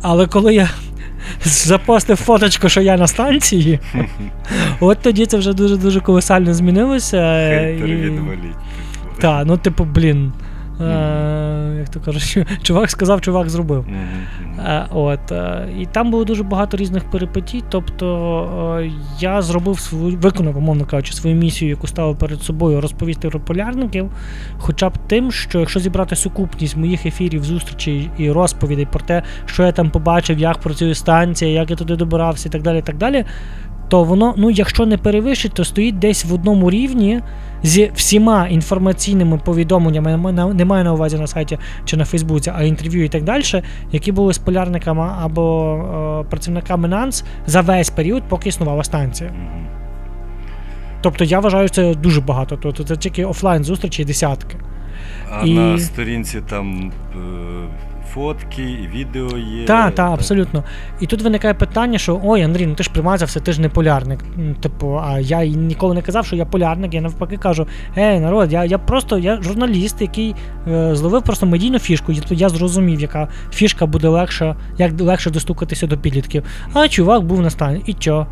Але 0.02 0.26
коли 0.26 0.54
я 0.54 0.68
запостив 1.44 2.16
фоточку, 2.16 2.68
що 2.68 2.80
я 2.80 2.96
на 2.96 3.06
станції, 3.06 3.80
от 4.80 4.98
тоді 5.02 5.26
це 5.26 5.36
вже 5.38 5.52
дуже-дуже 5.52 6.00
колосально 6.00 6.54
змінилося. 6.54 7.48
Хейтери 7.50 7.90
і- 7.90 7.96
відваліть. 7.96 8.56
Так, 9.20 9.46
ну 9.46 9.56
типу, 9.56 9.84
блін. 9.84 10.32
Е, 10.80 11.76
як 11.78 11.88
то 11.88 12.00
кажуть, 12.00 12.46
чувак 12.62 12.90
сказав, 12.90 13.20
чувак 13.20 13.48
зробив. 13.48 13.86
Е, 14.58 14.86
От, 14.90 15.32
е, 15.32 15.68
і 15.78 15.86
там 15.86 16.10
було 16.10 16.24
дуже 16.24 16.42
багато 16.42 16.76
різних 16.76 17.04
перипетій. 17.10 17.62
Тобто 17.68 18.78
е, 18.82 18.90
я 19.20 19.42
зробив 19.42 19.78
свою, 19.78 20.16
виконав, 20.16 20.58
умовно 20.58 20.84
кажучи, 20.86 21.12
свою 21.12 21.36
місію, 21.36 21.68
яку 21.68 21.86
ставив 21.86 22.18
перед 22.18 22.42
собою 22.42 22.80
розповісти 22.80 23.28
про 23.28 23.40
полярників, 23.40 24.10
хоча 24.58 24.88
б 24.88 24.98
тим, 25.06 25.32
що 25.32 25.60
якщо 25.60 25.80
зібрати 25.80 26.16
сукупність 26.16 26.76
моїх 26.76 27.06
ефірів, 27.06 27.44
зустрічей 27.44 28.10
і 28.18 28.30
розповідей 28.30 28.86
про 28.86 29.00
те, 29.00 29.22
що 29.46 29.62
я 29.62 29.72
там 29.72 29.90
побачив, 29.90 30.38
як 30.38 30.58
працює 30.58 30.94
станція, 30.94 31.50
як 31.50 31.70
я 31.70 31.76
туди 31.76 31.96
добирався 31.96 32.48
і 32.48 32.52
так 32.52 32.62
далі, 32.62 32.78
і 32.78 32.82
так 32.82 32.96
далі, 32.96 33.24
то 33.88 34.04
воно, 34.04 34.34
ну, 34.36 34.50
якщо 34.50 34.86
не 34.86 34.98
перевищить, 34.98 35.52
то 35.52 35.64
стоїть 35.64 35.98
десь 35.98 36.24
в 36.24 36.34
одному 36.34 36.70
рівні 36.70 37.20
зі 37.62 37.90
всіма 37.94 38.48
інформаційними 38.48 39.38
повідомленнями, 39.44 40.32
не 40.54 40.64
маю 40.64 40.84
на 40.84 40.92
увазі 40.92 41.18
на 41.18 41.26
сайті 41.26 41.58
чи 41.84 41.96
на 41.96 42.04
Фейсбуці, 42.04 42.52
а 42.56 42.62
інтерв'ю 42.62 43.04
і 43.04 43.08
так 43.08 43.24
далі, 43.24 43.42
які 43.92 44.12
були 44.12 44.34
з 44.34 44.38
полярниками 44.38 45.10
або 45.22 45.76
е, 46.24 46.30
працівниками 46.30 46.88
НАНС 46.88 47.24
за 47.46 47.60
весь 47.60 47.90
період, 47.90 48.22
поки 48.28 48.48
існувала 48.48 48.84
станція. 48.84 49.30
Тобто 51.00 51.24
я 51.24 51.40
вважаю, 51.40 51.68
це 51.68 51.94
дуже 51.94 52.20
багато. 52.20 52.58
Тобто 52.62 52.84
це 52.84 52.96
тільки 52.96 53.24
офлайн 53.24 53.64
зустрічі 53.64 54.04
десятки. 54.04 54.56
А 55.30 55.46
І- 55.46 55.54
на 55.54 55.78
сторінці 55.78 56.40
там 56.50 56.92
е, 57.12 57.18
фотки, 58.14 58.62
і 58.62 58.88
відео 58.94 59.38
є. 59.38 59.64
Так, 59.64 59.94
так, 59.94 60.10
абсолютно. 60.10 60.64
І 61.00 61.06
тут 61.06 61.22
виникає 61.22 61.54
питання, 61.54 61.98
що 61.98 62.20
ой, 62.24 62.42
Андрій, 62.42 62.66
ну 62.66 62.74
ти 62.74 62.82
ж 62.82 62.90
примазався, 62.90 63.40
ти 63.40 63.52
ж 63.52 63.60
не 63.60 63.68
полярник. 63.68 64.24
Типу, 64.60 65.00
а 65.04 65.18
я 65.18 65.46
ніколи 65.46 65.94
не 65.94 66.02
казав, 66.02 66.26
що 66.26 66.36
я 66.36 66.44
полярник. 66.44 66.94
Я 66.94 67.00
навпаки 67.00 67.36
кажу: 67.36 67.66
ей, 67.98 68.20
народ, 68.20 68.52
я, 68.52 68.64
я 68.64 68.78
просто 68.78 69.18
я 69.18 69.42
журналіст, 69.42 70.00
який 70.00 70.34
е, 70.68 70.94
зловив 70.94 71.22
просто 71.22 71.46
медійну 71.46 71.78
фішку. 71.78 72.12
Я, 72.12 72.22
я 72.30 72.48
зрозумів, 72.48 73.00
яка 73.00 73.28
фішка 73.52 73.86
буде 73.86 74.08
легша, 74.08 74.56
як 74.78 75.00
легше 75.00 75.30
достукатися 75.30 75.86
до 75.86 75.98
підлітків. 75.98 76.44
А 76.72 76.88
чувак 76.88 77.22
був 77.22 77.40
на 77.40 77.50
стані. 77.50 77.82
І 77.86 77.92
чо? 77.92 78.26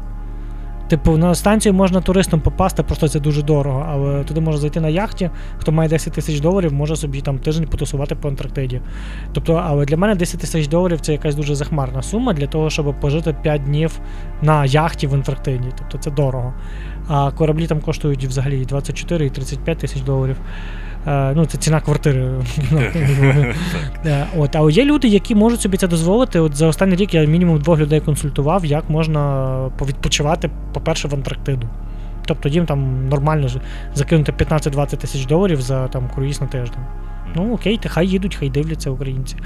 Типу, 0.93 1.17
на 1.17 1.35
станцію 1.35 1.75
можна 1.75 2.01
туристам 2.01 2.41
попасти, 2.41 2.83
просто 2.83 3.09
це 3.09 3.21
дуже 3.21 3.43
дорого, 3.43 3.87
але 3.89 4.25
туди 4.25 4.41
можна 4.41 4.61
зайти 4.61 4.81
на 4.81 4.89
яхті, 4.89 5.31
хто 5.59 5.73
має 5.73 5.89
10 5.89 6.13
тисяч 6.13 6.41
доларів, 6.41 6.73
може 6.73 6.97
собі 6.97 7.21
там 7.21 7.39
тиждень 7.39 7.69
потусувати 7.69 8.15
по 8.15 8.29
Антарктиді. 8.29 8.81
Тобто, 9.33 9.55
але 9.67 9.85
для 9.85 9.97
мене 9.97 10.15
10 10.15 10.41
тисяч 10.41 10.67
доларів 10.67 11.01
це 11.01 11.13
якась 11.13 11.35
дуже 11.35 11.55
захмарна 11.55 12.03
сума 12.03 12.33
для 12.33 12.47
того, 12.47 12.71
щоб 12.71 13.01
пожити 13.01 13.37
5 13.43 13.65
днів 13.65 14.01
на 14.43 14.65
яхті 14.65 15.07
в 15.07 15.15
Антарктиді. 15.15 15.69
Тобто 15.79 15.99
це 15.99 16.11
дорого. 16.11 16.55
А 17.09 17.31
кораблі 17.31 17.67
там 17.67 17.81
коштують 17.81 18.25
взагалі 18.25 18.65
24 18.65 19.27
і 19.27 19.31
35 19.31 19.79
тисяч 19.79 20.03
доларів. 20.03 20.37
Е, 21.07 21.33
ну, 21.37 21.47
це 21.47 21.59
ціна 21.59 21.81
квартири. 21.81 22.31
Е, 24.07 24.27
От, 24.37 24.57
а 24.57 24.71
є 24.71 24.85
люди, 24.85 25.09
які 25.09 25.35
можуть 25.35 25.61
собі 25.61 25.77
це 25.77 25.89
дозволити. 25.89 26.41
От 26.41 26.57
за 26.57 26.67
останній 26.67 26.97
рік 26.97 27.15
я 27.15 27.25
мінімум 27.25 27.59
двох 27.59 27.79
людей 27.79 28.01
консультував, 28.01 28.65
як 28.65 28.91
можна 28.91 29.53
повідпочивати, 29.79 30.51
по-перше, 30.73 31.09
в 31.09 31.15
Антарктиду. 31.15 31.69
Тобто 32.27 32.49
їм 32.49 32.67
там 32.67 33.09
нормально 33.09 33.49
закинути 33.95 34.33
15-20 34.33 34.97
тисяч 34.97 35.27
доларів 35.27 35.61
за 35.61 35.89
там 35.89 36.11
круїз 36.15 36.41
на 36.41 36.47
тиждень. 36.47 36.83
Ну 37.37 37.55
окей, 37.55 37.81
хай 37.87 38.07
їдуть, 38.07 38.35
хай 38.35 38.51
дивляться 38.51 38.91
українці. 38.91 39.37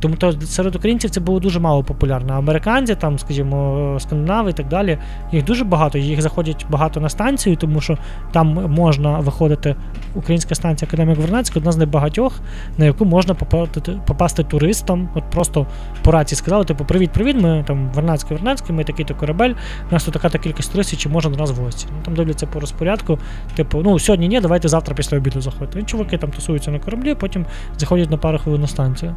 Тому 0.00 0.16
то 0.16 0.32
серед 0.32 0.76
українців 0.76 1.10
це 1.10 1.20
було 1.20 1.40
дуже 1.40 1.60
мало 1.60 1.84
популярно. 1.84 2.34
Американці, 2.34 2.94
там, 2.94 3.18
скажімо, 3.18 3.96
скандинави 4.00 4.50
і 4.50 4.52
так 4.52 4.68
далі, 4.68 4.98
їх 5.32 5.44
дуже 5.44 5.64
багато. 5.64 5.98
Їх 5.98 6.22
заходять 6.22 6.66
багато 6.70 7.00
на 7.00 7.08
станцію, 7.08 7.56
тому 7.56 7.80
що 7.80 7.98
там 8.32 8.48
можна 8.70 9.18
виходити. 9.18 9.76
Українська 10.14 10.54
станція 10.54 10.88
Академія 10.88 11.16
Вернацька 11.16 11.58
одна 11.58 11.72
з 11.72 11.76
небагатьох, 11.76 12.40
на 12.78 12.84
яку 12.84 13.04
можна 13.04 13.34
попасти, 13.34 14.00
попасти 14.06 14.44
туристам. 14.44 15.08
От 15.14 15.24
просто 15.30 15.66
по 16.02 16.10
рації 16.10 16.36
сказали, 16.36 16.64
типу, 16.64 16.84
привіт-привіт, 16.84 17.36
ми 17.40 17.64
там 17.66 17.90
Вернацький, 17.94 18.36
Вернацький, 18.36 18.76
ми 18.76 18.84
такий-то 18.84 19.14
корабель, 19.14 19.54
у 19.90 19.92
нас 19.92 20.04
тут 20.04 20.14
така 20.14 20.28
та 20.28 20.38
кількість 20.38 20.72
туристів, 20.72 20.98
чи 20.98 21.08
можна 21.08 21.30
до 21.30 21.36
нас 21.36 21.50
в 21.50 21.54
гості. 21.54 21.86
Ну, 21.96 22.02
там 22.04 22.14
дивляться 22.14 22.46
по 22.46 22.60
розпорядку, 22.60 23.18
типу, 23.56 23.82
ну 23.84 23.98
сьогодні 23.98 24.28
ні, 24.28 24.40
давайте 24.40 24.68
завтра 24.68 24.94
після 24.94 25.16
обіду 25.16 25.40
заходити. 25.40 25.82
Чуваки 25.82 26.18
там 26.18 26.30
тусуються 26.30 26.70
на 26.70 26.78
кораблі, 26.78 27.14
потім 27.14 27.33
заходять 27.76 28.10
на 28.10 28.16
пару 28.16 28.38
хвилин 28.38 28.60
на 28.60 28.66
станцію. 28.66 29.14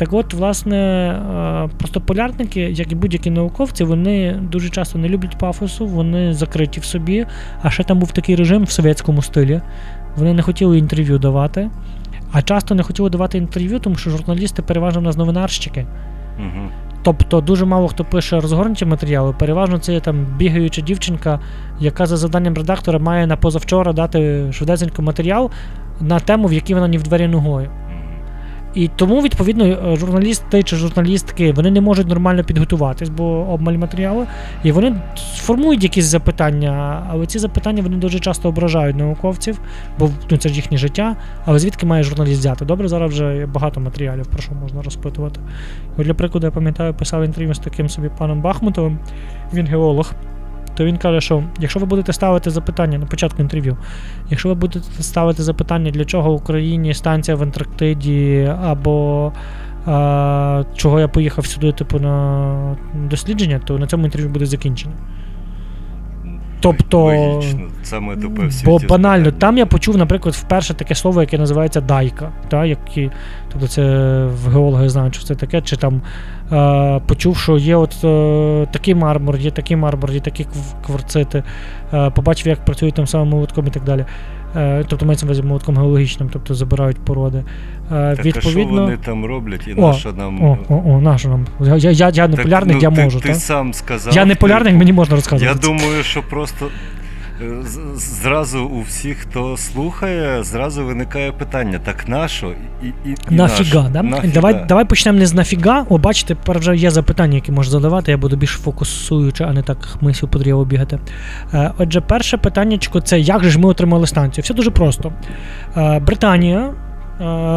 Так 0.00 0.12
от, 0.12 0.34
власне, 0.34 0.76
е, 0.76 1.68
просто 1.78 2.00
полярники, 2.00 2.60
як 2.60 2.92
і 2.92 2.94
будь-які 2.94 3.30
науковці, 3.30 3.84
вони 3.84 4.32
дуже 4.42 4.68
часто 4.68 4.98
не 4.98 5.08
люблять 5.08 5.38
пафосу, 5.38 5.86
вони 5.86 6.32
закриті 6.32 6.80
в 6.80 6.84
собі. 6.84 7.26
А 7.62 7.70
ще 7.70 7.84
там 7.84 7.98
був 7.98 8.12
такий 8.12 8.36
режим 8.36 8.64
в 8.64 8.70
совєтському 8.70 9.22
стилі. 9.22 9.60
Вони 10.16 10.32
не 10.32 10.42
хотіли 10.42 10.78
інтерв'ю 10.78 11.18
давати, 11.18 11.70
а 12.32 12.42
часто 12.42 12.74
не 12.74 12.82
хотіли 12.82 13.10
давати 13.10 13.38
інтерв'ю, 13.38 13.78
тому 13.78 13.96
що 13.96 14.10
журналісти 14.10 14.62
переважно 14.62 15.00
в 15.00 15.04
нас 15.04 15.16
новинарщики. 15.16 15.86
Угу. 16.38 16.68
Тобто 17.02 17.40
дуже 17.40 17.64
мало 17.64 17.88
хто 17.88 18.04
пише 18.04 18.40
розгорнуті 18.40 18.84
матеріали. 18.84 19.34
Переважно 19.38 19.78
це 19.78 19.92
є 19.92 20.00
там 20.00 20.26
бігаюча 20.36 20.80
дівчинка, 20.80 21.40
яка 21.80 22.06
за 22.06 22.16
заданням 22.16 22.54
редактора 22.54 22.98
має 22.98 23.26
на 23.26 23.36
позавчора 23.36 23.92
дати 23.92 24.52
швидесенько 24.52 25.02
матеріал 25.02 25.50
на 26.00 26.20
тему, 26.20 26.48
в 26.48 26.52
якій 26.52 26.74
вона 26.74 26.88
ні 26.88 26.98
в 26.98 27.02
двері 27.02 27.28
ногою. 27.28 27.70
І 28.74 28.90
тому, 28.96 29.22
відповідно, 29.22 29.64
е, 29.64 29.96
журналісти 29.96 30.62
чи 30.62 30.76
журналістки 30.76 31.52
вони 31.52 31.70
не 31.70 31.80
можуть 31.80 32.08
нормально 32.08 32.44
підготуватись, 32.44 33.08
бо 33.08 33.24
обмаль 33.24 33.76
матеріалу, 33.76 34.26
і 34.64 34.72
вони 34.72 34.96
сформують 35.16 35.82
якісь 35.82 36.04
запитання, 36.04 37.02
але 37.10 37.26
ці 37.26 37.38
запитання 37.38 37.82
вони 37.82 37.96
дуже 37.96 38.18
часто 38.18 38.48
ображають 38.48 38.96
науковців, 38.96 39.60
бо 39.98 40.10
ну, 40.30 40.36
це 40.36 40.48
ж 40.48 40.54
їхнє 40.54 40.78
життя. 40.78 41.16
Але 41.44 41.58
звідки 41.58 41.86
має 41.86 42.02
журналіст 42.02 42.40
взяти? 42.40 42.64
Добре, 42.64 42.88
зараз 42.88 43.10
вже 43.10 43.46
багато 43.46 43.80
матеріалів, 43.80 44.26
про 44.26 44.42
що 44.42 44.54
можна 44.54 44.82
розпитувати. 44.82 45.40
Для 45.98 46.14
прикладу, 46.14 46.46
я 46.46 46.50
пам'ятаю, 46.50 46.94
писав 46.94 47.24
інтерв'ю 47.24 47.54
з 47.54 47.58
таким 47.58 47.88
собі 47.88 48.10
паном 48.18 48.42
Бахмутовим, 48.42 48.98
він 49.54 49.66
геолог. 49.66 50.12
То 50.80 50.86
він 50.86 50.96
каже, 50.96 51.20
що 51.20 51.42
якщо 51.58 51.80
ви 51.80 51.86
будете 51.86 52.12
ставити 52.12 52.50
запитання 52.50 52.98
на 52.98 53.06
початку 53.06 53.42
інтерв'ю, 53.42 53.76
якщо 54.30 54.48
ви 54.48 54.54
будете 54.54 55.02
ставити 55.02 55.42
запитання, 55.42 55.90
для 55.90 56.04
чого 56.04 56.32
в 56.32 56.34
Україні 56.34 56.94
станція 56.94 57.36
в 57.36 57.42
Антарктиді, 57.42 58.52
або 58.62 59.32
а, 59.86 60.64
чого 60.74 61.00
я 61.00 61.08
поїхав 61.08 61.46
сюди, 61.46 61.72
типу, 61.72 61.98
на 61.98 62.76
дослідження, 62.94 63.60
то 63.64 63.78
на 63.78 63.86
цьому 63.86 64.04
інтерв'ю 64.04 64.30
буде 64.30 64.46
закінчено. 64.46 64.94
Тобто- 66.60 66.98
Логічно. 67.04 67.60
Тупе 68.22 68.46
в 68.46 68.52
світі 68.52 68.64
Бо 68.66 68.78
банально, 68.88 69.30
там 69.30 69.58
я 69.58 69.66
почув, 69.66 69.96
наприклад, 69.96 70.34
вперше 70.34 70.74
таке 70.74 70.94
слово, 70.94 71.20
яке 71.20 71.38
називається 71.38 71.80
дайка. 71.80 72.30
Та, 72.48 72.64
які, 72.64 73.10
тобто 73.52 73.68
це 73.68 73.82
в 74.24 74.48
геологи 74.52 74.88
знають, 74.88 75.14
що 75.14 75.24
це 75.24 75.34
таке, 75.34 75.60
чи 75.62 75.76
там 75.76 76.02
е, 76.52 77.00
почув, 77.06 77.36
що 77.36 77.58
є 77.58 77.76
от 77.76 78.04
е, 78.04 78.66
такий 78.72 78.94
мармур, 78.94 79.36
є 79.36 79.50
такий 79.50 79.76
мармур, 79.76 80.10
є 80.12 80.20
такі 80.20 80.42
кв- 80.44 80.86
кварцити, 80.86 81.42
е, 81.94 82.10
побачив, 82.10 82.48
як 82.48 82.64
працюють 82.64 82.94
там 82.94 83.06
саме 83.06 83.24
молотком 83.24 83.66
і 83.66 83.70
так 83.70 83.84
далі. 83.84 84.04
Е, 84.56 84.84
тобто 84.88 85.06
мається 85.06 85.26
увазі 85.26 85.42
молотком 85.42 85.76
геологічним, 85.76 86.30
тобто 86.32 86.54
забирають 86.54 86.96
породи. 86.96 87.44
Е, 87.92 88.16
Так, 88.16 88.26
а 88.36 88.40
що 88.40 88.64
вони 88.64 88.96
там 88.96 89.24
роблять 89.26 89.60
і 89.66 89.72
О, 89.72 89.74
на 89.76 90.12
нам. 90.12 90.42
о, 90.42 90.58
о, 90.68 90.82
о, 90.86 91.00
наша 91.00 91.28
нам? 91.28 91.46
Я, 91.60 91.76
я, 91.76 91.90
я, 92.10 92.28
не 92.28 92.36
Так, 92.36 92.44
полярник, 92.44 92.74
ну, 92.74 92.82
я 92.82 92.90
ти, 92.90 93.02
можу, 93.02 93.20
Ти 93.20 93.28
так? 93.28 93.36
сам 93.36 93.74
сказав. 93.74 94.14
Я 94.14 94.24
не 94.24 94.34
типу, 94.34 94.40
полярник, 94.40 94.74
мені 94.74 94.92
можна 94.92 95.16
Я 95.44 95.54
думаю, 95.54 96.02
що 96.02 96.22
просто 96.22 96.66
зразу 97.96 98.64
у 98.64 98.80
всіх, 98.82 99.16
хто 99.18 99.56
слухає, 99.56 100.42
зразу 100.42 100.84
виникає 100.84 101.32
питання: 101.32 101.80
так 101.84 102.08
нащо? 102.08 102.46
І, 102.82 102.86
і, 102.86 103.10
і 103.30 103.34
Нафіга, 103.34 103.82
нащо? 103.82 103.90
да? 103.92 104.02
Нафіга? 104.02 104.32
Давай, 104.34 104.64
давай 104.68 104.84
почнемо 104.84 105.18
не 105.18 105.26
з 105.26 105.34
нафіга. 105.34 105.86
О, 105.88 105.98
бачите, 105.98 106.34
тепер 106.34 106.58
вже 106.58 106.76
є 106.76 106.90
запитання, 106.90 107.34
які 107.34 107.52
можеш 107.52 107.72
задавати, 107.72 108.10
я 108.10 108.16
буду 108.18 108.36
більш 108.36 108.50
фокусуючи, 108.50 109.44
а 109.44 109.52
не 109.52 109.62
так 109.62 109.88
мисю 110.00 110.28
подріво 110.28 110.64
бігати. 110.64 110.98
Е, 111.54 111.70
отже, 111.78 112.00
перше 112.00 112.36
питаннячко 112.36 113.00
це 113.00 113.20
як 113.20 113.44
же 113.44 113.50
ж 113.50 113.58
ми 113.58 113.68
отримали 113.68 114.06
станцію? 114.06 114.42
Все 114.42 114.54
дуже 114.54 114.70
просто. 114.70 115.12
Е, 115.76 115.98
Британія. 116.00 116.58
е, 116.60 116.74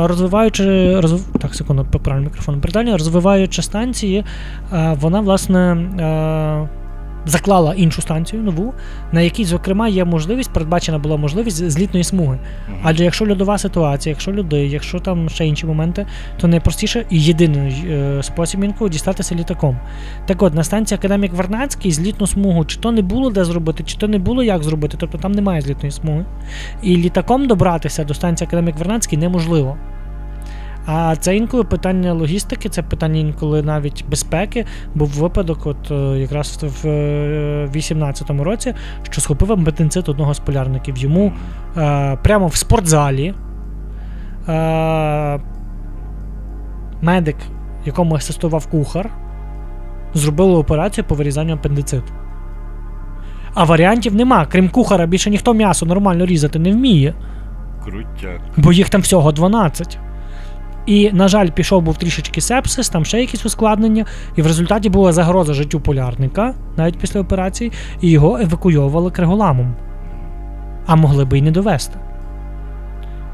Розвиваючи 0.07 0.99
розв... 0.99 1.37
так, 1.39 1.55
секунду, 1.55 1.87
поправлю 1.91 2.23
мікрофон. 2.23 2.59
Британія, 2.59 2.97
розвиваючи 2.97 3.61
станції, 3.61 4.25
вона 4.99 5.19
власне 5.19 5.77
заклала 7.25 7.73
іншу 7.73 8.01
станцію 8.01 8.41
нову, 8.41 8.73
на 9.11 9.21
якій, 9.21 9.45
зокрема, 9.45 9.87
є 9.87 10.05
можливість, 10.05 10.53
передбачена 10.53 10.97
була 10.97 11.17
можливість 11.17 11.69
злітної 11.71 12.03
смуги. 12.03 12.39
Мгм. 12.67 12.79
Адже 12.83 13.03
якщо 13.03 13.27
льодова 13.27 13.57
ситуація, 13.57 14.11
якщо 14.11 14.31
люди, 14.31 14.67
якщо 14.67 14.99
там 14.99 15.29
ще 15.29 15.47
інші 15.47 15.65
моменти, 15.65 16.07
то 16.37 16.47
найпростіше 16.47 17.05
і 17.09 17.21
єдиний 17.21 17.85
е, 17.87 18.23
спосіб 18.23 18.63
інколи 18.63 18.89
дістатися 18.89 19.35
літаком. 19.35 19.77
Так 20.25 20.41
от, 20.41 20.53
на 20.53 20.63
станції 20.63 20.97
Академік 20.97 21.33
Вернацький 21.33 21.91
злітну 21.91 22.27
смугу 22.27 22.65
чи 22.65 22.79
то 22.79 22.91
не 22.91 23.01
було 23.01 23.29
де 23.29 23.45
зробити, 23.45 23.83
чи 23.83 23.97
то 23.97 24.07
не 24.07 24.19
було 24.19 24.43
як 24.43 24.63
зробити, 24.63 24.97
тобто 24.99 25.17
там 25.17 25.31
немає 25.31 25.61
злітної 25.61 25.91
смуги. 25.91 26.25
І 26.81 26.97
літаком 26.97 27.47
добратися 27.47 28.03
до 28.03 28.13
станції 28.13 28.47
Академік 28.47 28.77
Вернацький 28.77 29.17
неможливо. 29.19 29.77
А 30.85 31.15
це 31.15 31.35
інколи 31.35 31.63
питання 31.63 32.13
логістики, 32.13 32.69
це 32.69 32.81
питання 32.81 33.19
інколи 33.19 33.63
навіть 33.63 34.05
безпеки. 34.09 34.65
Був 34.95 35.09
випадок, 35.09 35.65
от 35.65 35.91
е, 35.91 36.19
якраз 36.19 36.59
в 36.63 36.87
18-му 37.75 38.43
році, 38.43 38.73
що 39.03 39.21
схопив 39.21 39.51
амбетенцит 39.51 40.09
одного 40.09 40.33
з 40.33 40.39
полярників. 40.39 40.97
Йому 40.97 41.33
е, 41.77 42.17
прямо 42.23 42.47
в 42.47 42.55
спортзалі 42.55 43.33
е, 44.47 45.39
медик, 47.01 47.37
якому 47.85 48.15
асистував 48.15 48.67
кухар, 48.67 49.09
зробили 50.13 50.55
операцію 50.55 51.05
по 51.05 51.15
вирізанню 51.15 51.53
апендициту. 51.53 52.13
А 53.53 53.63
варіантів 53.63 54.15
нема. 54.15 54.45
Крім 54.45 54.69
кухара, 54.69 55.05
більше 55.05 55.29
ніхто 55.29 55.53
м'ясо 55.53 55.85
нормально 55.85 56.25
різати 56.25 56.59
не 56.59 56.71
вміє, 56.71 57.13
Крутяк. 57.83 58.41
бо 58.57 58.71
їх 58.71 58.89
там 58.89 59.01
всього 59.01 59.31
12. 59.31 59.99
І, 60.85 61.11
на 61.11 61.27
жаль, 61.27 61.49
пішов 61.49 61.81
був 61.81 61.97
трішечки 61.97 62.41
сепсис, 62.41 62.89
там 62.89 63.05
ще 63.05 63.19
якісь 63.19 63.45
ускладнення, 63.45 64.05
і 64.35 64.41
в 64.41 64.47
результаті 64.47 64.89
була 64.89 65.11
загроза 65.11 65.53
життю 65.53 65.79
полярника 65.79 66.55
навіть 66.77 66.97
після 66.97 67.19
операції, 67.19 67.71
і 68.01 68.09
його 68.09 68.37
евакуйовували 68.37 69.11
криголамом. 69.11 69.75
А 70.85 70.95
могли 70.95 71.25
би 71.25 71.37
й 71.37 71.41
не 71.41 71.51
довести. 71.51 71.99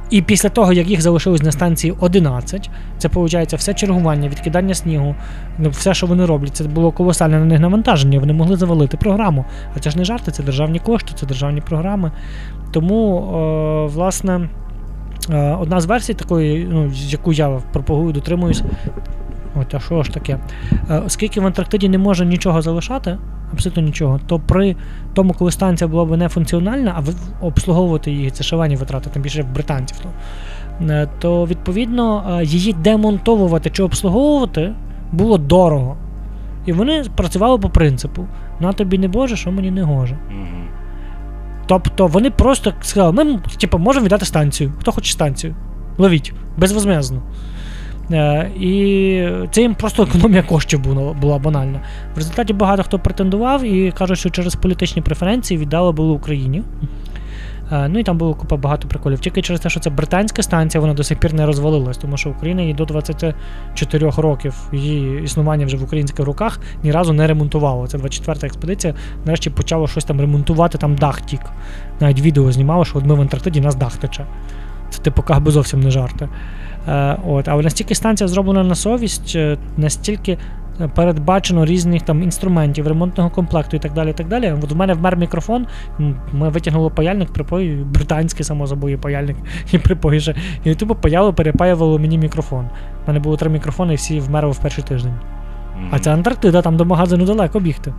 І 0.09 0.21
після 0.21 0.49
того, 0.49 0.73
як 0.73 0.87
їх 0.89 1.01
залишилось 1.01 1.41
на 1.41 1.51
станції 1.51 1.93
11, 1.99 2.69
це 2.97 3.07
виходить 3.07 3.53
все 3.53 3.73
чергування, 3.73 4.29
відкидання 4.29 4.73
снігу, 4.73 5.15
ну, 5.57 5.69
все, 5.69 5.93
що 5.93 6.07
вони 6.07 6.25
роблять, 6.25 6.55
це 6.55 6.63
було 6.63 6.91
колосальне 6.91 7.39
на 7.39 7.45
них 7.45 7.59
навантаження. 7.59 8.19
Вони 8.19 8.33
могли 8.33 8.55
завалити 8.55 8.97
програму. 8.97 9.45
А 9.75 9.79
це 9.79 9.89
ж 9.89 9.97
не 9.97 10.05
жарти, 10.05 10.31
це 10.31 10.43
державні 10.43 10.79
кошти, 10.79 11.11
це 11.15 11.25
державні 11.25 11.61
програми. 11.61 12.11
Тому, 12.71 13.17
е, 13.17 13.93
власне, 13.93 14.49
одна 15.37 15.81
з 15.81 15.85
версій, 15.85 16.13
такої, 16.13 16.67
ну, 16.71 16.89
з 16.89 17.13
яку 17.13 17.33
я 17.33 17.49
пропагую, 17.71 18.13
дотримуюсь. 18.13 18.63
От, 19.55 19.75
а 19.75 19.79
що 19.79 20.03
ж 20.03 20.13
таке? 20.13 20.39
Е, 20.89 21.01
оскільки 21.05 21.41
в 21.41 21.45
Антарктиді 21.45 21.89
не 21.89 21.97
може 21.97 22.25
нічого 22.25 22.61
залишати, 22.61 23.17
абсолютно 23.53 23.83
нічого, 23.83 24.19
то 24.27 24.39
при 24.39 24.75
тому, 25.13 25.33
коли 25.33 25.51
станція 25.51 25.87
була 25.87 26.05
б 26.05 26.17
нефункціональна, 26.17 26.95
а 26.97 27.45
обслуговувати 27.45 28.11
її 28.11 28.29
це 28.29 28.43
шалені 28.43 28.75
витрати, 28.75 29.09
тим 29.09 29.21
більше 29.21 29.43
британців, 29.43 29.97
то, 29.99 30.09
е, 30.85 31.07
то 31.19 31.45
відповідно 31.45 32.39
її 32.43 32.73
демонтовувати 32.73 33.69
чи 33.69 33.83
обслуговувати 33.83 34.73
було 35.11 35.37
дорого. 35.37 35.97
І 36.65 36.73
вони 36.73 37.03
працювали 37.15 37.57
по 37.57 37.69
принципу: 37.69 38.25
на 38.59 38.73
тобі 38.73 38.97
не 38.97 39.07
Боже, 39.07 39.35
що 39.35 39.51
мені 39.51 39.71
не 39.71 39.83
гоже. 39.83 40.17
Тобто 41.69 42.07
вони 42.07 42.29
просто 42.31 42.73
сказали, 42.81 43.11
ми 43.11 43.39
типу, 43.59 43.77
можемо 43.77 44.05
віддати 44.05 44.25
станцію. 44.25 44.73
Хто 44.79 44.91
хоче 44.91 45.11
станцію? 45.11 45.55
Ловіть, 45.97 46.33
безвозмезно. 46.57 47.21
Е, 48.11 48.51
І 48.59 49.27
це 49.51 49.61
їм 49.61 49.75
просто 49.75 50.03
економія 50.03 50.43
коштів 50.43 50.79
була, 50.79 51.13
була 51.13 51.37
банальна. 51.37 51.81
В 52.15 52.17
результаті 52.17 52.53
багато 52.53 52.83
хто 52.83 52.99
претендував 52.99 53.63
і 53.63 53.91
кажуть, 53.91 54.19
що 54.19 54.29
через 54.29 54.55
політичні 54.55 55.01
преференції 55.01 55.57
віддали 55.57 55.91
були 55.91 56.11
Україні. 56.11 56.63
Е, 57.71 57.87
ну 57.87 57.99
і 57.99 58.03
там 58.03 58.17
було 58.17 58.33
купа 58.33 58.57
багато 58.57 58.87
приколів. 58.87 59.19
Тільки 59.19 59.41
через 59.41 59.61
те, 59.61 59.69
що 59.69 59.79
це 59.79 59.89
британська 59.89 60.43
станція, 60.43 60.81
вона 60.81 60.93
до 60.93 61.03
сих 61.03 61.19
пір 61.19 61.33
не 61.33 61.45
розвалилась, 61.45 61.97
тому 61.97 62.17
що 62.17 62.29
Україна 62.29 62.61
її 62.61 62.73
до 62.73 62.85
24 62.85 64.11
років 64.17 64.55
її 64.73 65.23
існування 65.23 65.65
вже 65.65 65.77
в 65.77 65.83
українських 65.83 66.25
руках 66.25 66.59
ні 66.83 66.91
разу 66.91 67.13
не 67.13 67.27
ремонтувала. 67.27 67.87
Це 67.87 67.97
24-та 67.97 68.47
експедиція. 68.47 68.93
Нарешті 69.25 69.49
почало 69.49 69.87
щось 69.87 70.05
там 70.05 70.21
ремонтувати, 70.21 70.77
там 70.77 70.95
дах 70.95 71.21
тік. 71.21 71.41
Навіть 71.99 72.21
відео 72.21 72.51
знімало, 72.51 72.85
що 72.85 72.97
от 72.97 73.05
ми 73.05 73.15
в 73.15 73.21
Антарктиді 73.21 73.61
нас 73.61 73.75
дах 73.75 73.97
тече. 73.97 74.25
Це 74.89 75.01
типу 75.01 75.21
как 75.21 75.43
би 75.43 75.51
зовсім 75.51 75.79
не 75.79 75.91
жарти. 75.91 76.29
Е, 76.87 77.17
от, 77.27 77.47
Але 77.47 77.63
настільки 77.63 77.95
станція 77.95 78.27
зроблена 78.27 78.63
на 78.63 78.75
совість, 78.75 79.33
е, 79.35 79.57
настільки 79.77 80.37
передбачено 80.87 81.65
різних 81.65 82.01
там 82.01 82.23
інструментів, 82.23 82.87
ремонтного 82.87 83.29
комплекту 83.29 83.77
і 83.77 83.79
так 83.79 83.93
далі. 83.93 84.09
і 84.09 84.13
так 84.13 84.27
далі. 84.27 84.55
От 84.63 84.71
в 84.71 84.75
мене 84.75 84.93
вмер 84.93 85.17
мікрофон, 85.17 85.67
ми 86.33 86.49
витягнули 86.49 86.89
паяльник, 86.89 87.33
припой, 87.33 87.75
британський 87.75 88.45
само 88.45 88.67
собою 88.67 88.99
паяльник 88.99 89.37
і 89.71 89.77
припої 89.77 90.19
ще. 90.19 90.35
І 90.63 90.75
тупо 90.75 90.95
паяло, 90.95 91.33
перепаювало 91.33 91.99
мені 91.99 92.17
мікрофон. 92.17 92.65
У 93.05 93.07
мене 93.07 93.19
було 93.19 93.37
три 93.37 93.49
мікрофони, 93.49 93.93
і 93.93 93.95
всі 93.95 94.19
вмерли 94.19 94.51
в 94.51 94.59
перший 94.59 94.83
тиждень. 94.83 95.13
А 95.91 95.99
це 95.99 96.13
Антарктида, 96.13 96.61
там 96.61 96.77
до 96.77 96.85
магазину 96.85 97.25
далеко 97.25 97.59
бігти. 97.59 97.93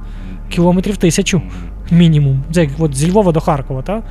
Кілометрів 0.49 0.97
тисячу 0.97 1.43
мінімум. 1.91 2.43
Це 2.53 2.61
як 2.61 2.71
от 2.79 2.97
зі 2.97 3.11
Львова 3.11 3.33
до 3.33 3.41
Харкова, 3.41 3.83
так? 3.83 4.05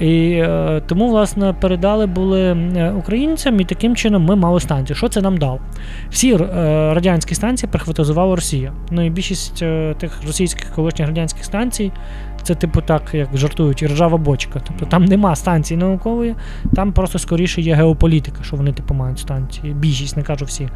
І 0.00 0.32
е, 0.32 0.82
тому, 0.86 1.08
власне, 1.08 1.54
передали 1.60 2.06
були 2.06 2.42
е, 2.42 2.92
українцям, 2.98 3.60
і 3.60 3.64
таким 3.64 3.96
чином 3.96 4.24
ми 4.24 4.36
мали 4.36 4.60
станцію. 4.60 4.96
Що 4.96 5.08
це 5.08 5.20
нам 5.20 5.36
дав? 5.36 5.60
Всі 6.10 6.34
е, 6.34 6.38
радянські 6.94 7.34
станції 7.34 7.70
прихватизувала 7.72 8.36
Росія. 8.36 8.72
Ну 8.90 9.06
і 9.06 9.10
більшість 9.10 9.64
тих 9.98 10.22
російських 10.26 10.70
колишніх 10.74 11.08
радянських 11.08 11.44
станцій 11.44 11.92
це, 12.42 12.54
типу, 12.54 12.80
так, 12.80 13.02
як 13.12 13.28
жартують, 13.34 13.82
ржава 13.82 14.18
бочка. 14.18 14.60
Тобто 14.66 14.86
там 14.86 15.04
нема 15.04 15.36
станції 15.36 15.78
наукової, 15.78 16.34
там 16.74 16.92
просто 16.92 17.18
скоріше 17.18 17.60
є 17.60 17.74
геополітика, 17.74 18.42
що 18.42 18.56
вони 18.56 18.72
типу 18.72 18.94
мають 18.94 19.18
станції. 19.18 19.74
Більшість, 19.74 20.16
не 20.16 20.22
кажу 20.22 20.44
всі. 20.44 20.68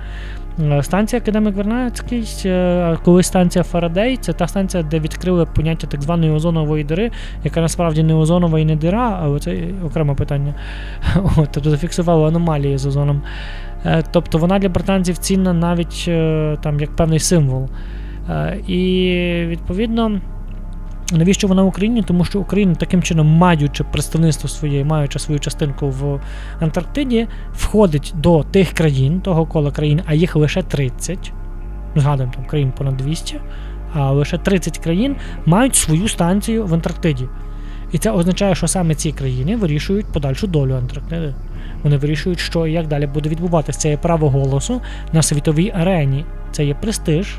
Е, 0.60 0.82
станція 0.82 1.22
Академик 1.22 1.56
Вернацький, 1.56 2.28
е, 2.44 2.96
колись 3.04 3.26
станція 3.26 3.64
Фарадей, 3.64 4.16
це 4.16 4.32
та 4.32 4.48
станція, 4.48 4.82
де 4.82 5.00
відкрили 5.00 5.46
поняття 5.46 5.86
так 5.86 6.02
званої 6.02 6.32
озонової 6.32 6.84
дири, 6.84 7.10
яка 7.44 7.60
насправді 7.60 8.02
не 8.02 8.14
озонова 8.14 8.60
і 8.60 8.64
не 8.64 8.76
дира, 8.76 9.20
але 9.22 9.40
це 9.40 9.58
окреме 9.86 10.14
питання. 10.14 10.54
Тобто 11.36 11.70
зафіксували 11.70 12.28
аномалії 12.28 12.78
з 12.78 12.86
озоном. 12.86 13.22
Е, 13.84 14.02
тобто 14.10 14.38
вона 14.38 14.58
для 14.58 14.68
британців 14.68 15.18
цінна 15.18 15.52
навіть 15.52 16.10
там 16.62 16.80
як 16.80 16.96
певний 16.96 17.18
символ. 17.18 17.68
І 18.66 19.12
відповідно. 19.46 20.20
Навіщо 21.12 21.48
вона 21.48 21.62
в 21.62 21.66
Україні? 21.66 22.02
Тому 22.02 22.24
що 22.24 22.40
Україна 22.40 22.74
таким 22.74 23.02
чином, 23.02 23.26
маючи 23.26 23.84
представництво 23.84 24.48
своє, 24.48 24.84
маючи 24.84 25.18
свою 25.18 25.40
частинку 25.40 25.88
в 25.88 26.20
Антарктиді, 26.60 27.28
входить 27.56 28.14
до 28.16 28.42
тих 28.42 28.72
країн, 28.72 29.20
того 29.20 29.46
кола 29.46 29.70
країн, 29.70 30.00
а 30.06 30.14
їх 30.14 30.36
лише 30.36 30.62
30. 30.62 31.32
Згадуємо, 31.96 32.32
там 32.36 32.44
країн 32.44 32.72
понад 32.76 32.96
200, 32.96 33.40
а 33.94 34.10
лише 34.10 34.38
30 34.38 34.78
країн 34.78 35.16
мають 35.46 35.76
свою 35.76 36.08
станцію 36.08 36.66
в 36.66 36.74
Антарктиді. 36.74 37.28
І 37.92 37.98
це 37.98 38.10
означає, 38.10 38.54
що 38.54 38.68
саме 38.68 38.94
ці 38.94 39.12
країни 39.12 39.56
вирішують 39.56 40.06
подальшу 40.06 40.46
долю 40.46 40.74
Антарктиди. 40.74 41.34
Вони 41.82 41.96
вирішують, 41.96 42.40
що 42.40 42.66
і 42.66 42.72
як 42.72 42.88
далі 42.88 43.06
буде 43.06 43.28
відбуватися. 43.28 43.78
Це 43.78 43.90
є 43.90 43.96
право 43.96 44.30
голосу 44.30 44.80
на 45.12 45.22
світовій 45.22 45.72
арені, 45.76 46.24
це 46.52 46.64
є 46.64 46.74
престиж. 46.74 47.38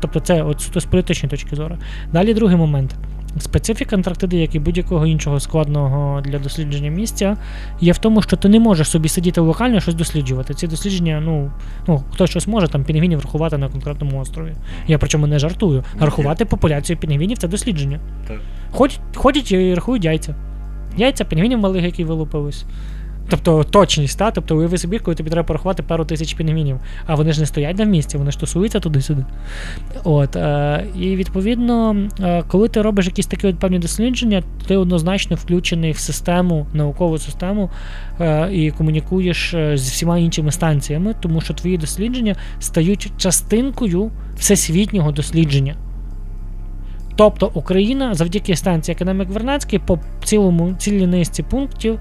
Тобто 0.00 0.20
це 0.20 0.42
от 0.42 0.70
з 0.76 0.84
політичної 0.84 1.30
точки 1.30 1.56
зору. 1.56 1.76
Далі 2.12 2.34
другий 2.34 2.56
момент. 2.56 2.96
Специфіка 3.38 3.96
Антарктиди, 3.96 4.36
як 4.36 4.54
і 4.54 4.58
будь-якого 4.58 5.06
іншого 5.06 5.40
складного 5.40 6.20
для 6.20 6.38
дослідження 6.38 6.90
місця, 6.90 7.36
є 7.80 7.92
в 7.92 7.98
тому, 7.98 8.22
що 8.22 8.36
ти 8.36 8.48
не 8.48 8.60
можеш 8.60 8.90
собі 8.90 9.08
сидіти 9.08 9.40
локально 9.40 9.80
щось 9.80 9.94
досліджувати. 9.94 10.54
Ці 10.54 10.66
дослідження, 10.66 11.22
ну 11.24 11.52
ну 11.86 12.04
хтось 12.12 12.30
щось 12.30 12.46
може 12.46 12.68
там 12.68 12.84
пінгвінів 12.84 13.20
рахувати 13.20 13.58
на 13.58 13.68
конкретному 13.68 14.20
острові. 14.20 14.54
Я 14.86 14.98
причому 14.98 15.26
не 15.26 15.38
жартую. 15.38 15.84
Рахувати 16.00 16.44
популяцію 16.44 16.96
пінгвінів 16.96 17.38
це 17.38 17.48
дослідження. 17.48 18.00
Так. 18.28 18.38
Ходять, 18.70 19.00
ходять 19.14 19.52
і 19.52 19.74
рахують 19.74 20.04
яйця. 20.04 20.34
Яйця 20.96 21.24
пінгвінів 21.24 21.58
малих, 21.58 21.84
які 21.84 22.04
вилупились. 22.04 22.64
Тобто 23.28 23.64
точність, 23.64 24.18
та? 24.18 24.30
тобто 24.30 24.56
уяви 24.56 24.78
собі, 24.78 24.98
коли 24.98 25.14
тобі 25.14 25.30
треба 25.30 25.46
порахувати 25.46 25.82
пару 25.82 26.04
тисяч 26.04 26.34
пінгвінів, 26.34 26.80
а 27.06 27.14
вони 27.14 27.32
ж 27.32 27.40
не 27.40 27.46
стоять 27.46 27.78
на 27.78 27.84
місці, 27.84 28.18
вони 28.18 28.30
ж 28.30 28.40
тусуються 28.40 28.80
туди-сюди. 28.80 29.24
От, 30.04 30.36
е, 30.36 30.84
І 30.98 31.16
відповідно, 31.16 31.96
е, 32.20 32.42
коли 32.48 32.68
ти 32.68 32.82
робиш 32.82 33.06
якісь 33.06 33.26
такі 33.26 33.46
от 33.46 33.58
певні 33.58 33.78
дослідження, 33.78 34.42
ти 34.66 34.76
однозначно 34.76 35.36
включений 35.36 35.92
в 35.92 35.98
систему, 35.98 36.66
наукову 36.72 37.18
систему 37.18 37.70
е, 38.20 38.48
і 38.52 38.70
комунікуєш 38.70 39.54
е, 39.54 39.76
з 39.76 39.90
всіма 39.90 40.18
іншими 40.18 40.52
станціями, 40.52 41.14
тому 41.20 41.40
що 41.40 41.54
твої 41.54 41.78
дослідження 41.78 42.36
стають 42.60 43.12
частинкою 43.16 44.10
всесвітнього 44.36 45.12
дослідження. 45.12 45.74
Тобто 47.16 47.50
Україна 47.54 48.14
завдяки 48.14 48.56
станції 48.56 48.94
Академік 48.94 49.28
Вернацький 49.28 49.78
по 49.78 49.98
цілому 50.24 50.74
цілій 50.78 51.06
низці 51.06 51.42
пунктів 51.42 51.98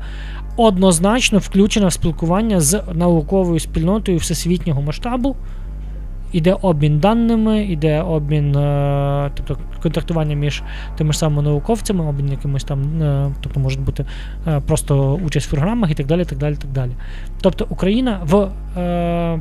однозначно 0.57 1.39
включена 1.39 1.87
в 1.87 1.93
спілкування 1.93 2.59
з 2.59 2.81
науковою 2.93 3.59
спільнотою 3.59 4.17
всесвітнього 4.17 4.81
масштабу. 4.81 5.35
Іде 6.31 6.55
обмін 6.61 6.99
даними, 6.99 7.63
іде 7.63 8.01
обмін, 8.01 8.55
е, 8.55 9.31
тобто 9.35 9.57
контактування 9.83 10.35
між 10.35 10.63
тими 10.97 11.13
ж 11.13 11.19
самими 11.19 11.41
науковцями, 11.41 12.05
обмін 12.05 12.31
якимось 12.31 12.63
там, 12.63 13.01
е, 13.01 13.31
тобто 13.41 13.59
може 13.59 13.79
бути 13.79 14.05
е, 14.47 14.59
просто 14.59 15.19
участь 15.25 15.47
в 15.47 15.49
програмах 15.49 15.91
і 15.91 15.93
так 15.93 16.05
далі. 16.05 16.25
так 16.25 16.37
далі, 16.37 16.55
так 16.55 16.71
далі. 16.71 16.91
Тобто 17.41 17.65
Україна 17.69 18.19
в 18.25 18.49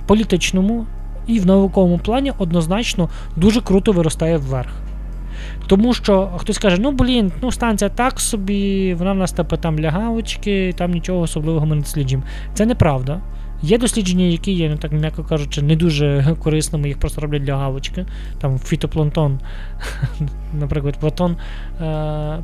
політичному 0.07 0.87
і 1.27 1.41
в 1.41 1.47
науковому 1.47 1.99
плані 1.99 2.33
однозначно 2.39 3.09
дуже 3.37 3.61
круто 3.61 3.93
виростає 3.93 4.37
вверх. 4.37 4.73
Тому 5.67 5.95
що 5.95 6.31
хтось 6.37 6.59
каже, 6.59 6.77
ну 6.81 6.93
блін, 6.93 7.33
ну 7.43 7.53
станція 7.53 7.91
так 7.91 8.21
собі, 8.21 8.95
вона 8.95 9.13
в 9.13 9.17
нас 9.17 9.33
типу, 9.33 9.57
там 9.57 9.81
лягавочки, 9.81 10.75
там 10.77 10.91
нічого 10.91 11.21
особливого 11.21 11.67
ми 11.67 11.75
не 11.75 11.81
досліджуємо. 11.81 12.25
Це 12.55 12.67
неправда. 12.67 13.21
Є 13.63 13.79
дослідження, 13.79 14.25
які 14.25 14.53
є, 14.53 14.69
ну 14.69 14.77
так 14.77 14.93
м'яко 14.93 15.25
кажучи, 15.25 15.63
не 15.63 15.77
дуже 15.77 16.37
корисними, 16.43 16.89
їх 16.89 16.99
просто 16.99 17.21
роблять 17.21 17.43
для 17.43 17.57
галочки. 17.57 18.07
Там 18.39 18.59
фітопланктон, 18.59 19.41
наприклад, 20.61 21.01
платон 21.01 21.37
е- 21.81 22.39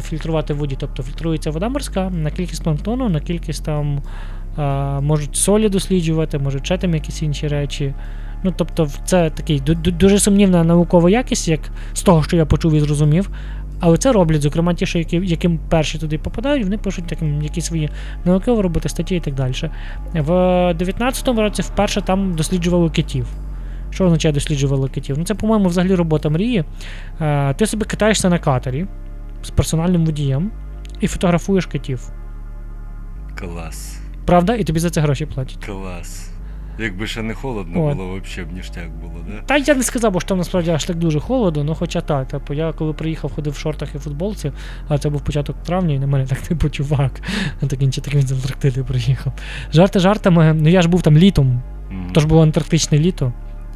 фільтрувати 0.00 0.54
в 0.54 0.56
воді, 0.56 0.76
тобто 0.78 1.02
фільтрується 1.02 1.50
вода 1.50 1.68
морська 1.68 2.10
на 2.10 2.30
кількість 2.30 2.62
планктону, 2.64 3.08
на 3.08 3.20
кількість 3.20 3.64
там 3.64 4.02
е- 4.58 5.00
можуть 5.00 5.36
солі 5.36 5.68
досліджувати, 5.68 6.38
можуть 6.38 6.66
ще 6.66 6.78
там 6.78 6.94
якісь 6.94 7.22
інші 7.22 7.48
речі. 7.48 7.94
Ну, 8.46 8.52
тобто, 8.56 8.88
це 9.04 9.30
такий 9.30 9.60
дуже 9.76 10.18
сумнівна 10.18 10.64
наукова 10.64 11.10
якість, 11.10 11.48
як 11.48 11.60
з 11.92 12.02
того, 12.02 12.22
що 12.22 12.36
я 12.36 12.46
почув 12.46 12.74
і 12.74 12.80
зрозумів. 12.80 13.30
Але 13.80 13.96
це 13.96 14.12
роблять, 14.12 14.42
зокрема, 14.42 14.74
ті, 14.74 14.86
що 14.86 14.98
які, 14.98 15.16
яким 15.16 15.58
перші 15.68 15.98
туди 15.98 16.18
попадають, 16.18 16.64
вони 16.64 16.78
пишуть 16.78 17.06
таким, 17.06 17.42
якісь 17.42 17.64
свої 17.64 17.90
наукові 18.24 18.60
роботи, 18.60 18.88
статті 18.88 19.16
і 19.16 19.20
так 19.20 19.34
далі. 19.34 19.52
В 20.12 20.30
19-му 20.72 21.40
році 21.40 21.62
вперше 21.62 22.02
там 22.02 22.34
досліджували 22.34 22.90
китів. 22.90 23.26
Що 23.90 24.04
означає 24.04 24.34
досліджували 24.34 24.88
китів? 24.88 25.18
Ну, 25.18 25.24
це, 25.24 25.34
по-моєму, 25.34 25.68
взагалі 25.68 25.94
робота 25.94 26.28
мрії. 26.28 26.64
Е, 27.20 27.54
ти 27.54 27.66
собі 27.66 27.84
катаєшся 27.84 28.28
на 28.28 28.38
катері 28.38 28.86
з 29.42 29.50
персональним 29.50 30.06
водієм 30.06 30.50
і 31.00 31.06
фотографуєш 31.06 31.66
китів. 31.66 32.12
Клас. 33.38 33.98
Правда? 34.24 34.54
І 34.54 34.64
тобі 34.64 34.78
за 34.78 34.90
це 34.90 35.00
гроші 35.00 35.26
платять. 35.26 35.64
Клас. 35.64 36.35
Якби 36.78 37.06
ще 37.06 37.22
не 37.22 37.34
холодно 37.34 37.84
От. 37.86 37.96
було, 37.96 38.20
взагалі 38.24 38.50
б 38.50 38.56
ніштяк 38.56 38.90
було, 38.90 39.14
да? 39.28 39.42
Та 39.46 39.56
я 39.56 39.74
не 39.74 39.82
сказав, 39.82 40.12
бо 40.12 40.20
що 40.20 40.28
там 40.28 40.38
насправді 40.38 40.70
аж 40.70 40.84
так 40.84 40.96
дуже 40.96 41.20
холодно, 41.20 41.64
ну 41.64 41.74
хоча 41.74 42.00
так. 42.00 42.28
Типу, 42.28 42.54
я 42.54 42.72
коли 42.72 42.92
приїхав, 42.92 43.32
ходив 43.32 43.52
в 43.52 43.56
шортах 43.58 43.94
і 43.94 43.98
футболці, 43.98 44.52
а 44.88 44.98
це 44.98 45.08
був 45.10 45.20
початок 45.24 45.56
травня, 45.62 45.94
і 45.94 45.98
на 45.98 46.06
мене 46.06 46.26
так 46.26 46.38
типу 46.38 46.68
чувак. 46.68 47.12
Так 47.68 47.82
інші 47.82 48.00
таким 48.00 48.22
з 48.22 48.32
Антарктиди 48.32 48.82
приїхав. 48.82 49.32
Жарти 49.72 49.98
жартами, 49.98 50.54
ну 50.54 50.68
я 50.68 50.82
ж 50.82 50.88
був 50.88 51.02
там 51.02 51.18
літом, 51.18 51.62
Мгм. 51.90 52.10
то 52.12 52.20
ж 52.20 52.26
було 52.26 52.42
антарктичне 52.42 52.98
літо. 52.98 53.32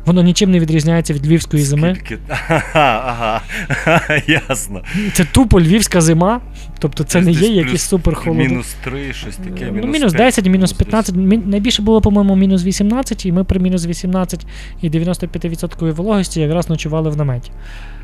Воно 0.06 0.22
нічим 0.22 0.50
не 0.50 0.60
відрізняється 0.60 1.14
від 1.14 1.26
львівської 1.26 1.62
зими. 1.62 1.94
Скільки... 1.94 2.18
Ага, 2.74 3.40
ага, 3.76 4.22
ясно. 4.26 4.82
Це 5.12 5.24
тупо 5.24 5.60
львівська 5.60 6.00
зима, 6.00 6.40
тобто 6.80 7.04
це 7.04 7.20
не 7.20 7.30
є 7.30 7.38
плюс 7.38 7.50
якийсь 7.50 7.82
супер 7.82 8.14
холодно. 8.14 8.44
Мінус 8.44 8.76
3, 8.84 9.12
щось 9.12 9.36
таке. 9.36 9.66
Ну, 9.66 9.72
Мінус, 9.72 9.92
мінус 9.92 10.12
5, 10.12 10.26
10, 10.26 10.46
мінус 10.46 10.72
15. 10.72 11.14
10. 11.14 11.46
Найбільше 11.46 11.82
було, 11.82 12.00
по-моєму, 12.00 12.36
мінус 12.36 12.64
18, 12.64 13.26
і 13.26 13.32
ми 13.32 13.44
при 13.44 13.60
мінус 13.60 13.86
18 13.86 14.46
і 14.82 14.90
95% 14.90 15.92
вологості 15.92 16.40
якраз 16.40 16.68
ночували 16.68 17.10
в 17.10 17.16
наметі. 17.16 17.52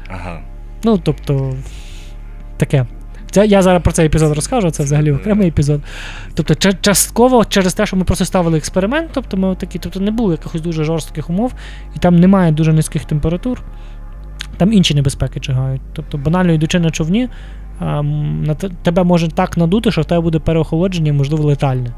Ага. 0.09 0.41
Ну, 0.85 0.99
тобто, 0.99 1.55
таке. 2.57 2.87
Це 3.31 3.47
я 3.47 3.63
зараз 3.63 3.83
про 3.83 3.93
цей 3.93 4.07
епізод 4.07 4.33
розкажу, 4.35 4.71
це 4.71 4.83
взагалі 4.83 5.13
окремий 5.13 5.49
епізод. 5.49 5.81
Тобто, 6.35 6.55
ча- 6.55 6.77
частково 6.81 7.45
через 7.45 7.75
те, 7.75 7.87
що 7.87 7.97
ми 7.97 8.05
просто 8.05 8.25
ставили 8.25 8.59
експеримент, 8.59 9.11
тобто 9.13 9.37
ми 9.37 9.57
такі, 9.57 9.79
тобто 9.79 10.01
не 10.01 10.11
було 10.11 10.33
якихось 10.33 10.61
дуже 10.61 10.85
жорстких 10.85 11.31
умов, 11.31 11.55
і 11.97 11.99
там 11.99 12.17
немає 12.17 12.53
дуже 12.53 12.73
низьких 12.73 13.05
температур, 13.05 13.63
там 14.57 14.73
інші 14.73 14.95
небезпеки 14.95 15.41
чигають. 15.41 15.83
Тобто, 15.93 16.19
банально 16.19 16.53
йдучи 16.53 16.81
на 16.81 16.91
човні, 16.91 17.29
на 17.81 18.55
тебе 18.55 19.05
може 19.05 19.29
так 19.29 19.57
надути, 19.57 19.91
що 19.91 20.01
в 20.01 20.05
тебе 20.05 20.21
буде 20.21 20.39
переохолодження, 20.39 21.09
і, 21.09 21.13
можливо, 21.13 21.45
летальне. 21.45 21.91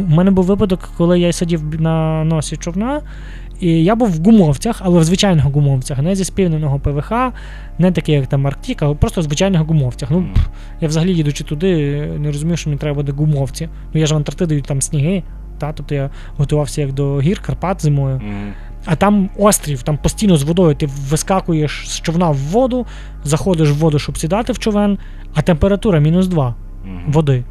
У 0.00 0.14
мене 0.14 0.30
був 0.30 0.44
випадок, 0.44 0.90
коли 0.96 1.20
я 1.20 1.32
сидів 1.32 1.80
на 1.80 2.24
носі 2.24 2.56
човна, 2.56 3.00
і 3.60 3.84
я 3.84 3.94
був 3.94 4.08
в 4.08 4.24
гумовцях, 4.24 4.80
але 4.84 5.00
в 5.00 5.04
звичайних 5.04 5.44
гумовцях, 5.44 5.98
не 5.98 6.14
зі 6.14 6.24
співненого 6.24 6.78
ПВХ, 6.78 7.12
не 7.78 7.92
такі, 7.92 8.12
як 8.12 8.26
там 8.26 8.46
Арктика, 8.46 8.90
а 8.90 8.94
просто 8.94 9.20
в 9.20 9.24
звичайних 9.24 9.60
гумовцях. 9.60 10.10
Ну, 10.10 10.26
я 10.80 10.88
взагалі 10.88 11.14
їдучи 11.14 11.44
туди, 11.44 11.96
не 12.18 12.28
розумів, 12.28 12.58
що 12.58 12.70
мені 12.70 12.80
треба 12.80 12.94
буде 12.94 13.12
гумовці. 13.12 13.68
Ну 13.94 14.00
я 14.00 14.06
ж 14.06 14.14
в 14.14 14.16
Антарктиді 14.16 14.60
там 14.60 14.82
сніги, 14.82 15.22
та, 15.58 15.72
тобто 15.72 15.94
я 15.94 16.10
готувався 16.36 16.80
як 16.80 16.92
до 16.92 17.20
гір, 17.20 17.40
Карпат 17.40 17.82
зимою. 17.82 18.20
А 18.86 18.96
там 18.96 19.30
острів, 19.38 19.82
там 19.82 19.98
постійно 19.98 20.36
з 20.36 20.42
водою. 20.42 20.74
Ти 20.74 20.88
вискакуєш 21.10 21.84
з 21.88 22.00
човна 22.00 22.30
в 22.30 22.36
воду, 22.36 22.86
заходиш 23.24 23.70
в 23.70 23.74
воду, 23.74 23.98
щоб 23.98 24.18
сідати 24.18 24.52
в 24.52 24.58
човен, 24.58 24.98
а 25.34 25.42
температура 25.42 25.98
мінус 25.98 26.26
2 26.26 26.54
води. 27.06 27.44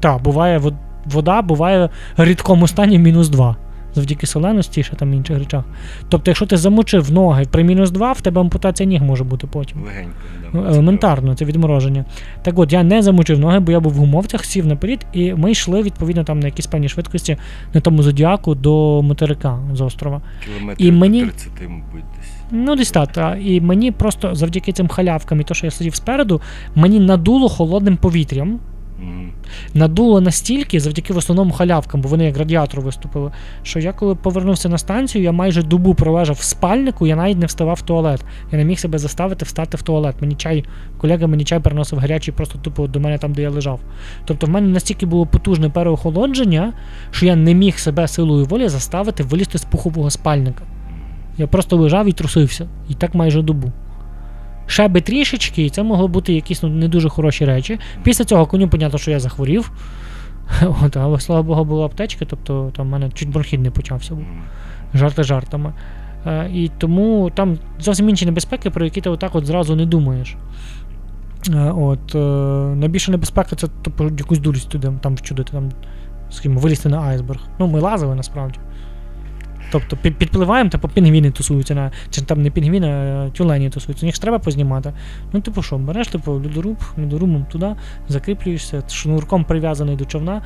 Так, 0.00 0.22
буває 0.22 0.60
вода, 1.06 1.42
буває 1.42 1.90
в 2.16 2.24
рідкому 2.24 2.68
стані 2.68 2.98
мінус 2.98 3.28
2. 3.28 3.56
Завдяки 3.94 4.26
соленості 4.26 4.80
і 4.80 4.84
ще 4.84 4.96
там 4.96 5.14
інших 5.14 5.38
речах. 5.38 5.64
Тобто, 6.08 6.30
якщо 6.30 6.46
ти 6.46 6.56
замочив 6.56 7.12
ноги 7.12 7.44
при 7.50 7.64
мінус 7.64 7.90
2, 7.90 8.12
в 8.12 8.20
тебе 8.20 8.40
ампутація 8.40 8.88
ніг 8.88 9.02
може 9.02 9.24
бути 9.24 9.46
потім. 9.46 9.82
Легенько. 9.82 10.12
да, 10.42 10.48
Ну, 10.58 10.66
елементарно, 10.66 11.34
це 11.34 11.44
відмороження. 11.44 12.04
Так 12.42 12.58
от, 12.58 12.72
я 12.72 12.82
не 12.82 13.02
замочив 13.02 13.38
ноги, 13.38 13.60
бо 13.60 13.72
я 13.72 13.80
був 13.80 13.92
в 13.92 13.96
гумовцях, 13.96 14.44
сів 14.44 14.66
наперед, 14.66 15.06
і 15.12 15.34
ми 15.34 15.50
йшли 15.50 15.82
відповідно 15.82 16.24
там 16.24 16.40
на 16.40 16.46
якісь 16.46 16.66
певні 16.66 16.88
швидкості 16.88 17.36
на 17.74 17.80
тому 17.80 18.02
зодіаку 18.02 18.54
до 18.54 19.02
материка 19.02 19.58
з 19.74 19.80
острова. 19.80 20.20
Кілометрів 20.44 20.86
і 20.88 20.92
мені- 20.92 21.22
30, 21.22 21.48
мабуть, 21.68 22.04
десь. 22.18 22.30
Ну, 22.50 22.76
десь 22.76 22.90
так. 22.90 23.12
та. 23.12 23.36
І 23.36 23.60
мені 23.60 23.90
просто 23.90 24.34
завдяки 24.34 24.72
цим 24.72 24.88
халявкам 24.88 25.40
і 25.40 25.44
то, 25.44 25.54
що 25.54 25.66
я 25.66 25.70
сидів 25.70 25.94
спереду, 25.94 26.40
мені 26.74 27.00
надуло 27.00 27.48
холодним 27.48 27.96
повітрям. 27.96 28.60
Надуло 29.74 30.20
настільки, 30.20 30.80
завдяки 30.80 31.12
в 31.12 31.16
основному 31.16 31.52
халявкам, 31.52 32.00
бо 32.00 32.08
вони 32.08 32.24
як 32.24 32.36
радіатор 32.36 32.80
виступили. 32.80 33.32
Що 33.62 33.78
я 33.78 33.92
коли 33.92 34.14
повернувся 34.14 34.68
на 34.68 34.78
станцію, 34.78 35.24
я 35.24 35.32
майже 35.32 35.62
добу 35.62 35.94
пролежав 35.94 36.36
в 36.36 36.42
спальнику, 36.42 37.06
я 37.06 37.16
навіть 37.16 37.38
не 37.38 37.46
вставав 37.46 37.76
в 37.76 37.82
туалет. 37.82 38.24
Я 38.52 38.58
не 38.58 38.64
міг 38.64 38.78
себе 38.78 38.98
заставити 38.98 39.44
встати 39.44 39.76
в 39.76 39.82
туалет. 39.82 40.16
Мені 40.20 40.34
чай, 40.34 40.64
колега 40.98 41.26
мені 41.26 41.44
чай 41.44 41.60
приносив 41.60 41.98
гарячий 41.98 42.34
просто 42.34 42.58
тупо 42.58 42.86
до 42.86 43.00
мене 43.00 43.18
там, 43.18 43.32
де 43.32 43.42
я 43.42 43.50
лежав. 43.50 43.80
Тобто 44.24 44.46
в 44.46 44.50
мене 44.50 44.68
настільки 44.68 45.06
було 45.06 45.26
потужне 45.26 45.68
переохолодження, 45.68 46.72
що 47.10 47.26
я 47.26 47.36
не 47.36 47.54
міг 47.54 47.78
себе 47.78 48.08
силою 48.08 48.44
волі 48.44 48.68
заставити 48.68 49.22
вилізти 49.22 49.58
з 49.58 49.64
пухового 49.64 50.10
спальника. 50.10 50.64
Я 51.38 51.46
просто 51.46 51.76
лежав 51.76 52.08
і 52.08 52.12
трусився. 52.12 52.68
І 52.88 52.94
так 52.94 53.14
майже 53.14 53.42
добу. 53.42 53.72
Ще 54.66 54.88
би 54.88 55.00
трішечки, 55.00 55.64
і 55.64 55.70
це 55.70 55.82
могло 55.82 56.08
бути 56.08 56.32
якісь 56.32 56.62
ну, 56.62 56.68
не 56.68 56.88
дуже 56.88 57.08
хороші 57.08 57.44
речі. 57.44 57.78
Після 58.02 58.24
цього 58.24 58.46
коню, 58.46 58.68
понятно, 58.68 58.98
що 58.98 59.10
я 59.10 59.20
захворів. 59.20 59.72
От, 60.84 60.96
але 60.96 61.20
слава 61.20 61.42
Богу, 61.42 61.64
була 61.64 61.86
аптечка, 61.86 62.24
тобто 62.24 62.72
там 62.76 62.86
в 62.86 62.90
мене 62.90 63.10
чуть 63.10 63.30
бронхіт 63.30 63.60
не 63.60 63.70
почався 63.70 64.14
був. 64.14 64.24
Жарти 64.94 65.22
жартами. 65.22 65.72
Е, 66.26 66.50
і 66.54 66.70
тому 66.78 67.30
там 67.34 67.58
зовсім 67.80 68.08
інші 68.08 68.26
небезпеки, 68.26 68.70
про 68.70 68.84
які 68.84 69.00
ти 69.00 69.10
отак 69.10 69.34
от 69.34 69.46
зразу 69.46 69.76
не 69.76 69.86
думаєш. 69.86 70.36
Е, 71.54 71.72
от, 71.76 72.14
е, 72.14 72.18
найбільша 72.76 73.12
небезпека 73.12 73.56
це 73.56 73.68
тобто, 73.82 74.04
якусь 74.18 74.38
дурість 74.38 74.68
туди 74.68 74.92
там 75.00 75.14
вчудити, 75.14 75.52
там, 75.52 75.70
скажімо, 76.30 76.60
вилізти 76.60 76.88
на 76.88 77.00
айсберг. 77.00 77.40
Ну, 77.58 77.66
ми 77.66 77.80
лазили 77.80 78.14
насправді. 78.14 78.58
Тобто 79.72 79.96
підпливаємо, 79.96 80.70
типу 80.70 80.88
пінгвіни 80.88 81.30
тусуються 81.30 81.74
на. 81.74 81.90
Чи 82.10 82.22
там 82.22 82.42
не 82.42 82.50
пінгвіни, 82.50 82.88
а 82.88 83.30
тюлені 83.30 83.70
тусуються. 83.70 84.06
Їх 84.06 84.14
ж 84.14 84.20
треба 84.20 84.38
познімати. 84.38 84.92
Ну, 85.32 85.40
типу 85.40 85.62
що, 85.62 85.78
береш, 85.78 86.08
типу, 86.08 86.32
льодоруб, 86.32 86.76
льодорубом 86.98 87.46
туди, 87.52 87.74
закріплюєшся, 88.08 88.82
шнурком 88.88 89.44
прив'язаний 89.44 89.96
до 89.96 90.04
човна. 90.04 90.42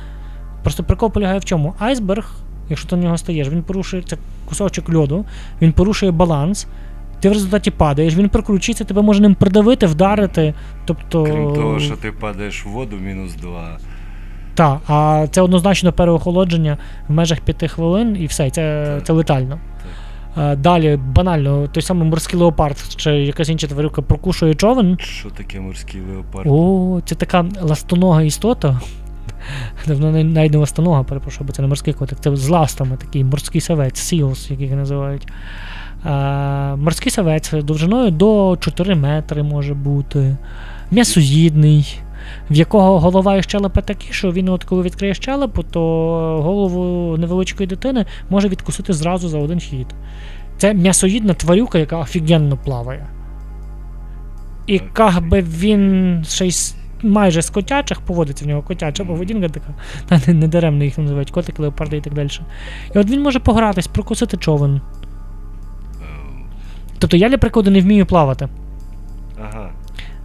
Просто 0.63 0.83
прикол 0.83 1.11
полягає 1.11 1.39
в 1.39 1.45
чому? 1.45 1.73
Айсберг, 1.79 2.35
якщо 2.69 2.89
ти 2.89 2.95
на 2.95 3.03
нього 3.03 3.17
стаєш, 3.17 3.49
він 3.49 3.63
порушує 3.63 4.03
це 4.03 4.17
кусочок 4.45 4.93
льоду, 4.93 5.25
він 5.61 5.71
порушує 5.71 6.11
баланс. 6.11 6.67
Ти 7.19 7.29
в 7.29 7.33
результаті 7.33 7.71
падаєш, 7.71 8.15
він 8.15 8.29
прикручується, 8.29 8.83
тебе 8.83 9.01
може 9.01 9.21
ним 9.21 9.35
придавити, 9.35 9.85
вдарити. 9.85 10.53
Тобто. 10.85 11.23
Крім 11.23 11.53
того, 11.53 11.79
що 11.79 11.95
ти 11.95 12.11
падаєш 12.11 12.65
в 12.65 12.69
воду 12.69 12.95
мінус 12.95 13.35
2. 13.35 13.77
Так, 14.57 14.79
а 14.87 15.27
це 15.31 15.41
однозначно 15.41 15.93
переохолодження 15.93 16.77
в 17.07 17.11
межах 17.11 17.39
5 17.39 17.71
хвилин 17.71 18.17
і 18.19 18.25
все, 18.25 18.49
це, 18.49 18.99
це 19.03 19.13
летально. 19.13 19.59
Далі, 20.57 20.99
банально, 21.15 21.67
той 21.67 21.83
самий 21.83 22.09
морський 22.09 22.39
леопард 22.39 22.77
чи 22.95 23.11
якась 23.11 23.49
інша 23.49 23.67
тварюка 23.67 24.01
прокушує 24.01 24.55
човен. 24.55 24.97
Що 24.99 25.29
таке 25.29 25.59
морський 25.59 26.01
леопард? 26.01 26.47
О, 26.49 27.01
це 27.05 27.15
така 27.15 27.45
ластонога 27.61 28.21
істота. 28.21 28.81
Давно 29.87 30.11
не- 30.11 30.23
навіть 30.23 30.51
не 30.51 30.57
ластонога, 30.57 31.03
перепрошую, 31.03 31.47
бо 31.47 31.53
це 31.53 31.61
не 31.61 31.67
морський 31.67 31.93
котик, 31.93 32.19
це 32.19 32.35
з 32.35 32.49
ластами 32.49 32.97
такий 32.97 33.23
морський 33.23 33.61
савець, 33.61 33.99
сіос, 33.99 34.51
як 34.51 34.59
їх 34.59 34.71
називають. 34.71 35.27
А, 36.03 36.75
морський 36.79 37.11
савець 37.11 37.51
довжиною 37.51 38.11
до 38.11 38.57
4 38.59 38.95
метри 38.95 39.43
може 39.43 39.73
бути. 39.73 40.37
М'ясоїдний, 40.91 41.99
в 42.49 42.55
якого 42.55 42.99
голова 42.99 43.35
і 43.35 43.43
щелепа 43.43 43.81
такі, 43.81 44.13
що 44.13 44.31
він, 44.31 44.49
от 44.49 44.63
коли 44.63 44.81
відкриє 44.83 45.13
щелепу, 45.13 45.63
то 45.63 45.79
голову 46.43 47.17
невеличкої 47.17 47.67
дитини 47.67 48.05
може 48.29 48.47
відкусити 48.47 48.93
зразу 48.93 49.29
за 49.29 49.39
один 49.39 49.59
хід. 49.59 49.87
Це 50.57 50.73
м'ясоїдна 50.73 51.33
тварюка, 51.33 51.77
яка 51.77 51.97
офігенно 51.97 52.57
плаває. 52.57 53.07
І 54.67 54.79
Так. 54.79 54.93
как 54.93 55.27
би 55.27 55.41
він 55.41 56.23
ще 56.27 56.47
й 56.47 56.53
майже 57.03 57.41
з 57.41 57.49
котячих 57.49 58.01
поводиться 58.01 58.45
в 58.45 58.47
нього 58.47 58.61
котяча 58.61 59.05
поведінка 59.05 59.49
така. 59.49 59.73
Та 60.07 60.21
не, 60.27 60.33
не 60.33 60.47
даремно 60.47 60.83
їх 60.83 60.97
називають 60.97 61.31
котик, 61.31 61.59
леопарди 61.59 61.97
і 61.97 62.01
так 62.01 62.13
далі. 62.13 62.29
І 62.95 62.99
от 62.99 63.09
він 63.09 63.21
може 63.21 63.39
погратись, 63.39 63.87
прокусити 63.87 64.37
човен. 64.37 64.81
Ем, 66.01 66.43
Тобто 66.99 67.17
я 67.17 67.29
для 67.29 67.37
прикладу 67.37 67.71
не 67.71 67.81
вмію 67.81 68.05
плавати. 68.05 68.47
Ага. 69.43 69.69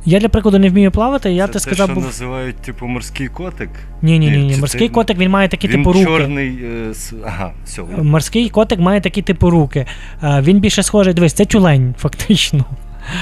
Я 0.05 0.21
для 0.21 0.29
прикладу 0.29 0.59
не 0.59 0.69
вмію 0.69 0.91
плавати, 0.91 1.33
я 1.33 1.47
це 1.47 1.53
ти 1.53 1.53
те, 1.53 1.59
сказав, 1.61 1.87
що 1.87 1.95
був. 1.95 2.05
називають, 2.05 2.57
типу, 2.57 2.87
морський 2.87 3.29
котик. 3.29 3.69
Ні, 4.03 4.19
ні, 4.19 4.31
ні, 4.31 4.37
Ні. 4.37 4.57
Морський 4.57 4.89
це- 4.89 4.95
котик 4.95 5.19
він 5.19 5.31
має 5.31 5.49
такі 5.49 5.69
Він 5.69 5.77
типу 5.77 5.93
руки. 5.93 6.05
чорний. 6.05 6.59
Е, 6.65 6.91
с- 6.91 7.15
ага, 7.27 7.53
все. 7.65 7.83
Морський 8.03 8.49
котик 8.49 8.79
має 8.81 9.01
такі 9.01 9.23
типу 9.23 9.51
руки. 9.51 9.87
Е, 10.23 10.41
Він 10.41 10.61
більше 10.61 10.83
схожий, 10.83 11.15
дивись, 11.15 11.33
це 11.33 11.45
тюлень, 11.45 11.95
фактично. 11.99 12.65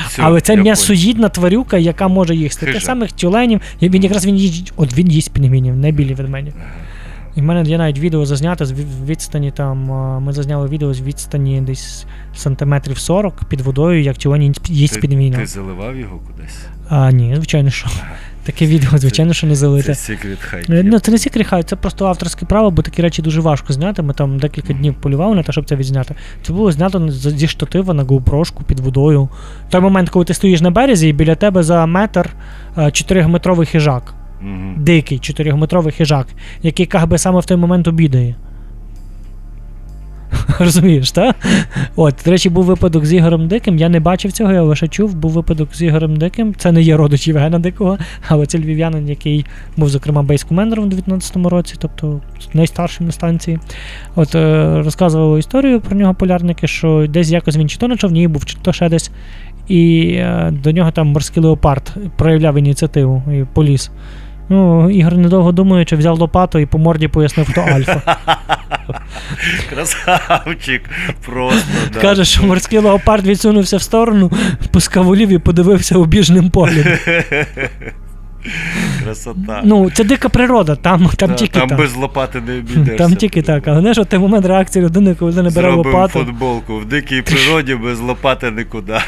все, 0.09 0.23
Але 0.23 0.41
це 0.41 0.57
м'ясоїдна 0.57 1.29
тварюка, 1.29 1.79
яка 1.79 2.09
може 2.09 2.37
їсти. 2.37 2.67
Тих 2.67 2.83
самих 2.83 3.13
тюленів. 3.13 3.61
Він 3.83 4.03
якраз 4.03 4.27
він 4.27 4.37
їсть. 4.37 4.73
От 4.77 4.99
він 4.99 5.11
їсть 5.11 5.33
пінгвінів, 5.33 5.77
не 5.77 5.91
білі 5.93 6.15
ведмеді. 6.15 6.51
понял. 6.51 6.67
Ага. 6.67 6.77
І 7.37 7.41
в 7.41 7.45
мене 7.45 7.71
є 7.71 7.79
навіть 7.79 7.99
відео 7.99 8.27
зазнято 8.27 8.67
з 8.67 8.73
відстані 9.07 9.51
там. 9.51 9.79
Ми 10.23 10.33
зазняли 10.33 10.69
відео 10.69 10.95
з 10.95 11.01
відстані 11.01 11.61
десь 11.61 12.07
сантиметрів 12.35 12.99
40 12.99 13.45
під 13.49 13.61
водою, 13.61 14.03
як 14.03 14.17
тюлень 14.17 14.55
їсть 14.67 15.01
пінгвіна. 15.01 15.39
ти 15.39 15.47
заливав 15.47 15.97
його 15.97 16.19
кудись? 16.19 16.59
А 16.89 17.11
ні, 17.11 17.33
звичайно, 17.37 17.71
що. 17.71 17.89
Таке 18.45 18.67
відео, 18.67 18.99
звичайно, 18.99 19.33
що 19.33 19.47
не 19.47 19.55
залите. 19.55 19.87
Це 19.87 19.95
секрет 19.95 20.39
хай. 20.41 20.65
Е, 20.71 20.83
Ну, 20.85 20.99
це 20.99 21.13
не 21.13 21.19
секрет 21.19 21.47
хай, 21.47 21.63
це 21.63 21.77
просто 21.77 22.07
авторське 22.07 22.47
право, 22.47 22.71
бо 22.71 22.83
такі 22.83 23.03
речі 23.03 23.23
дуже 23.23 23.41
важко 23.41 23.73
зняти. 23.73 24.03
Ми 24.03 24.15
там 24.15 24.39
декілька 24.39 24.73
днів 24.73 24.95
полювали 24.95 25.35
на 25.37 25.43
те, 25.43 25.53
щоб 25.53 25.65
це 25.69 25.77
відзняти. 25.77 26.15
Це 26.43 26.53
було 26.53 26.73
знято 26.73 27.09
зі 27.11 27.49
штатива 27.49 27.95
на 27.95 28.05
GoPro 28.05 28.63
під 28.67 28.81
водою. 28.81 29.29
Той 29.71 29.81
момент, 29.81 30.11
коли 30.11 30.25
ти 30.25 30.35
стоїш 30.35 30.61
на 30.61 30.71
березі, 30.71 31.09
і 31.09 31.13
біля 31.13 31.35
тебе 31.35 31.63
за 31.63 31.87
метр 31.87 32.31
4-метровий 32.77 33.67
хижак. 33.67 34.15
Угу. 34.43 34.75
Дикий 34.77 35.19
4-метровий 35.19 35.93
хижак, 35.93 36.27
який 36.63 36.87
как 36.87 37.19
саме 37.19 37.41
в 37.41 37.45
той 37.45 37.57
момент 37.57 37.89
обідає. 37.89 38.35
Розумієш, 40.59 41.11
так? 41.11 41.37
От, 41.97 42.15
до 42.25 42.31
речі, 42.31 42.51
був 42.51 42.65
випадок 42.65 43.07
з 43.07 43.13
Ігорем 43.13 43.49
Диким. 43.49 43.79
Я 43.79 43.89
не 43.89 44.01
бачив 44.01 44.33
цього, 44.33 44.53
я 44.53 44.63
лише 44.63 44.89
чув. 44.89 45.15
Був 45.15 45.31
випадок 45.31 45.75
з 45.75 45.83
Ігорем 45.83 46.17
Диким. 46.17 46.55
Це 46.55 46.73
не 46.73 46.83
є 46.83 46.97
родич 46.97 47.29
Євгена 47.29 47.59
Дикого, 47.59 47.99
але 48.29 48.47
це 48.47 48.59
львів'янин, 48.59 49.09
який 49.09 49.47
був, 49.77 49.89
зокрема, 49.89 50.23
бейскомендером 50.23 50.85
у 50.85 50.89
19-му 50.89 51.49
році, 51.49 51.75
тобто 51.79 52.21
найстаршим 52.55 53.07
на 53.07 53.13
станції. 53.13 53.59
От 54.15 54.35
е, 54.35 54.75
розказували 54.83 55.39
історію 55.39 55.81
про 55.81 55.97
нього 55.97 56.15
полярники, 56.15 56.67
що 56.67 57.07
десь 57.09 57.31
якось 57.31 57.57
він 57.57 57.69
чи 57.69 57.79
то 57.79 57.89
на 57.89 57.97
човні 57.97 58.29
був, 58.29 58.45
чи 58.45 58.57
то 58.63 58.73
ще 58.73 58.89
десь. 58.89 59.11
І 59.69 60.13
е, 60.19 60.53
до 60.63 60.73
нього 60.73 60.91
там 60.91 61.07
морський 61.07 61.43
леопард 61.43 61.95
проявляв 62.17 62.59
ініціативу 62.59 63.23
і 63.33 63.45
поліз. 63.55 63.91
Ну, 64.53 64.91
Ігор, 64.91 65.17
недовго 65.17 65.53
думаючи, 65.53 65.97
взяв 65.97 66.19
лопату 66.19 66.59
і 66.59 66.67
по 66.67 66.79
морді 66.79 67.09
пояснив, 67.09 67.47
хто 67.51 67.61
альфа. 67.61 68.17
Красавчик. 69.71 70.83
Просто. 71.27 71.63
Да. 71.93 72.01
Каже, 72.01 72.25
що 72.25 72.47
морський 72.47 72.79
леопард 72.79 73.27
відсунувся 73.27 73.77
в 73.77 73.83
сторону, 73.83 74.33
пускав 74.73 75.05
волів 75.05 75.29
і 75.29 75.39
подивився 75.39 75.99
обіжним 75.99 76.51
поглядом. 76.51 76.93
Красота. 79.05 79.61
Ну, 79.65 79.91
це 79.91 80.05
дика 80.05 80.29
природа, 80.29 80.77
там, 80.77 81.11
там 81.17 81.29
Да, 81.29 81.35
тільки 81.35 81.59
там 81.61 81.69
так. 81.69 81.79
без 81.79 81.97
лопати 81.97 82.41
не 82.41 82.59
обійдешся. 82.59 82.97
Там 82.97 83.15
тільки 83.17 83.43
так. 83.43 83.69
Але 83.69 83.81
знаєш, 83.81 83.99
от 83.99 84.09
той 84.09 84.19
момент 84.19 84.47
реакції 84.47 84.85
людини, 84.85 85.15
коли 85.15 85.31
людина 85.31 85.51
бере 85.51 85.71
Зробив 85.71 85.87
лопату. 85.95 86.19
футболку. 86.19 86.77
В 86.77 86.85
дикій 86.85 87.23
природі 87.23 87.75
без 87.75 88.01
лопати 88.01 88.51
нікуди. 88.51 88.99